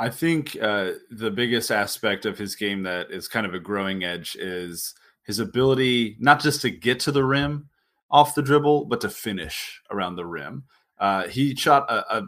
I 0.00 0.08
think 0.08 0.56
uh, 0.60 0.94
the 1.12 1.30
biggest 1.30 1.70
aspect 1.70 2.26
of 2.26 2.36
his 2.36 2.56
game 2.56 2.82
that 2.82 3.12
is 3.12 3.28
kind 3.28 3.46
of 3.46 3.54
a 3.54 3.60
growing 3.60 4.02
edge 4.02 4.34
is 4.34 4.92
his 5.22 5.38
ability 5.38 6.16
not 6.18 6.40
just 6.40 6.60
to 6.62 6.70
get 6.70 6.98
to 7.00 7.12
the 7.12 7.22
rim 7.22 7.68
off 8.10 8.34
the 8.34 8.42
dribble, 8.42 8.86
but 8.86 9.00
to 9.02 9.08
finish 9.08 9.80
around 9.92 10.16
the 10.16 10.26
rim. 10.26 10.64
Uh, 10.98 11.28
he 11.28 11.54
shot 11.54 11.88
a, 11.88 12.16
a, 12.16 12.22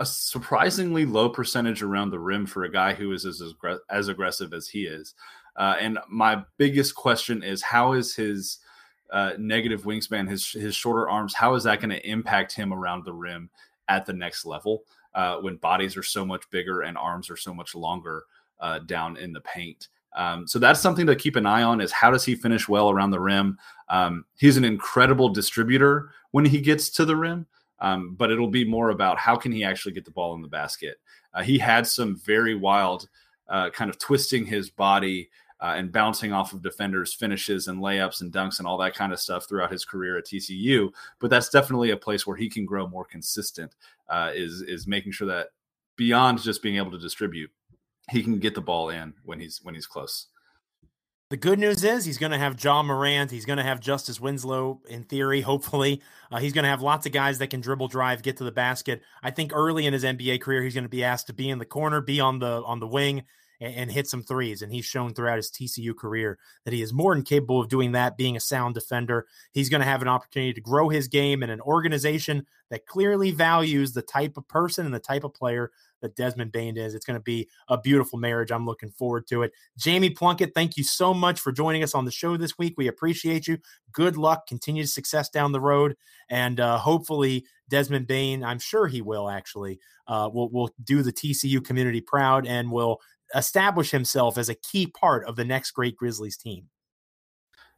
a, 0.00 0.06
surprisingly 0.06 1.06
low 1.06 1.28
percentage 1.28 1.84
around 1.84 2.10
the 2.10 2.18
rim 2.18 2.46
for 2.46 2.64
a 2.64 2.72
guy 2.72 2.94
who 2.94 3.12
is 3.12 3.24
as, 3.24 3.40
as 3.90 4.08
aggressive 4.08 4.52
as 4.52 4.68
he 4.68 4.86
is. 4.86 5.14
Uh, 5.58 5.74
and 5.80 5.98
my 6.08 6.42
biggest 6.56 6.94
question 6.94 7.42
is 7.42 7.60
how 7.60 7.92
is 7.92 8.14
his 8.14 8.58
uh, 9.12 9.32
negative 9.38 9.82
wingspan, 9.82 10.28
his 10.28 10.48
his 10.52 10.74
shorter 10.74 11.10
arms, 11.10 11.34
how 11.34 11.54
is 11.54 11.64
that 11.64 11.80
going 11.80 11.90
to 11.90 12.08
impact 12.08 12.54
him 12.54 12.72
around 12.72 13.04
the 13.04 13.12
rim 13.12 13.50
at 13.88 14.06
the 14.06 14.12
next 14.12 14.46
level 14.46 14.84
uh, 15.14 15.36
when 15.38 15.56
bodies 15.56 15.96
are 15.96 16.02
so 16.02 16.24
much 16.24 16.48
bigger 16.50 16.82
and 16.82 16.96
arms 16.96 17.28
are 17.28 17.36
so 17.36 17.52
much 17.52 17.74
longer 17.74 18.22
uh, 18.60 18.78
down 18.80 19.16
in 19.16 19.32
the 19.32 19.40
paint? 19.40 19.88
Um, 20.14 20.46
so 20.46 20.58
that's 20.58 20.80
something 20.80 21.06
to 21.06 21.16
keep 21.16 21.36
an 21.36 21.46
eye 21.46 21.62
on 21.62 21.80
is 21.80 21.92
how 21.92 22.10
does 22.10 22.24
he 22.24 22.34
finish 22.34 22.68
well 22.68 22.90
around 22.90 23.10
the 23.10 23.20
rim? 23.20 23.58
Um, 23.88 24.24
he's 24.38 24.56
an 24.56 24.64
incredible 24.64 25.28
distributor 25.28 26.10
when 26.30 26.44
he 26.44 26.60
gets 26.60 26.90
to 26.90 27.04
the 27.04 27.16
rim, 27.16 27.46
um, 27.80 28.14
but 28.14 28.30
it'll 28.30 28.48
be 28.48 28.64
more 28.64 28.90
about 28.90 29.18
how 29.18 29.36
can 29.36 29.52
he 29.52 29.64
actually 29.64 29.92
get 29.92 30.04
the 30.04 30.10
ball 30.10 30.34
in 30.34 30.42
the 30.42 30.48
basket. 30.48 30.98
Uh, 31.34 31.42
he 31.42 31.58
had 31.58 31.86
some 31.86 32.16
very 32.16 32.54
wild 32.54 33.08
uh, 33.48 33.70
kind 33.70 33.90
of 33.90 33.98
twisting 33.98 34.44
his 34.44 34.70
body 34.70 35.30
uh, 35.60 35.74
and 35.76 35.92
bouncing 35.92 36.32
off 36.32 36.52
of 36.52 36.62
defenders, 36.62 37.14
finishes 37.14 37.68
and 37.68 37.80
layups 37.80 38.20
and 38.20 38.32
dunks 38.32 38.58
and 38.58 38.66
all 38.68 38.78
that 38.78 38.94
kind 38.94 39.12
of 39.12 39.20
stuff 39.20 39.48
throughout 39.48 39.72
his 39.72 39.84
career 39.84 40.16
at 40.16 40.26
TCU. 40.26 40.90
But 41.18 41.30
that's 41.30 41.48
definitely 41.48 41.90
a 41.90 41.96
place 41.96 42.26
where 42.26 42.36
he 42.36 42.48
can 42.48 42.64
grow 42.64 42.86
more 42.86 43.04
consistent. 43.04 43.74
Uh, 44.08 44.30
is 44.34 44.62
is 44.62 44.86
making 44.86 45.12
sure 45.12 45.28
that 45.28 45.48
beyond 45.96 46.40
just 46.40 46.62
being 46.62 46.76
able 46.76 46.90
to 46.92 46.98
distribute, 46.98 47.50
he 48.10 48.22
can 48.22 48.38
get 48.38 48.54
the 48.54 48.60
ball 48.60 48.90
in 48.90 49.14
when 49.24 49.40
he's 49.40 49.60
when 49.62 49.74
he's 49.74 49.86
close. 49.86 50.28
The 51.30 51.36
good 51.36 51.58
news 51.58 51.84
is 51.84 52.06
he's 52.06 52.16
going 52.16 52.32
to 52.32 52.38
have 52.38 52.62
Ja 52.62 52.82
Morant. 52.82 53.30
He's 53.30 53.44
going 53.44 53.58
to 53.58 53.62
have 53.62 53.80
Justice 53.80 54.18
Winslow 54.18 54.80
in 54.88 55.04
theory, 55.04 55.42
hopefully. 55.42 56.00
Uh, 56.32 56.38
he's 56.38 56.54
going 56.54 56.62
to 56.62 56.70
have 56.70 56.80
lots 56.80 57.04
of 57.04 57.12
guys 57.12 57.36
that 57.38 57.50
can 57.50 57.60
dribble, 57.60 57.88
drive, 57.88 58.22
get 58.22 58.38
to 58.38 58.44
the 58.44 58.52
basket. 58.52 59.02
I 59.22 59.30
think 59.30 59.52
early 59.54 59.84
in 59.84 59.92
his 59.92 60.04
NBA 60.04 60.40
career, 60.40 60.62
he's 60.62 60.72
going 60.72 60.84
to 60.84 60.88
be 60.88 61.04
asked 61.04 61.26
to 61.26 61.34
be 61.34 61.50
in 61.50 61.58
the 61.58 61.66
corner, 61.66 62.00
be 62.00 62.18
on 62.18 62.38
the 62.38 62.62
on 62.64 62.80
the 62.80 62.86
wing, 62.86 63.24
and, 63.60 63.74
and 63.74 63.92
hit 63.92 64.06
some 64.06 64.22
threes. 64.22 64.62
And 64.62 64.72
he's 64.72 64.84
shown 64.84 65.14
throughout 65.14 65.36
his 65.36 65.50
TCU 65.50 65.96
career 65.96 66.38
that 66.64 66.74
he 66.74 66.82
is 66.82 66.92
more 66.92 67.14
than 67.14 67.24
capable 67.24 67.60
of 67.60 67.68
doing 67.68 67.92
that, 67.92 68.16
being 68.16 68.36
a 68.36 68.40
sound 68.40 68.74
defender. 68.74 69.26
He's 69.52 69.68
going 69.68 69.80
to 69.80 69.86
have 69.86 70.02
an 70.02 70.08
opportunity 70.08 70.52
to 70.52 70.60
grow 70.60 70.88
his 70.88 71.08
game 71.08 71.42
in 71.42 71.50
an 71.50 71.60
organization 71.60 72.46
that 72.70 72.86
clearly 72.86 73.30
values 73.30 73.92
the 73.92 74.02
type 74.02 74.36
of 74.36 74.46
person 74.48 74.84
and 74.84 74.94
the 74.94 75.00
type 75.00 75.24
of 75.24 75.34
player 75.34 75.70
that 76.00 76.16
Desmond 76.16 76.52
Bane 76.52 76.76
is. 76.76 76.94
It's 76.94 77.04
going 77.04 77.18
to 77.18 77.22
be 77.22 77.48
a 77.68 77.78
beautiful 77.78 78.18
marriage. 78.18 78.50
I'm 78.50 78.66
looking 78.66 78.90
forward 78.90 79.26
to 79.28 79.42
it. 79.42 79.52
Jamie 79.76 80.10
Plunkett, 80.10 80.54
thank 80.54 80.76
you 80.76 80.84
so 80.84 81.12
much 81.12 81.40
for 81.40 81.52
joining 81.52 81.82
us 81.82 81.94
on 81.94 82.04
the 82.04 82.10
show 82.10 82.36
this 82.36 82.58
week. 82.58 82.74
We 82.76 82.88
appreciate 82.88 83.48
you. 83.48 83.58
Good 83.92 84.16
luck, 84.16 84.46
continued 84.46 84.88
success 84.88 85.28
down 85.28 85.52
the 85.52 85.60
road, 85.60 85.96
and 86.28 86.60
uh, 86.60 86.78
hopefully 86.78 87.46
Desmond 87.68 88.06
Bane, 88.06 88.44
I'm 88.44 88.58
sure 88.58 88.86
he 88.86 89.02
will 89.02 89.28
actually, 89.28 89.80
uh, 90.06 90.30
will 90.32 90.48
will 90.50 90.70
do 90.84 91.02
the 91.02 91.12
TCU 91.12 91.64
community 91.64 92.00
proud 92.00 92.46
and 92.46 92.70
will 92.70 93.00
establish 93.34 93.90
himself 93.90 94.38
as 94.38 94.48
a 94.48 94.54
key 94.54 94.86
part 94.86 95.24
of 95.26 95.36
the 95.36 95.44
next 95.44 95.72
great 95.72 95.96
Grizzlies 95.96 96.36
team. 96.36 96.68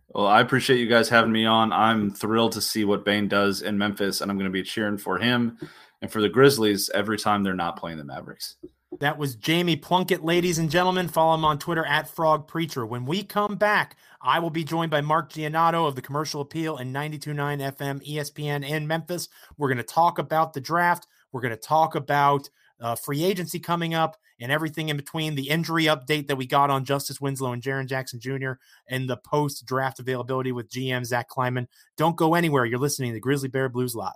Well, 0.09 0.27
I 0.27 0.41
appreciate 0.41 0.81
you 0.81 0.89
guys 0.89 1.09
having 1.09 1.31
me 1.31 1.47
on. 1.47 1.73
I'm 1.73 2.11
thrilled 2.11 2.53
to 2.53 2.61
see 2.61 2.85
what 2.85 3.05
Bane 3.05 3.29
does 3.29 3.63
in 3.63 3.79
Memphis, 3.79 4.21
and 4.21 4.31
I'm 4.31 4.37
going 4.37 4.51
to 4.51 4.53
be 4.53 4.65
cheering 4.65 4.99
for 4.99 5.19
him 5.19 5.57
and 6.03 6.11
for 6.11 6.21
the 6.21 6.29
Grizzlies 6.29 6.91
every 6.93 7.17
time 7.17 7.45
they're 7.45 7.55
not 7.55 7.79
playing 7.79 7.99
the 7.99 8.05
Mavericks. 8.05 8.57
That 8.99 9.19
was 9.19 9.37
Jamie 9.37 9.77
Plunkett, 9.77 10.25
ladies 10.25 10.59
and 10.59 10.69
gentlemen. 10.69 11.07
Follow 11.07 11.35
him 11.35 11.45
on 11.45 11.61
Twitter 11.61 11.87
at 11.87 12.09
Frog 12.09 12.49
Preacher. 12.49 12.85
When 12.85 13.07
we 13.07 13.23
come 13.23 13.55
back, 13.55 13.97
I 14.21 14.41
will 14.41 14.51
be 14.51 14.65
joined 14.65 14.91
by 14.91 15.01
Mark 15.01 15.33
Giannotto 15.33 15.87
of 15.87 15.95
the 15.95 16.03
Commercial 16.03 16.41
Appeal 16.41 16.77
and 16.77 16.93
92.9 16.93 17.77
FM 17.77 18.05
ESPN 18.05 18.69
in 18.69 18.89
Memphis. 18.89 19.29
We're 19.57 19.69
going 19.69 19.79
to 19.79 19.85
talk 19.85 20.19
about 20.19 20.55
the 20.55 20.61
draft. 20.61 21.07
We're 21.31 21.41
going 21.41 21.55
to 21.55 21.57
talk 21.57 21.95
about 21.95 22.51
uh, 22.81 22.95
free 22.95 23.25
agency 23.25 23.59
coming 23.61 23.95
up 23.95 24.17
and 24.41 24.51
everything 24.51 24.89
in 24.89 24.97
between, 24.97 25.35
the 25.35 25.49
injury 25.49 25.85
update 25.85 26.27
that 26.29 26.37
we 26.37 26.47
got 26.47 26.71
on 26.71 26.85
Justice 26.85 27.21
Winslow 27.21 27.53
and 27.53 27.63
Jaren 27.63 27.87
Jackson 27.87 28.21
Jr., 28.21 28.53
and 28.89 29.09
the 29.09 29.19
post 29.19 29.67
draft 29.67 30.01
availability 30.01 30.53
with 30.53 30.71
GM 30.71 31.05
Zach 31.05 31.29
Kleiman. 31.29 31.69
Don't 31.97 32.17
go 32.17 32.35
anywhere. 32.35 32.65
You're 32.65 32.79
listening 32.79 33.13
to 33.13 33.21
Grizzly 33.21 33.49
Bear 33.49 33.69
Blues 33.69 33.95
Live. 33.95 34.13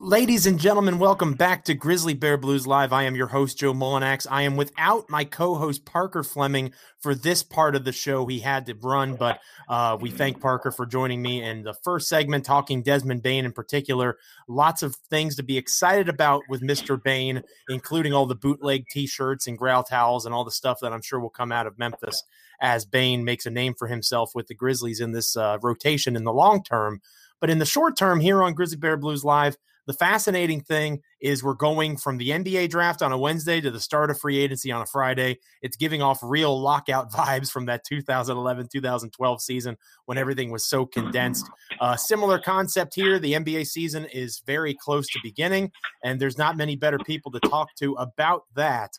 Ladies 0.00 0.46
and 0.46 0.60
gentlemen, 0.60 1.00
welcome 1.00 1.34
back 1.34 1.64
to 1.64 1.74
Grizzly 1.74 2.14
Bear 2.14 2.36
Blues 2.36 2.68
Live. 2.68 2.92
I 2.92 3.02
am 3.02 3.16
your 3.16 3.26
host, 3.26 3.58
Joe 3.58 3.74
Mullinax. 3.74 4.28
I 4.30 4.42
am 4.42 4.56
without 4.56 5.10
my 5.10 5.24
co 5.24 5.56
host, 5.56 5.84
Parker 5.84 6.22
Fleming, 6.22 6.70
for 7.00 7.16
this 7.16 7.42
part 7.42 7.74
of 7.74 7.84
the 7.84 7.90
show. 7.90 8.24
He 8.26 8.38
had 8.38 8.66
to 8.66 8.76
run, 8.76 9.16
but 9.16 9.40
uh, 9.68 9.98
we 10.00 10.12
thank 10.12 10.40
Parker 10.40 10.70
for 10.70 10.86
joining 10.86 11.20
me 11.20 11.42
in 11.42 11.64
the 11.64 11.74
first 11.82 12.08
segment, 12.08 12.44
talking 12.44 12.84
Desmond 12.84 13.24
Bane 13.24 13.44
in 13.44 13.50
particular. 13.50 14.18
Lots 14.46 14.84
of 14.84 14.94
things 15.10 15.34
to 15.34 15.42
be 15.42 15.58
excited 15.58 16.08
about 16.08 16.42
with 16.48 16.62
Mr. 16.62 17.02
Bane, 17.02 17.42
including 17.68 18.12
all 18.12 18.26
the 18.26 18.36
bootleg 18.36 18.86
t 18.92 19.08
shirts 19.08 19.48
and 19.48 19.58
growl 19.58 19.82
towels 19.82 20.26
and 20.26 20.32
all 20.32 20.44
the 20.44 20.52
stuff 20.52 20.78
that 20.80 20.92
I'm 20.92 21.02
sure 21.02 21.18
will 21.18 21.28
come 21.28 21.50
out 21.50 21.66
of 21.66 21.76
Memphis 21.76 22.22
as 22.60 22.84
Bane 22.84 23.24
makes 23.24 23.46
a 23.46 23.50
name 23.50 23.74
for 23.76 23.88
himself 23.88 24.30
with 24.32 24.46
the 24.46 24.54
Grizzlies 24.54 25.00
in 25.00 25.10
this 25.10 25.36
uh, 25.36 25.58
rotation 25.60 26.14
in 26.14 26.22
the 26.22 26.32
long 26.32 26.62
term. 26.62 27.00
But 27.40 27.50
in 27.50 27.58
the 27.58 27.66
short 27.66 27.96
term, 27.96 28.20
here 28.20 28.44
on 28.44 28.54
Grizzly 28.54 28.78
Bear 28.78 28.96
Blues 28.96 29.24
Live, 29.24 29.56
the 29.88 29.94
fascinating 29.94 30.60
thing 30.60 31.00
is 31.18 31.42
we're 31.42 31.54
going 31.54 31.96
from 31.96 32.18
the 32.18 32.28
NBA 32.28 32.68
draft 32.68 33.00
on 33.00 33.10
a 33.10 33.16
Wednesday 33.16 33.58
to 33.58 33.70
the 33.70 33.80
start 33.80 34.10
of 34.10 34.20
free 34.20 34.38
agency 34.38 34.70
on 34.70 34.82
a 34.82 34.86
Friday. 34.86 35.38
It's 35.62 35.78
giving 35.78 36.02
off 36.02 36.18
real 36.22 36.60
lockout 36.60 37.10
vibes 37.12 37.50
from 37.50 37.64
that 37.66 37.84
2011 37.84 38.68
2012 38.70 39.42
season 39.42 39.78
when 40.04 40.18
everything 40.18 40.50
was 40.50 40.68
so 40.68 40.84
condensed. 40.84 41.48
Uh, 41.80 41.96
similar 41.96 42.38
concept 42.38 42.94
here. 42.94 43.18
The 43.18 43.32
NBA 43.32 43.66
season 43.66 44.04
is 44.12 44.42
very 44.46 44.74
close 44.74 45.08
to 45.08 45.18
beginning, 45.22 45.72
and 46.04 46.20
there's 46.20 46.36
not 46.36 46.58
many 46.58 46.76
better 46.76 46.98
people 46.98 47.32
to 47.32 47.40
talk 47.40 47.74
to 47.76 47.94
about 47.94 48.42
that 48.56 48.90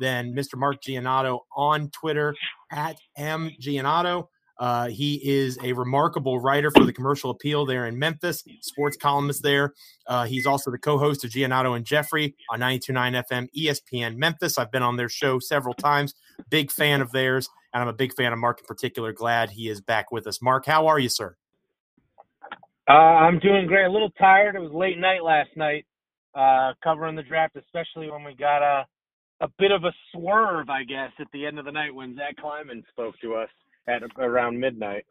than 0.00 0.32
Mr. 0.32 0.56
Mark 0.56 0.80
Giannotto 0.80 1.40
on 1.54 1.90
Twitter 1.90 2.34
at 2.72 2.96
M. 3.18 3.50
Uh, 4.58 4.88
he 4.88 5.20
is 5.22 5.58
a 5.62 5.72
remarkable 5.72 6.40
writer 6.40 6.70
for 6.70 6.84
the 6.84 6.92
Commercial 6.92 7.30
Appeal 7.30 7.64
there 7.64 7.86
in 7.86 7.98
Memphis, 7.98 8.42
sports 8.60 8.96
columnist 8.96 9.42
there. 9.42 9.72
Uh, 10.06 10.24
he's 10.24 10.46
also 10.46 10.70
the 10.70 10.78
co-host 10.78 11.24
of 11.24 11.30
Giannotto 11.30 11.76
and 11.76 11.84
Jeffrey 11.84 12.34
on 12.50 12.60
92.9 12.60 13.24
FM 13.30 13.48
ESPN 13.56 14.16
Memphis. 14.16 14.58
I've 14.58 14.72
been 14.72 14.82
on 14.82 14.96
their 14.96 15.08
show 15.08 15.38
several 15.38 15.74
times. 15.74 16.14
Big 16.50 16.72
fan 16.72 17.00
of 17.00 17.12
theirs, 17.12 17.48
and 17.72 17.82
I'm 17.82 17.88
a 17.88 17.92
big 17.92 18.12
fan 18.14 18.32
of 18.32 18.38
Mark 18.38 18.60
in 18.60 18.66
particular. 18.66 19.12
Glad 19.12 19.50
he 19.50 19.68
is 19.68 19.80
back 19.80 20.10
with 20.10 20.26
us. 20.26 20.42
Mark, 20.42 20.66
how 20.66 20.88
are 20.88 20.98
you, 20.98 21.08
sir? 21.08 21.36
Uh, 22.88 22.92
I'm 22.92 23.38
doing 23.38 23.66
great. 23.66 23.84
A 23.84 23.90
little 23.90 24.10
tired. 24.18 24.56
It 24.56 24.60
was 24.60 24.72
late 24.72 24.98
night 24.98 25.22
last 25.22 25.50
night, 25.56 25.84
uh, 26.34 26.72
covering 26.82 27.14
the 27.14 27.22
draft, 27.22 27.56
especially 27.56 28.10
when 28.10 28.24
we 28.24 28.34
got 28.34 28.62
a 28.62 28.86
a 29.40 29.48
bit 29.56 29.70
of 29.70 29.84
a 29.84 29.92
swerve, 30.12 30.68
I 30.68 30.82
guess, 30.82 31.12
at 31.20 31.28
the 31.32 31.46
end 31.46 31.60
of 31.60 31.64
the 31.64 31.70
night 31.70 31.94
when 31.94 32.16
Zach 32.16 32.34
Kleiman 32.38 32.82
spoke 32.90 33.14
to 33.20 33.36
us 33.36 33.48
at 33.88 34.02
around 34.18 34.60
midnight. 34.60 35.04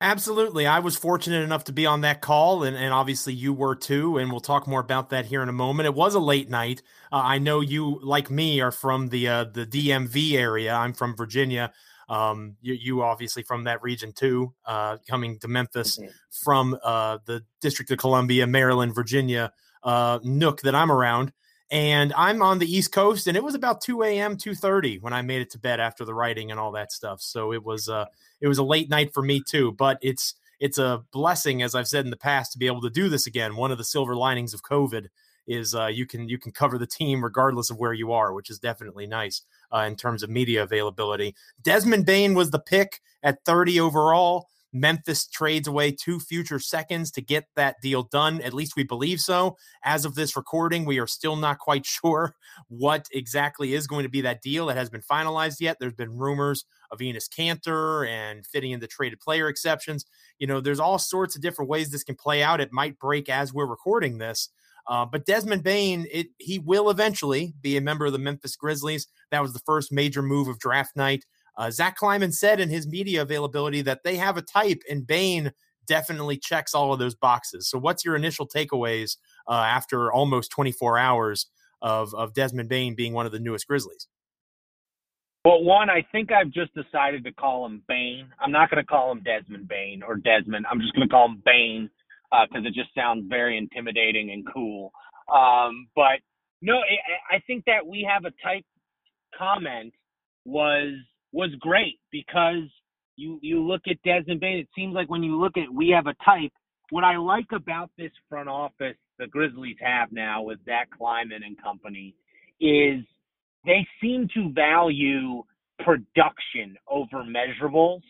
Absolutely. 0.00 0.64
I 0.64 0.78
was 0.78 0.96
fortunate 0.96 1.42
enough 1.42 1.64
to 1.64 1.72
be 1.72 1.84
on 1.84 2.02
that 2.02 2.20
call, 2.20 2.62
and, 2.62 2.76
and 2.76 2.94
obviously 2.94 3.32
you 3.32 3.52
were 3.52 3.74
too. 3.74 4.18
And 4.18 4.30
we'll 4.30 4.40
talk 4.40 4.68
more 4.68 4.80
about 4.80 5.10
that 5.10 5.26
here 5.26 5.42
in 5.42 5.48
a 5.48 5.52
moment. 5.52 5.86
It 5.88 5.94
was 5.94 6.14
a 6.14 6.20
late 6.20 6.48
night. 6.48 6.82
Uh, 7.10 7.22
I 7.24 7.38
know 7.38 7.60
you, 7.60 7.98
like 8.04 8.30
me, 8.30 8.60
are 8.60 8.70
from 8.70 9.08
the 9.08 9.26
uh, 9.26 9.44
the 9.44 9.66
DMV 9.66 10.34
area. 10.34 10.72
I'm 10.72 10.92
from 10.92 11.16
Virginia. 11.16 11.72
Um, 12.08 12.56
you, 12.60 12.74
you 12.74 13.02
obviously 13.02 13.42
from 13.42 13.64
that 13.64 13.82
region 13.82 14.12
too, 14.12 14.54
uh, 14.64 14.98
coming 15.10 15.38
to 15.40 15.48
Memphis 15.48 15.98
mm-hmm. 15.98 16.08
from 16.30 16.78
uh, 16.84 17.18
the 17.26 17.44
District 17.60 17.90
of 17.90 17.98
Columbia, 17.98 18.46
Maryland, 18.46 18.94
Virginia 18.94 19.52
uh, 19.82 20.18
nook 20.22 20.62
that 20.62 20.74
I'm 20.74 20.92
around 20.92 21.32
and 21.70 22.12
I'm 22.14 22.40
on 22.42 22.58
the 22.58 22.66
East 22.66 22.92
Coast, 22.92 23.26
and 23.26 23.36
it 23.36 23.44
was 23.44 23.54
about 23.54 23.80
2 23.80 24.02
a.m., 24.02 24.36
2:30 24.36 25.00
when 25.02 25.12
I 25.12 25.22
made 25.22 25.42
it 25.42 25.50
to 25.50 25.58
bed 25.58 25.80
after 25.80 26.04
the 26.04 26.14
writing 26.14 26.50
and 26.50 26.58
all 26.58 26.72
that 26.72 26.92
stuff. 26.92 27.20
So 27.20 27.52
it 27.52 27.62
was 27.62 27.88
uh, 27.88 28.06
it 28.40 28.48
was 28.48 28.58
a 28.58 28.62
late 28.62 28.88
night 28.88 29.12
for 29.12 29.22
me 29.22 29.42
too. 29.46 29.72
But 29.72 29.98
it's 30.00 30.34
it's 30.60 30.78
a 30.78 31.04
blessing, 31.12 31.62
as 31.62 31.74
I've 31.74 31.88
said 31.88 32.04
in 32.04 32.10
the 32.10 32.16
past, 32.16 32.52
to 32.52 32.58
be 32.58 32.66
able 32.66 32.80
to 32.82 32.90
do 32.90 33.08
this 33.08 33.26
again. 33.26 33.56
One 33.56 33.70
of 33.70 33.78
the 33.78 33.84
silver 33.84 34.16
linings 34.16 34.54
of 34.54 34.62
COVID 34.62 35.08
is 35.46 35.74
uh, 35.74 35.86
you 35.86 36.06
can 36.06 36.28
you 36.28 36.38
can 36.38 36.52
cover 36.52 36.78
the 36.78 36.86
team 36.86 37.22
regardless 37.22 37.70
of 37.70 37.78
where 37.78 37.92
you 37.92 38.12
are, 38.12 38.32
which 38.32 38.50
is 38.50 38.58
definitely 38.58 39.06
nice 39.06 39.42
uh, 39.74 39.80
in 39.80 39.96
terms 39.96 40.22
of 40.22 40.30
media 40.30 40.62
availability. 40.62 41.34
Desmond 41.62 42.06
Bane 42.06 42.34
was 42.34 42.50
the 42.50 42.58
pick 42.58 43.00
at 43.22 43.44
30 43.44 43.80
overall. 43.80 44.48
Memphis 44.72 45.26
trades 45.26 45.66
away 45.66 45.92
two 45.92 46.20
future 46.20 46.58
seconds 46.58 47.10
to 47.12 47.22
get 47.22 47.46
that 47.56 47.76
deal 47.82 48.02
done. 48.02 48.40
At 48.42 48.54
least 48.54 48.76
we 48.76 48.82
believe 48.82 49.20
so. 49.20 49.56
As 49.84 50.04
of 50.04 50.14
this 50.14 50.36
recording, 50.36 50.84
we 50.84 50.98
are 50.98 51.06
still 51.06 51.36
not 51.36 51.58
quite 51.58 51.86
sure 51.86 52.34
what 52.68 53.06
exactly 53.12 53.74
is 53.74 53.86
going 53.86 54.02
to 54.02 54.10
be 54.10 54.20
that 54.22 54.42
deal 54.42 54.66
that 54.66 54.76
has 54.76 54.90
been 54.90 55.02
finalized 55.02 55.60
yet. 55.60 55.78
There's 55.80 55.94
been 55.94 56.16
rumors 56.16 56.64
of 56.90 56.98
Enes 56.98 57.28
Kanter 57.28 58.08
and 58.08 58.46
fitting 58.46 58.72
in 58.72 58.80
the 58.80 58.86
traded 58.86 59.20
player 59.20 59.48
exceptions. 59.48 60.04
You 60.38 60.46
know, 60.46 60.60
there's 60.60 60.80
all 60.80 60.98
sorts 60.98 61.36
of 61.36 61.42
different 61.42 61.70
ways 61.70 61.90
this 61.90 62.04
can 62.04 62.16
play 62.16 62.42
out. 62.42 62.60
It 62.60 62.72
might 62.72 62.98
break 62.98 63.28
as 63.28 63.52
we're 63.52 63.66
recording 63.66 64.18
this. 64.18 64.50
Uh, 64.88 65.04
but 65.04 65.26
Desmond 65.26 65.62
Bane, 65.62 66.06
it, 66.10 66.28
he 66.38 66.58
will 66.58 66.88
eventually 66.88 67.52
be 67.60 67.76
a 67.76 67.80
member 67.80 68.06
of 68.06 68.12
the 68.12 68.18
Memphis 68.18 68.56
Grizzlies. 68.56 69.06
That 69.30 69.42
was 69.42 69.52
the 69.52 69.58
first 69.60 69.92
major 69.92 70.22
move 70.22 70.48
of 70.48 70.58
draft 70.58 70.96
night. 70.96 71.26
Uh, 71.58 71.70
Zach 71.70 71.96
Kleiman 71.96 72.30
said 72.30 72.60
in 72.60 72.70
his 72.70 72.86
media 72.86 73.20
availability 73.20 73.82
that 73.82 74.04
they 74.04 74.16
have 74.16 74.36
a 74.36 74.42
type, 74.42 74.80
and 74.88 75.04
Bane 75.06 75.52
definitely 75.86 76.38
checks 76.38 76.72
all 76.72 76.92
of 76.92 77.00
those 77.00 77.16
boxes. 77.16 77.68
So, 77.68 77.78
what's 77.78 78.04
your 78.04 78.14
initial 78.14 78.46
takeaways 78.46 79.16
uh, 79.48 79.54
after 79.54 80.12
almost 80.12 80.52
24 80.52 80.98
hours 80.98 81.46
of, 81.82 82.14
of 82.14 82.32
Desmond 82.32 82.68
Bane 82.68 82.94
being 82.94 83.12
one 83.12 83.26
of 83.26 83.32
the 83.32 83.40
newest 83.40 83.66
Grizzlies? 83.66 84.06
Well, 85.44 85.64
one, 85.64 85.90
I 85.90 86.06
think 86.12 86.30
I've 86.30 86.50
just 86.50 86.72
decided 86.74 87.24
to 87.24 87.32
call 87.32 87.66
him 87.66 87.82
Bane. 87.88 88.28
I'm 88.40 88.52
not 88.52 88.70
going 88.70 88.82
to 88.82 88.86
call 88.86 89.10
him 89.10 89.22
Desmond 89.24 89.66
Bane 89.66 90.02
or 90.06 90.16
Desmond. 90.16 90.66
I'm 90.70 90.80
just 90.80 90.94
going 90.94 91.08
to 91.08 91.12
call 91.12 91.26
him 91.26 91.42
Bane 91.44 91.90
because 92.30 92.64
uh, 92.64 92.68
it 92.68 92.74
just 92.74 92.94
sounds 92.94 93.24
very 93.28 93.56
intimidating 93.56 94.30
and 94.30 94.46
cool. 94.52 94.92
Um, 95.32 95.88
but 95.96 96.20
no, 96.60 96.74
I, 96.76 97.36
I 97.36 97.42
think 97.46 97.64
that 97.66 97.86
we 97.86 98.06
have 98.08 98.24
a 98.24 98.32
type 98.44 98.64
comment 99.36 99.94
was 100.44 100.94
was 101.32 101.50
great 101.60 101.98
because 102.10 102.64
you 103.16 103.38
you 103.42 103.60
look 103.66 103.82
at 103.88 104.02
Desmond 104.04 104.40
Bane. 104.40 104.58
It 104.58 104.68
seems 104.74 104.94
like 104.94 105.10
when 105.10 105.22
you 105.22 105.38
look 105.38 105.56
at 105.56 105.72
we 105.72 105.88
have 105.90 106.06
a 106.06 106.14
type. 106.24 106.52
What 106.90 107.04
I 107.04 107.18
like 107.18 107.46
about 107.52 107.90
this 107.98 108.12
front 108.30 108.48
office 108.48 108.96
the 109.18 109.26
Grizzlies 109.26 109.76
have 109.80 110.10
now 110.12 110.42
with 110.42 110.58
Zach 110.64 110.88
Kleiman 110.96 111.42
and 111.42 111.60
company 111.60 112.14
is 112.60 113.04
they 113.66 113.86
seem 114.00 114.28
to 114.34 114.52
value 114.52 115.42
production 115.80 116.76
over 116.88 117.24
measurables, 117.24 118.00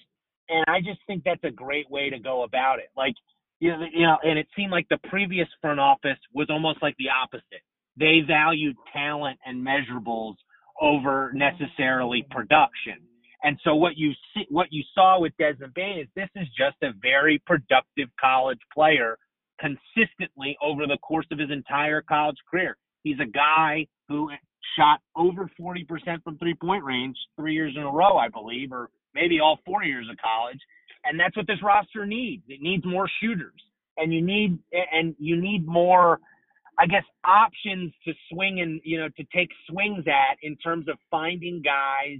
and 0.48 0.64
I 0.68 0.80
just 0.80 1.00
think 1.06 1.24
that's 1.24 1.42
a 1.44 1.50
great 1.50 1.90
way 1.90 2.10
to 2.10 2.18
go 2.18 2.44
about 2.44 2.78
it. 2.78 2.90
Like 2.96 3.14
you 3.60 3.70
know, 3.70 3.84
you 3.92 4.06
know, 4.06 4.18
and 4.22 4.38
it 4.38 4.46
seemed 4.56 4.70
like 4.70 4.88
the 4.88 4.98
previous 5.08 5.48
front 5.60 5.80
office 5.80 6.18
was 6.32 6.48
almost 6.50 6.80
like 6.82 6.96
the 6.98 7.08
opposite. 7.10 7.62
They 7.98 8.20
valued 8.26 8.76
talent 8.92 9.38
and 9.44 9.66
measurables 9.66 10.34
over 10.80 11.32
necessarily 11.34 12.24
production. 12.30 13.07
And 13.42 13.58
so 13.62 13.74
what 13.74 13.96
you 13.96 14.12
see, 14.34 14.46
what 14.50 14.68
you 14.70 14.82
saw 14.94 15.20
with 15.20 15.32
Desmond 15.38 15.74
Bane 15.74 16.00
is 16.00 16.08
this 16.16 16.28
is 16.34 16.48
just 16.56 16.76
a 16.82 16.90
very 17.00 17.40
productive 17.46 18.08
college 18.20 18.58
player 18.74 19.16
consistently 19.60 20.56
over 20.62 20.86
the 20.86 20.98
course 20.98 21.26
of 21.30 21.38
his 21.38 21.50
entire 21.50 22.02
college 22.02 22.36
career. 22.50 22.76
He's 23.04 23.18
a 23.20 23.26
guy 23.26 23.86
who 24.08 24.30
shot 24.76 25.00
over 25.16 25.50
40% 25.60 25.86
from 26.24 26.38
three 26.38 26.54
point 26.54 26.84
range 26.84 27.16
three 27.36 27.54
years 27.54 27.74
in 27.76 27.82
a 27.82 27.90
row, 27.90 28.16
I 28.16 28.28
believe, 28.28 28.72
or 28.72 28.90
maybe 29.14 29.40
all 29.40 29.58
four 29.64 29.84
years 29.84 30.06
of 30.10 30.16
college. 30.18 30.58
And 31.04 31.18
that's 31.18 31.36
what 31.36 31.46
this 31.46 31.62
roster 31.62 32.06
needs. 32.06 32.42
It 32.48 32.60
needs 32.60 32.84
more 32.84 33.08
shooters 33.20 33.62
and 33.96 34.12
you 34.12 34.22
need, 34.22 34.58
and 34.92 35.14
you 35.18 35.40
need 35.40 35.66
more 35.66 36.20
I 36.78 36.86
guess 36.86 37.02
options 37.24 37.92
to 38.04 38.12
swing 38.30 38.60
and 38.60 38.80
you 38.84 39.00
know 39.00 39.08
to 39.08 39.24
take 39.34 39.48
swings 39.68 40.04
at 40.06 40.38
in 40.42 40.56
terms 40.56 40.88
of 40.88 40.96
finding 41.10 41.60
guys 41.60 42.18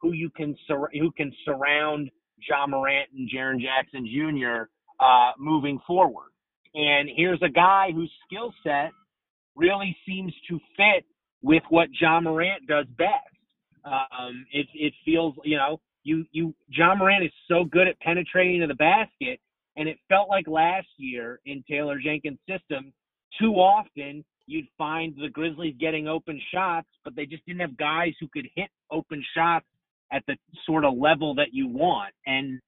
who 0.00 0.12
you 0.12 0.30
can 0.30 0.56
sur- 0.66 0.90
who 0.92 1.10
can 1.12 1.32
surround 1.44 2.10
Ja 2.48 2.66
Morant 2.66 3.08
and 3.16 3.28
Jaren 3.28 3.60
Jackson 3.60 4.06
Jr. 4.06 4.68
Uh, 4.98 5.32
moving 5.38 5.78
forward. 5.86 6.30
And 6.74 7.08
here's 7.14 7.40
a 7.42 7.48
guy 7.48 7.90
whose 7.92 8.12
skill 8.26 8.52
set 8.62 8.90
really 9.56 9.96
seems 10.06 10.32
to 10.48 10.58
fit 10.76 11.04
with 11.42 11.62
what 11.68 11.88
Ja 12.00 12.20
Morant 12.20 12.66
does 12.66 12.86
best. 12.96 13.10
Um, 13.84 14.46
it 14.52 14.66
it 14.74 14.92
feels 15.04 15.34
you 15.44 15.56
know 15.56 15.80
you 16.02 16.24
you 16.32 16.54
Ja 16.68 16.94
Morant 16.94 17.24
is 17.24 17.32
so 17.48 17.64
good 17.64 17.88
at 17.88 17.98
penetrating 18.00 18.60
to 18.60 18.66
the 18.66 18.74
basket, 18.74 19.40
and 19.76 19.88
it 19.88 19.98
felt 20.08 20.28
like 20.28 20.46
last 20.46 20.88
year 20.96 21.40
in 21.46 21.64
Taylor 21.68 21.98
Jenkins' 21.98 22.38
system 22.48 22.92
too 23.38 23.54
often 23.54 24.24
you'd 24.46 24.66
find 24.76 25.14
the 25.16 25.28
Grizzlies 25.28 25.76
getting 25.78 26.08
open 26.08 26.40
shots, 26.52 26.88
but 27.04 27.14
they 27.14 27.24
just 27.24 27.46
didn't 27.46 27.60
have 27.60 27.76
guys 27.76 28.12
who 28.18 28.26
could 28.28 28.48
hit 28.56 28.68
open 28.90 29.24
shots 29.34 29.66
at 30.12 30.24
the 30.26 30.36
sort 30.66 30.84
of 30.84 30.96
level 30.96 31.34
that 31.36 31.48
you 31.52 31.68
want. 31.68 32.12
And 32.26 32.60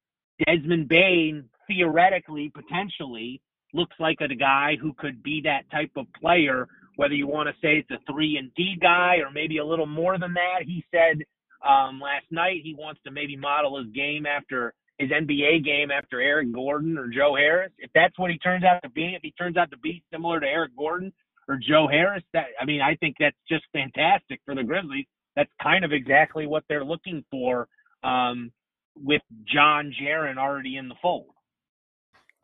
Desmond 0.47 0.89
Bane, 0.89 1.49
theoretically, 1.67 2.53
potentially, 2.55 3.41
looks 3.73 3.97
like 3.99 4.19
a 4.21 4.35
guy 4.35 4.77
who 4.81 4.93
could 4.95 5.23
be 5.23 5.43
that 5.45 5.71
type 5.71 5.91
of 5.97 6.07
player, 6.21 6.69
whether 6.97 7.15
you 7.15 7.27
want 7.27 7.49
to 7.49 7.55
say 7.63 7.79
it's 7.79 7.91
a 7.91 8.13
three 8.13 8.37
and 8.37 8.53
D 8.55 8.77
guy 8.81 9.17
or 9.17 9.31
maybe 9.31 9.59
a 9.59 9.65
little 9.65 9.87
more 9.87 10.19
than 10.19 10.35
that. 10.35 10.65
He 10.67 10.85
said 10.91 11.23
um, 11.67 12.01
last 12.01 12.27
night 12.31 12.61
he 12.63 12.75
wants 12.75 13.01
to 13.05 13.11
maybe 13.11 13.37
model 13.37 13.79
his 13.79 13.93
game 13.93 14.27
after 14.27 14.75
his 14.99 15.11
NBA 15.11 15.65
game 15.65 15.91
after 15.91 16.21
Eric 16.21 16.53
Gordon 16.53 16.99
or 16.99 17.09
Joe 17.09 17.35
Harris. 17.35 17.73
If 17.79 17.91
that's 17.95 18.19
what 18.19 18.31
he 18.31 18.39
turns 18.39 18.65
out 18.65 18.83
to 18.83 18.91
be, 18.91 19.15
if 19.15 19.23
he 19.23 19.33
turns 19.33 19.57
out 19.57 19.71
to 19.71 19.79
be 19.79 20.03
similar 20.13 20.41
to 20.41 20.47
Eric 20.47 20.73
Gordon 20.77 21.13
or 21.49 21.57
Joe 21.57 21.89
Harris, 21.91 22.23
that 22.35 22.47
I 22.61 22.65
mean, 22.65 22.81
I 22.81 22.97
think 22.97 23.17
that's 23.19 23.37
just 23.49 23.65
fantastic 23.73 24.41
for 24.45 24.55
the 24.55 24.63
Grizzlies. 24.63 25.07
That's 25.37 25.51
kind 25.63 25.85
of 25.85 25.93
exactly 25.93 26.47
what 26.47 26.65
they're 26.69 26.85
looking 26.85 27.25
for 27.31 27.69
um, 28.03 28.53
with 28.97 29.23
Ja 29.47 29.83
Jaren 29.83 30.37
already 30.37 30.77
in 30.77 30.89
the 30.89 30.95
fold. 31.01 31.27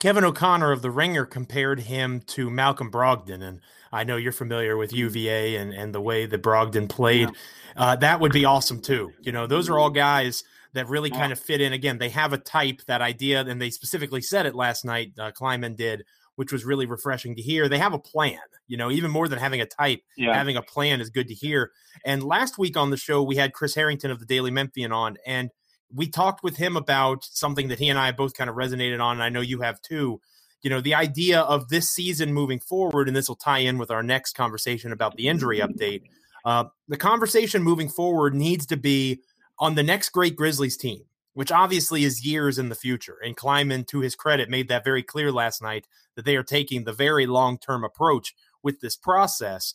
Kevin 0.01 0.25
O'Connor 0.25 0.71
of 0.71 0.81
The 0.81 0.91
Ringer 0.91 1.27
compared 1.27 1.81
him 1.81 2.21
to 2.29 2.51
Malcolm 2.51 2.91
Brogdon. 2.91 3.43
And 3.43 3.61
I 3.91 4.05
know 4.05 4.17
you're 4.17 4.33
familiar 4.33 4.77
with 4.77 4.91
mm-hmm. 4.91 4.99
UVA 4.99 5.57
and, 5.57 5.73
and 5.73 5.95
the 5.95 6.01
way 6.01 6.25
that 6.27 6.43
Brogdon 6.43 6.89
played. 6.89 7.29
Yeah. 7.29 7.35
Uh, 7.77 7.97
that 7.97 8.21
would 8.21 8.33
be 8.33 8.45
awesome 8.45 8.81
too. 8.81 9.13
You 9.21 9.33
know, 9.33 9.47
those 9.47 9.69
are 9.69 9.79
all 9.79 9.91
guys– 9.91 10.45
that 10.75 10.89
really 10.89 11.11
kind 11.11 11.33
of 11.33 11.39
fit 11.39 11.61
in. 11.61 11.73
Again, 11.73 11.99
they 11.99 12.11
have 12.11 12.33
a 12.33 12.39
type, 12.39 12.83
that 12.87 13.01
idea, 13.01 13.41
and 13.41 13.61
they 13.61 13.71
specifically 13.71 14.21
said 14.21 14.47
it 14.47 14.55
last 14.55 14.85
night. 14.85 15.13
Uh, 15.19 15.31
Kleiman 15.31 15.75
did, 15.75 16.05
which 16.39 16.53
was 16.53 16.65
really 16.65 16.87
refreshing 16.87 17.35
to 17.35 17.43
hear. 17.43 17.69
They 17.69 17.79
have 17.79 17.95
a 17.95 17.99
plan, 17.99 18.39
you 18.69 18.77
know, 18.77 18.93
even 18.93 19.11
more 19.11 19.27
than 19.27 19.41
having 19.41 19.61
a 19.61 19.67
type, 19.67 20.03
yeah. 20.17 20.33
having 20.33 20.57
a 20.57 20.63
plan 20.63 21.01
is 21.01 21.11
good 21.11 21.27
to 21.27 21.35
hear. 21.35 21.73
And 22.05 22.23
last 22.23 22.59
week 22.59 22.77
on 22.77 22.91
the 22.91 22.97
show, 22.97 23.25
we 23.25 23.35
had 23.35 23.53
Chris 23.53 23.75
Harrington 23.75 24.13
of 24.13 24.21
the 24.21 24.25
Daily 24.25 24.53
Memphian 24.53 24.93
on, 24.93 25.17
and 25.27 25.51
we 25.93 26.07
talked 26.07 26.45
with 26.45 26.57
him 26.57 26.77
about 26.77 27.25
something 27.25 27.67
that 27.67 27.81
he 27.81 27.89
and 27.89 27.99
I 27.99 28.13
both 28.13 28.35
kind 28.35 28.49
of 28.49 28.55
resonated 28.55 29.03
on, 29.03 29.17
and 29.17 29.23
I 29.25 29.31
know 29.31 29.41
you 29.41 29.63
have 29.63 29.83
too. 29.83 30.21
You 30.63 30.71
know, 30.71 30.81
the 30.81 30.95
idea 30.95 31.41
of 31.41 31.71
this 31.71 31.91
season 31.91 32.33
moving 32.33 32.61
forward, 32.61 33.09
and 33.09 33.17
this 33.17 33.29
will 33.29 33.35
tie 33.35 33.59
in 33.59 33.77
with 33.77 33.91
our 33.91 34.05
next 34.05 34.37
conversation 34.37 34.93
about 34.93 35.17
the 35.17 35.27
injury 35.27 35.59
update. 35.59 36.03
Uh, 36.45 36.67
the 36.87 36.97
conversation 36.97 37.65
moving 37.65 37.89
forward 37.89 38.37
needs 38.37 38.65
to 38.67 38.77
be 38.77 39.23
on 39.59 39.75
the 39.75 39.83
next 39.83 40.11
great 40.11 40.37
Grizzlies 40.37 40.77
team. 40.77 41.01
Which 41.35 41.53
obviously 41.53 42.05
is 42.05 42.27
years 42.27 42.59
in 42.59 42.69
the 42.69 42.75
future. 42.75 43.17
And 43.25 43.37
Kleiman, 43.37 43.85
to 43.85 44.01
his 44.01 44.17
credit, 44.17 44.51
made 44.51 44.69
that 44.69 44.85
very 44.85 45.03
clear 45.03 45.31
last 45.31 45.63
night 45.63 45.87
that 46.17 46.25
they 46.25 46.37
are 46.37 46.43
taking 46.43 46.85
the 46.85 46.93
very 46.93 47.27
long 47.27 47.59
term 47.59 47.85
approach 47.85 48.35
with 48.63 48.81
this 48.81 48.97
process. 48.97 49.75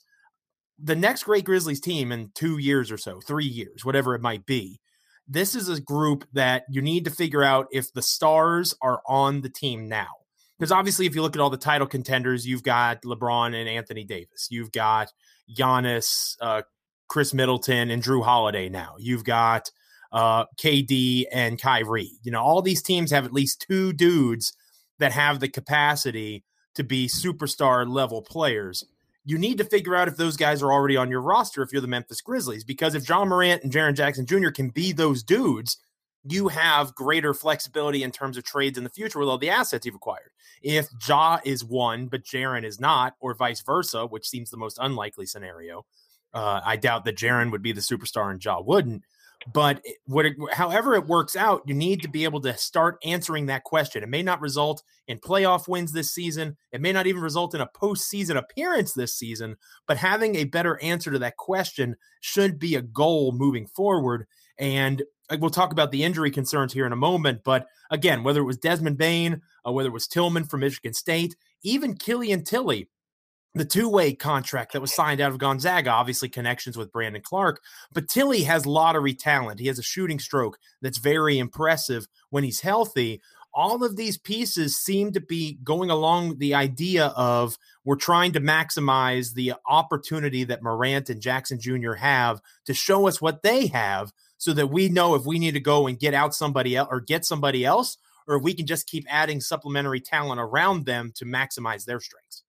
The 0.77 0.95
next 0.95 1.23
great 1.23 1.45
Grizzlies 1.45 1.79
team 1.79 2.11
in 2.11 2.31
two 2.33 2.57
years 2.57 2.91
or 2.91 2.97
so, 2.97 3.21
three 3.21 3.45
years, 3.45 3.85
whatever 3.85 4.15
it 4.15 4.21
might 4.21 4.45
be, 4.45 4.81
this 5.27 5.55
is 5.55 5.69
a 5.69 5.79
group 5.79 6.25
that 6.33 6.65
you 6.69 6.81
need 6.81 7.05
to 7.05 7.11
figure 7.11 7.43
out 7.43 7.67
if 7.71 7.93
the 7.93 8.01
stars 8.01 8.75
are 8.81 9.01
on 9.07 9.41
the 9.41 9.49
team 9.49 9.87
now. 9.87 10.09
Because 10.59 10.71
obviously, 10.71 11.05
if 11.05 11.15
you 11.15 11.21
look 11.21 11.35
at 11.35 11.41
all 11.41 11.49
the 11.49 11.57
title 11.57 11.87
contenders, 11.87 12.45
you've 12.45 12.63
got 12.63 13.01
LeBron 13.03 13.55
and 13.55 13.67
Anthony 13.67 14.03
Davis. 14.03 14.47
You've 14.49 14.71
got 14.71 15.11
Giannis, 15.57 16.35
uh, 16.41 16.61
Khris 17.07 17.33
Middleton, 17.33 17.89
and 17.89 18.03
Jrue 18.03 18.23
Holiday 18.23 18.69
now. 18.69 18.95
You've 18.99 19.23
got 19.23 19.71
uh, 20.13 20.45
KD 20.57 21.25
and 21.31 21.59
Kyrie. 21.59 22.11
You 22.21 22.31
know, 22.31 22.41
all 22.41 22.61
these 22.61 22.83
teams 22.83 23.11
have 23.11 23.25
at 23.25 23.33
least 23.33 23.65
two 23.67 23.91
dudes 23.91 24.53
that 24.99 25.11
have 25.11 25.39
the 25.39 25.49
capacity 25.49 26.43
to 26.75 26.83
be 26.83 27.07
superstar 27.07 27.87
level 27.89 28.21
players. 28.21 28.85
You 29.25 29.37
need 29.37 29.57
to 29.57 29.63
figure 29.63 29.95
out 29.95 30.07
if 30.07 30.17
those 30.17 30.37
guys 30.37 30.61
are 30.61 30.71
already 30.71 30.97
on 30.97 31.09
your 31.09 31.21
roster 31.21 31.63
if 31.63 31.71
you're 31.71 31.81
the 31.81 31.87
Memphis 31.87 32.21
Grizzlies. 32.21 32.63
Because 32.63 32.93
if 32.93 33.07
Ja 33.07 33.25
Morant 33.25 33.63
and 33.63 33.71
Jaren 33.71 33.95
Jackson 33.95 34.25
Jr. 34.25 34.49
can 34.49 34.69
be 34.69 34.91
those 34.91 35.23
dudes, 35.23 35.77
you 36.25 36.49
have 36.49 36.95
greater 36.95 37.33
flexibility 37.33 38.03
in 38.03 38.11
terms 38.11 38.37
of 38.37 38.43
trades 38.43 38.77
in 38.77 38.83
the 38.83 38.89
future 38.89 39.19
with 39.19 39.29
all 39.29 39.37
the 39.37 39.49
assets 39.49 39.85
you've 39.85 39.95
acquired. 39.95 40.31
If 40.61 40.87
Ja 41.07 41.39
is 41.43 41.65
one, 41.65 42.07
but 42.07 42.23
Jaren 42.23 42.63
is 42.63 42.79
not, 42.79 43.15
or 43.19 43.33
vice 43.33 43.61
versa, 43.61 44.05
which 44.05 44.27
seems 44.27 44.49
the 44.49 44.57
most 44.57 44.77
unlikely 44.81 45.25
scenario, 45.25 45.85
uh, 46.33 46.61
I 46.65 46.77
doubt 46.77 47.05
that 47.05 47.17
Jaren 47.17 47.51
would 47.51 47.61
be 47.61 47.73
the 47.73 47.81
superstar 47.81 48.31
and 48.31 48.43
Ja 48.43 48.61
wouldn't. 48.61 49.03
But 49.51 49.83
what 50.05 50.25
however 50.51 50.95
it 50.95 51.07
works 51.07 51.35
out, 51.35 51.63
you 51.65 51.73
need 51.73 52.01
to 52.03 52.07
be 52.07 52.23
able 52.23 52.41
to 52.41 52.55
start 52.57 52.97
answering 53.03 53.47
that 53.47 53.63
question. 53.63 54.03
It 54.03 54.09
may 54.09 54.23
not 54.23 54.41
result 54.41 54.83
in 55.07 55.19
playoff 55.19 55.67
wins 55.67 55.91
this 55.91 56.13
season. 56.13 56.55
It 56.71 56.81
may 56.81 56.93
not 56.93 57.07
even 57.07 57.21
result 57.21 57.53
in 57.53 57.61
a 57.61 57.69
postseason 57.75 58.37
appearance 58.37 58.93
this 58.93 59.15
season. 59.15 59.57
But 59.87 59.97
having 59.97 60.35
a 60.35 60.45
better 60.45 60.81
answer 60.81 61.11
to 61.11 61.19
that 61.19 61.37
question 61.37 61.95
should 62.21 62.57
be 62.59 62.75
a 62.75 62.81
goal 62.81 63.33
moving 63.33 63.67
forward. 63.67 64.27
And 64.57 65.03
we'll 65.39 65.49
talk 65.49 65.71
about 65.71 65.91
the 65.91 66.03
injury 66.03 66.31
concerns 66.31 66.73
here 66.73 66.85
in 66.85 66.93
a 66.93 66.97
moment. 66.97 67.41
But 67.43 67.67
again, 67.89 68.23
whether 68.23 68.39
it 68.39 68.45
was 68.45 68.57
Desmond 68.57 68.97
Bane, 68.97 69.41
uh, 69.67 69.71
whether 69.71 69.89
it 69.89 69.93
was 69.93 70.07
Tillman 70.07 70.45
from 70.45 70.61
Michigan 70.61 70.93
State, 70.93 71.35
even 71.63 71.95
Killian 71.95 72.43
Tillie, 72.43 72.89
the 73.55 73.65
two-way 73.65 74.13
contract 74.13 74.73
that 74.73 74.81
was 74.81 74.95
signed 74.95 75.21
out 75.21 75.31
of 75.31 75.37
Gonzaga, 75.37 75.91
obviously 75.91 76.27
connections 76.27 76.75
with 76.75 76.91
Brandon 76.91 77.21
Clarke, 77.21 77.61
but 77.91 78.07
Tillie 78.07 78.43
has 78.43 78.65
lottery 78.65 79.13
talent. 79.13 79.59
He 79.59 79.67
has 79.67 79.77
a 79.77 79.83
shooting 79.83 80.19
stroke 80.19 80.57
that's 80.81 80.97
very 80.97 81.37
impressive 81.37 82.07
when 82.31 82.43
he's 82.43 82.61
healthy. 82.61 83.21
All 83.53 83.83
of 83.83 83.95
these 83.95 84.17
pieces 84.17 84.77
seem 84.77 85.11
to 85.11 85.21
be 85.21 85.59
going 85.63 85.91
along 85.91 86.39
the 86.39 86.55
idea 86.55 87.07
of 87.15 87.59
we're 87.85 87.95
trying 87.95 88.31
to 88.31 88.41
maximize 88.41 89.35
the 89.35 89.53
opportunity 89.67 90.43
that 90.45 90.63
Morant 90.63 91.11
and 91.11 91.21
Jackson 91.21 91.59
Jr. 91.59 91.93
have 91.93 92.41
to 92.65 92.73
show 92.73 93.07
us 93.07 93.21
what 93.21 93.43
they 93.43 93.67
have 93.67 94.11
so 94.39 94.53
that 94.53 94.67
we 94.67 94.89
know 94.89 95.13
if 95.13 95.25
we 95.25 95.37
need 95.37 95.53
to 95.53 95.59
go 95.59 95.85
and 95.85 95.99
get 95.99 96.15
out 96.15 96.33
somebody 96.33 96.75
else 96.75 96.89
or 96.91 96.99
get 96.99 97.23
somebody 97.23 97.63
else, 97.63 97.97
or 98.27 98.37
if 98.37 98.43
we 98.43 98.55
can 98.55 98.65
just 98.65 98.87
keep 98.87 99.05
adding 99.07 99.39
supplementary 99.39 99.99
talent 99.99 100.41
around 100.41 100.87
them 100.87 101.11
to 101.15 101.25
maximize 101.25 101.85
their 101.85 101.99
strengths. 101.99 102.43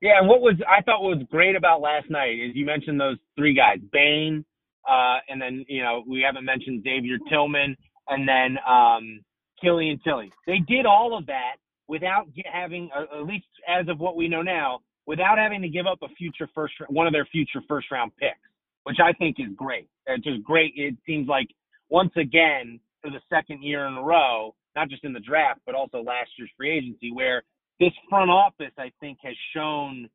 Yeah, 0.00 0.18
and 0.18 0.28
what 0.28 0.40
was 0.40 0.54
I 0.68 0.82
thought 0.82 1.02
was 1.02 1.22
great 1.30 1.56
about 1.56 1.80
last 1.80 2.10
night 2.10 2.32
is 2.32 2.54
you 2.54 2.66
mentioned 2.66 3.00
those 3.00 3.16
three 3.36 3.54
guys, 3.54 3.78
Bane, 3.92 4.44
uh, 4.88 5.18
and 5.28 5.40
then 5.40 5.64
you 5.68 5.82
know 5.82 6.04
we 6.06 6.20
haven't 6.20 6.44
mentioned 6.44 6.82
Xavier 6.84 7.18
Tillman, 7.30 7.76
and 8.08 8.28
then 8.28 8.58
um, 8.68 9.20
Killian 9.60 9.98
Tillie. 10.04 10.32
They 10.46 10.58
did 10.68 10.86
all 10.86 11.16
of 11.16 11.26
that 11.26 11.56
without 11.88 12.26
having, 12.52 12.90
uh, 12.94 13.20
at 13.20 13.26
least 13.26 13.46
as 13.68 13.88
of 13.88 13.98
what 14.00 14.16
we 14.16 14.28
know 14.28 14.42
now, 14.42 14.80
without 15.06 15.38
having 15.38 15.62
to 15.62 15.68
give 15.68 15.86
up 15.86 15.98
a 16.02 16.08
future 16.16 16.48
first, 16.54 16.74
one 16.88 17.06
of 17.06 17.12
their 17.12 17.26
future 17.26 17.62
first 17.68 17.90
round 17.90 18.12
picks 18.18 18.38
which 18.86 18.98
I 19.02 19.12
think 19.14 19.36
is 19.40 19.52
great. 19.56 19.88
It's 20.06 20.22
just 20.24 20.44
great. 20.44 20.72
It 20.76 20.94
seems 21.04 21.26
like 21.26 21.48
once 21.90 22.12
again 22.16 22.78
for 23.02 23.10
the 23.10 23.20
second 23.28 23.62
year 23.64 23.84
in 23.88 23.94
a 23.94 24.02
row, 24.02 24.54
not 24.76 24.88
just 24.88 25.02
in 25.02 25.12
the 25.12 25.20
draft 25.20 25.60
but 25.66 25.74
also 25.74 25.98
last 25.98 26.30
year's 26.38 26.50
free 26.56 26.70
agency, 26.70 27.10
where 27.12 27.42
this 27.80 27.92
front 28.08 28.30
office 28.30 28.72
I 28.78 28.90
think 29.00 29.18
has 29.22 29.34
shown. 29.54 30.08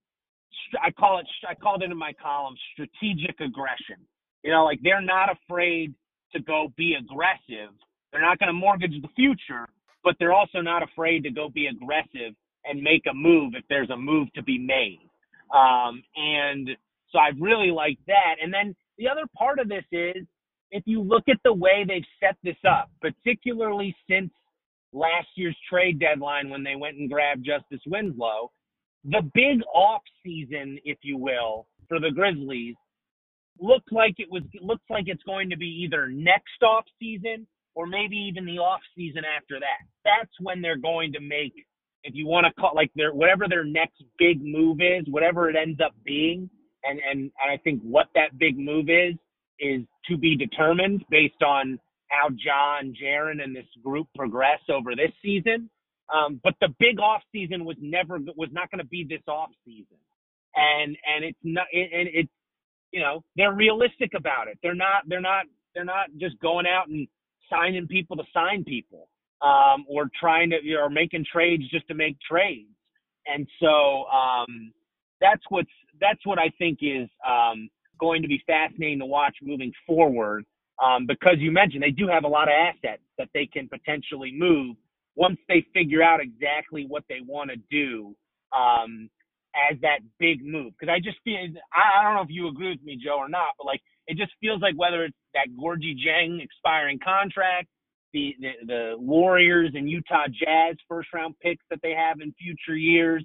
I 0.83 0.91
call 0.91 1.19
it. 1.19 1.27
I 1.47 1.55
called 1.55 1.83
it 1.83 1.91
in 1.91 1.97
my 1.97 2.13
column 2.21 2.55
strategic 2.73 3.39
aggression. 3.39 3.97
You 4.43 4.51
know, 4.51 4.65
like 4.65 4.79
they're 4.83 5.01
not 5.01 5.29
afraid 5.31 5.93
to 6.33 6.41
go 6.41 6.73
be 6.77 6.95
aggressive. 6.99 7.73
They're 8.11 8.21
not 8.21 8.39
going 8.39 8.47
to 8.47 8.53
mortgage 8.53 8.93
the 9.01 9.07
future, 9.15 9.67
but 10.03 10.15
they're 10.19 10.33
also 10.33 10.59
not 10.61 10.83
afraid 10.83 11.23
to 11.23 11.31
go 11.31 11.49
be 11.49 11.67
aggressive 11.67 12.35
and 12.65 12.81
make 12.81 13.03
a 13.09 13.13
move 13.13 13.53
if 13.55 13.63
there's 13.69 13.89
a 13.89 13.97
move 13.97 14.31
to 14.33 14.43
be 14.43 14.57
made. 14.57 14.99
Um, 15.53 16.03
and 16.15 16.69
so 17.11 17.19
I 17.19 17.31
really 17.39 17.71
like 17.71 17.97
that. 18.07 18.35
And 18.41 18.53
then 18.53 18.75
the 18.97 19.07
other 19.09 19.23
part 19.37 19.59
of 19.59 19.69
this 19.69 19.83
is 19.91 20.25
if 20.71 20.83
you 20.85 21.01
look 21.01 21.23
at 21.29 21.37
the 21.43 21.53
way 21.53 21.83
they've 21.87 22.03
set 22.19 22.37
this 22.43 22.55
up, 22.67 22.89
particularly 23.01 23.95
since 24.09 24.31
last 24.93 25.27
year's 25.35 25.57
trade 25.69 25.99
deadline 25.99 26.49
when 26.49 26.63
they 26.63 26.75
went 26.75 26.97
and 26.97 27.09
grabbed 27.09 27.45
Justice 27.45 27.81
Winslow, 27.85 28.51
the 29.03 29.21
big 29.33 29.61
off 29.73 30.01
season, 30.23 30.77
if 30.83 30.97
you 31.01 31.17
will, 31.17 31.67
for 31.87 31.99
the 31.99 32.11
Grizzlies 32.11 32.75
looks 33.59 33.91
like 33.91 34.15
it 34.17 34.27
was 34.31 34.43
looks 34.61 34.83
like 34.89 35.05
it's 35.07 35.23
going 35.23 35.49
to 35.49 35.57
be 35.57 35.67
either 35.67 36.07
next 36.07 36.63
off 36.63 36.85
season 36.99 37.45
or 37.75 37.85
maybe 37.85 38.15
even 38.15 38.45
the 38.45 38.57
off 38.57 38.81
season 38.95 39.23
after 39.25 39.59
that. 39.59 39.85
That's 40.03 40.31
when 40.39 40.61
they're 40.61 40.77
going 40.77 41.13
to 41.13 41.19
make 41.19 41.53
if 42.03 42.15
you 42.15 42.25
want 42.27 42.47
to 42.47 42.61
call 42.61 42.71
like 42.75 42.91
their 42.95 43.13
whatever 43.13 43.45
their 43.47 43.63
next 43.63 44.03
big 44.17 44.41
move 44.41 44.79
is, 44.81 45.05
whatever 45.09 45.49
it 45.49 45.55
ends 45.55 45.79
up 45.83 45.93
being, 46.03 46.49
and 46.83 46.99
and 47.09 47.31
I 47.41 47.57
think 47.57 47.81
what 47.83 48.07
that 48.15 48.37
big 48.37 48.57
move 48.57 48.89
is 48.89 49.15
is 49.59 49.81
to 50.09 50.17
be 50.17 50.35
determined 50.35 51.03
based 51.09 51.43
on 51.45 51.79
how 52.11 52.29
Ja, 52.37 52.81
Jaren, 53.01 53.41
and 53.43 53.55
this 53.55 53.65
group 53.83 54.07
progress 54.15 54.59
over 54.69 54.95
this 54.95 55.11
season. 55.23 55.69
Um, 56.13 56.41
but 56.43 56.55
the 56.59 56.69
big 56.79 56.99
off 56.99 57.21
season 57.31 57.63
was 57.63 57.77
never 57.79 58.19
was 58.35 58.49
not 58.51 58.69
going 58.69 58.79
to 58.79 58.87
be 58.87 59.05
this 59.07 59.21
off 59.27 59.49
season, 59.65 59.97
and 60.55 60.97
and 61.07 61.23
it's 61.23 61.39
not 61.43 61.67
and 61.73 62.09
it's 62.13 62.29
you 62.91 62.99
know 62.99 63.23
they're 63.37 63.53
realistic 63.53 64.11
about 64.15 64.47
it. 64.49 64.59
They're 64.61 64.75
not 64.75 65.03
they're 65.07 65.21
not 65.21 65.45
they're 65.73 65.85
not 65.85 66.07
just 66.17 66.37
going 66.39 66.65
out 66.67 66.89
and 66.89 67.07
signing 67.49 67.87
people 67.87 68.17
to 68.17 68.23
sign 68.33 68.65
people 68.65 69.07
um, 69.41 69.85
or 69.87 70.09
trying 70.19 70.49
to 70.51 70.57
or 70.75 70.89
making 70.89 71.25
trades 71.31 71.63
just 71.69 71.87
to 71.87 71.93
make 71.93 72.17
trades. 72.19 72.67
And 73.25 73.47
so 73.61 74.05
um, 74.05 74.73
that's 75.21 75.41
what's 75.49 75.69
that's 75.99 76.25
what 76.25 76.39
I 76.39 76.51
think 76.57 76.79
is 76.81 77.07
um, 77.27 77.69
going 77.99 78.21
to 78.21 78.27
be 78.27 78.41
fascinating 78.47 78.99
to 78.99 79.05
watch 79.05 79.35
moving 79.41 79.71
forward. 79.85 80.45
Um, 80.83 81.05
because 81.07 81.35
you 81.39 81.51
mentioned 81.51 81.83
they 81.83 81.91
do 81.91 82.07
have 82.07 82.23
a 82.23 82.27
lot 82.27 82.49
of 82.49 82.53
assets 82.55 83.03
that 83.17 83.29
they 83.33 83.45
can 83.45 83.69
potentially 83.69 84.33
move 84.35 84.75
once 85.15 85.37
they 85.47 85.65
figure 85.73 86.03
out 86.03 86.21
exactly 86.21 86.85
what 86.87 87.03
they 87.09 87.19
want 87.25 87.51
to 87.51 87.57
do 87.71 88.15
um, 88.57 89.09
as 89.71 89.77
that 89.81 89.99
big 90.19 90.43
move. 90.43 90.73
Because 90.79 90.91
I 90.93 90.99
just 90.99 91.17
feel 91.23 91.37
I, 91.73 92.01
I 92.01 92.03
don't 92.03 92.15
know 92.15 92.21
if 92.23 92.29
you 92.31 92.47
agree 92.47 92.69
with 92.71 92.83
me, 92.83 92.99
Joe, 93.03 93.17
or 93.17 93.29
not, 93.29 93.49
but 93.57 93.67
like 93.67 93.81
it 94.07 94.17
just 94.17 94.33
feels 94.41 94.61
like 94.61 94.75
whether 94.75 95.05
it's 95.05 95.17
that 95.33 95.47
Gorgui 95.61 95.95
Dieng 95.97 96.43
expiring 96.43 96.99
contract, 97.03 97.67
the, 98.13 98.35
the 98.39 98.51
the 98.67 98.95
Warriors 98.97 99.71
and 99.75 99.89
Utah 99.89 100.27
Jazz 100.27 100.77
first 100.89 101.09
round 101.13 101.35
picks 101.41 101.63
that 101.69 101.79
they 101.83 101.91
have 101.93 102.21
in 102.21 102.33
future 102.41 102.77
years, 102.77 103.23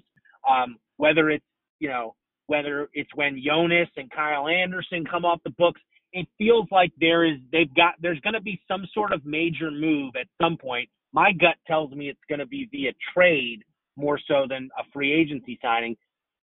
um, 0.49 0.77
whether 0.97 1.29
it's 1.29 1.45
you 1.79 1.89
know, 1.89 2.15
whether 2.47 2.89
it's 2.93 3.09
when 3.15 3.41
Jonas 3.45 3.89
and 3.97 4.09
Kyle 4.11 4.47
Anderson 4.47 5.05
come 5.09 5.25
off 5.25 5.39
the 5.43 5.51
books, 5.51 5.81
it 6.17 6.27
feels 6.37 6.67
like 6.71 6.91
there 6.99 7.23
is 7.25 7.37
they've 7.51 7.73
got 7.75 7.93
there's 8.01 8.19
going 8.21 8.33
to 8.33 8.41
be 8.41 8.59
some 8.67 8.85
sort 8.93 9.13
of 9.13 9.25
major 9.25 9.69
move 9.69 10.13
at 10.19 10.27
some 10.41 10.57
point. 10.57 10.89
My 11.13 11.31
gut 11.31 11.55
tells 11.67 11.91
me 11.91 12.09
it's 12.09 12.19
going 12.27 12.39
to 12.39 12.45
be 12.45 12.67
via 12.71 12.91
trade 13.13 13.63
more 13.95 14.19
so 14.27 14.45
than 14.49 14.69
a 14.77 14.83
free 14.91 15.13
agency 15.13 15.59
signing, 15.61 15.95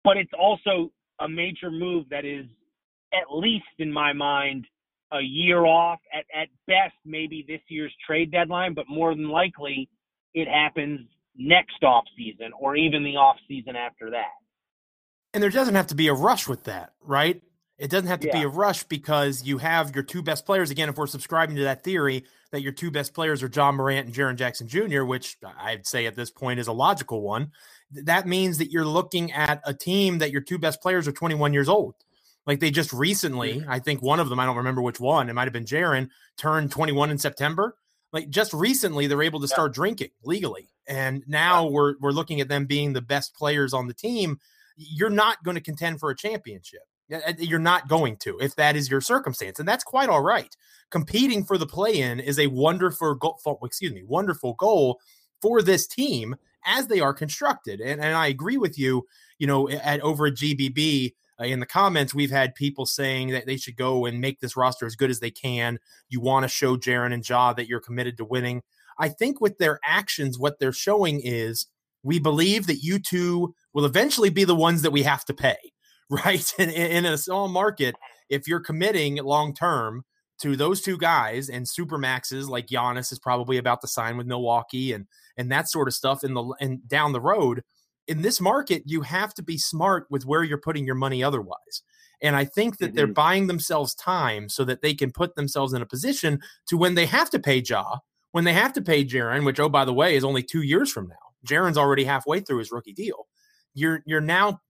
but 0.04 0.18
it's 0.18 0.32
also 0.40 0.92
a 1.20 1.28
major 1.28 1.72
move 1.72 2.06
that 2.10 2.26
is 2.26 2.46
at 3.14 3.36
least 3.36 3.66
in 3.80 3.92
my 3.92 4.14
mind 4.14 4.66
a 5.12 5.22
year 5.22 5.66
off 5.66 6.00
at 6.14 6.26
at 6.40 6.50
best 6.68 6.96
maybe 7.06 7.44
this 7.48 7.62
year's 7.68 7.94
trade 8.06 8.32
deadline, 8.32 8.74
but 8.74 8.86
more 8.88 9.16
than 9.16 9.30
likely 9.30 9.90
it 10.34 10.48
happens 10.48 11.02
next 11.36 11.84
off 11.84 12.04
season 12.16 12.52
or 12.60 12.76
even 12.76 13.04
the 13.04 13.16
off 13.16 13.38
season 13.48 13.76
after 13.76 14.12
that. 14.12 14.34
And 15.34 15.42
there 15.42 15.50
doesn't 15.50 15.74
have 15.74 15.88
to 15.88 15.96
be 15.96 16.08
a 16.08 16.14
rush 16.14 16.48
with 16.48 16.66
that, 16.66 16.94
right? 17.02 17.42
It 17.78 17.90
doesn't 17.90 18.08
have 18.08 18.20
to 18.20 18.28
yeah. 18.28 18.40
be 18.40 18.44
a 18.44 18.48
rush 18.48 18.84
because 18.84 19.44
you 19.44 19.58
have 19.58 19.96
your 19.96 20.04
two 20.04 20.22
best 20.22 20.46
players. 20.46 20.70
Again, 20.70 20.90
if 20.90 20.98
we're 20.98 21.08
subscribing 21.08 21.56
to 21.56 21.64
that 21.64 21.84
theory 21.84 22.24
that 22.52 22.62
your 22.62 22.72
two 22.72 22.92
best 22.92 23.14
players 23.14 23.42
are 23.42 23.50
Ja 23.54 23.72
Morant 23.72 24.06
and 24.06 24.16
Jaren 24.16 24.36
Jackson 24.36 24.68
Jr., 24.68 25.04
which 25.04 25.38
I'd 25.58 25.88
say 25.88 26.06
at 26.06 26.16
this 26.16 26.30
point 26.30 26.60
is 26.60 26.68
a 26.68 26.74
logical 26.74 27.22
one, 27.22 27.52
that 27.92 28.28
means 28.28 28.60
that 28.60 28.72
you're 28.72 28.86
looking 28.86 29.32
at 29.32 29.62
a 29.66 29.74
team 29.74 30.20
that 30.20 30.32
your 30.32 30.42
two 30.42 30.60
best 30.60 30.82
players 30.82 31.08
are 31.08 31.12
21 31.12 31.52
years 31.52 31.68
old. 31.68 31.96
Like 32.46 32.60
they 32.60 32.72
just 32.72 32.94
recently, 32.94 33.62
mm. 33.62 33.66
I 33.68 33.80
think 33.80 34.02
one 34.02 34.20
of 34.20 34.30
them, 34.30 34.40
I 34.40 34.46
don't 34.46 34.58
remember 34.58 34.82
which 34.82 35.00
one, 35.00 35.30
it 35.30 35.34
might 35.34 35.46
have 35.46 35.54
been 35.54 35.66
Jaren, 35.66 36.10
turned 36.38 36.72
21 36.72 37.10
in 37.10 37.18
September. 37.18 37.76
Like 38.12 38.30
just 38.30 38.54
recently, 38.54 39.08
they're 39.08 39.24
able 39.24 39.40
to 39.40 39.48
start 39.48 39.74
drinking 39.74 40.12
legally, 40.24 40.70
and 40.88 41.24
now 41.26 41.68
we're 41.68 41.96
we're 42.00 42.12
looking 42.12 42.42
at 42.42 42.48
them 42.48 42.68
being 42.68 42.94
the 42.94 43.02
best 43.02 43.34
players 43.36 43.74
on 43.74 43.88
the 43.88 43.94
team. 43.94 44.40
You're 44.76 45.10
not 45.10 45.44
going 45.44 45.56
to 45.56 45.62
contend 45.62 46.00
for 46.00 46.12
a 46.12 46.16
championship. 46.16 46.84
You're 47.38 47.60
not 47.60 47.88
going 47.88 48.18
to 48.18 48.38
if 48.40 48.56
that 48.56 48.76
is 48.76 48.90
your 48.90 49.02
circumstance, 49.02 49.60
and 49.60 49.68
that's 49.68 49.84
quite 49.84 50.10
all 50.10 50.22
right. 50.22 50.56
Competing 50.90 51.44
for 51.44 51.58
the 51.58 51.66
play-in 51.66 52.20
is 52.20 52.40
a 52.40 52.48
wonderful 52.48 53.16
goal. 53.16 53.60
Excuse 53.64 53.94
me, 53.94 54.04
wonderful 54.04 54.54
goal 54.56 55.00
for 55.42 55.62
this 55.62 55.88
team 55.88 56.36
as 56.66 56.88
they 56.88 57.00
are 57.00 57.14
constructed. 57.14 57.82
And, 57.82 58.02
and 58.02 58.16
I 58.16 58.28
agree 58.28 58.58
with 58.58 58.78
you. 58.78 59.06
You 59.40 59.48
know, 59.48 59.70
at 59.70 60.00
over 60.02 60.28
at 60.28 60.36
GBB, 60.36 61.14
uh, 61.40 61.46
in 61.46 61.60
the 61.60 61.66
comments, 61.66 62.14
we've 62.14 62.32
had 62.32 62.56
people 62.56 62.86
saying 62.86 63.30
that 63.30 63.46
they 63.46 63.58
should 63.58 63.76
go 63.76 64.06
and 64.06 64.22
make 64.22 64.40
this 64.40 64.56
roster 64.56 64.86
as 64.86 64.96
good 64.96 65.10
as 65.10 65.20
they 65.20 65.32
can. 65.32 65.80
You 66.10 66.22
want 66.22 66.44
to 66.44 66.48
show 66.48 66.78
Jaren 66.78 67.14
and 67.14 67.28
Ja 67.28 67.54
that 67.54 67.68
you're 67.68 67.80
committed 67.80 68.18
to 68.18 68.26
winning. 68.26 68.62
I 69.00 69.10
think 69.10 69.42
with 69.42 69.58
their 69.58 69.80
actions, 69.84 70.38
what 70.38 70.60
they're 70.60 70.72
showing 70.72 71.22
is 71.22 71.66
we 72.04 72.20
believe 72.20 72.68
that 72.68 72.84
you 72.84 73.00
two 73.00 73.56
will 73.74 73.86
eventually 73.86 74.30
be 74.30 74.44
the 74.44 74.56
ones 74.56 74.84
that 74.84 74.92
we 74.92 75.04
have 75.04 75.26
to 75.26 75.34
pay, 75.34 75.58
right? 76.14 76.54
in, 76.58 76.70
in 76.70 77.06
a 77.06 77.18
small 77.18 77.48
market, 77.48 77.96
if 78.30 78.48
you're 78.48 78.60
committing 78.60 79.16
long 79.18 79.54
term 79.54 80.04
to 80.42 80.56
those 80.56 80.82
two 80.82 80.98
guys 80.98 81.50
and 81.50 81.68
super 81.68 81.98
maxes 81.98 82.50
like 82.50 82.68
Giannis 82.68 83.12
is 83.12 83.20
probably 83.20 83.58
about 83.58 83.82
to 83.82 83.88
sign 83.88 84.18
with 84.18 84.28
Milwaukee 84.28 84.92
and 84.94 85.06
and 85.38 85.52
that 85.52 85.70
sort 85.70 85.88
of 85.88 85.94
stuff 85.94 86.24
in 86.24 86.34
the 86.34 86.44
and 86.60 86.88
down 86.88 87.14
the 87.14 87.22
road, 87.22 87.64
in 88.08 88.22
this 88.22 88.42
market, 88.42 88.84
you 88.86 89.02
have 89.02 89.34
to 89.36 89.44
be 89.44 89.58
smart 89.58 90.06
with 90.10 90.26
where 90.26 90.44
you're 90.44 90.58
putting 90.58 90.86
your 90.86 90.96
money 90.96 91.24
otherwise. 91.24 91.82
And 92.22 92.36
I 92.36 92.46
think 92.46 92.78
that 92.78 92.88
mm-hmm. 92.88 92.96
they're 92.96 93.08
buying 93.08 93.48
themselves 93.48 93.96
time 93.96 94.50
so 94.50 94.64
that 94.66 94.82
they 94.82 94.94
can 94.94 95.12
put 95.12 95.36
themselves 95.36 95.74
in 95.74 95.82
a 95.82 95.86
position 95.86 96.40
to 96.68 96.78
when 96.78 96.96
they 96.96 97.06
have 97.06 97.30
to 97.32 97.40
pay 97.40 97.62
Ja, 97.66 97.98
when 98.32 98.44
they 98.44 98.54
have 98.54 98.74
to 98.74 98.82
pay 98.82 99.04
Jaren, 99.04 99.46
which, 99.46 99.60
oh, 99.60 99.70
by 99.70 99.86
the 99.86 99.94
way, 99.94 100.16
is 100.16 100.24
only 100.24 100.44
two 100.44 100.62
years 100.62 100.92
from 100.92 101.08
now. 101.08 101.16
Jaren's 101.46 101.78
already 101.78 102.06
halfway 102.06 102.40
through 102.40 102.60
his 102.60 102.72
rookie 102.72 102.94
deal. 102.94 103.28
You're 103.74 104.04
you're 104.06 104.22
now 104.22 104.62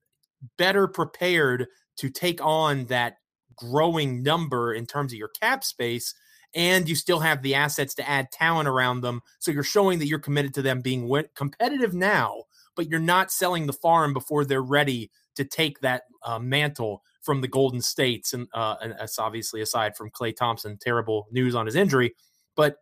better 0.58 0.88
prepared 0.88 1.68
to 1.98 2.10
take 2.10 2.44
on 2.44 2.86
that 2.86 3.18
growing 3.56 4.24
number 4.24 4.74
in 4.74 4.86
terms 4.86 5.14
of 5.14 5.20
your 5.20 5.32
cap 5.40 5.64
space 5.64 6.14
and 6.56 6.88
you 6.88 6.96
still 6.96 7.20
have 7.20 7.42
the 7.42 7.56
assets 7.56 7.94
to 7.96 8.08
add 8.08 8.32
talent 8.32 8.68
around 8.68 9.02
them 9.02 9.22
so 9.40 9.52
you're 9.52 9.64
showing 9.64 10.00
that 10.00 10.08
you're 10.08 10.20
committed 10.20 10.54
to 10.54 10.62
them 10.62 10.82
being 10.82 11.08
competitive 11.36 11.94
now 11.94 12.44
but 12.76 12.90
you're 12.90 13.00
not 13.00 13.32
selling 13.32 13.68
the 13.68 13.74
farm 13.74 14.14
before 14.14 14.46
they're 14.46 14.62
ready 14.62 15.12
to 15.36 15.46
take 15.46 15.80
that 15.82 16.04
uh, 16.24 16.40
mantle 16.40 17.04
from 17.22 17.42
the 17.42 17.48
Golden 17.48 17.82
States. 17.82 18.34
And, 18.34 18.48
uh, 18.54 18.76
and 18.82 18.96
that's 19.00 19.20
obviously 19.20 19.62
aside 19.62 19.96
from 19.96 20.12
Klay 20.12 20.36
Thompson, 20.36 20.78
terrible 20.80 21.28
news 21.32 21.56
on 21.56 21.66
his 21.66 21.76
injury. 21.76 22.14
But 22.56 22.78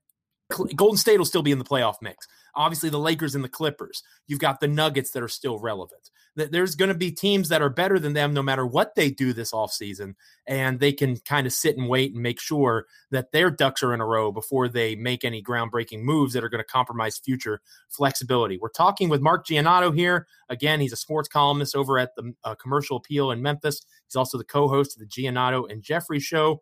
Golden 0.75 0.97
State 0.97 1.17
will 1.17 1.25
still 1.25 1.43
be 1.43 1.51
in 1.51 1.59
the 1.59 1.65
playoff 1.65 1.95
mix. 2.01 2.27
Obviously, 2.55 2.89
the 2.89 2.99
Lakers 2.99 3.35
and 3.35 3.43
the 3.43 3.49
Clippers. 3.49 4.03
You've 4.27 4.39
got 4.39 4.59
the 4.59 4.67
Nuggets 4.67 5.11
that 5.11 5.23
are 5.23 5.27
still 5.27 5.59
relevant. 5.59 6.09
There's 6.35 6.75
going 6.75 6.89
to 6.89 6.95
be 6.95 7.11
teams 7.11 7.49
that 7.49 7.61
are 7.61 7.69
better 7.69 7.99
than 7.99 8.13
them 8.13 8.33
no 8.33 8.41
matter 8.41 8.65
what 8.65 8.95
they 8.95 9.09
do 9.09 9.33
this 9.33 9.51
offseason. 9.51 10.15
And 10.47 10.79
they 10.79 10.93
can 10.93 11.17
kind 11.17 11.45
of 11.45 11.51
sit 11.51 11.77
and 11.77 11.89
wait 11.89 12.13
and 12.13 12.23
make 12.23 12.39
sure 12.39 12.85
that 13.11 13.33
their 13.33 13.51
ducks 13.51 13.83
are 13.83 13.93
in 13.93 13.99
a 13.99 14.05
row 14.05 14.31
before 14.31 14.69
they 14.69 14.95
make 14.95 15.25
any 15.25 15.43
groundbreaking 15.43 16.03
moves 16.03 16.33
that 16.33 16.43
are 16.43 16.49
going 16.49 16.63
to 16.63 16.71
compromise 16.71 17.17
future 17.17 17.61
flexibility. 17.89 18.57
We're 18.57 18.69
talking 18.69 19.09
with 19.09 19.19
Mark 19.19 19.45
Giannotto 19.45 19.93
here. 19.93 20.25
Again, 20.47 20.79
he's 20.79 20.93
a 20.93 20.97
sports 20.97 21.27
columnist 21.27 21.75
over 21.75 21.99
at 21.99 22.15
the 22.15 22.33
uh, 22.45 22.55
Commercial 22.55 22.95
Appeal 22.95 23.31
in 23.31 23.41
Memphis. 23.41 23.85
He's 24.07 24.15
also 24.15 24.37
the 24.37 24.45
co 24.45 24.69
host 24.69 24.95
of 24.95 24.99
the 24.99 25.07
Giannotto 25.07 25.69
and 25.69 25.83
Jeffrey 25.83 26.21
Show 26.21 26.61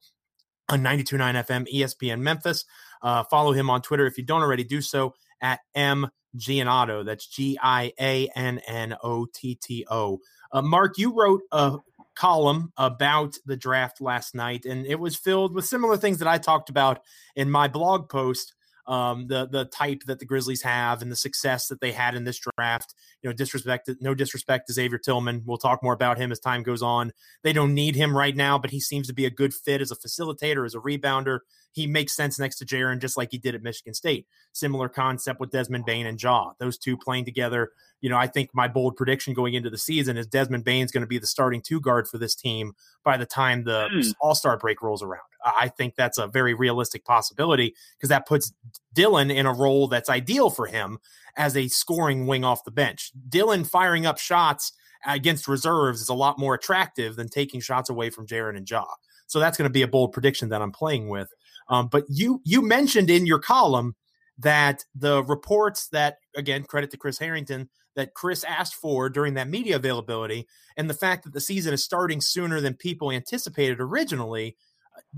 on 0.68 0.82
92.9 0.82 1.46
FM 1.46 1.68
ESPN 1.72 2.22
Memphis. 2.22 2.66
Uh, 3.02 3.24
follow 3.24 3.52
him 3.52 3.70
on 3.70 3.82
Twitter 3.82 4.06
if 4.06 4.18
you 4.18 4.24
don't 4.24 4.42
already 4.42 4.64
do 4.64 4.82
so 4.82 5.14
at 5.42 5.60
M 5.76 6.10
Giannotto. 6.38 7.06
That's 7.06 7.28
G 7.28 7.58
I 7.62 7.94
A 8.00 8.30
N 8.36 8.60
N 8.68 8.96
O 9.04 9.26
T 9.26 9.56
T 9.56 9.86
O. 9.90 10.20
Uh, 10.52 10.62
Mark, 10.62 10.98
you 10.98 11.14
wrote 11.14 11.42
a 11.52 11.78
column 12.16 12.72
about 12.78 13.38
the 13.46 13.56
draft 13.56 14.02
last 14.02 14.36
night, 14.36 14.66
and 14.66 14.86
it 14.86 15.00
was 15.00 15.16
filled 15.16 15.54
with 15.54 15.66
similar 15.66 15.98
things 15.98 16.20
that 16.20 16.28
I 16.28 16.38
talked 16.38 16.70
about 16.70 17.02
in 17.36 17.50
my 17.50 17.68
blog 17.68 18.10
post 18.10 18.54
um, 18.90 19.28
the 19.28 19.48
the 19.48 19.66
type 19.66 20.02
that 20.08 20.18
the 20.18 20.26
Grizzlies 20.26 20.64
have 20.64 21.04
and 21.04 21.12
the 21.12 21.16
success 21.16 21.68
that 21.68 21.80
they 21.80 21.92
had 21.92 22.16
in 22.16 22.24
this 22.24 22.40
draft. 22.40 22.96
You 23.22 23.30
know, 23.30 23.34
disrespect 23.34 23.90
no 24.02 24.16
disrespect 24.16 24.68
to 24.68 24.74
Xavier 24.74 24.98
Tillman. 24.98 25.44
We'll 25.46 25.60
talk 25.60 25.84
more 25.84 25.94
about 25.94 26.18
him 26.18 26.32
as 26.32 26.40
time 26.40 26.64
goes 26.64 26.82
on. 26.82 27.14
They 27.44 27.54
don't 27.54 27.76
need 27.76 27.96
him 27.96 28.18
right 28.18 28.36
now, 28.36 28.58
but 28.58 28.72
he 28.72 28.80
seems 28.80 29.08
to 29.08 29.14
be 29.14 29.26
a 29.26 29.30
good 29.30 29.54
fit 29.54 29.80
as 29.80 29.92
a 29.92 29.96
facilitator, 29.96 30.66
as 30.66 30.74
a 30.74 30.80
rebounder. 30.80 31.42
He 31.72 31.86
makes 31.86 32.16
sense 32.16 32.40
next 32.40 32.58
to 32.58 32.66
Jaren, 32.66 33.00
just 33.00 33.16
like 33.16 33.30
he 33.30 33.38
did 33.38 33.54
at 33.54 33.62
Michigan 33.62 33.94
State. 33.94 34.26
Similar 34.54 34.90
concept 34.90 35.40
with 35.40 35.52
Desmond 35.52 35.86
Bane 35.86 36.08
and 36.08 36.22
Ja. 36.22 36.54
Those 36.60 36.80
two 36.80 36.98
playing 36.98 37.26
together. 37.26 37.70
You 38.02 38.10
know, 38.10 38.18
I 38.18 38.26
think 38.26 38.50
my 38.54 38.68
bold 38.68 38.96
prediction 38.96 39.36
going 39.36 39.54
into 39.54 39.70
the 39.70 39.78
season 39.78 40.18
is 40.18 40.26
Desmond 40.26 40.64
Bane's 40.64 40.92
going 40.92 41.02
to 41.04 41.08
be 41.08 41.20
the 41.20 41.28
starting 41.28 41.62
two 41.62 41.80
guard 41.80 42.08
for 42.08 42.18
this 42.18 42.34
team 42.34 42.74
by 43.04 43.18
the 43.18 43.28
time 43.28 43.66
the 43.66 43.88
mm. 43.94 44.14
All 44.20 44.34
Star 44.34 44.58
break 44.58 44.82
rolls 44.82 45.04
around. 45.04 45.29
I 45.44 45.70
think 45.70 45.96
that's 45.96 46.18
a 46.18 46.28
very 46.28 46.54
realistic 46.54 47.06
possibility 47.06 47.76
because 47.98 48.10
that 48.10 48.28
puts 48.28 48.54
Dillon 48.94 49.32
in 49.32 49.46
a 49.46 49.54
role 49.54 49.88
that's 49.88 50.10
ideal 50.10 50.50
for 50.50 50.66
him 50.66 51.00
as 51.38 51.56
a 51.56 51.68
scoring 51.68 52.28
wing 52.28 52.44
off 52.44 52.64
the 52.64 52.72
bench. 52.72 53.12
Dillon 53.30 53.64
firing 53.64 54.06
up 54.06 54.18
shots 54.18 54.74
against 55.06 55.48
reserves 55.48 56.02
is 56.02 56.10
a 56.10 56.14
lot 56.14 56.38
more 56.38 56.54
attractive 56.54 57.16
than 57.16 57.30
taking 57.30 57.62
shots 57.62 57.90
away 57.90 58.10
from 58.10 58.28
Jaren 58.28 58.58
and 58.58 58.70
Ja. 58.70 58.86
So 59.28 59.40
that's 59.40 59.58
going 59.58 59.70
to 59.70 59.74
be 59.74 59.84
a 59.84 59.88
bold 59.88 60.12
prediction 60.12 60.50
that 60.50 60.62
I'm 60.62 60.72
playing 60.72 61.08
with. 61.08 61.30
Um, 61.70 61.88
but 61.88 62.04
you 62.10 62.42
you 62.44 62.62
mentioned 62.62 63.10
in 63.10 63.26
your 63.26 63.40
column 63.40 63.96
that 64.40 64.84
the 64.96 65.24
reports 65.24 65.88
that 65.90 66.18
again 66.36 66.64
credit 66.64 66.92
to 66.92 66.98
Chris 66.98 67.20
Harrington 67.20 67.70
that 67.96 68.14
Chris 68.14 68.44
asked 68.44 68.76
for 68.76 69.10
during 69.10 69.34
that 69.36 69.50
media 69.50 69.76
availability 69.76 70.48
and 70.78 70.90
the 70.90 70.94
fact 70.94 71.24
that 71.24 71.34
the 71.34 71.42
season 71.42 71.74
is 71.74 71.84
starting 71.84 72.22
sooner 72.22 72.62
than 72.62 72.74
people 72.74 73.12
anticipated 73.12 73.80
originally 73.80 74.56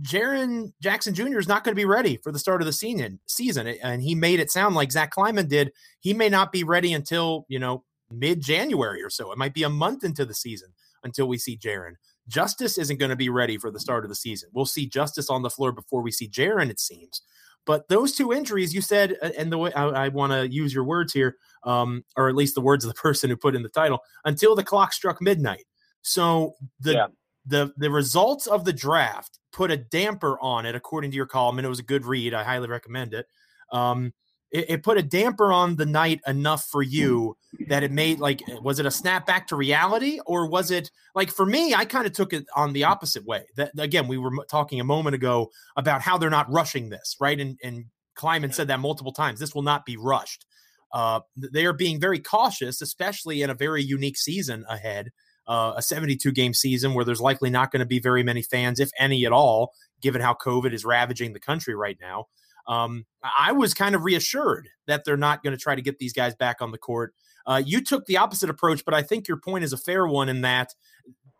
Jaren 0.02 0.74
Jackson 0.82 1.14
Jr. 1.14 1.40
is 1.40 1.48
not 1.48 1.64
going 1.64 1.74
to 1.74 1.80
be 1.80 1.86
ready 1.86 2.18
for 2.18 2.32
the 2.32 2.40
start 2.40 2.62
of 2.62 2.66
the 2.66 2.74
season. 2.74 3.20
Season, 3.28 3.68
and 3.68 4.02
he 4.02 4.16
made 4.16 4.40
it 4.40 4.52
sound 4.52 4.76
like 4.76 4.92
Zach 4.92 5.12
Kleiman 5.12 5.48
did. 5.48 5.72
He 6.00 6.14
may 6.14 6.30
not 6.30 6.52
be 6.52 6.64
ready 6.64 6.94
until 6.94 7.46
you 7.48 7.60
know 7.60 7.84
mid 8.12 8.42
January 8.42 9.04
or 9.04 9.10
so. 9.10 9.32
It 9.32 9.38
might 9.38 9.54
be 9.54 9.64
a 9.64 9.70
month 9.70 10.04
into 10.04 10.26
the 10.26 10.34
season 10.34 10.70
until 11.04 11.28
we 11.28 11.38
see 11.38 11.58
Jaren. 11.58 11.94
Justice 12.28 12.78
isn't 12.78 13.00
going 13.00 13.10
to 13.10 13.16
be 13.16 13.30
ready 13.30 13.58
for 13.58 13.72
the 13.72 13.80
start 13.80 14.06
of 14.06 14.10
the 14.10 14.16
season. 14.16 14.50
We'll 14.54 14.66
see 14.66 14.88
Justice 14.88 15.30
on 15.30 15.42
the 15.42 15.50
floor 15.50 15.72
before 15.72 16.02
we 16.02 16.12
see 16.12 16.30
Jaren. 16.30 16.70
It 16.70 16.80
seems. 16.80 17.22
But 17.66 17.88
those 17.90 18.14
two 18.14 18.34
injuries, 18.34 18.74
you 18.74 18.82
said, 18.82 19.18
and 19.38 19.52
the 19.52 19.58
way 19.58 19.72
I, 19.74 19.86
I 20.06 20.08
want 20.08 20.34
to 20.34 20.52
use 20.52 20.74
your 20.74 20.84
words 20.84 21.14
here, 21.14 21.36
um, 21.64 22.04
or 22.18 22.28
at 22.28 22.36
least 22.36 22.56
the 22.56 22.62
words 22.62 22.84
of 22.84 22.90
the 22.90 22.96
person 23.02 23.30
who 23.30 23.38
put 23.38 23.56
in 23.56 23.64
the 23.64 23.70
title, 23.70 24.00
until 24.26 24.56
the 24.56 24.64
clock 24.64 24.94
struck 24.94 25.22
midnight. 25.22 25.66
So 26.02 26.56
the 26.80 26.94
yeah. 26.94 27.08
The 27.46 27.74
the 27.78 27.90
results 27.90 28.48
of 28.48 28.66
the 28.66 28.74
draft 28.74 29.40
put 29.52 29.72
a 29.72 29.78
damper 29.78 30.40
on 30.42 30.66
it, 30.66 30.76
according 30.76 31.12
to 31.12 31.18
your 31.18 31.26
column, 31.26 31.60
and 31.60 31.66
it 31.66 31.70
was 31.70 31.80
a 31.80 31.84
good 31.84 32.06
read. 32.06 32.34
I 32.34 32.44
highly 32.44 32.68
recommend 32.68 33.14
it. 33.14 33.26
Um, 33.72 34.14
it, 34.52 34.70
it, 34.70 34.84
put 34.84 34.98
a 34.98 35.04
damper 35.04 35.52
on 35.52 35.78
the 35.78 35.86
night 35.86 36.20
enough 36.28 36.66
for 36.66 36.84
you 36.84 37.38
that 37.68 37.84
it 37.84 37.92
made 37.92 38.20
like 38.20 38.42
was 38.62 38.80
it 38.80 38.86
a 38.86 38.92
snap 38.92 39.26
back 39.26 39.48
to 39.48 39.56
reality 39.56 40.20
or 40.26 40.50
was 40.50 40.72
it 40.72 40.92
like 41.16 41.30
for 41.32 41.46
me 41.46 41.74
i 41.74 41.86
kind 41.86 42.06
of 42.06 42.12
took 42.12 42.34
it 42.34 42.46
on 42.56 42.74
the 42.74 42.84
opposite 42.84 43.26
way. 43.26 43.46
That 43.56 43.72
again 43.78 44.08
we 44.08 44.18
were 44.18 44.32
talking 44.50 44.80
a 44.80 44.86
moment 44.86 45.16
ago 45.16 45.50
about 45.78 46.02
how 46.02 46.18
they're 46.18 46.30
not 46.30 46.52
rushing 46.52 46.90
this 46.90 47.16
right? 47.20 47.40
And 47.40 47.58
and 47.64 47.86
Kleiman 48.16 48.52
said 48.52 48.68
that 48.68 48.82
multiple 48.82 49.14
times. 49.14 49.40
This 49.40 49.56
will 49.56 49.62
not 49.62 49.86
be 49.86 49.96
rushed. 49.96 50.46
Uh, 50.92 51.22
they 51.38 51.66
are 51.66 51.74
being 51.74 52.00
very 52.00 52.20
cautious 52.20 52.82
especially 52.82 53.42
in 53.42 53.50
a 53.50 53.56
very 53.56 53.82
unique 53.82 54.18
season 54.18 54.66
ahead 54.68 55.12
uh, 55.52 55.74
a 55.76 55.82
72 55.82 56.32
game 56.32 56.54
season 56.54 56.94
where 56.94 57.04
there's 57.04 57.20
likely 57.20 57.50
not 57.50 57.72
going 57.72 57.82
to 57.82 57.86
be 57.86 58.00
very 58.00 58.24
many 58.24 58.42
fans, 58.42 58.80
if 58.80 58.90
any 58.98 59.26
at 59.26 59.34
all, 59.34 59.74
given 60.02 60.22
how 60.22 60.34
COVID 60.34 60.72
is 60.72 60.86
ravaging 60.86 61.34
the 61.34 61.42
country 61.42 61.76
right 61.76 61.98
now. 62.00 62.28
Um, 62.70 63.06
I 63.38 63.52
was 63.52 63.74
kind 63.74 63.94
of 63.94 64.06
reassured 64.06 64.70
that 64.88 65.04
they're 65.04 65.18
not 65.18 65.44
going 65.44 65.52
to 65.52 65.62
try 65.62 65.76
to 65.76 65.82
get 65.82 66.00
these 66.00 66.14
guys 66.14 66.36
back 66.36 66.62
on 66.62 66.72
the 66.72 66.78
court. 66.78 67.14
Uh, 67.46 67.62
you 67.66 67.82
took 67.82 68.06
the 68.06 68.16
opposite 68.16 68.50
approach, 68.50 68.86
but 68.86 68.94
I 68.94 69.02
think 69.02 69.28
your 69.28 69.36
point 69.36 69.66
is 69.66 69.74
a 69.74 69.78
fair 69.78 70.08
one 70.08 70.30
in 70.30 70.40
that 70.42 70.74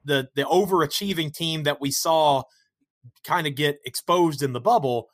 the 0.04 0.28
the 0.36 0.44
overachieving 0.44 1.34
team 1.34 1.64
that 1.64 1.80
we 1.80 1.90
saw 1.90 2.44
kind 3.24 3.48
of 3.48 3.56
get 3.56 3.80
exposed 3.86 4.44
in 4.44 4.52
the 4.52 4.60
bubble, 4.60 5.08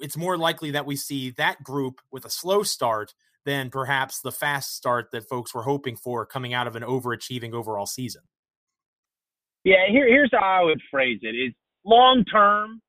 it's 0.00 0.16
more 0.16 0.36
likely 0.36 0.72
that 0.72 0.84
we 0.84 0.96
see 0.96 1.30
that 1.38 1.62
group 1.62 2.02
with 2.10 2.26
a 2.26 2.30
slow 2.30 2.64
start 2.64 3.14
than 3.46 3.70
perhaps 3.70 4.20
the 4.20 4.32
fast 4.32 4.76
start 4.76 5.08
that 5.12 5.26
folks 5.26 5.54
were 5.54 5.62
hoping 5.62 5.96
for 5.96 6.26
coming 6.26 6.52
out 6.52 6.66
of 6.66 6.76
an 6.76 6.82
overachieving 6.82 7.54
overall 7.54 7.86
season. 7.86 8.22
Yeah, 9.64 9.86
here, 9.90 10.08
here's 10.08 10.30
how 10.32 10.60
I 10.62 10.64
would 10.64 10.80
phrase 10.90 11.20
it: 11.22 11.34
is 11.36 11.52
long 11.84 12.24
term. 12.30 12.80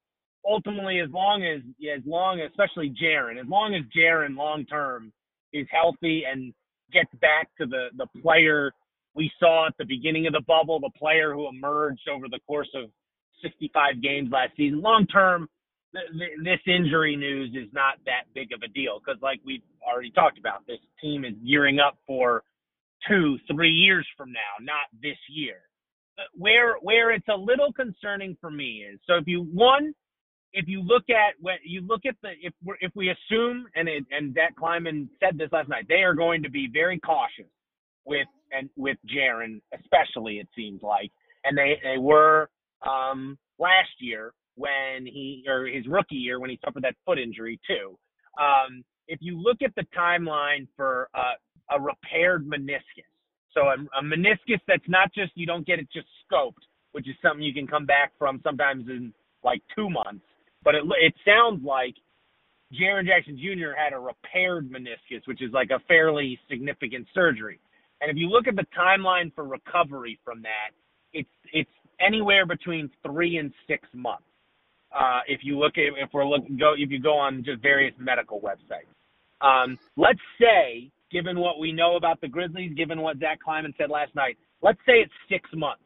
Ultimately, 0.50 1.00
as 1.00 1.10
long 1.12 1.44
as 1.44 1.62
as 1.98 2.02
long, 2.06 2.42
as 2.42 2.50
especially 2.52 2.90
Jaren, 3.02 3.40
as 3.40 3.48
long 3.48 3.76
as 3.76 3.84
Jaren 3.98 4.36
long 4.36 4.66
term 4.66 5.12
is 5.54 5.68
healthy 5.72 6.24
and 6.30 6.54
gets 6.94 7.12
back 7.22 7.50
to 7.60 7.66
the 7.68 7.88
the 7.98 8.08
player 8.22 8.72
we 9.16 9.32
saw 9.40 9.68
at 9.68 9.74
the 9.78 9.86
beginning 9.86 10.28
of 10.28 10.34
the 10.34 10.42
bubble, 10.48 10.80
the 10.80 10.90
player 10.98 11.34
who 11.34 11.48
emerged 11.50 12.08
over 12.10 12.28
the 12.30 12.40
course 12.48 12.70
of 12.76 12.90
65 13.44 14.02
games 14.02 14.30
last 14.32 14.52
season. 14.58 14.82
Long 14.82 15.06
term, 15.08 15.48
th- 15.94 16.08
th- 16.18 16.40
this 16.44 16.60
injury 16.74 17.16
news 17.16 17.52
is 17.56 17.72
not 17.74 17.96
that 18.06 18.26
big 18.34 18.52
of 18.54 18.62
a 18.64 18.68
deal 18.70 19.00
because, 19.00 19.22
like 19.22 19.40
we've 19.46 19.62
already 19.88 20.12
talked 20.12 20.40
about, 20.40 20.66
this 20.68 20.80
team 21.02 21.26
is 21.26 21.34
gearing 21.48 21.80
up 21.80 21.98
for 22.08 22.44
two, 23.08 23.38
three 23.54 23.72
years 23.72 24.08
from 24.18 24.32
now, 24.34 24.56
not 24.62 24.88
this 25.02 25.18
year. 25.30 25.62
Where 26.34 26.76
where 26.82 27.12
it's 27.12 27.28
a 27.28 27.36
little 27.36 27.74
concerning 27.74 28.38
for 28.40 28.52
me 28.52 28.86
is 28.92 29.00
so 29.08 29.16
if 29.16 29.24
you 29.28 29.44
one 29.44 29.94
if 30.54 30.68
you 30.68 30.82
look 30.82 31.10
at 31.10 31.34
when 31.42 31.56
you 31.66 31.82
look 31.82 32.02
at 32.06 32.16
the 32.22 32.30
if 32.42 32.54
we 32.64 32.76
if 32.80 32.92
we 32.96 33.10
assume 33.10 33.66
and 33.76 33.90
it, 33.90 34.06
and 34.12 34.34
that 34.36 34.56
Kleiman 34.56 35.10
said 35.20 35.38
this 35.38 35.50
last 35.52 35.70
night, 35.70 35.86
they 35.90 36.04
are 36.04 36.14
going 36.14 36.44
to 36.44 36.50
be 36.50 36.70
very 36.72 37.00
cautious 37.00 37.52
with 38.06 38.28
and 38.52 38.70
with 38.76 38.98
Jaren, 39.08 39.62
especially 39.74 40.38
it 40.38 40.48
seems 40.56 40.82
like, 40.84 41.12
and 41.44 41.58
they 41.58 41.80
they 41.84 41.98
were 41.98 42.50
um, 42.88 43.38
last 43.60 43.90
year 44.00 44.34
when 44.56 45.06
he 45.06 45.44
or 45.48 45.66
his 45.66 45.88
rookie 45.88 46.16
year 46.16 46.40
when 46.40 46.50
he 46.52 46.60
suffered 46.64 46.84
that 46.84 46.96
foot 47.06 47.18
injury 47.18 47.60
too. 47.68 47.98
Um, 48.40 48.84
if 49.08 49.20
you 49.22 49.40
look 49.42 49.58
at 49.64 49.74
the 49.76 49.86
timeline 49.98 50.68
for 50.76 51.10
a, 51.16 51.76
a 51.76 51.82
repaired 51.82 52.48
meniscus, 52.48 53.10
so 53.54 53.62
a, 53.62 53.76
a 54.00 54.04
meniscus 54.04 54.60
that's 54.68 54.88
not 54.88 55.14
just 55.14 55.32
you 55.36 55.46
don't 55.46 55.66
get 55.66 55.80
it 55.80 55.88
just 55.94 56.08
scoped, 56.30 56.64
which 56.92 57.08
is 57.08 57.16
something 57.22 57.44
you 57.44 57.54
can 57.54 57.68
come 57.68 57.86
back 57.86 58.12
from 58.18 58.42
sometimes 58.44 58.88
in 58.88 59.14
like 59.44 59.62
two 59.76 59.90
months 59.90 60.24
but 60.64 60.76
it 60.76 60.84
it 61.02 61.14
sounds 61.26 61.64
like 61.64 61.96
Jaren 62.74 63.06
Jackson 63.06 63.38
Jr. 63.38 63.72
had 63.78 63.94
a 63.94 64.00
repaired 64.00 64.70
meniscus, 64.72 65.26
which 65.26 65.42
is 65.42 65.52
like 65.54 65.70
a 65.70 65.80
fairly 65.88 66.40
significant 66.50 67.08
surgery. 67.14 67.60
And 68.02 68.10
if 68.10 68.18
you 68.18 68.28
look 68.30 68.48
at 68.48 68.56
the 68.56 68.66
timeline 68.78 69.34
for 69.36 69.44
recovery 69.44 70.20
from 70.24 70.42
that, 70.42 70.72
it's 71.14 71.30
it's 71.52 71.70
anywhere 72.00 72.46
between 72.46 72.90
three 73.06 73.38
and 73.38 73.54
six 73.68 73.88
months. 73.94 74.24
Uh, 74.98 75.22
if 75.28 75.42
you 75.44 75.58
look 75.58 75.74
at 75.78 75.84
if 76.02 76.10
we're 76.14 76.26
looking 76.26 76.58
go 76.58 76.74
if 76.78 76.90
you 76.90 77.00
go 77.00 77.18
on 77.18 77.44
just 77.44 77.62
various 77.62 77.94
medical 78.00 78.40
websites. 78.42 78.90
Um, 79.42 79.78
let's 79.98 80.22
say, 80.40 80.90
given 81.14 81.40
what 81.40 81.60
we 81.60 81.72
know 81.72 81.96
about 81.96 82.20
the 82.20 82.28
Grizzlies, 82.28 82.74
given 82.76 83.00
what 83.00 83.20
Zach 83.20 83.40
Kleiman 83.40 83.74
said 83.78 83.90
last 83.90 84.14
night, 84.16 84.38
let's 84.62 84.80
say 84.86 84.94
it's 84.94 85.14
six 85.30 85.50
months. 85.54 85.84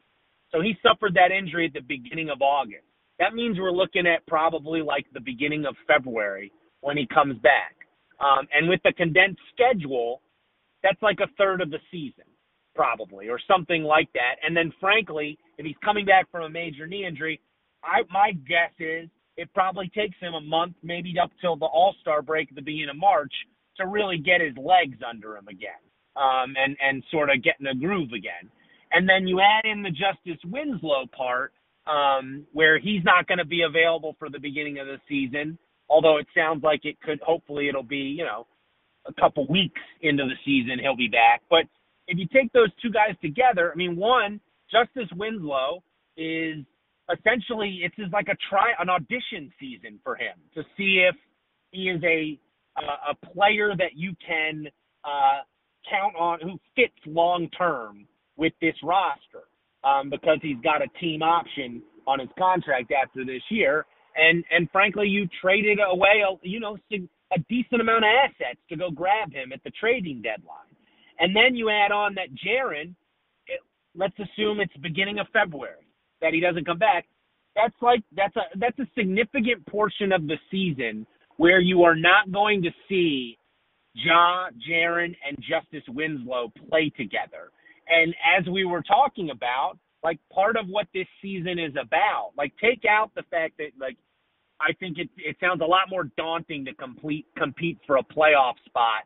So 0.51 0.61
he 0.61 0.73
suffered 0.81 1.13
that 1.15 1.35
injury 1.37 1.65
at 1.67 1.73
the 1.73 1.85
beginning 1.85 2.29
of 2.29 2.41
August. 2.41 2.85
That 3.19 3.33
means 3.33 3.59
we're 3.59 3.71
looking 3.71 4.07
at 4.07 4.25
probably 4.27 4.81
like 4.81 5.05
the 5.13 5.19
beginning 5.19 5.65
of 5.65 5.75
February 5.85 6.51
when 6.81 6.97
he 6.97 7.05
comes 7.13 7.37
back. 7.39 7.75
Um, 8.19 8.47
and 8.53 8.69
with 8.69 8.79
the 8.83 8.93
condensed 8.93 9.41
schedule, 9.53 10.21
that's 10.81 11.01
like 11.01 11.19
a 11.19 11.27
third 11.37 11.61
of 11.61 11.69
the 11.69 11.79
season, 11.91 12.23
probably, 12.75 13.27
or 13.27 13.39
something 13.47 13.83
like 13.83 14.09
that. 14.13 14.37
And 14.45 14.55
then, 14.55 14.71
frankly, 14.79 15.37
if 15.57 15.65
he's 15.65 15.75
coming 15.83 16.05
back 16.05 16.31
from 16.31 16.43
a 16.43 16.49
major 16.49 16.87
knee 16.87 17.05
injury, 17.05 17.41
I, 17.83 18.01
my 18.11 18.31
guess 18.47 18.71
is 18.79 19.09
it 19.35 19.53
probably 19.53 19.89
takes 19.89 20.17
him 20.19 20.33
a 20.33 20.41
month, 20.41 20.75
maybe 20.81 21.13
up 21.21 21.31
till 21.41 21.55
the 21.55 21.65
All 21.65 21.93
Star 22.01 22.21
break 22.21 22.49
at 22.49 22.55
the 22.55 22.61
beginning 22.61 22.89
of 22.89 22.97
March, 22.97 23.33
to 23.77 23.87
really 23.87 24.17
get 24.17 24.41
his 24.41 24.55
legs 24.57 24.97
under 25.07 25.35
him 25.37 25.47
again, 25.47 25.81
um, 26.15 26.55
and 26.57 26.75
and 26.81 27.03
sort 27.11 27.29
of 27.29 27.43
get 27.43 27.55
in 27.59 27.67
a 27.67 27.75
groove 27.75 28.11
again. 28.13 28.49
And 28.91 29.07
then 29.07 29.27
you 29.27 29.41
add 29.41 29.65
in 29.65 29.83
the 29.83 29.91
Justice 29.91 30.41
Winslow 30.45 31.07
part, 31.15 31.53
um, 31.85 32.45
where 32.53 32.79
he's 32.79 33.03
not 33.03 33.27
going 33.27 33.37
to 33.37 33.45
be 33.45 33.63
available 33.63 34.15
for 34.17 34.29
the 34.29 34.39
beginning 34.39 34.79
of 34.79 34.87
the 34.87 34.97
season. 35.07 35.57
Although 35.89 36.17
it 36.17 36.27
sounds 36.35 36.63
like 36.63 36.81
it 36.83 36.99
could, 37.01 37.19
hopefully, 37.21 37.69
it'll 37.69 37.83
be 37.83 38.15
you 38.17 38.25
know 38.25 38.47
a 39.07 39.13
couple 39.13 39.47
weeks 39.47 39.81
into 40.01 40.23
the 40.25 40.35
season 40.45 40.79
he'll 40.79 40.97
be 40.97 41.07
back. 41.07 41.41
But 41.49 41.65
if 42.07 42.17
you 42.17 42.27
take 42.33 42.51
those 42.53 42.69
two 42.81 42.91
guys 42.91 43.15
together, 43.21 43.71
I 43.71 43.75
mean, 43.75 43.95
one 43.95 44.39
Justice 44.71 45.09
Winslow 45.15 45.83
is 46.17 46.65
essentially 47.11 47.81
it's 47.83 48.13
like 48.13 48.27
a 48.27 48.37
try 48.49 48.73
an 48.79 48.89
audition 48.89 49.51
season 49.59 49.99
for 50.03 50.15
him 50.15 50.35
to 50.55 50.63
see 50.75 51.05
if 51.07 51.15
he 51.71 51.89
is 51.89 52.01
a 52.03 52.39
a 52.83 53.25
player 53.33 53.73
that 53.77 53.95
you 53.95 54.13
can 54.25 54.67
uh, 55.03 55.41
count 55.89 56.15
on 56.15 56.39
who 56.41 56.59
fits 56.75 56.97
long 57.05 57.49
term 57.57 58.05
with 58.35 58.53
this 58.61 58.75
roster 58.83 59.47
um, 59.83 60.09
because 60.09 60.37
he's 60.41 60.59
got 60.63 60.81
a 60.81 60.87
team 60.99 61.23
option 61.23 61.81
on 62.07 62.19
his 62.19 62.29
contract 62.37 62.91
after 62.91 63.25
this 63.25 63.41
year. 63.49 63.85
And 64.15 64.43
and 64.51 64.69
frankly, 64.71 65.07
you 65.07 65.27
traded 65.41 65.79
away 65.85 66.23
a 66.27 66.35
you 66.47 66.59
know 66.59 66.77
a 66.91 67.39
decent 67.49 67.81
amount 67.81 68.05
of 68.05 68.09
assets 68.25 68.59
to 68.69 68.75
go 68.75 68.89
grab 68.89 69.31
him 69.31 69.51
at 69.53 69.63
the 69.63 69.71
trading 69.71 70.21
deadline. 70.21 70.73
And 71.19 71.35
then 71.35 71.55
you 71.55 71.69
add 71.69 71.91
on 71.91 72.15
that 72.15 72.29
Jaren, 72.33 72.95
let's 73.95 74.15
assume 74.19 74.59
it's 74.59 74.75
beginning 74.81 75.19
of 75.19 75.27
February 75.33 75.87
that 76.21 76.33
he 76.33 76.39
doesn't 76.39 76.65
come 76.65 76.79
back. 76.79 77.05
That's 77.55 77.75
like 77.81 78.01
that's 78.15 78.35
a 78.35 78.57
that's 78.57 78.77
a 78.79 78.87
significant 78.97 79.65
portion 79.67 80.11
of 80.11 80.27
the 80.27 80.37
season 80.51 81.05
where 81.37 81.59
you 81.59 81.83
are 81.83 81.95
not 81.95 82.31
going 82.31 82.61
to 82.63 82.69
see 82.89 83.37
Ja, 83.93 84.49
Jaren, 84.69 85.15
and 85.27 85.37
Justice 85.39 85.87
Winslow 85.87 86.51
play 86.69 86.91
together. 86.95 87.51
And 87.87 88.13
as 88.37 88.47
we 88.47 88.65
were 88.65 88.83
talking 88.83 89.29
about, 89.31 89.77
like 90.03 90.19
part 90.31 90.57
of 90.57 90.67
what 90.67 90.87
this 90.93 91.07
season 91.21 91.57
is 91.57 91.73
about, 91.81 92.31
like 92.37 92.53
take 92.61 92.83
out 92.87 93.11
the 93.15 93.23
fact 93.31 93.53
that 93.57 93.71
like 93.79 93.97
I 94.59 94.73
think 94.73 94.97
it 94.97 95.09
it 95.17 95.37
sounds 95.39 95.61
a 95.61 95.65
lot 95.65 95.89
more 95.89 96.05
daunting 96.17 96.65
to 96.65 96.73
complete 96.75 97.25
compete 97.37 97.79
for 97.87 97.97
a 97.97 98.03
playoff 98.03 98.53
spot 98.65 99.03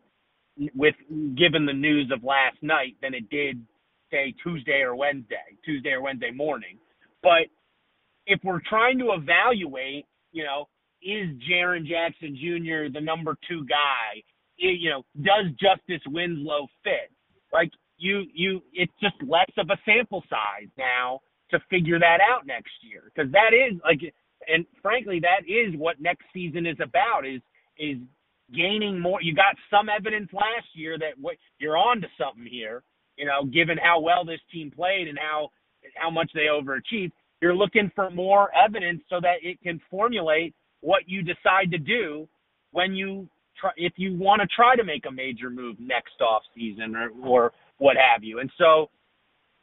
with 0.76 0.96
given 1.38 1.66
the 1.66 1.74
news 1.74 2.12
of 2.14 2.24
last 2.24 2.58
night 2.62 2.96
than 3.02 3.14
it 3.14 3.30
did 3.30 3.66
say 4.12 4.34
Tuesday 4.44 4.82
or 4.82 4.96
Wednesday, 4.96 5.58
Tuesday 5.66 5.92
or 5.92 6.02
Wednesday 6.02 6.32
morning. 6.32 6.78
But 7.24 7.48
if 8.28 8.40
we're 8.44 8.62
trying 8.68 9.00
to 9.00 9.14
evaluate, 9.14 10.06
you 10.34 10.44
know, 10.44 10.68
is 11.02 11.30
Jaren 11.50 11.86
Jackson 11.86 12.36
Jr. 12.36 12.92
the 12.94 13.02
number 13.02 13.36
two 13.48 13.66
guy? 13.66 14.24
You 14.58 14.90
know, 14.90 15.04
does 15.22 15.52
Justice 15.60 16.04
Winslow 16.08 16.68
fit? 16.84 17.12
Like 17.52 17.72
you 18.02 18.26
you 18.34 18.62
it's 18.74 18.94
just 19.02 19.16
less 19.28 19.50
of 19.58 19.70
a 19.70 19.78
sample 19.86 20.24
size 20.30 20.70
now 20.78 21.20
to 21.52 21.60
figure 21.70 22.00
that 22.00 22.20
out 22.22 22.46
next 22.48 22.72
year 22.82 23.04
because 23.14 23.32
that 23.32 23.54
is 23.54 23.80
like 23.84 24.00
and 24.48 24.66
frankly 24.82 25.20
that 25.22 25.48
is 25.48 25.76
what 25.78 26.02
next 26.02 26.26
season 26.34 26.66
is 26.66 26.78
about 26.82 27.26
is 27.26 27.42
is 27.78 27.98
gaining 28.56 29.00
more 29.00 29.22
you 29.22 29.34
got 29.36 29.56
some 29.70 29.88
evidence 29.88 30.30
last 30.34 30.68
year 30.74 30.98
that 30.98 31.14
what 31.20 31.36
you're 31.60 31.78
on 31.78 32.02
to 32.02 32.08
something 32.18 32.46
here 32.50 32.84
you 33.18 33.26
know 33.26 33.46
given 33.46 33.78
how 33.78 34.00
well 34.00 34.26
this 34.26 34.42
team 34.52 34.72
played 34.72 35.08
and 35.08 35.18
how 35.20 35.50
how 35.96 36.10
much 36.10 36.32
they 36.34 36.48
overachieved 36.52 37.12
you're 37.42 37.56
looking 37.56 37.92
for 37.96 38.10
more 38.10 38.50
evidence 38.56 39.02
so 39.10 39.20
that 39.22 39.38
it 39.44 39.62
can 39.62 39.80
formulate 39.90 40.56
what 40.82 41.04
you 41.08 41.22
decide 41.22 41.72
to 41.72 41.78
do 41.78 42.28
when 42.72 42.94
you 42.94 43.28
try 43.60 43.72
if 43.78 43.94
you 43.98 44.18
want 44.18 44.42
to 44.42 44.48
try 44.48 44.76
to 44.76 44.84
make 44.84 45.06
a 45.08 45.12
major 45.12 45.50
move 45.50 45.78
next 45.80 46.22
off 46.22 46.44
season 46.56 46.96
or 46.96 47.10
or 47.26 47.52
what 47.78 47.96
have 47.98 48.24
you. 48.24 48.40
And 48.40 48.52
so 48.58 48.90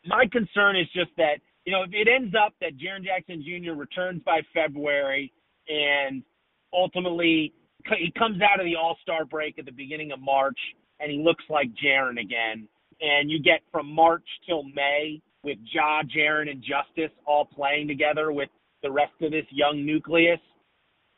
my 0.06 0.24
concern 0.30 0.76
is 0.76 0.86
just 0.94 1.10
that, 1.16 1.40
you 1.64 1.72
know, 1.72 1.82
if 1.82 1.90
it 1.92 2.08
ends 2.08 2.34
up 2.34 2.54
that 2.60 2.78
Jaren 2.78 3.04
Jackson 3.04 3.44
Jr. 3.44 3.72
returns 3.72 4.22
by 4.24 4.40
February 4.54 5.32
and 5.68 6.22
ultimately 6.72 7.52
he 7.98 8.12
comes 8.18 8.40
out 8.42 8.60
of 8.60 8.66
the 8.66 8.76
All 8.76 8.96
Star 9.02 9.24
break 9.24 9.58
at 9.58 9.64
the 9.64 9.72
beginning 9.72 10.12
of 10.12 10.20
March 10.20 10.58
and 11.00 11.10
he 11.10 11.18
looks 11.18 11.44
like 11.48 11.68
Jaren 11.82 12.20
again, 12.20 12.66
and 13.00 13.30
you 13.30 13.40
get 13.40 13.60
from 13.70 13.92
March 13.92 14.24
till 14.46 14.64
May 14.64 15.20
with 15.44 15.58
Ja, 15.72 16.02
Jaren, 16.02 16.50
and 16.50 16.62
Justice 16.62 17.16
all 17.24 17.44
playing 17.44 17.86
together 17.86 18.32
with 18.32 18.48
the 18.82 18.90
rest 18.90 19.12
of 19.22 19.30
this 19.30 19.46
young 19.50 19.86
nucleus, 19.86 20.40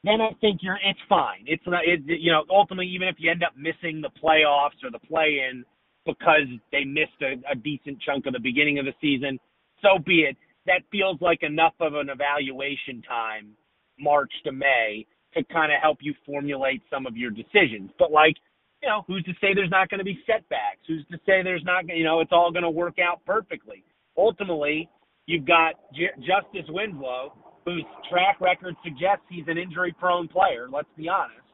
then 0.05 0.21
I 0.21 0.31
think 0.41 0.61
you're 0.63 0.79
it's 0.85 1.01
fine. 1.09 1.45
It's 1.47 1.63
not 1.67 1.83
it, 1.85 2.01
you 2.07 2.33
know 2.33 2.45
ultimately 2.51 2.87
even 2.87 3.09
if 3.09 3.17
you 3.19 3.31
end 3.31 3.43
up 3.43 3.53
missing 3.57 4.01
the 4.01 4.11
playoffs 4.23 4.79
or 4.83 4.91
the 4.91 4.99
play 5.07 5.41
in, 5.51 5.65
because 6.07 6.49
they 6.73 6.85
missed 6.85 7.21
a, 7.23 7.37
a 7.51 7.55
decent 7.55 8.01
chunk 8.01 8.27
of 8.27 8.33
the 8.33 8.41
beginning 8.41 8.79
of 8.79 8.85
the 8.87 8.95
season. 9.01 9.39
So 9.83 9.99
be 10.05 10.21
it. 10.29 10.37
That 10.67 10.83
feels 10.93 11.19
like 11.21 11.43
enough 11.43 11.75
of 11.81 11.95
an 11.95 12.09
evaluation 12.11 13.03
time, 13.03 13.53
March 13.99 14.31
to 14.45 14.53
May, 14.53 15.07
to 15.35 15.43
kind 15.45 15.73
of 15.73 15.81
help 15.81 15.99
you 16.01 16.15
formulate 16.27 16.83
some 16.91 17.07
of 17.07 17.17
your 17.17 17.31
decisions. 17.31 17.91
But 17.99 18.13
like, 18.13 18.35
you 18.83 18.89
know, 18.89 19.03
who's 19.07 19.25
to 19.25 19.33
say 19.41 19.55
there's 19.55 19.71
not 19.71 19.89
going 19.89 19.99
to 19.99 20.05
be 20.05 20.19
setbacks? 20.27 20.81
Who's 20.87 21.05
to 21.11 21.19
say 21.27 21.43
there's 21.43 21.65
not, 21.65 21.85
you 21.89 22.05
know, 22.05 22.21
it's 22.21 22.33
all 22.33 22.51
going 22.53 22.63
to 22.63 22.71
work 22.71 22.97
out 22.99 23.25
perfectly? 23.25 23.83
Ultimately, 24.17 24.89
you've 25.27 25.47
got 25.47 25.75
J- 25.95 26.17
Justice 26.19 26.69
Winslow, 26.69 27.33
whose 27.71 27.85
track 28.11 28.41
record 28.41 28.75
suggests 28.83 29.25
he's 29.29 29.45
an 29.47 29.59
injury-prone 29.59 30.29
player. 30.29 30.69
Let's 30.71 30.89
be 30.97 31.09
honest. 31.09 31.47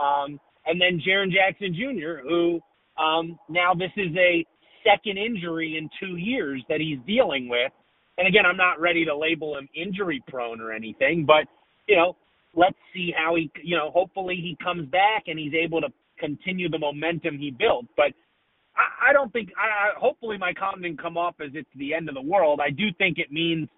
Um, 0.00 0.40
and 0.66 0.80
then 0.80 1.00
Jaren 1.06 1.30
Jackson 1.30 1.74
Jr., 1.74 2.26
who 2.26 2.60
um, 3.02 3.38
now 3.48 3.74
this 3.74 3.92
is 3.96 4.14
a 4.16 4.44
second 4.84 5.18
injury 5.18 5.76
in 5.76 5.88
two 6.00 6.16
years 6.16 6.62
that 6.68 6.80
he's 6.80 6.98
dealing 7.06 7.48
with. 7.48 7.72
And 8.16 8.26
again, 8.26 8.44
I'm 8.46 8.56
not 8.56 8.80
ready 8.80 9.04
to 9.04 9.16
label 9.16 9.56
him 9.56 9.68
injury 9.74 10.22
prone 10.28 10.60
or 10.60 10.72
anything, 10.72 11.24
but 11.26 11.46
you 11.86 11.96
know, 11.96 12.16
let's 12.54 12.76
see 12.94 13.12
how 13.16 13.36
he, 13.36 13.50
you 13.62 13.76
know, 13.76 13.90
hopefully 13.90 14.36
he 14.36 14.56
comes 14.62 14.88
back 14.88 15.24
and 15.26 15.38
he's 15.38 15.54
able 15.54 15.80
to 15.80 15.88
continue 16.18 16.68
the 16.68 16.78
momentum 16.78 17.38
he 17.38 17.50
built. 17.50 17.86
But 17.96 18.12
I, 18.76 19.10
I 19.10 19.12
don't 19.12 19.32
think, 19.32 19.50
I, 19.56 19.98
hopefully 19.98 20.38
my 20.38 20.52
comment 20.52 20.82
didn't 20.82 21.00
come 21.00 21.16
off 21.16 21.36
as 21.40 21.50
it's 21.54 21.68
the 21.76 21.94
end 21.94 22.08
of 22.08 22.14
the 22.14 22.22
world. 22.22 22.60
I 22.62 22.70
do 22.70 22.88
think 22.98 23.18
it 23.18 23.30
means 23.30 23.68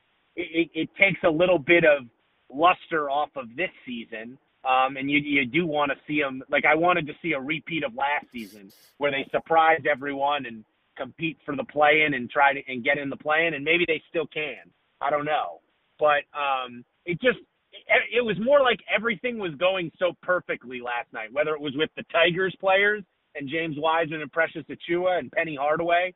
it, 0.53 0.71
it 0.75 0.89
takes 0.99 1.21
a 1.25 1.31
little 1.31 1.59
bit 1.59 1.85
of 1.85 2.07
luster 2.53 3.11
off 3.11 3.31
of 3.37 3.47
this 3.57 3.71
season. 3.87 4.39
Um, 4.63 4.99
and 4.99 5.11
you 5.11 5.19
you 5.21 5.47
do 5.47 5.67
want 5.67 5.91
to 5.91 5.97
see 6.07 6.21
them 6.21 6.43
like 6.51 6.67
I 6.67 6.75
wanted 6.75 7.07
to 7.07 7.15
see 7.23 7.33
a 7.33 7.41
repeat 7.41 7.83
of 7.83 7.95
last 7.95 8.27
season 8.31 8.71
where 8.99 9.11
they 9.11 9.27
surprised 9.31 9.87
everyone 9.87 10.45
and 10.45 10.65
compete 10.99 11.39
for 11.47 11.57
the 11.57 11.65
play 11.65 12.03
in 12.07 12.13
and 12.13 12.29
try 12.29 12.53
to 12.53 12.61
and 12.69 12.85
get 12.85 12.99
in 12.99 13.09
the 13.09 13.17
play 13.17 13.47
in 13.47 13.55
and 13.55 13.65
maybe 13.65 13.85
they 13.87 14.03
still 14.11 14.27
can. 14.27 14.71
I 15.01 15.09
don't 15.09 15.25
know, 15.25 15.61
but 15.99 16.29
um, 16.37 16.85
it 17.07 17.19
just 17.23 17.39
it, 17.73 18.19
it 18.19 18.21
was 18.21 18.37
more 18.41 18.61
like 18.61 18.81
everything 18.95 19.39
was 19.39 19.55
going 19.55 19.91
so 19.99 20.13
perfectly 20.23 20.83
last 20.83 21.11
night. 21.13 21.33
Whether 21.33 21.55
it 21.55 21.61
was 21.61 21.73
with 21.77 21.91
the 21.97 22.05
Tigers 22.13 22.55
players 22.61 23.03
and 23.35 23.49
James 23.49 23.77
Wiseman 23.79 24.21
and 24.21 24.31
Precious 24.31 24.65
Achiuwa 24.69 25.19
and 25.19 25.33
Penny 25.33 25.57
Hardaway, 25.59 26.13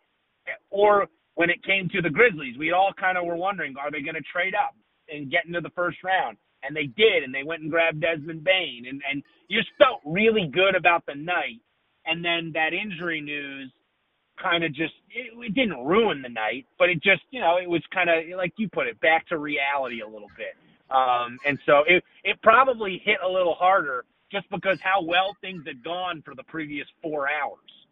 or 0.70 1.06
when 1.34 1.50
it 1.50 1.62
came 1.64 1.88
to 1.90 2.02
the 2.02 2.10
Grizzlies, 2.10 2.56
we 2.58 2.72
all 2.72 2.92
kind 2.98 3.18
of 3.18 3.24
were 3.24 3.36
wondering, 3.36 3.74
are 3.78 3.90
they 3.90 4.02
going 4.02 4.14
to 4.14 4.22
trade 4.32 4.54
up 4.54 4.74
and 5.08 5.30
get 5.30 5.46
into 5.46 5.60
the 5.60 5.70
first 5.70 5.98
round? 6.04 6.36
And 6.62 6.74
they 6.74 6.86
did, 6.86 7.22
and 7.24 7.34
they 7.34 7.42
went 7.42 7.62
and 7.62 7.70
grabbed 7.70 8.00
Desmond 8.00 8.42
Bane, 8.42 8.86
and 8.88 9.02
and 9.10 9.22
you 9.48 9.60
just 9.60 9.70
felt 9.76 10.00
really 10.06 10.50
good 10.52 10.74
about 10.74 11.04
the 11.06 11.14
night. 11.14 11.60
And 12.06 12.24
then 12.24 12.52
that 12.54 12.72
injury 12.72 13.20
news 13.20 13.70
kind 14.42 14.64
of 14.64 14.70
just 14.74 14.94
it, 15.10 15.32
it 15.36 15.54
didn't 15.54 15.84
ruin 15.84 16.22
the 16.22 16.28
night, 16.28 16.66
but 16.78 16.88
it 16.88 17.02
just 17.02 17.22
you 17.30 17.40
know 17.40 17.58
it 17.58 17.68
was 17.68 17.82
kind 17.92 18.08
of 18.08 18.16
like 18.36 18.52
you 18.56 18.68
put 18.68 18.86
it 18.86 18.98
back 19.00 19.26
to 19.28 19.38
reality 19.38 20.00
a 20.00 20.06
little 20.08 20.30
bit. 20.36 20.56
Um, 20.90 21.38
and 21.46 21.58
so 21.66 21.82
it 21.86 22.02
it 22.24 22.40
probably 22.42 23.02
hit 23.04 23.18
a 23.24 23.28
little 23.28 23.54
harder 23.54 24.04
just 24.32 24.48
because 24.50 24.78
how 24.82 25.02
well 25.02 25.36
things 25.40 25.64
had 25.66 25.84
gone 25.84 26.22
for 26.24 26.34
the 26.34 26.44
previous 26.44 26.86
four 27.02 27.28
hours. 27.28 27.83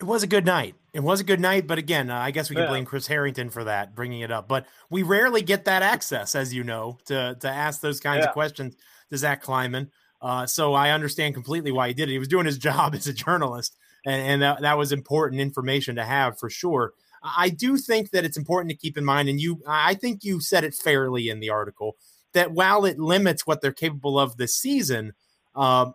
It 0.00 0.04
was 0.04 0.22
a 0.22 0.28
good 0.28 0.46
night. 0.46 0.76
It 0.92 1.00
was 1.00 1.20
a 1.20 1.24
good 1.24 1.40
night, 1.40 1.66
but 1.66 1.78
again, 1.78 2.08
uh, 2.08 2.18
I 2.18 2.30
guess 2.30 2.48
we 2.48 2.56
can 2.56 2.64
yeah. 2.64 2.70
blame 2.70 2.84
Chris 2.84 3.06
Harrington 3.06 3.50
for 3.50 3.64
that, 3.64 3.94
bringing 3.94 4.20
it 4.20 4.30
up. 4.30 4.48
But 4.48 4.66
we 4.90 5.02
rarely 5.02 5.42
get 5.42 5.64
that 5.64 5.82
access, 5.82 6.34
as 6.34 6.54
you 6.54 6.64
know, 6.64 6.98
to 7.06 7.36
to 7.40 7.48
ask 7.48 7.80
those 7.80 8.00
kinds 8.00 8.22
yeah. 8.22 8.28
of 8.28 8.32
questions 8.32 8.76
to 9.10 9.16
Zach 9.16 9.42
Kleiman. 9.42 9.90
Uh, 10.20 10.46
so 10.46 10.74
I 10.74 10.90
understand 10.90 11.34
completely 11.34 11.70
why 11.70 11.88
he 11.88 11.94
did 11.94 12.08
it. 12.08 12.12
He 12.12 12.18
was 12.18 12.28
doing 12.28 12.46
his 12.46 12.58
job 12.68 12.94
as 12.94 13.06
a 13.06 13.12
journalist, 13.12 13.76
and, 14.06 14.22
and 14.22 14.42
that, 14.42 14.60
that 14.62 14.78
was 14.78 14.92
important 14.92 15.40
information 15.40 15.96
to 15.96 16.04
have 16.04 16.38
for 16.38 16.50
sure. 16.50 16.92
I 17.22 17.48
do 17.48 17.76
think 17.76 18.10
that 18.10 18.24
it's 18.24 18.36
important 18.36 18.70
to 18.70 18.76
keep 18.76 18.96
in 18.96 19.04
mind, 19.04 19.28
and 19.28 19.40
you, 19.40 19.60
I 19.66 19.94
think 19.94 20.22
you 20.22 20.40
said 20.40 20.64
it 20.64 20.74
fairly 20.74 21.28
in 21.28 21.40
the 21.40 21.50
article 21.50 21.96
that 22.32 22.52
while 22.52 22.84
it 22.84 22.98
limits 22.98 23.46
what 23.46 23.60
they're 23.60 23.72
capable 23.72 24.18
of 24.18 24.36
this 24.36 24.56
season, 24.56 25.12
uh, 25.56 25.90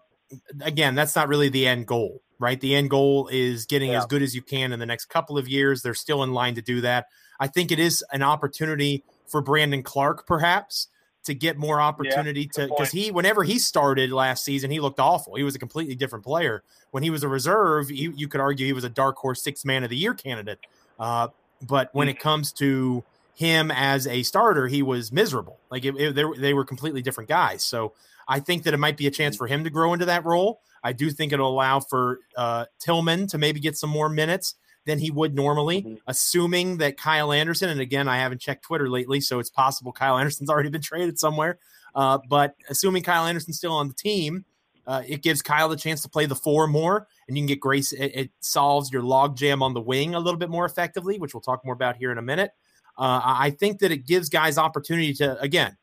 again, 0.62 0.96
that's 0.96 1.16
not 1.16 1.30
really 1.30 1.50
the 1.50 1.68
end 1.68 1.88
goal, 1.88 2.22
right? 2.44 2.60
The 2.60 2.76
end 2.76 2.90
goal 2.90 3.28
is 3.32 3.66
getting 3.66 3.92
yeah. 3.92 4.00
as 4.00 4.06
good 4.06 4.22
as 4.22 4.36
you 4.36 4.42
can 4.42 4.72
in 4.74 4.80
the 4.80 4.86
next 4.86 5.06
couple 5.06 5.38
of 5.38 5.48
years. 5.48 5.82
They're 5.82 5.94
still 5.94 6.24
in 6.24 6.34
line 6.34 6.56
to 6.56 6.62
do 6.62 6.82
that. 6.82 7.08
I 7.40 7.48
think 7.48 7.72
it 7.72 7.80
is 7.80 8.04
an 8.12 8.22
opportunity 8.22 9.04
for 9.28 9.42
Brandon 9.42 9.82
Clarke, 9.82 10.28
perhaps, 10.28 10.88
to 11.24 11.34
get 11.34 11.58
more 11.58 11.82
opportunity 11.82 12.50
yeah, 12.56 12.66
to 12.66 12.68
because 12.68 12.92
he 12.92 13.10
whenever 13.10 13.44
he 13.44 13.58
started 13.58 14.12
last 14.12 14.44
season 14.44 14.70
he 14.70 14.82
looked 14.82 15.00
awful 15.00 15.36
he 15.36 15.44
was 15.44 15.56
a 15.56 15.60
completely 15.60 15.96
different 15.96 16.26
player 16.26 16.64
when 16.92 17.02
he 17.02 17.10
was 17.10 17.24
a 17.24 17.30
reserve 17.30 17.90
you, 17.90 18.12
you 18.14 18.28
could 18.28 18.42
argue 18.42 18.66
he 18.66 18.74
was 18.74 18.84
a 18.84 18.90
dark 18.90 19.16
horse 19.16 19.42
six 19.42 19.64
man 19.64 19.86
of 19.86 19.90
the 19.90 19.96
year 19.96 20.14
candidate 20.14 20.60
uh, 21.00 21.30
but 21.62 21.90
when 21.94 22.10
it 22.10 22.16
mm-hmm. 22.16 22.24
comes 22.24 22.52
to 22.52 23.06
him 23.36 23.72
as 23.72 24.06
a 24.08 24.24
starter, 24.24 24.68
he 24.68 24.82
was 24.82 25.12
miserable. 25.12 25.60
Like 25.70 25.86
it, 25.86 25.96
it, 25.96 26.16
they, 26.16 26.24
they 26.38 26.54
were 26.54 26.66
completely 26.66 27.02
different 27.02 27.30
guys. 27.30 27.64
So 27.64 27.94
I 28.28 28.40
think 28.40 28.64
that 28.64 28.74
it 28.74 28.78
might 28.78 28.98
be 28.98 29.08
a 29.08 29.12
chance 29.12 29.36
mm-hmm. 29.36 29.46
for 29.46 29.48
him 29.48 29.64
to 29.64 29.70
grow 29.70 29.94
into 29.94 30.06
that 30.06 30.26
role. 30.26 30.62
I 30.84 30.94
do 30.94 31.10
think 31.10 31.32
it'll 31.32 31.50
allow 31.50 31.80
for 31.80 32.20
uh, 32.38 32.66
Tillman 32.80 33.28
to 33.28 33.38
maybe 33.38 33.60
get 33.60 33.78
some 33.78 33.90
more 33.90 34.10
minutes 34.10 34.56
than 34.86 35.00
he 35.00 35.12
would 35.12 35.34
normally, 35.34 35.82
mm-hmm. 35.82 35.96
assuming 36.08 36.78
that 36.78 36.98
Kyle 36.98 37.32
Anderson, 37.32 37.70
and 37.70 37.80
again, 37.80 38.08
I 38.08 38.18
haven't 38.18 38.42
checked 38.42 38.64
Twitter 38.64 38.90
lately, 38.90 39.22
so 39.22 39.40
it's 39.40 39.50
possible 39.50 39.92
Kyle 39.92 40.18
Anderson's 40.20 40.50
already 40.50 40.70
been 40.70 40.82
traded 40.82 41.20
somewhere. 41.20 41.60
Uh, 41.96 42.20
but 42.28 42.56
assuming 42.70 43.04
Kyle 43.04 43.26
Anderson's 43.26 43.58
still 43.58 43.74
on 43.74 43.88
the 43.88 43.94
team, 43.94 44.46
uh, 44.86 45.04
it 45.08 45.22
gives 45.22 45.42
Kyle 45.42 45.70
the 45.70 45.78
chance 45.78 46.02
to 46.02 46.10
play 46.10 46.26
the 46.26 46.36
four 46.36 46.68
more, 46.68 47.08
and 47.28 47.38
you 47.38 47.42
can 47.42 47.48
get 47.48 47.60
Grace. 47.60 47.94
It, 47.94 48.12
it 48.14 48.32
solves 48.42 48.92
your 48.92 49.04
log 49.04 49.38
jam 49.38 49.64
on 49.64 49.74
the 49.74 49.82
wing 49.82 50.16
a 50.16 50.20
little 50.20 50.40
bit 50.40 50.50
more 50.50 50.66
effectively, 50.66 51.18
which 51.20 51.34
we'll 51.34 51.42
talk 51.42 51.64
more 51.64 51.74
about 51.74 51.96
here 51.96 52.12
in 52.12 52.18
a 52.18 52.22
minute. 52.22 52.52
Uh, 52.98 53.22
I 53.24 53.52
think 53.52 53.80
that 53.80 53.92
it 53.92 54.06
gives 54.06 54.30
guys 54.30 54.58
opportunity 54.58 55.14
to 55.16 55.40
again. 55.40 55.78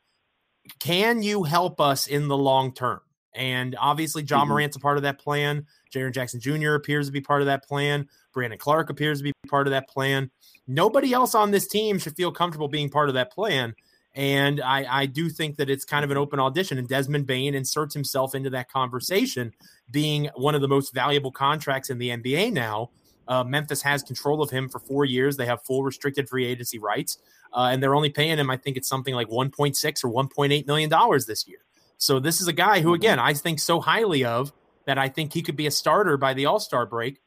Can 0.79 1.23
you 1.23 1.43
help 1.43 1.81
us 1.81 2.07
in 2.07 2.27
the 2.27 2.37
long 2.37 2.73
term? 2.73 3.01
And 3.33 3.75
obviously, 3.79 4.23
Ja 4.23 4.41
mm-hmm. 4.41 4.49
Morant's 4.49 4.75
a 4.75 4.79
part 4.79 4.97
of 4.97 5.03
that 5.03 5.19
plan. 5.19 5.65
Jaren 5.93 6.13
Jackson 6.13 6.39
Jr. 6.39 6.73
appears 6.73 7.07
to 7.07 7.11
be 7.11 7.21
part 7.21 7.41
of 7.41 7.47
that 7.47 7.65
plan. 7.65 8.07
Brandon 8.33 8.59
Clarke 8.59 8.89
appears 8.89 9.19
to 9.19 9.23
be 9.23 9.33
part 9.49 9.67
of 9.67 9.71
that 9.71 9.87
plan. 9.87 10.31
Nobody 10.67 11.13
else 11.13 11.35
on 11.35 11.51
this 11.51 11.67
team 11.67 11.99
should 11.99 12.15
feel 12.15 12.31
comfortable 12.31 12.67
being 12.67 12.89
part 12.89 13.09
of 13.09 13.15
that 13.15 13.31
plan. 13.31 13.73
And 14.13 14.59
I, 14.59 14.85
I 14.89 15.05
do 15.05 15.29
think 15.29 15.55
that 15.57 15.69
it's 15.69 15.85
kind 15.85 16.03
of 16.03 16.11
an 16.11 16.17
open 16.17 16.39
audition, 16.39 16.77
and 16.77 16.87
Desmond 16.87 17.25
Bane 17.25 17.55
inserts 17.55 17.93
himself 17.93 18.35
into 18.35 18.49
that 18.49 18.69
conversation, 18.69 19.53
being 19.89 20.29
one 20.35 20.53
of 20.53 20.61
the 20.61 20.67
most 20.67 20.93
valuable 20.93 21.31
contracts 21.31 21.89
in 21.89 21.97
the 21.97 22.09
NBA 22.09 22.51
now. 22.51 22.89
Uh, 23.31 23.45
Memphis 23.45 23.81
has 23.81 24.03
control 24.03 24.41
of 24.41 24.49
him 24.49 24.67
for 24.67 24.79
four 24.79 25.05
years. 25.05 25.37
They 25.37 25.45
have 25.45 25.63
full 25.63 25.85
restricted 25.85 26.27
free 26.27 26.45
agency 26.45 26.79
rights, 26.79 27.17
uh, 27.53 27.69
and 27.71 27.81
they're 27.81 27.95
only 27.95 28.09
paying 28.09 28.37
him, 28.37 28.49
I 28.49 28.57
think 28.57 28.75
it's 28.75 28.89
something 28.89 29.15
like 29.15 29.29
1.6 29.29 30.03
or 30.03 30.09
1.8 30.09 30.67
million 30.67 30.89
dollars 30.89 31.27
this 31.27 31.47
year. 31.47 31.59
So 31.97 32.19
this 32.19 32.41
is 32.41 32.49
a 32.49 32.53
guy 32.53 32.81
who, 32.81 32.89
mm-hmm. 32.89 32.95
again, 32.95 33.19
I 33.19 33.33
think 33.33 33.59
so 33.59 33.79
highly 33.79 34.25
of 34.25 34.51
that 34.85 34.97
I 34.97 35.07
think 35.07 35.31
he 35.31 35.43
could 35.43 35.55
be 35.55 35.65
a 35.65 35.71
starter 35.71 36.17
by 36.17 36.33
the 36.33 36.45
All 36.45 36.59
Star 36.59 36.85
break, 36.85 37.21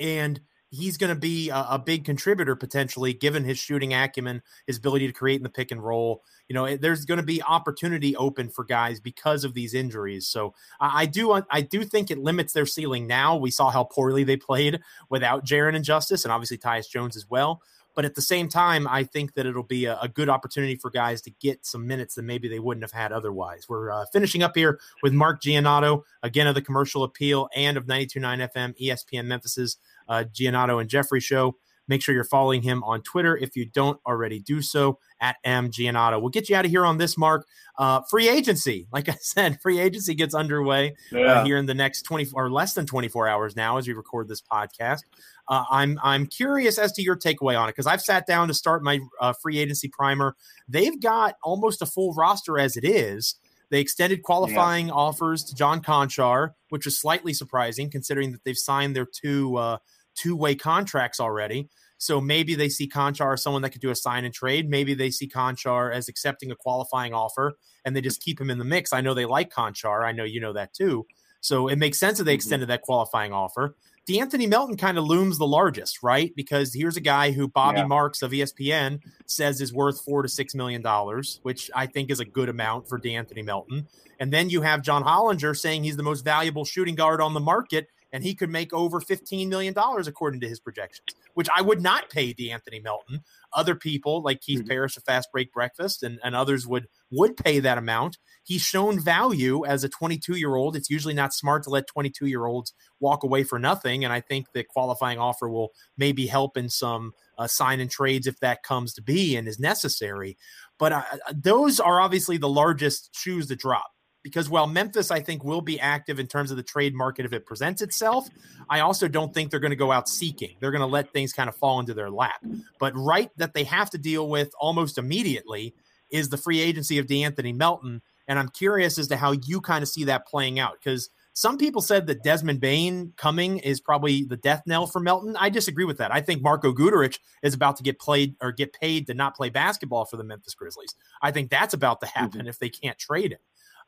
and 0.00 0.40
he's 0.70 0.96
going 0.96 1.12
to 1.12 1.18
be 1.18 1.50
a, 1.50 1.66
a, 1.70 1.78
big 1.78 2.04
contributor 2.04 2.54
potentially, 2.54 3.12
given 3.12 3.44
his 3.44 3.58
shooting 3.58 3.92
acumen, 3.92 4.42
his 4.66 4.78
ability 4.78 5.06
to 5.06 5.12
create 5.12 5.36
in 5.36 5.42
the 5.42 5.48
pick 5.48 5.70
and 5.70 5.82
roll. 5.82 6.22
You 6.48 6.54
know, 6.54 6.76
there's 6.76 7.04
going 7.04 7.18
to 7.18 7.26
be 7.26 7.42
opportunity 7.42 8.14
open 8.16 8.48
for 8.48 8.64
guys 8.64 9.00
because 9.00 9.44
of 9.44 9.54
these 9.54 9.74
injuries. 9.74 10.26
So 10.28 10.54
I, 10.80 11.02
I 11.02 11.06
do, 11.06 11.42
I 11.50 11.60
do 11.60 11.84
think 11.84 12.10
it 12.10 12.18
limits 12.18 12.52
their 12.52 12.66
ceiling. 12.66 13.06
Now 13.06 13.36
we 13.36 13.50
saw 13.50 13.70
how 13.70 13.84
poorly 13.84 14.24
they 14.24 14.36
played 14.36 14.80
without 15.08 15.44
Jaren 15.44 15.74
and 15.74 15.84
Justice, 15.84 16.24
and 16.24 16.32
obviously 16.32 16.58
Tyus 16.58 16.88
Jones 16.88 17.16
as 17.16 17.28
well. 17.28 17.60
But 17.94 18.04
at 18.04 18.14
the 18.14 18.22
same 18.22 18.48
time, 18.48 18.86
I 18.88 19.04
think 19.04 19.34
that 19.34 19.46
it'll 19.46 19.62
be 19.62 19.86
a, 19.86 19.98
a, 20.00 20.08
good 20.08 20.28
opportunity 20.28 20.76
for 20.76 20.90
guys 20.90 21.20
to 21.22 21.30
get 21.40 21.66
some 21.66 21.86
minutes 21.86 22.14
that 22.14 22.22
maybe 22.22 22.48
they 22.48 22.60
wouldn't 22.60 22.84
have 22.84 22.92
had 22.92 23.12
otherwise. 23.12 23.68
We're 23.68 23.90
uh, 23.90 24.06
finishing 24.12 24.42
up 24.42 24.56
here 24.56 24.78
with 25.02 25.12
Mark 25.12 25.42
Giannotto, 25.42 26.02
again 26.22 26.46
of 26.46 26.54
the 26.54 26.62
Commercial 26.62 27.02
Appeal 27.02 27.48
and 27.54 27.76
of 27.76 27.86
92.9 27.86 28.48
FM, 28.54 28.80
ESPN 28.80 29.26
Memphis's 29.26 29.76
uh, 30.10 30.24
Giannotto 30.24 30.80
and 30.80 30.90
Jeffrey 30.90 31.20
show. 31.20 31.56
Make 31.88 32.02
sure 32.02 32.14
you're 32.14 32.22
following 32.22 32.62
him 32.62 32.84
on 32.84 33.02
Twitter 33.02 33.36
if 33.36 33.56
you 33.56 33.64
don't 33.64 33.98
already 34.06 34.38
do 34.38 34.62
so 34.62 35.00
at 35.20 35.36
M 35.42 35.70
Giannotto. 35.70 36.20
We'll 36.20 36.30
get 36.30 36.48
you 36.48 36.54
out 36.54 36.64
of 36.64 36.70
here 36.70 36.86
on 36.86 36.98
this, 36.98 37.18
Mark. 37.18 37.48
Uh, 37.76 38.02
free 38.08 38.28
agency, 38.28 38.86
like 38.92 39.08
I 39.08 39.16
said, 39.20 39.60
free 39.60 39.80
agency 39.80 40.14
gets 40.14 40.32
underway 40.32 40.90
uh, 41.12 41.18
yeah. 41.18 41.32
uh, 41.32 41.44
here 41.44 41.56
in 41.56 41.66
the 41.66 41.74
next 41.74 42.02
20 42.02 42.28
or 42.34 42.48
less 42.48 42.74
than 42.74 42.86
24 42.86 43.26
hours 43.26 43.56
now 43.56 43.76
as 43.78 43.88
we 43.88 43.94
record 43.94 44.28
this 44.28 44.40
podcast. 44.40 45.00
Uh, 45.48 45.64
I'm 45.68 45.98
I'm 46.02 46.26
curious 46.26 46.78
as 46.78 46.92
to 46.92 47.02
your 47.02 47.16
takeaway 47.16 47.58
on 47.60 47.68
it 47.68 47.72
because 47.72 47.88
I've 47.88 48.02
sat 48.02 48.24
down 48.24 48.46
to 48.46 48.54
start 48.54 48.84
my 48.84 49.00
uh, 49.20 49.32
free 49.32 49.58
agency 49.58 49.88
primer. 49.88 50.36
They've 50.68 51.00
got 51.00 51.36
almost 51.42 51.82
a 51.82 51.86
full 51.86 52.14
roster 52.14 52.56
as 52.56 52.76
it 52.76 52.84
is. 52.84 53.34
They 53.70 53.80
extended 53.80 54.22
qualifying 54.22 54.88
yeah. 54.88 54.94
offers 54.94 55.44
to 55.44 55.54
John 55.54 55.80
Konchar, 55.80 56.50
which 56.68 56.86
is 56.86 57.00
slightly 57.00 57.32
surprising 57.32 57.90
considering 57.90 58.32
that 58.32 58.44
they've 58.44 58.58
signed 58.58 58.94
their 58.94 59.06
two 59.06 59.56
uh, 59.56 59.78
two 60.14 60.36
way 60.36 60.54
contracts 60.54 61.20
already. 61.20 61.68
So 61.98 62.20
maybe 62.20 62.54
they 62.54 62.70
see 62.70 62.88
Konchar 62.88 63.34
as 63.34 63.42
someone 63.42 63.60
that 63.62 63.70
could 63.70 63.82
do 63.82 63.90
a 63.90 63.94
sign 63.94 64.24
and 64.24 64.32
trade. 64.32 64.70
Maybe 64.70 64.94
they 64.94 65.10
see 65.10 65.28
Konchar 65.28 65.94
as 65.94 66.08
accepting 66.08 66.50
a 66.50 66.56
qualifying 66.56 67.12
offer 67.12 67.58
and 67.84 67.94
they 67.94 68.00
just 68.00 68.22
keep 68.22 68.40
him 68.40 68.50
in 68.50 68.58
the 68.58 68.64
mix. 68.64 68.92
I 68.92 69.02
know 69.02 69.12
they 69.12 69.26
like 69.26 69.52
Konchar. 69.52 70.04
I 70.04 70.12
know 70.12 70.24
you 70.24 70.40
know 70.40 70.54
that 70.54 70.72
too. 70.72 71.06
So 71.40 71.68
it 71.68 71.76
makes 71.76 71.98
sense 71.98 72.18
that 72.18 72.24
they 72.24 72.32
mm-hmm. 72.32 72.36
extended 72.36 72.68
that 72.68 72.82
qualifying 72.82 73.32
offer. 73.32 73.76
De'Anthony 74.08 74.48
Melton 74.48 74.76
kind 74.76 74.98
of 74.98 75.04
looms 75.04 75.38
the 75.38 75.46
largest, 75.46 76.02
right? 76.02 76.34
Because 76.34 76.74
here's 76.74 76.96
a 76.96 77.02
guy 77.02 77.32
who 77.32 77.46
Bobby 77.46 77.80
yeah. 77.80 77.86
Marks 77.86 78.22
of 78.22 78.32
ESPN 78.32 79.00
says 79.26 79.60
is 79.60 79.72
worth 79.72 80.00
four 80.00 80.22
to 80.22 80.28
six 80.28 80.54
million 80.54 80.82
dollars, 80.82 81.38
which 81.42 81.70
I 81.74 81.86
think 81.86 82.10
is 82.10 82.18
a 82.18 82.24
good 82.24 82.48
amount 82.48 82.88
for 82.88 82.98
De'Anthony 82.98 83.44
Melton. 83.44 83.86
And 84.18 84.32
then 84.32 84.50
you 84.50 84.62
have 84.62 84.82
John 84.82 85.04
Hollinger 85.04 85.56
saying 85.56 85.84
he's 85.84 85.96
the 85.96 86.02
most 86.02 86.24
valuable 86.24 86.64
shooting 86.64 86.94
guard 86.94 87.20
on 87.20 87.34
the 87.34 87.40
market 87.40 87.88
and 88.12 88.24
he 88.24 88.34
could 88.34 88.50
make 88.50 88.72
over 88.72 89.00
$15 89.00 89.48
million 89.48 89.74
according 89.76 90.40
to 90.40 90.48
his 90.48 90.60
projections, 90.60 91.14
which 91.34 91.48
I 91.54 91.62
would 91.62 91.80
not 91.80 92.10
pay 92.10 92.34
De'Anthony 92.34 92.82
Melton. 92.82 93.22
Other 93.52 93.74
people 93.74 94.22
like 94.22 94.40
Keith 94.40 94.60
mm-hmm. 94.60 94.68
Parrish 94.68 94.96
of 94.96 95.04
Fast 95.04 95.28
Break 95.32 95.52
Breakfast 95.52 96.02
and, 96.02 96.18
and 96.22 96.34
others 96.34 96.66
would 96.66 96.86
would 97.10 97.36
pay 97.36 97.60
that 97.60 97.78
amount. 97.78 98.18
He's 98.44 98.62
shown 98.62 99.00
value 99.00 99.64
as 99.64 99.84
a 99.84 99.88
22 99.88 100.36
year 100.36 100.54
old. 100.54 100.76
It's 100.76 100.90
usually 100.90 101.14
not 101.14 101.34
smart 101.34 101.64
to 101.64 101.70
let 101.70 101.86
22 101.86 102.26
year 102.26 102.46
olds 102.46 102.72
walk 103.00 103.22
away 103.24 103.42
for 103.42 103.58
nothing. 103.58 104.04
And 104.04 104.12
I 104.12 104.20
think 104.20 104.46
the 104.52 104.64
qualifying 104.64 105.18
offer 105.18 105.48
will 105.48 105.70
maybe 105.96 106.26
help 106.26 106.56
in 106.56 106.68
some 106.68 107.12
uh, 107.38 107.46
sign 107.46 107.80
and 107.80 107.90
trades 107.90 108.26
if 108.26 108.38
that 108.40 108.62
comes 108.62 108.94
to 108.94 109.02
be 109.02 109.36
and 109.36 109.48
is 109.48 109.58
necessary. 109.58 110.36
But 110.78 110.92
uh, 110.92 111.02
those 111.34 111.80
are 111.80 112.00
obviously 112.00 112.36
the 112.36 112.48
largest 112.48 113.10
shoes 113.14 113.48
to 113.48 113.56
drop 113.56 113.90
because 114.22 114.48
while 114.50 114.66
Memphis, 114.66 115.10
I 115.10 115.20
think, 115.20 115.44
will 115.44 115.60
be 115.60 115.80
active 115.80 116.18
in 116.18 116.26
terms 116.26 116.50
of 116.50 116.56
the 116.56 116.62
trade 116.62 116.94
market 116.94 117.24
if 117.24 117.32
it 117.32 117.46
presents 117.46 117.82
itself, 117.82 118.28
I 118.68 118.80
also 118.80 119.08
don't 119.08 119.32
think 119.32 119.50
they're 119.50 119.60
going 119.60 119.70
to 119.70 119.76
go 119.76 119.92
out 119.92 120.08
seeking. 120.08 120.56
They're 120.60 120.70
going 120.70 120.80
to 120.80 120.86
let 120.86 121.12
things 121.12 121.32
kind 121.32 121.48
of 121.48 121.56
fall 121.56 121.80
into 121.80 121.94
their 121.94 122.10
lap. 122.10 122.44
But 122.78 122.94
right 122.96 123.30
that 123.36 123.54
they 123.54 123.64
have 123.64 123.90
to 123.90 123.98
deal 123.98 124.28
with 124.28 124.50
almost 124.58 124.98
immediately 124.98 125.74
is 126.10 126.28
the 126.28 126.36
free 126.36 126.60
agency 126.60 126.98
of 126.98 127.06
De'Anthony 127.06 127.54
Melton. 127.54 128.02
And 128.28 128.38
I'm 128.38 128.48
curious 128.48 128.98
as 128.98 129.08
to 129.08 129.16
how 129.16 129.32
you 129.32 129.60
kind 129.60 129.82
of 129.82 129.88
see 129.88 130.04
that 130.04 130.26
playing 130.26 130.58
out 130.58 130.74
because 130.82 131.10
some 131.32 131.58
people 131.58 131.80
said 131.80 132.06
that 132.08 132.22
Desmond 132.22 132.60
Bane 132.60 133.12
coming 133.16 133.58
is 133.58 133.80
probably 133.80 134.24
the 134.24 134.36
death 134.36 134.62
knell 134.66 134.86
for 134.86 135.00
Melton. 135.00 135.36
I 135.38 135.48
disagree 135.48 135.84
with 135.84 135.98
that. 135.98 136.12
I 136.12 136.20
think 136.20 136.42
Marko 136.42 136.72
Guduric 136.72 137.18
is 137.42 137.54
about 137.54 137.76
to 137.76 137.82
get 137.82 137.98
played 137.98 138.34
or 138.40 138.52
get 138.52 138.72
paid 138.72 139.06
to 139.06 139.14
not 139.14 139.36
play 139.36 139.48
basketball 139.48 140.04
for 140.04 140.16
the 140.16 140.24
Memphis 140.24 140.54
Grizzlies. 140.54 140.94
I 141.22 141.30
think 141.30 141.50
that's 141.50 141.72
about 141.72 142.00
to 142.00 142.06
happen 142.06 142.40
mm-hmm. 142.40 142.48
if 142.48 142.58
they 142.58 142.68
can't 142.68 142.98
trade 142.98 143.32
him. 143.32 143.38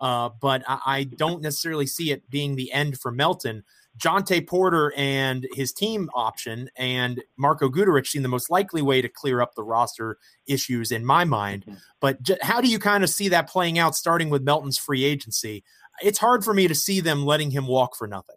Uh, 0.01 0.31
but 0.41 0.63
I, 0.67 0.81
I, 0.87 1.05
don't 1.05 1.43
necessarily 1.43 1.87
see 1.87 2.11
it 2.11 2.29
being 2.29 2.57
the 2.57 2.73
end 2.73 2.99
for 2.99 3.13
Melton. 3.13 3.63
Jontay 3.99 4.47
Porter 4.47 4.93
and 4.97 5.47
his 5.53 5.73
team 5.73 6.09
option 6.15 6.71
and 6.77 7.23
Marko 7.37 7.69
Guduric 7.69 8.07
seem 8.07 8.23
the 8.23 8.29
most 8.29 8.51
likely 8.51 8.81
way 8.83 9.03
to 9.03 9.09
clear 9.09 9.41
up 9.41 9.55
the 9.55 9.63
roster 9.63 10.19
issues 10.47 10.91
in 10.91 11.05
my 11.05 11.25
mind. 11.25 11.65
Mm-hmm. 11.67 11.79
But 12.01 12.23
j- 12.23 12.39
how 12.41 12.61
do 12.61 12.69
you 12.69 12.79
kind 12.79 13.05
of 13.05 13.11
see 13.11 13.29
that 13.29 13.49
playing 13.49 13.79
out, 13.79 13.95
starting 13.95 14.31
with 14.31 14.43
Melton's 14.43 14.79
free 14.79 15.05
agency? 15.05 15.63
It's 16.03 16.19
hard 16.19 16.43
for 16.45 16.55
me 16.55 16.69
to 16.69 16.75
see 16.75 17.01
them 17.01 17.27
letting 17.27 17.51
him 17.51 17.67
walk 17.67 17.95
for 17.97 18.07
nothing. 18.07 18.37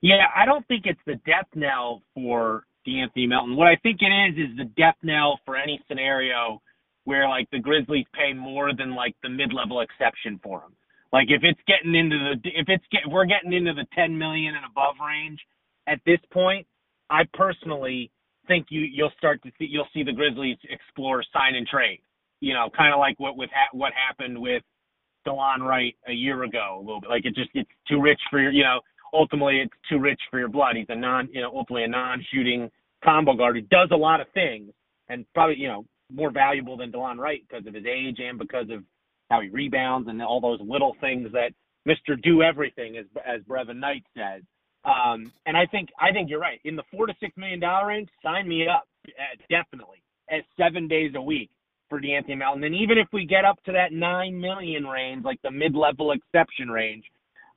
Yeah, 0.00 0.26
I 0.34 0.46
don't 0.46 0.66
think 0.66 0.86
it's 0.86 1.00
the 1.06 1.16
death 1.26 1.46
knell 1.54 2.02
for 2.14 2.64
De'Anthony 2.86 3.28
Melton. 3.28 3.54
What 3.54 3.68
I 3.68 3.76
think 3.76 3.98
it 4.00 4.06
is 4.06 4.50
is 4.50 4.56
the 4.56 4.64
death 4.64 4.96
knell 5.02 5.38
for 5.44 5.56
any 5.56 5.80
scenario 5.86 6.62
where 7.10 7.28
like 7.28 7.50
the 7.50 7.58
Grizzlies 7.58 8.06
pay 8.14 8.32
more 8.32 8.70
than 8.72 8.94
like 8.94 9.16
the 9.24 9.28
mid-level 9.28 9.80
exception 9.80 10.38
for 10.44 10.62
him. 10.62 10.70
Like 11.12 11.26
if 11.28 11.42
it's 11.42 11.58
getting 11.66 11.96
into 11.96 12.16
the 12.16 12.50
if 12.50 12.68
it's 12.68 12.84
get 12.92 13.02
we're 13.08 13.24
getting 13.24 13.52
into 13.52 13.74
the 13.74 13.84
10 13.96 14.16
million 14.16 14.54
and 14.54 14.64
above 14.64 14.94
range 15.04 15.40
at 15.88 15.98
this 16.06 16.20
point, 16.32 16.68
I 17.10 17.22
personally 17.34 18.12
think 18.46 18.66
you 18.70 18.82
you'll 18.82 19.10
start 19.18 19.42
to 19.42 19.50
see 19.58 19.66
you'll 19.68 19.88
see 19.92 20.04
the 20.04 20.12
Grizzlies 20.12 20.56
explore 20.70 21.24
sign 21.32 21.56
and 21.56 21.66
trade. 21.66 21.98
You 22.38 22.54
know, 22.54 22.70
kind 22.78 22.94
of 22.94 23.00
like 23.00 23.18
what 23.18 23.36
with 23.36 23.50
ha- 23.52 23.76
what 23.76 23.92
happened 23.92 24.40
with 24.40 24.62
Delon 25.26 25.66
Wright 25.66 25.96
a 26.06 26.12
year 26.12 26.44
ago 26.44 26.76
a 26.78 26.80
little 26.80 27.00
bit. 27.00 27.10
Like 27.10 27.26
it 27.26 27.34
just 27.34 27.50
it's 27.54 27.68
too 27.88 28.00
rich 28.00 28.20
for 28.30 28.40
your 28.40 28.52
you 28.52 28.62
know 28.62 28.78
ultimately 29.12 29.58
it's 29.58 29.74
too 29.90 29.98
rich 29.98 30.20
for 30.30 30.38
your 30.38 30.48
blood. 30.48 30.76
He's 30.76 30.86
a 30.90 30.94
non 30.94 31.28
you 31.32 31.40
know 31.40 31.50
ultimately 31.52 31.82
a 31.82 31.88
non-shooting 31.88 32.70
combo 33.02 33.34
guard 33.34 33.56
who 33.56 33.62
does 33.62 33.88
a 33.90 33.96
lot 33.96 34.20
of 34.20 34.28
things 34.32 34.70
and 35.08 35.26
probably 35.34 35.56
you 35.58 35.66
know 35.66 35.84
more 36.12 36.30
valuable 36.30 36.76
than 36.76 36.92
Delon 36.92 37.18
Wright 37.18 37.42
because 37.48 37.66
of 37.66 37.74
his 37.74 37.86
age 37.86 38.18
and 38.20 38.38
because 38.38 38.68
of 38.70 38.84
how 39.30 39.40
he 39.40 39.48
rebounds 39.48 40.08
and 40.08 40.20
all 40.22 40.40
those 40.40 40.60
little 40.62 40.96
things 41.00 41.30
that 41.32 41.52
Mr. 41.88 42.20
Do 42.20 42.42
Everything, 42.42 42.96
as 42.96 43.06
as 43.26 43.40
Brevin 43.42 43.76
Knight 43.76 44.04
says. 44.16 44.42
Um, 44.84 45.32
and 45.46 45.56
I 45.56 45.66
think 45.66 45.90
I 46.00 46.12
think 46.12 46.30
you're 46.30 46.40
right. 46.40 46.60
In 46.64 46.76
the 46.76 46.82
four 46.90 47.06
to 47.06 47.14
six 47.20 47.36
million 47.36 47.60
dollar 47.60 47.88
range, 47.88 48.08
sign 48.22 48.48
me 48.48 48.66
up 48.68 48.86
uh, 49.08 49.36
definitely 49.48 50.02
at 50.30 50.42
seven 50.58 50.88
days 50.88 51.12
a 51.16 51.22
week 51.22 51.50
for 51.88 52.00
De'Anthony 52.00 52.38
Melton. 52.38 52.64
And 52.64 52.74
even 52.74 52.98
if 52.98 53.08
we 53.12 53.26
get 53.26 53.44
up 53.44 53.62
to 53.64 53.72
that 53.72 53.92
nine 53.92 54.40
million 54.40 54.86
range, 54.86 55.24
like 55.24 55.40
the 55.42 55.50
mid 55.50 55.74
level 55.74 56.12
exception 56.12 56.70
range, 56.70 57.04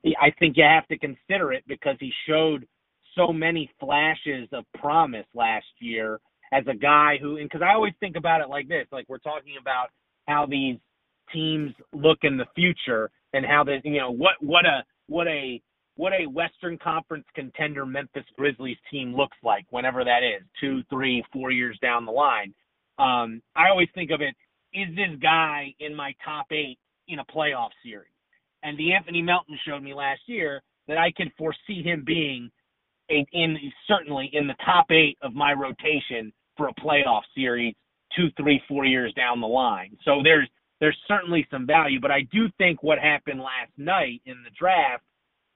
I 0.06 0.32
think 0.39 0.58
you 0.58 0.64
have 0.64 0.88
to 0.88 0.97
consider 0.97 1.54
it 1.54 1.64
because 1.68 1.95
he 1.99 2.12
showed 2.28 2.68
so 3.16 3.32
many 3.32 3.70
flashes 3.80 4.49
of 4.51 4.66
promise 4.80 5.26
last 5.34 5.66
year 5.80 6.20
as 6.54 6.64
a 6.68 6.76
guy 6.76 7.18
who, 7.20 7.38
and 7.38 7.49
because 7.49 7.66
I 7.68 7.74
always 7.74 7.93
think 7.99 8.16
about 8.16 8.41
it 8.41 8.49
like 8.49 8.68
this, 8.68 8.86
like 8.91 9.06
we're 9.10 9.18
talking 9.18 9.56
about 9.60 9.88
how 10.28 10.45
these 10.45 10.78
teams 11.34 11.74
look 11.93 12.20
in 12.22 12.38
the 12.38 12.45
future 12.56 13.10
and 13.34 13.45
how 13.45 13.64
they, 13.64 13.82
you 13.84 13.99
know, 13.99 14.12
what 14.12 14.34
what 14.39 14.66
a 14.66 14.84
what 15.08 15.28
a 15.28 15.62
what 15.95 16.14
a 16.14 16.28
Western 16.28 16.78
Conference 16.78 17.26
contender 17.36 17.86
Memphis 17.86 18.26
Grizzlies 18.38 18.78
team 18.91 19.16
looks 19.16 19.38
like, 19.43 19.66
whenever 19.72 20.04
that 20.04 20.22
is, 20.24 20.45
two, 20.60 20.84
three, 20.89 21.24
four 21.34 21.51
years 21.51 21.78
down 21.82 22.06
the 22.06 22.12
line. 22.12 22.54
Um, 22.99 23.41
I 23.56 23.70
always 23.70 23.89
think 23.95 24.12
of 24.12 24.22
it: 24.22 24.36
is 24.74 24.95
this 24.95 25.20
guy 25.22 25.74
in 25.80 25.95
my 25.95 26.14
top 26.24 26.45
eight 26.51 26.78
in 27.08 27.20
a 27.20 27.26
playoff 27.26 27.70
series? 27.84 28.10
And 28.62 28.78
De'Anthony 28.78 29.24
Melton 29.24 29.58
showed 29.68 29.82
me 29.84 29.93
last 29.93 30.22
year 30.28 30.62
that 30.88 30.97
I 30.97 31.12
can 31.18 31.32
foresee 31.38 31.82
him 31.84 32.04
being 32.06 32.49
a, 33.10 33.26
in 33.34 33.58
certainly 33.88 34.30
in 34.34 34.47
the 34.47 34.56
top 34.64 34.86
eight 34.91 35.18
of 35.22 35.34
my 35.34 35.54
rotation 35.54 36.32
for 36.58 36.68
a 36.68 36.74
playoff 36.76 37.22
series 37.36 37.76
two, 38.16 38.30
three, 38.38 38.62
four 38.68 38.86
years 38.86 39.14
down 39.14 39.41
the 39.41 39.47
line. 39.47 39.97
So 40.06 40.22
there's 40.24 40.47
there's 40.80 40.97
certainly 41.08 41.47
some 41.49 41.66
value, 41.66 41.99
but 42.01 42.12
I 42.12 42.22
do 42.32 42.49
think 42.58 42.84
what 42.84 42.99
happened 42.99 43.39
last 43.39 43.72
night 43.78 44.22
in 44.26 44.43
the 44.43 44.49
draft, 44.60 45.04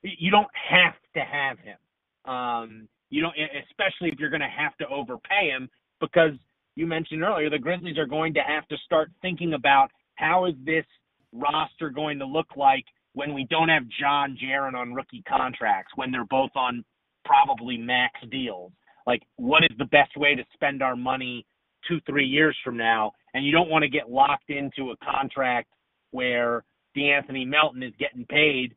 you 0.02 0.32
don't 0.32 0.48
have 0.70 0.94
to 1.16 1.20
have 1.20 1.58
him. 1.60 2.34
Um, 2.34 2.88
you 3.10 3.22
don't, 3.22 3.36
especially 3.70 4.10
if 4.10 4.20
you're 4.20 4.30
going 4.30 4.42
to 4.42 4.48
have 4.48 4.78
to 4.78 4.88
overpay 4.88 5.50
him, 5.50 5.70
because 6.00 6.32
you 6.76 6.86
mentioned 6.86 7.24
earlier 7.24 7.50
the 7.50 7.60
Grizzlies 7.60 7.98
are 7.98 8.06
going 8.06 8.34
to 8.36 8.42
have 8.42 8.68
to 8.70 8.78
start 8.86 9.12
thinking 9.22 9.54
about 9.54 9.90
how 10.16 10.46
is 10.46 10.54
this 10.66 10.86
roster 11.34 11.90
going 11.90 12.20
to 12.20 12.26
look 12.26 12.56
like 12.56 12.86
when 13.14 13.34
we 13.34 13.46
don't 13.50 13.70
have 13.70 13.84
John 14.00 14.38
Jaren 14.42 14.76
on 14.76 14.94
rookie 14.94 15.24
contracts, 15.28 15.92
when 15.96 16.12
they're 16.12 16.26
both 16.26 16.52
on 16.56 16.86
probably 17.26 17.78
max 17.78 18.14
deals 18.32 18.72
like 19.08 19.24
what 19.38 19.64
is 19.64 19.76
the 19.80 19.86
best 19.86 20.16
way 20.18 20.36
to 20.36 20.44
spend 20.54 20.84
our 20.84 20.96
money 20.96 21.46
two, 21.88 22.00
three 22.06 22.26
years 22.26 22.56
from 22.64 22.78
now. 22.78 23.14
And 23.34 23.46
you 23.46 23.52
don't 23.52 23.70
want 23.70 23.84
to 23.84 23.90
get 23.90 24.12
locked 24.12 24.50
into 24.50 24.92
a 24.92 24.98
contract 24.98 25.70
where 26.12 26.64
De'Anthony 26.96 27.48
Melton 27.48 27.82
is 27.82 27.94
getting 27.98 28.26
paid, 28.26 28.76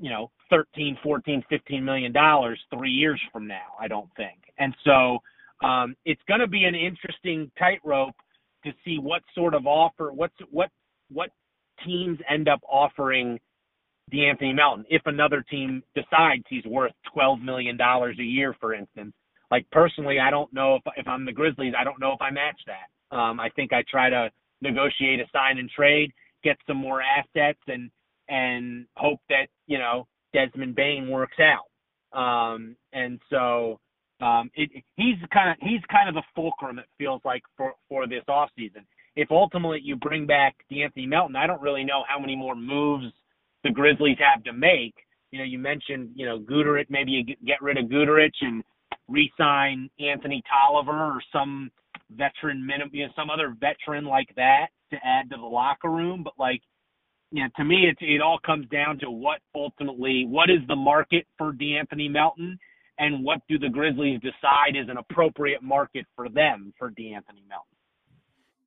you 0.00 0.08
know, 0.08 0.30
13, 0.50 0.96
14, 1.02 1.42
15 1.48 1.84
million 1.84 2.12
dollars 2.12 2.60
three 2.72 2.90
years 2.90 3.20
from 3.32 3.46
now, 3.46 3.74
I 3.80 3.88
don't 3.88 4.10
think. 4.16 4.38
And 4.58 4.74
so 4.84 5.18
um, 5.66 5.96
it's 6.04 6.20
going 6.28 6.40
to 6.40 6.46
be 6.46 6.64
an 6.64 6.74
interesting 6.74 7.50
tightrope 7.58 8.14
to 8.64 8.72
see 8.84 8.98
what 8.98 9.22
sort 9.34 9.54
of 9.54 9.66
offer, 9.66 10.12
what's 10.12 10.34
what 10.50 10.70
what 11.10 11.30
teams 11.84 12.18
end 12.30 12.48
up 12.48 12.60
offering 12.68 13.40
De'Anthony 14.12 14.54
Melton 14.54 14.84
if 14.90 15.02
another 15.06 15.42
team 15.50 15.82
decides 15.94 16.44
he's 16.48 16.64
worth 16.66 16.92
twelve 17.12 17.40
million 17.40 17.76
dollars 17.76 18.16
a 18.20 18.24
year, 18.24 18.54
for 18.60 18.74
instance 18.74 19.14
like 19.52 19.70
personally, 19.70 20.18
I 20.18 20.30
don't 20.30 20.50
know 20.54 20.76
if 20.76 20.82
if 20.96 21.06
I'm 21.06 21.26
the 21.26 21.32
Grizzlies, 21.32 21.74
I 21.78 21.84
don't 21.84 22.00
know 22.00 22.12
if 22.12 22.22
I 22.22 22.30
match 22.30 22.58
that. 22.66 23.16
Um, 23.16 23.38
I 23.38 23.50
think 23.50 23.74
I 23.74 23.84
try 23.88 24.08
to 24.08 24.30
negotiate 24.62 25.20
a 25.20 25.24
sign 25.30 25.58
and 25.58 25.68
trade, 25.68 26.10
get 26.42 26.56
some 26.66 26.78
more 26.78 27.02
assets, 27.02 27.60
and 27.68 27.90
and 28.30 28.86
hope 28.96 29.20
that 29.28 29.48
you 29.66 29.78
know 29.78 30.08
Desmond 30.32 30.74
Bane 30.74 31.10
works 31.10 31.36
out. 31.38 31.68
Um, 32.18 32.76
and 32.94 33.20
so 33.28 33.78
um, 34.22 34.50
it, 34.54 34.70
he's 34.96 35.16
kind 35.30 35.50
of 35.50 35.56
he's 35.60 35.82
kind 35.90 36.08
of 36.08 36.14
the 36.14 36.22
fulcrum. 36.34 36.78
It 36.78 36.86
feels 36.96 37.20
like 37.22 37.42
for 37.58 37.74
for 37.90 38.06
this 38.06 38.24
off 38.28 38.48
season. 38.56 38.86
If 39.16 39.30
ultimately 39.30 39.80
you 39.82 39.96
bring 39.96 40.26
back 40.26 40.54
De'Anthony 40.72 41.06
Melton, 41.06 41.36
I 41.36 41.46
don't 41.46 41.60
really 41.60 41.84
know 41.84 42.04
how 42.08 42.18
many 42.18 42.34
more 42.34 42.54
moves 42.54 43.12
the 43.64 43.70
Grizzlies 43.70 44.16
have 44.18 44.42
to 44.44 44.54
make. 44.54 44.94
You 45.30 45.40
know, 45.40 45.44
you 45.44 45.58
mentioned 45.58 46.12
you 46.14 46.24
know 46.24 46.38
Guduric, 46.38 46.86
maybe 46.88 47.10
you 47.10 47.36
get 47.46 47.60
rid 47.60 47.76
of 47.76 47.90
Guduric 47.90 48.32
and 48.40 48.64
re-sign 49.08 49.90
Anthony 50.00 50.42
Tolliver 50.50 50.92
or 50.92 51.22
some 51.32 51.70
veteran 52.10 52.64
minimum, 52.64 52.90
you 52.92 53.06
know, 53.06 53.12
some 53.16 53.30
other 53.30 53.54
veteran 53.58 54.04
like 54.04 54.28
that 54.36 54.68
to 54.90 54.96
add 55.04 55.30
to 55.30 55.36
the 55.36 55.42
locker 55.42 55.90
room. 55.90 56.22
But 56.22 56.34
like, 56.38 56.60
you 57.30 57.42
know, 57.42 57.48
to 57.56 57.64
me, 57.64 57.88
it 57.88 57.96
it 58.00 58.20
all 58.20 58.38
comes 58.44 58.68
down 58.68 58.98
to 59.00 59.10
what 59.10 59.40
ultimately 59.54 60.26
what 60.28 60.50
is 60.50 60.60
the 60.68 60.76
market 60.76 61.26
for 61.38 61.52
De'Anthony 61.52 62.10
Melton, 62.10 62.58
and 62.98 63.24
what 63.24 63.40
do 63.48 63.58
the 63.58 63.68
Grizzlies 63.68 64.20
decide 64.20 64.76
is 64.76 64.88
an 64.88 64.98
appropriate 64.98 65.62
market 65.62 66.06
for 66.14 66.28
them 66.28 66.72
for 66.78 66.90
De'Anthony 66.90 67.46
Melton. 67.48 67.76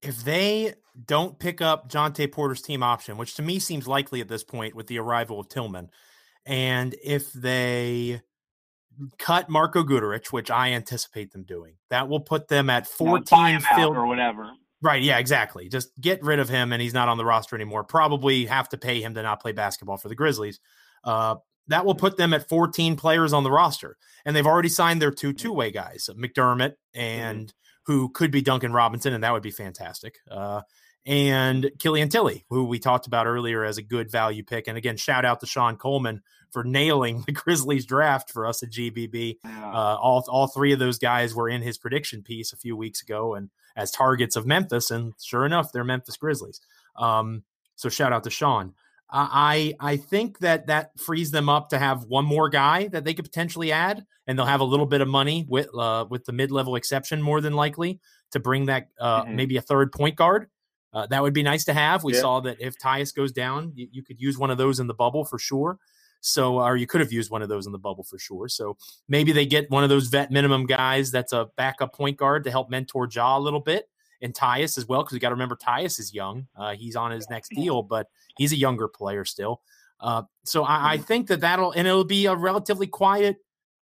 If 0.02 0.24
they 0.24 0.74
don't 1.06 1.40
pick 1.40 1.62
up 1.62 1.90
Jontay 1.90 2.32
Porter's 2.32 2.62
team 2.62 2.84
option, 2.84 3.18
which 3.18 3.36
to 3.36 3.42
me 3.42 3.60
seems 3.60 3.88
likely 3.88 4.22
at 4.22 4.28
this 4.28 4.44
point 4.44 4.76
with 4.76 4.88
the 4.88 5.00
arrival 5.00 5.40
of 5.40 5.48
Tillman, 5.48 5.90
and 6.46 6.96
if 7.04 7.34
they 7.34 8.22
cut 9.20 9.50
Marko 9.50 9.84
Guduric, 9.84 10.28
which 10.32 10.52
I 10.52 10.72
anticipate 10.72 11.32
them 11.32 11.44
doing. 11.44 11.76
That 11.90 12.08
will 12.10 12.20
put 12.20 12.48
them 12.48 12.70
at 12.70 12.88
14 12.88 13.60
filled 13.76 13.98
or 13.98 14.08
whatever. 14.08 14.52
Right, 14.82 15.02
yeah, 15.02 15.18
exactly. 15.18 15.70
Just 15.70 15.90
get 16.00 16.22
rid 16.24 16.40
of 16.40 16.50
him 16.50 16.72
and 16.72 16.82
he's 16.82 16.94
not 16.94 17.10
on 17.10 17.18
the 17.18 17.26
roster 17.26 17.56
anymore. 17.56 17.84
Probably 17.84 18.46
have 18.46 18.70
to 18.70 18.78
pay 18.78 19.02
him 19.02 19.16
to 19.16 19.24
not 19.24 19.42
play 19.42 19.52
basketball 19.52 19.98
for 19.98 20.10
the 20.10 20.16
Grizzlies. 20.16 20.60
Uh, 21.04 21.36
that 21.68 21.86
will 21.86 21.96
put 21.96 22.18
them 22.18 22.34
at 22.34 22.48
14 22.48 22.96
players 22.96 23.34
on 23.34 23.44
the 23.44 23.52
roster. 23.52 23.98
And 24.26 24.36
they've 24.36 24.46
already 24.46 24.70
signed 24.70 25.02
their 25.02 25.12
two 25.12 25.34
two-way 25.34 25.72
guys, 25.72 26.10
McDermott 26.14 26.74
mm-hmm. 26.74 27.00
and 27.00 27.48
mm-hmm. 27.48 27.92
who 27.92 28.10
could 28.10 28.32
be 28.32 28.42
Duncan 28.42 28.74
Robinson, 28.74 29.14
and 29.14 29.24
that 29.24 29.34
would 29.34 29.44
be 29.44 29.52
fantastic. 29.52 30.16
Uh, 30.30 30.62
and 31.06 31.70
Killian 31.80 32.10
Tillie, 32.10 32.46
who 32.50 32.66
we 32.66 32.80
talked 32.80 33.08
about 33.08 33.28
earlier 33.28 33.64
as 33.64 33.78
a 33.78 33.84
good 33.84 34.12
value 34.12 34.44
pick. 34.44 34.68
And 34.68 34.78
again, 34.78 34.98
shout 34.98 35.26
out 35.26 35.40
to 35.40 35.46
Sean 35.46 35.78
Coleman 35.78 36.22
for 36.56 36.64
nailing 36.64 37.22
the 37.26 37.34
Grizzlies 37.34 37.86
draft 37.86 38.32
for 38.32 38.48
us 38.48 38.64
at 38.64 38.70
GBB. 38.70 39.40
Yeah. 39.44 39.72
Uh, 39.72 39.98
all 39.98 40.24
all 40.30 40.48
three 40.48 40.72
of 40.72 40.80
those 40.80 40.98
guys 40.98 41.36
were 41.36 41.50
in 41.50 41.62
his 41.62 41.78
prediction 41.78 42.24
piece 42.24 42.54
a 42.54 42.58
few 42.58 42.78
weeks 42.78 43.02
ago, 43.02 43.36
and 43.36 43.50
as 43.76 43.92
targets 43.92 44.38
of 44.38 44.46
Memphis. 44.46 44.90
And 44.90 45.14
sure 45.22 45.46
enough, 45.46 45.74
they're 45.74 45.84
Memphis 45.84 46.16
Grizzlies. 46.16 46.62
Um, 46.96 47.44
so 47.76 47.90
shout 47.90 48.14
out 48.14 48.24
to 48.24 48.30
Sean. 48.30 48.74
I 49.12 49.76
I 49.82 49.98
think 49.98 50.40
that 50.40 50.68
that 50.68 50.98
frees 50.98 51.32
them 51.32 51.50
up 51.50 51.70
to 51.70 51.78
have 51.78 52.06
one 52.06 52.26
more 52.26 52.50
guy 52.50 52.88
that 52.88 53.04
they 53.04 53.14
could 53.14 53.26
potentially 53.26 53.74
add, 53.74 54.06
and 54.26 54.40
they'll 54.40 54.46
have 54.46 54.62
a 54.62 54.66
little 54.66 54.86
bit 54.86 55.02
of 55.02 55.10
money 55.10 55.46
with 55.48 55.68
uh, 55.78 56.06
with 56.10 56.24
the 56.24 56.32
mid 56.32 56.52
level 56.52 56.78
exception 56.78 57.22
more 57.22 57.42
than 57.42 57.54
likely 57.54 58.00
to 58.32 58.40
bring 58.40 58.68
that 58.68 58.88
uh, 59.00 59.24
mm-hmm. 59.24 59.36
maybe 59.36 59.58
a 59.58 59.62
third 59.62 59.92
point 59.92 60.16
guard. 60.16 60.48
Uh, 60.96 61.06
that 61.08 61.22
would 61.22 61.34
be 61.34 61.44
nice 61.44 61.66
to 61.66 61.74
have. 61.74 62.06
We 62.06 62.14
yeah. 62.14 62.22
saw 62.22 62.40
that 62.40 62.62
if 62.62 62.78
Tyus 62.78 63.14
goes 63.14 63.34
down, 63.34 63.74
you, 63.76 63.90
you, 63.92 64.02
could 64.02 64.22
use 64.22 64.38
one 64.38 64.50
of 64.50 64.58
those 64.58 64.80
in 64.80 64.88
the 64.88 64.94
bubble 64.94 65.26
for 65.26 65.38
sure. 65.38 65.78
So, 66.26 66.60
or 66.60 66.76
you 66.76 66.88
could 66.88 67.02
have 67.02 67.12
used 67.12 67.30
one 67.30 67.44
of 67.44 67.50
those 67.50 67.68
in 67.68 67.72
the 67.72 67.78
bubble 67.78 68.04
for 68.04 68.18
sure. 68.18 68.48
So 68.48 68.78
maybe 69.08 69.32
they 69.32 69.46
get 69.46 69.70
one 69.70 69.84
of 69.84 69.90
those 69.90 70.08
vet 70.08 70.32
minimum 70.32 70.66
guys 70.66 71.12
that's 71.12 71.34
a 71.34 71.50
backup 71.56 71.94
point 71.94 72.18
guard 72.18 72.44
to 72.46 72.52
help 72.52 72.70
mentor 72.70 73.08
Ja 73.12 73.38
a 73.38 73.40
little 73.40 73.60
bit 73.60 73.88
and 74.22 74.34
Tyus 74.34 74.78
as 74.78 74.88
well, 74.88 75.04
because 75.04 75.14
we 75.14 75.20
got 75.20 75.30
to 75.30 75.36
remember 75.36 75.56
Tyus 75.56 76.00
is 76.00 76.14
young. 76.14 76.48
Uh, 76.56 76.74
he's 76.74 76.96
on 76.96 77.12
his 77.12 77.30
next 77.30 77.50
deal, 77.50 77.84
but 77.84 78.08
he's 78.38 78.52
a 78.52 78.58
younger 78.58 78.88
player 78.88 79.24
still. 79.24 79.62
Uh, 80.00 80.24
so 80.44 80.64
I, 80.64 80.94
I, 80.94 80.98
think 80.98 81.28
that 81.28 81.42
that'll 81.42 81.72
and 81.72 81.88
it'll 81.88 82.04
be 82.04 82.26
a 82.26 82.36
relatively 82.36 82.88
quiet 82.88 83.38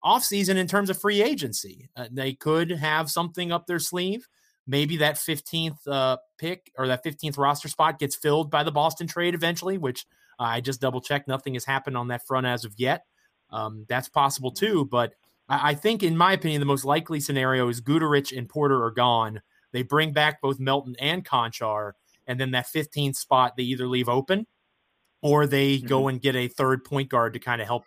offseason 0.04 0.56
in 0.56 0.66
terms 0.66 0.90
of 0.90 1.00
free 1.00 1.22
agency. 1.22 1.90
Uh, 1.96 2.08
they 2.10 2.34
could 2.34 2.72
have 2.72 3.12
something 3.12 3.52
up 3.52 3.68
their 3.68 3.80
sleeve. 3.80 4.28
Maybe 4.66 4.98
that 4.98 5.16
15th 5.16 5.88
uh, 5.88 6.18
pick 6.38 6.72
or 6.78 6.88
that 6.88 7.04
15th 7.04 7.38
roster 7.38 7.68
spot 7.68 8.00
gets 8.00 8.16
filled 8.16 8.50
by 8.50 8.64
the 8.64 8.72
Boston 8.72 9.08
trade 9.08 9.36
eventually, 9.36 9.78
which 9.78 10.06
I 10.40 10.62
just 10.62 10.82
double 10.82 11.02
checked. 11.02 11.28
Nothing 11.28 11.54
has 11.54 11.66
happened 11.66 11.98
on 11.98 12.08
that 12.08 12.26
front 12.26 12.48
as 12.48 12.66
of 12.66 12.74
yet. 12.78 13.06
Um, 13.52 13.86
that's 13.90 14.10
possible 14.10 14.52
too. 14.52 14.86
But 14.86 15.14
I, 15.48 15.72
I, 15.72 15.74
think, 15.76 16.04
in 16.04 16.16
my 16.16 16.34
opinion, 16.34 16.62
the 16.62 16.66
most 16.66 16.86
likely 16.86 17.20
scenario 17.20 17.68
is 17.68 17.82
Guduric 17.82 18.36
and 18.36 18.48
Porter 18.48 18.84
are 18.84 18.92
gone. 18.92 19.42
They 19.72 19.84
bring 19.84 20.14
back 20.14 20.42
both 20.42 20.60
Melton 20.60 20.96
and 21.00 21.26
Konchar. 21.26 21.94
and 22.28 22.40
then 22.40 22.52
that 22.52 22.68
15th 22.68 23.16
spot 23.16 23.56
they 23.58 23.64
either 23.64 23.88
leave 23.88 24.10
open 24.10 24.48
or 25.22 25.46
they 25.46 25.78
mm-hmm. 25.78 25.88
go 25.88 26.08
and 26.08 26.22
get 26.22 26.36
a 26.36 26.48
third 26.48 26.84
point 26.84 27.10
guard 27.10 27.34
to 27.34 27.40
kind 27.40 27.62
of 27.62 27.68
help 27.68 27.84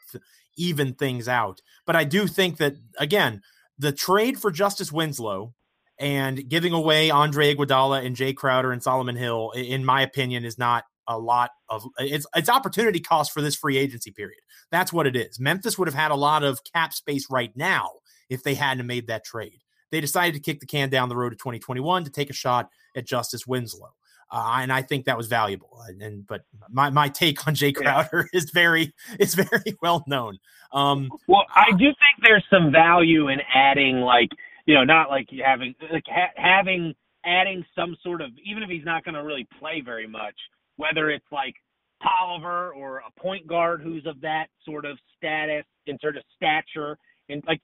even 0.57 0.95
things 0.95 1.29
out. 1.29 1.61
But 1.87 1.97
I 1.97 2.05
do 2.05 2.27
think 2.27 2.59
that 2.59 2.77
again, 2.99 3.43
the 3.79 3.93
trade 3.93 4.39
for 4.39 4.51
Justice 4.51 4.93
Winslow 4.93 5.55
and 5.99 6.49
giving 6.49 6.73
away 6.73 7.11
Andre 7.11 7.55
Iguodala 7.55 8.05
and 8.05 8.17
Jae 8.17 8.37
Crowder 8.37 8.73
and 8.73 8.83
Solomon 8.83 9.17
Hill, 9.17 9.53
in 9.53 9.85
my 9.85 10.03
opinion, 10.03 10.45
is 10.45 10.59
not 10.59 10.85
a 11.09 11.19
lot 11.19 11.51
of 11.69 11.85
it's 11.99 12.27
it's 12.35 12.49
opportunity 12.49 13.01
cost 13.01 13.33
for 13.33 13.41
this 13.41 13.57
free 13.57 13.77
agency 13.77 14.11
period. 14.11 14.41
That's 14.71 14.93
what 14.93 15.07
it 15.07 15.17
is. 15.17 15.41
Memphis 15.41 15.79
would 15.79 15.89
have 15.89 15.95
had 15.95 16.11
a 16.11 16.17
lot 16.17 16.43
of 16.43 16.61
cap 16.65 16.93
space 16.93 17.27
right 17.31 17.55
now 17.57 17.91
if 18.29 18.43
they 18.43 18.55
hadn't 18.55 18.87
made 18.87 19.09
that 19.09 19.25
trade. 19.25 19.61
They 19.91 20.01
decided 20.01 20.35
to 20.35 20.41
kick 20.41 20.61
the 20.61 20.67
can 20.67 20.89
down 20.89 21.09
the 21.09 21.17
road 21.17 21.31
to 21.31 21.37
2021 21.37 22.05
to 22.05 22.11
take 22.11 22.31
a 22.31 22.35
shot 22.35 22.71
at 22.97 23.07
Justice 23.07 23.47
Winslow. 23.47 23.93
Uh, 24.33 24.61
and 24.63 24.73
I 24.73 24.81
think 24.81 25.05
that 25.05 25.19
was 25.19 25.27
valuable. 25.27 25.83
And, 25.87 26.01
and, 26.01 26.27
but 26.27 26.45
my, 26.71 26.89
my 26.89 27.09
take 27.11 27.47
on 27.47 27.55
Jae 27.55 27.75
Crowder 27.75 28.31
is 28.33 28.51
very 28.51 28.95
is 29.19 29.35
very 29.35 29.77
well 29.83 30.03
known. 30.07 30.39
Um, 30.73 31.11
well, 31.29 31.45
I 31.55 31.71
do 31.73 31.85
think 31.85 32.23
there's 32.23 32.45
some 32.51 32.73
value 32.73 33.29
in 33.29 33.41
adding 33.55 33.97
like 34.01 34.31
you 34.65 34.75
know 34.75 34.85
not 34.85 35.11
like 35.11 35.29
having 35.45 35.75
like 35.93 36.05
ha- 36.07 36.33
having 36.37 36.95
adding 37.27 37.63
some 37.77 37.95
sort 38.03 38.23
of 38.23 38.31
even 38.43 38.63
if 38.63 38.71
he's 38.71 38.87
not 38.87 39.05
going 39.05 39.15
to 39.15 39.23
really 39.23 39.47
play 39.59 39.83
very 39.85 40.07
much, 40.07 40.35
whether 40.83 41.11
it's 41.11 41.31
like 41.31 41.55
Tolliver 42.03 42.73
or 42.73 42.99
a 42.99 43.21
point 43.21 43.47
guard 43.47 43.81
who's 43.81 44.05
of 44.07 44.21
that 44.23 44.47
sort 44.65 44.85
of 44.85 44.99
status 45.17 45.65
in 45.87 45.97
sort 46.01 46.17
of 46.17 46.25
stature 46.37 46.99
and 47.29 47.43
like 47.47 47.61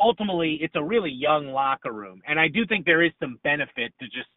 ultimately 0.00 0.58
it's 0.60 0.74
a 0.76 0.82
really 0.82 1.10
young 1.10 1.48
locker 1.48 1.92
room, 1.92 2.22
and 2.26 2.40
I 2.40 2.48
do 2.48 2.66
think 2.66 2.86
there 2.86 3.02
is 3.02 3.12
some 3.20 3.38
benefit 3.44 3.92
to 4.00 4.06
just 4.06 4.28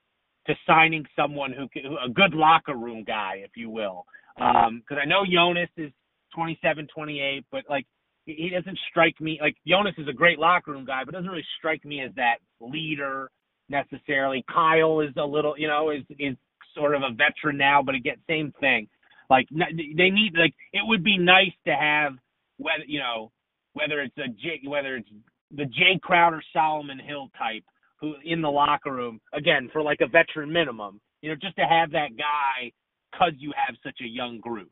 to 0.48 0.54
signing 0.68 1.06
someone 1.16 1.54
who, 1.54 1.68
who 1.82 1.98
a 2.06 2.10
good 2.10 2.34
locker 2.34 2.76
room 2.76 3.04
guy, 3.06 3.36
if 3.44 3.52
you 3.56 3.70
will. 3.70 4.06
Because 4.36 4.68
um, 4.68 4.98
I 5.02 5.06
know 5.06 5.24
Jonas 5.26 5.70
is 5.78 5.92
27, 6.36 6.88
28, 6.94 7.46
but 7.52 7.64
like 7.70 7.86
he 8.26 8.50
doesn't 8.50 8.78
strike 8.90 9.20
me 9.20 9.40
like 9.42 9.56
Jonas 9.66 9.94
is 9.98 10.08
a 10.08 10.14
great 10.14 10.40
locker 10.40 10.72
room 10.72 10.86
guy, 10.86 11.04
but 11.06 11.14
doesn't 11.14 11.30
really 11.30 11.46
strike 11.58 11.84
me 11.86 12.02
as 12.02 12.12
that 12.16 12.38
leader 12.60 13.30
necessarily. 13.70 14.44
Kyle 14.54 15.00
is 15.00 15.14
a 15.18 15.26
little, 15.26 15.56
you 15.58 15.68
know, 15.68 15.92
is 15.92 16.04
is 16.20 16.36
sort 16.76 16.96
of 16.96 17.02
a 17.02 17.12
veteran 17.12 17.58
now, 17.58 17.82
but 17.82 17.96
again, 17.96 18.18
same 18.28 18.54
thing. 18.60 18.88
Like 19.30 19.48
they 19.52 20.10
need 20.10 20.34
like 20.38 20.54
it 20.74 20.82
would 20.84 21.04
be 21.04 21.18
nice 21.18 21.54
to 21.66 21.74
have 21.74 22.14
whether 22.58 22.84
you 22.86 23.00
know 23.00 23.32
whether 23.74 24.02
it's 24.02 24.16
a 24.18 24.70
whether 24.70 24.98
it's 24.98 25.10
the 25.52 25.64
Jae 25.64 26.00
Crowder 26.02 26.42
Solomon 26.52 27.00
Hill 27.00 27.30
type 27.38 27.64
who 28.00 28.16
in 28.24 28.42
the 28.42 28.50
locker 28.50 28.92
room 28.92 29.22
again 29.34 29.70
for 29.72 29.82
like 29.82 30.00
a 30.02 30.08
veteran 30.08 30.52
minimum. 30.52 31.00
You 31.22 31.30
know, 31.30 31.36
just 31.42 31.56
to 31.56 31.64
have 31.64 31.92
that 31.92 32.18
guy 32.18 32.72
because 33.12 33.34
you 33.38 33.54
have 33.56 33.76
such 33.84 34.00
a 34.02 34.08
young 34.08 34.40
group. 34.40 34.70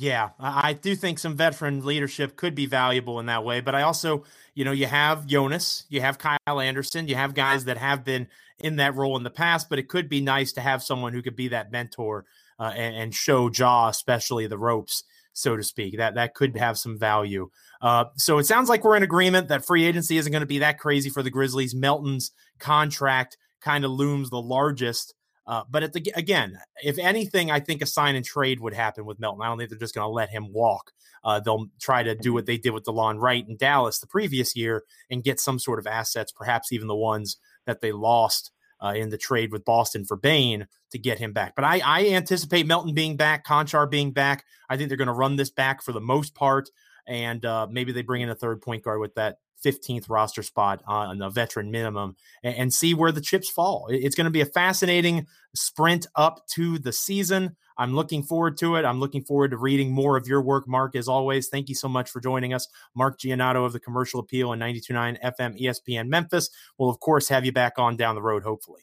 Yeah, 0.00 0.30
I 0.38 0.74
do 0.74 0.94
think 0.94 1.18
some 1.18 1.36
veteran 1.36 1.84
leadership 1.84 2.36
could 2.36 2.54
be 2.54 2.66
valuable 2.66 3.18
in 3.18 3.26
that 3.26 3.44
way. 3.44 3.60
But 3.60 3.74
I 3.74 3.82
also, 3.82 4.22
you 4.54 4.64
know, 4.64 4.70
you 4.70 4.86
have 4.86 5.26
Jonas, 5.26 5.86
you 5.88 6.00
have 6.00 6.18
Kyle 6.18 6.60
Anderson, 6.60 7.08
you 7.08 7.16
have 7.16 7.34
guys 7.34 7.64
that 7.64 7.78
have 7.78 8.04
been 8.04 8.28
in 8.60 8.76
that 8.76 8.94
role 8.94 9.16
in 9.16 9.22
the 9.22 9.30
past, 9.30 9.68
but 9.68 9.78
it 9.78 9.88
could 9.88 10.08
be 10.08 10.20
nice 10.20 10.52
to 10.52 10.60
have 10.60 10.82
someone 10.82 11.12
who 11.12 11.22
could 11.22 11.36
be 11.36 11.48
that 11.48 11.70
mentor 11.70 12.24
uh, 12.58 12.72
and, 12.74 12.96
and, 12.96 13.14
show 13.14 13.50
Ja, 13.50 13.88
especially 13.88 14.46
the 14.46 14.58
ropes, 14.58 15.04
so 15.32 15.56
to 15.56 15.62
speak. 15.62 15.96
That 15.96 16.16
that 16.16 16.34
could 16.34 16.56
have 16.56 16.76
some 16.76 16.98
value. 16.98 17.50
Uh, 17.80 18.06
so 18.16 18.38
it 18.38 18.44
sounds 18.44 18.68
like 18.68 18.82
we're 18.82 18.96
in 18.96 19.04
agreement 19.04 19.48
that 19.48 19.64
free 19.64 19.84
agency 19.84 20.18
isn't 20.18 20.32
going 20.32 20.40
to 20.40 20.46
be 20.46 20.58
that 20.58 20.78
crazy 20.78 21.08
for 21.08 21.22
the 21.22 21.30
Grizzlies. 21.30 21.74
Melton's 21.74 22.32
contract 22.58 23.36
kind 23.60 23.84
of 23.84 23.92
looms 23.92 24.30
the 24.30 24.40
largest. 24.40 25.14
Uh, 25.46 25.62
but 25.70 25.92
the, 25.94 26.12
again, 26.14 26.58
if 26.84 26.98
anything, 26.98 27.50
I 27.50 27.60
think 27.60 27.80
a 27.80 27.86
sign 27.86 28.16
and 28.16 28.24
trade 28.24 28.60
would 28.60 28.74
happen 28.74 29.06
with 29.06 29.18
Melton. 29.18 29.40
I 29.40 29.46
don't 29.46 29.56
think 29.56 29.70
they're 29.70 29.78
just 29.78 29.94
going 29.94 30.04
to 30.04 30.12
let 30.12 30.28
him 30.28 30.52
walk. 30.52 30.92
Uh, 31.24 31.40
they'll 31.40 31.66
try 31.80 32.02
to 32.02 32.14
do 32.14 32.32
what 32.32 32.46
they 32.46 32.58
did 32.58 32.70
with 32.70 32.84
Delon 32.84 33.18
Wright 33.18 33.46
in 33.48 33.56
Dallas 33.56 33.98
the 33.98 34.06
previous 34.06 34.54
year 34.54 34.84
and 35.10 35.24
get 35.24 35.40
some 35.40 35.58
sort 35.58 35.78
of 35.78 35.86
assets, 35.86 36.32
perhaps 36.32 36.72
even 36.72 36.86
the 36.86 36.94
ones 36.94 37.38
that 37.68 37.80
they 37.80 37.92
lost 37.92 38.50
uh, 38.82 38.94
in 38.96 39.10
the 39.10 39.18
trade 39.18 39.52
with 39.52 39.64
Boston 39.64 40.04
for 40.04 40.16
Bane 40.16 40.66
to 40.90 40.98
get 40.98 41.18
him 41.18 41.32
back. 41.32 41.54
But 41.54 41.64
I, 41.64 41.80
I 41.84 42.06
anticipate 42.08 42.66
Melton 42.66 42.94
being 42.94 43.16
back, 43.16 43.46
Konchar 43.46 43.88
being 43.88 44.12
back. 44.12 44.44
I 44.68 44.76
think 44.76 44.88
they're 44.88 44.96
going 44.96 45.06
to 45.06 45.14
run 45.14 45.36
this 45.36 45.50
back 45.50 45.82
for 45.82 45.92
the 45.92 46.00
most 46.00 46.34
part 46.34 46.70
and 47.08 47.44
uh, 47.44 47.66
maybe 47.70 47.90
they 47.90 48.02
bring 48.02 48.20
in 48.22 48.28
a 48.28 48.34
third 48.34 48.60
point 48.60 48.84
guard 48.84 49.00
with 49.00 49.14
that 49.14 49.38
15th 49.64 50.08
roster 50.08 50.42
spot 50.42 50.82
on 50.86 51.20
a 51.22 51.30
veteran 51.30 51.70
minimum 51.70 52.16
and, 52.42 52.54
and 52.56 52.74
see 52.74 52.94
where 52.94 53.12
the 53.12 53.20
chips 53.20 53.50
fall. 53.50 53.86
It's 53.90 54.14
going 54.14 54.26
to 54.26 54.30
be 54.30 54.40
a 54.40 54.46
fascinating 54.46 55.26
sprint 55.54 56.06
up 56.14 56.46
to 56.54 56.78
the 56.78 56.92
season. 56.92 57.56
I'm 57.76 57.94
looking 57.94 58.22
forward 58.22 58.56
to 58.58 58.76
it. 58.76 58.84
I'm 58.84 58.98
looking 58.98 59.22
forward 59.22 59.52
to 59.52 59.56
reading 59.56 59.92
more 59.92 60.16
of 60.16 60.26
your 60.26 60.42
work, 60.42 60.66
Mark, 60.66 60.96
as 60.96 61.08
always. 61.08 61.48
Thank 61.48 61.68
you 61.68 61.74
so 61.74 61.88
much 61.88 62.10
for 62.10 62.20
joining 62.20 62.52
us. 62.52 62.66
Mark 62.96 63.20
Giannotto 63.20 63.64
of 63.64 63.72
the 63.72 63.80
Commercial 63.80 64.20
Appeal 64.20 64.52
and 64.52 64.60
92.9 64.60 65.18
FM 65.22 65.60
ESPN 65.60 66.08
Memphis. 66.08 66.50
We'll, 66.76 66.90
of 66.90 66.98
course, 67.00 67.28
have 67.28 67.44
you 67.44 67.52
back 67.52 67.78
on 67.78 67.96
down 67.96 68.16
the 68.16 68.22
road, 68.22 68.42
hopefully. 68.42 68.82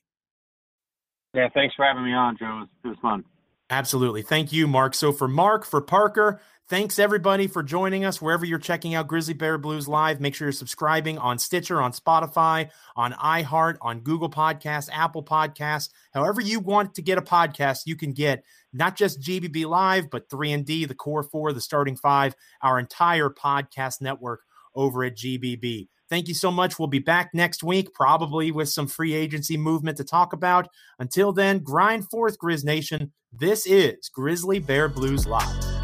Yeah, 1.34 1.50
thanks 1.54 1.76
for 1.76 1.86
having 1.86 2.06
me 2.06 2.14
on, 2.14 2.38
Joe. 2.38 2.46
It 2.46 2.60
was, 2.60 2.68
it 2.86 2.88
was 2.88 2.98
fun. 3.02 3.26
Absolutely. 3.70 4.22
Thank 4.22 4.52
you, 4.54 4.68
Mark. 4.68 4.94
So 4.94 5.12
for 5.12 5.28
Mark, 5.28 5.66
for 5.66 5.82
Parker, 5.82 6.40
thanks 6.70 7.00
everybody 7.00 7.48
for 7.48 7.64
joining 7.64 8.06
us 8.06 8.22
wherever 8.22 8.46
you're 8.46 8.60
checking 8.60 8.94
out 8.94 9.08
Grizzly 9.08 9.34
Bear 9.34 9.58
Blues 9.58 9.88
live. 9.88 10.22
Make 10.22 10.36
sure 10.36 10.48
you're 10.48 10.52
subscribing 10.52 11.18
on 11.18 11.40
Stitcher, 11.40 11.82
on 11.82 11.92
Spotify, 11.92 12.70
on 12.96 13.14
iHeart, 13.14 13.78
on 13.82 14.02
Google 14.02 14.30
Podcasts, 14.30 14.90
Apple 14.94 15.24
Podcasts. 15.24 15.90
However 16.14 16.42
you 16.42 16.60
want 16.60 16.94
to 16.96 17.02
get 17.02 17.18
a 17.18 17.24
podcast, 17.24 17.88
you 17.88 17.96
can 17.96 18.14
get 18.14 18.44
not 18.72 18.96
just 18.96 19.20
GBB 19.20 19.66
Live, 19.66 20.12
but 20.12 20.30
3 20.30 20.52
and 20.52 20.66
D, 20.66 20.86
the 20.86 20.94
core 20.94 21.24
4, 21.24 21.52
the 21.54 21.62
starting 21.62 21.98
5, 21.98 22.36
our 22.62 22.78
entire 22.78 23.30
podcast 23.30 24.00
network 24.00 24.42
over 24.76 25.04
at 25.04 25.18
GBB. 25.18 25.88
Thank 26.08 26.28
you 26.28 26.36
so 26.36 26.52
much. 26.52 26.78
We'll 26.78 26.88
be 26.88 27.00
back 27.00 27.32
next 27.34 27.64
week, 27.64 27.94
probably 27.94 28.52
with 28.52 28.70
some 28.70 28.86
free 28.86 29.14
agency 29.14 29.58
movement 29.58 29.98
to 29.98 30.04
talk 30.04 30.34
about. 30.34 30.68
Until 31.00 31.34
then, 31.34 31.60
grind 31.60 32.08
forth, 32.12 32.38
Grizz 32.38 32.64
Nation. 32.64 33.12
This 33.38 33.66
is 33.68 34.08
Grizzly 34.08 34.60
Bear 34.60 34.88
Blues 34.88 35.28
Live. 35.28 35.75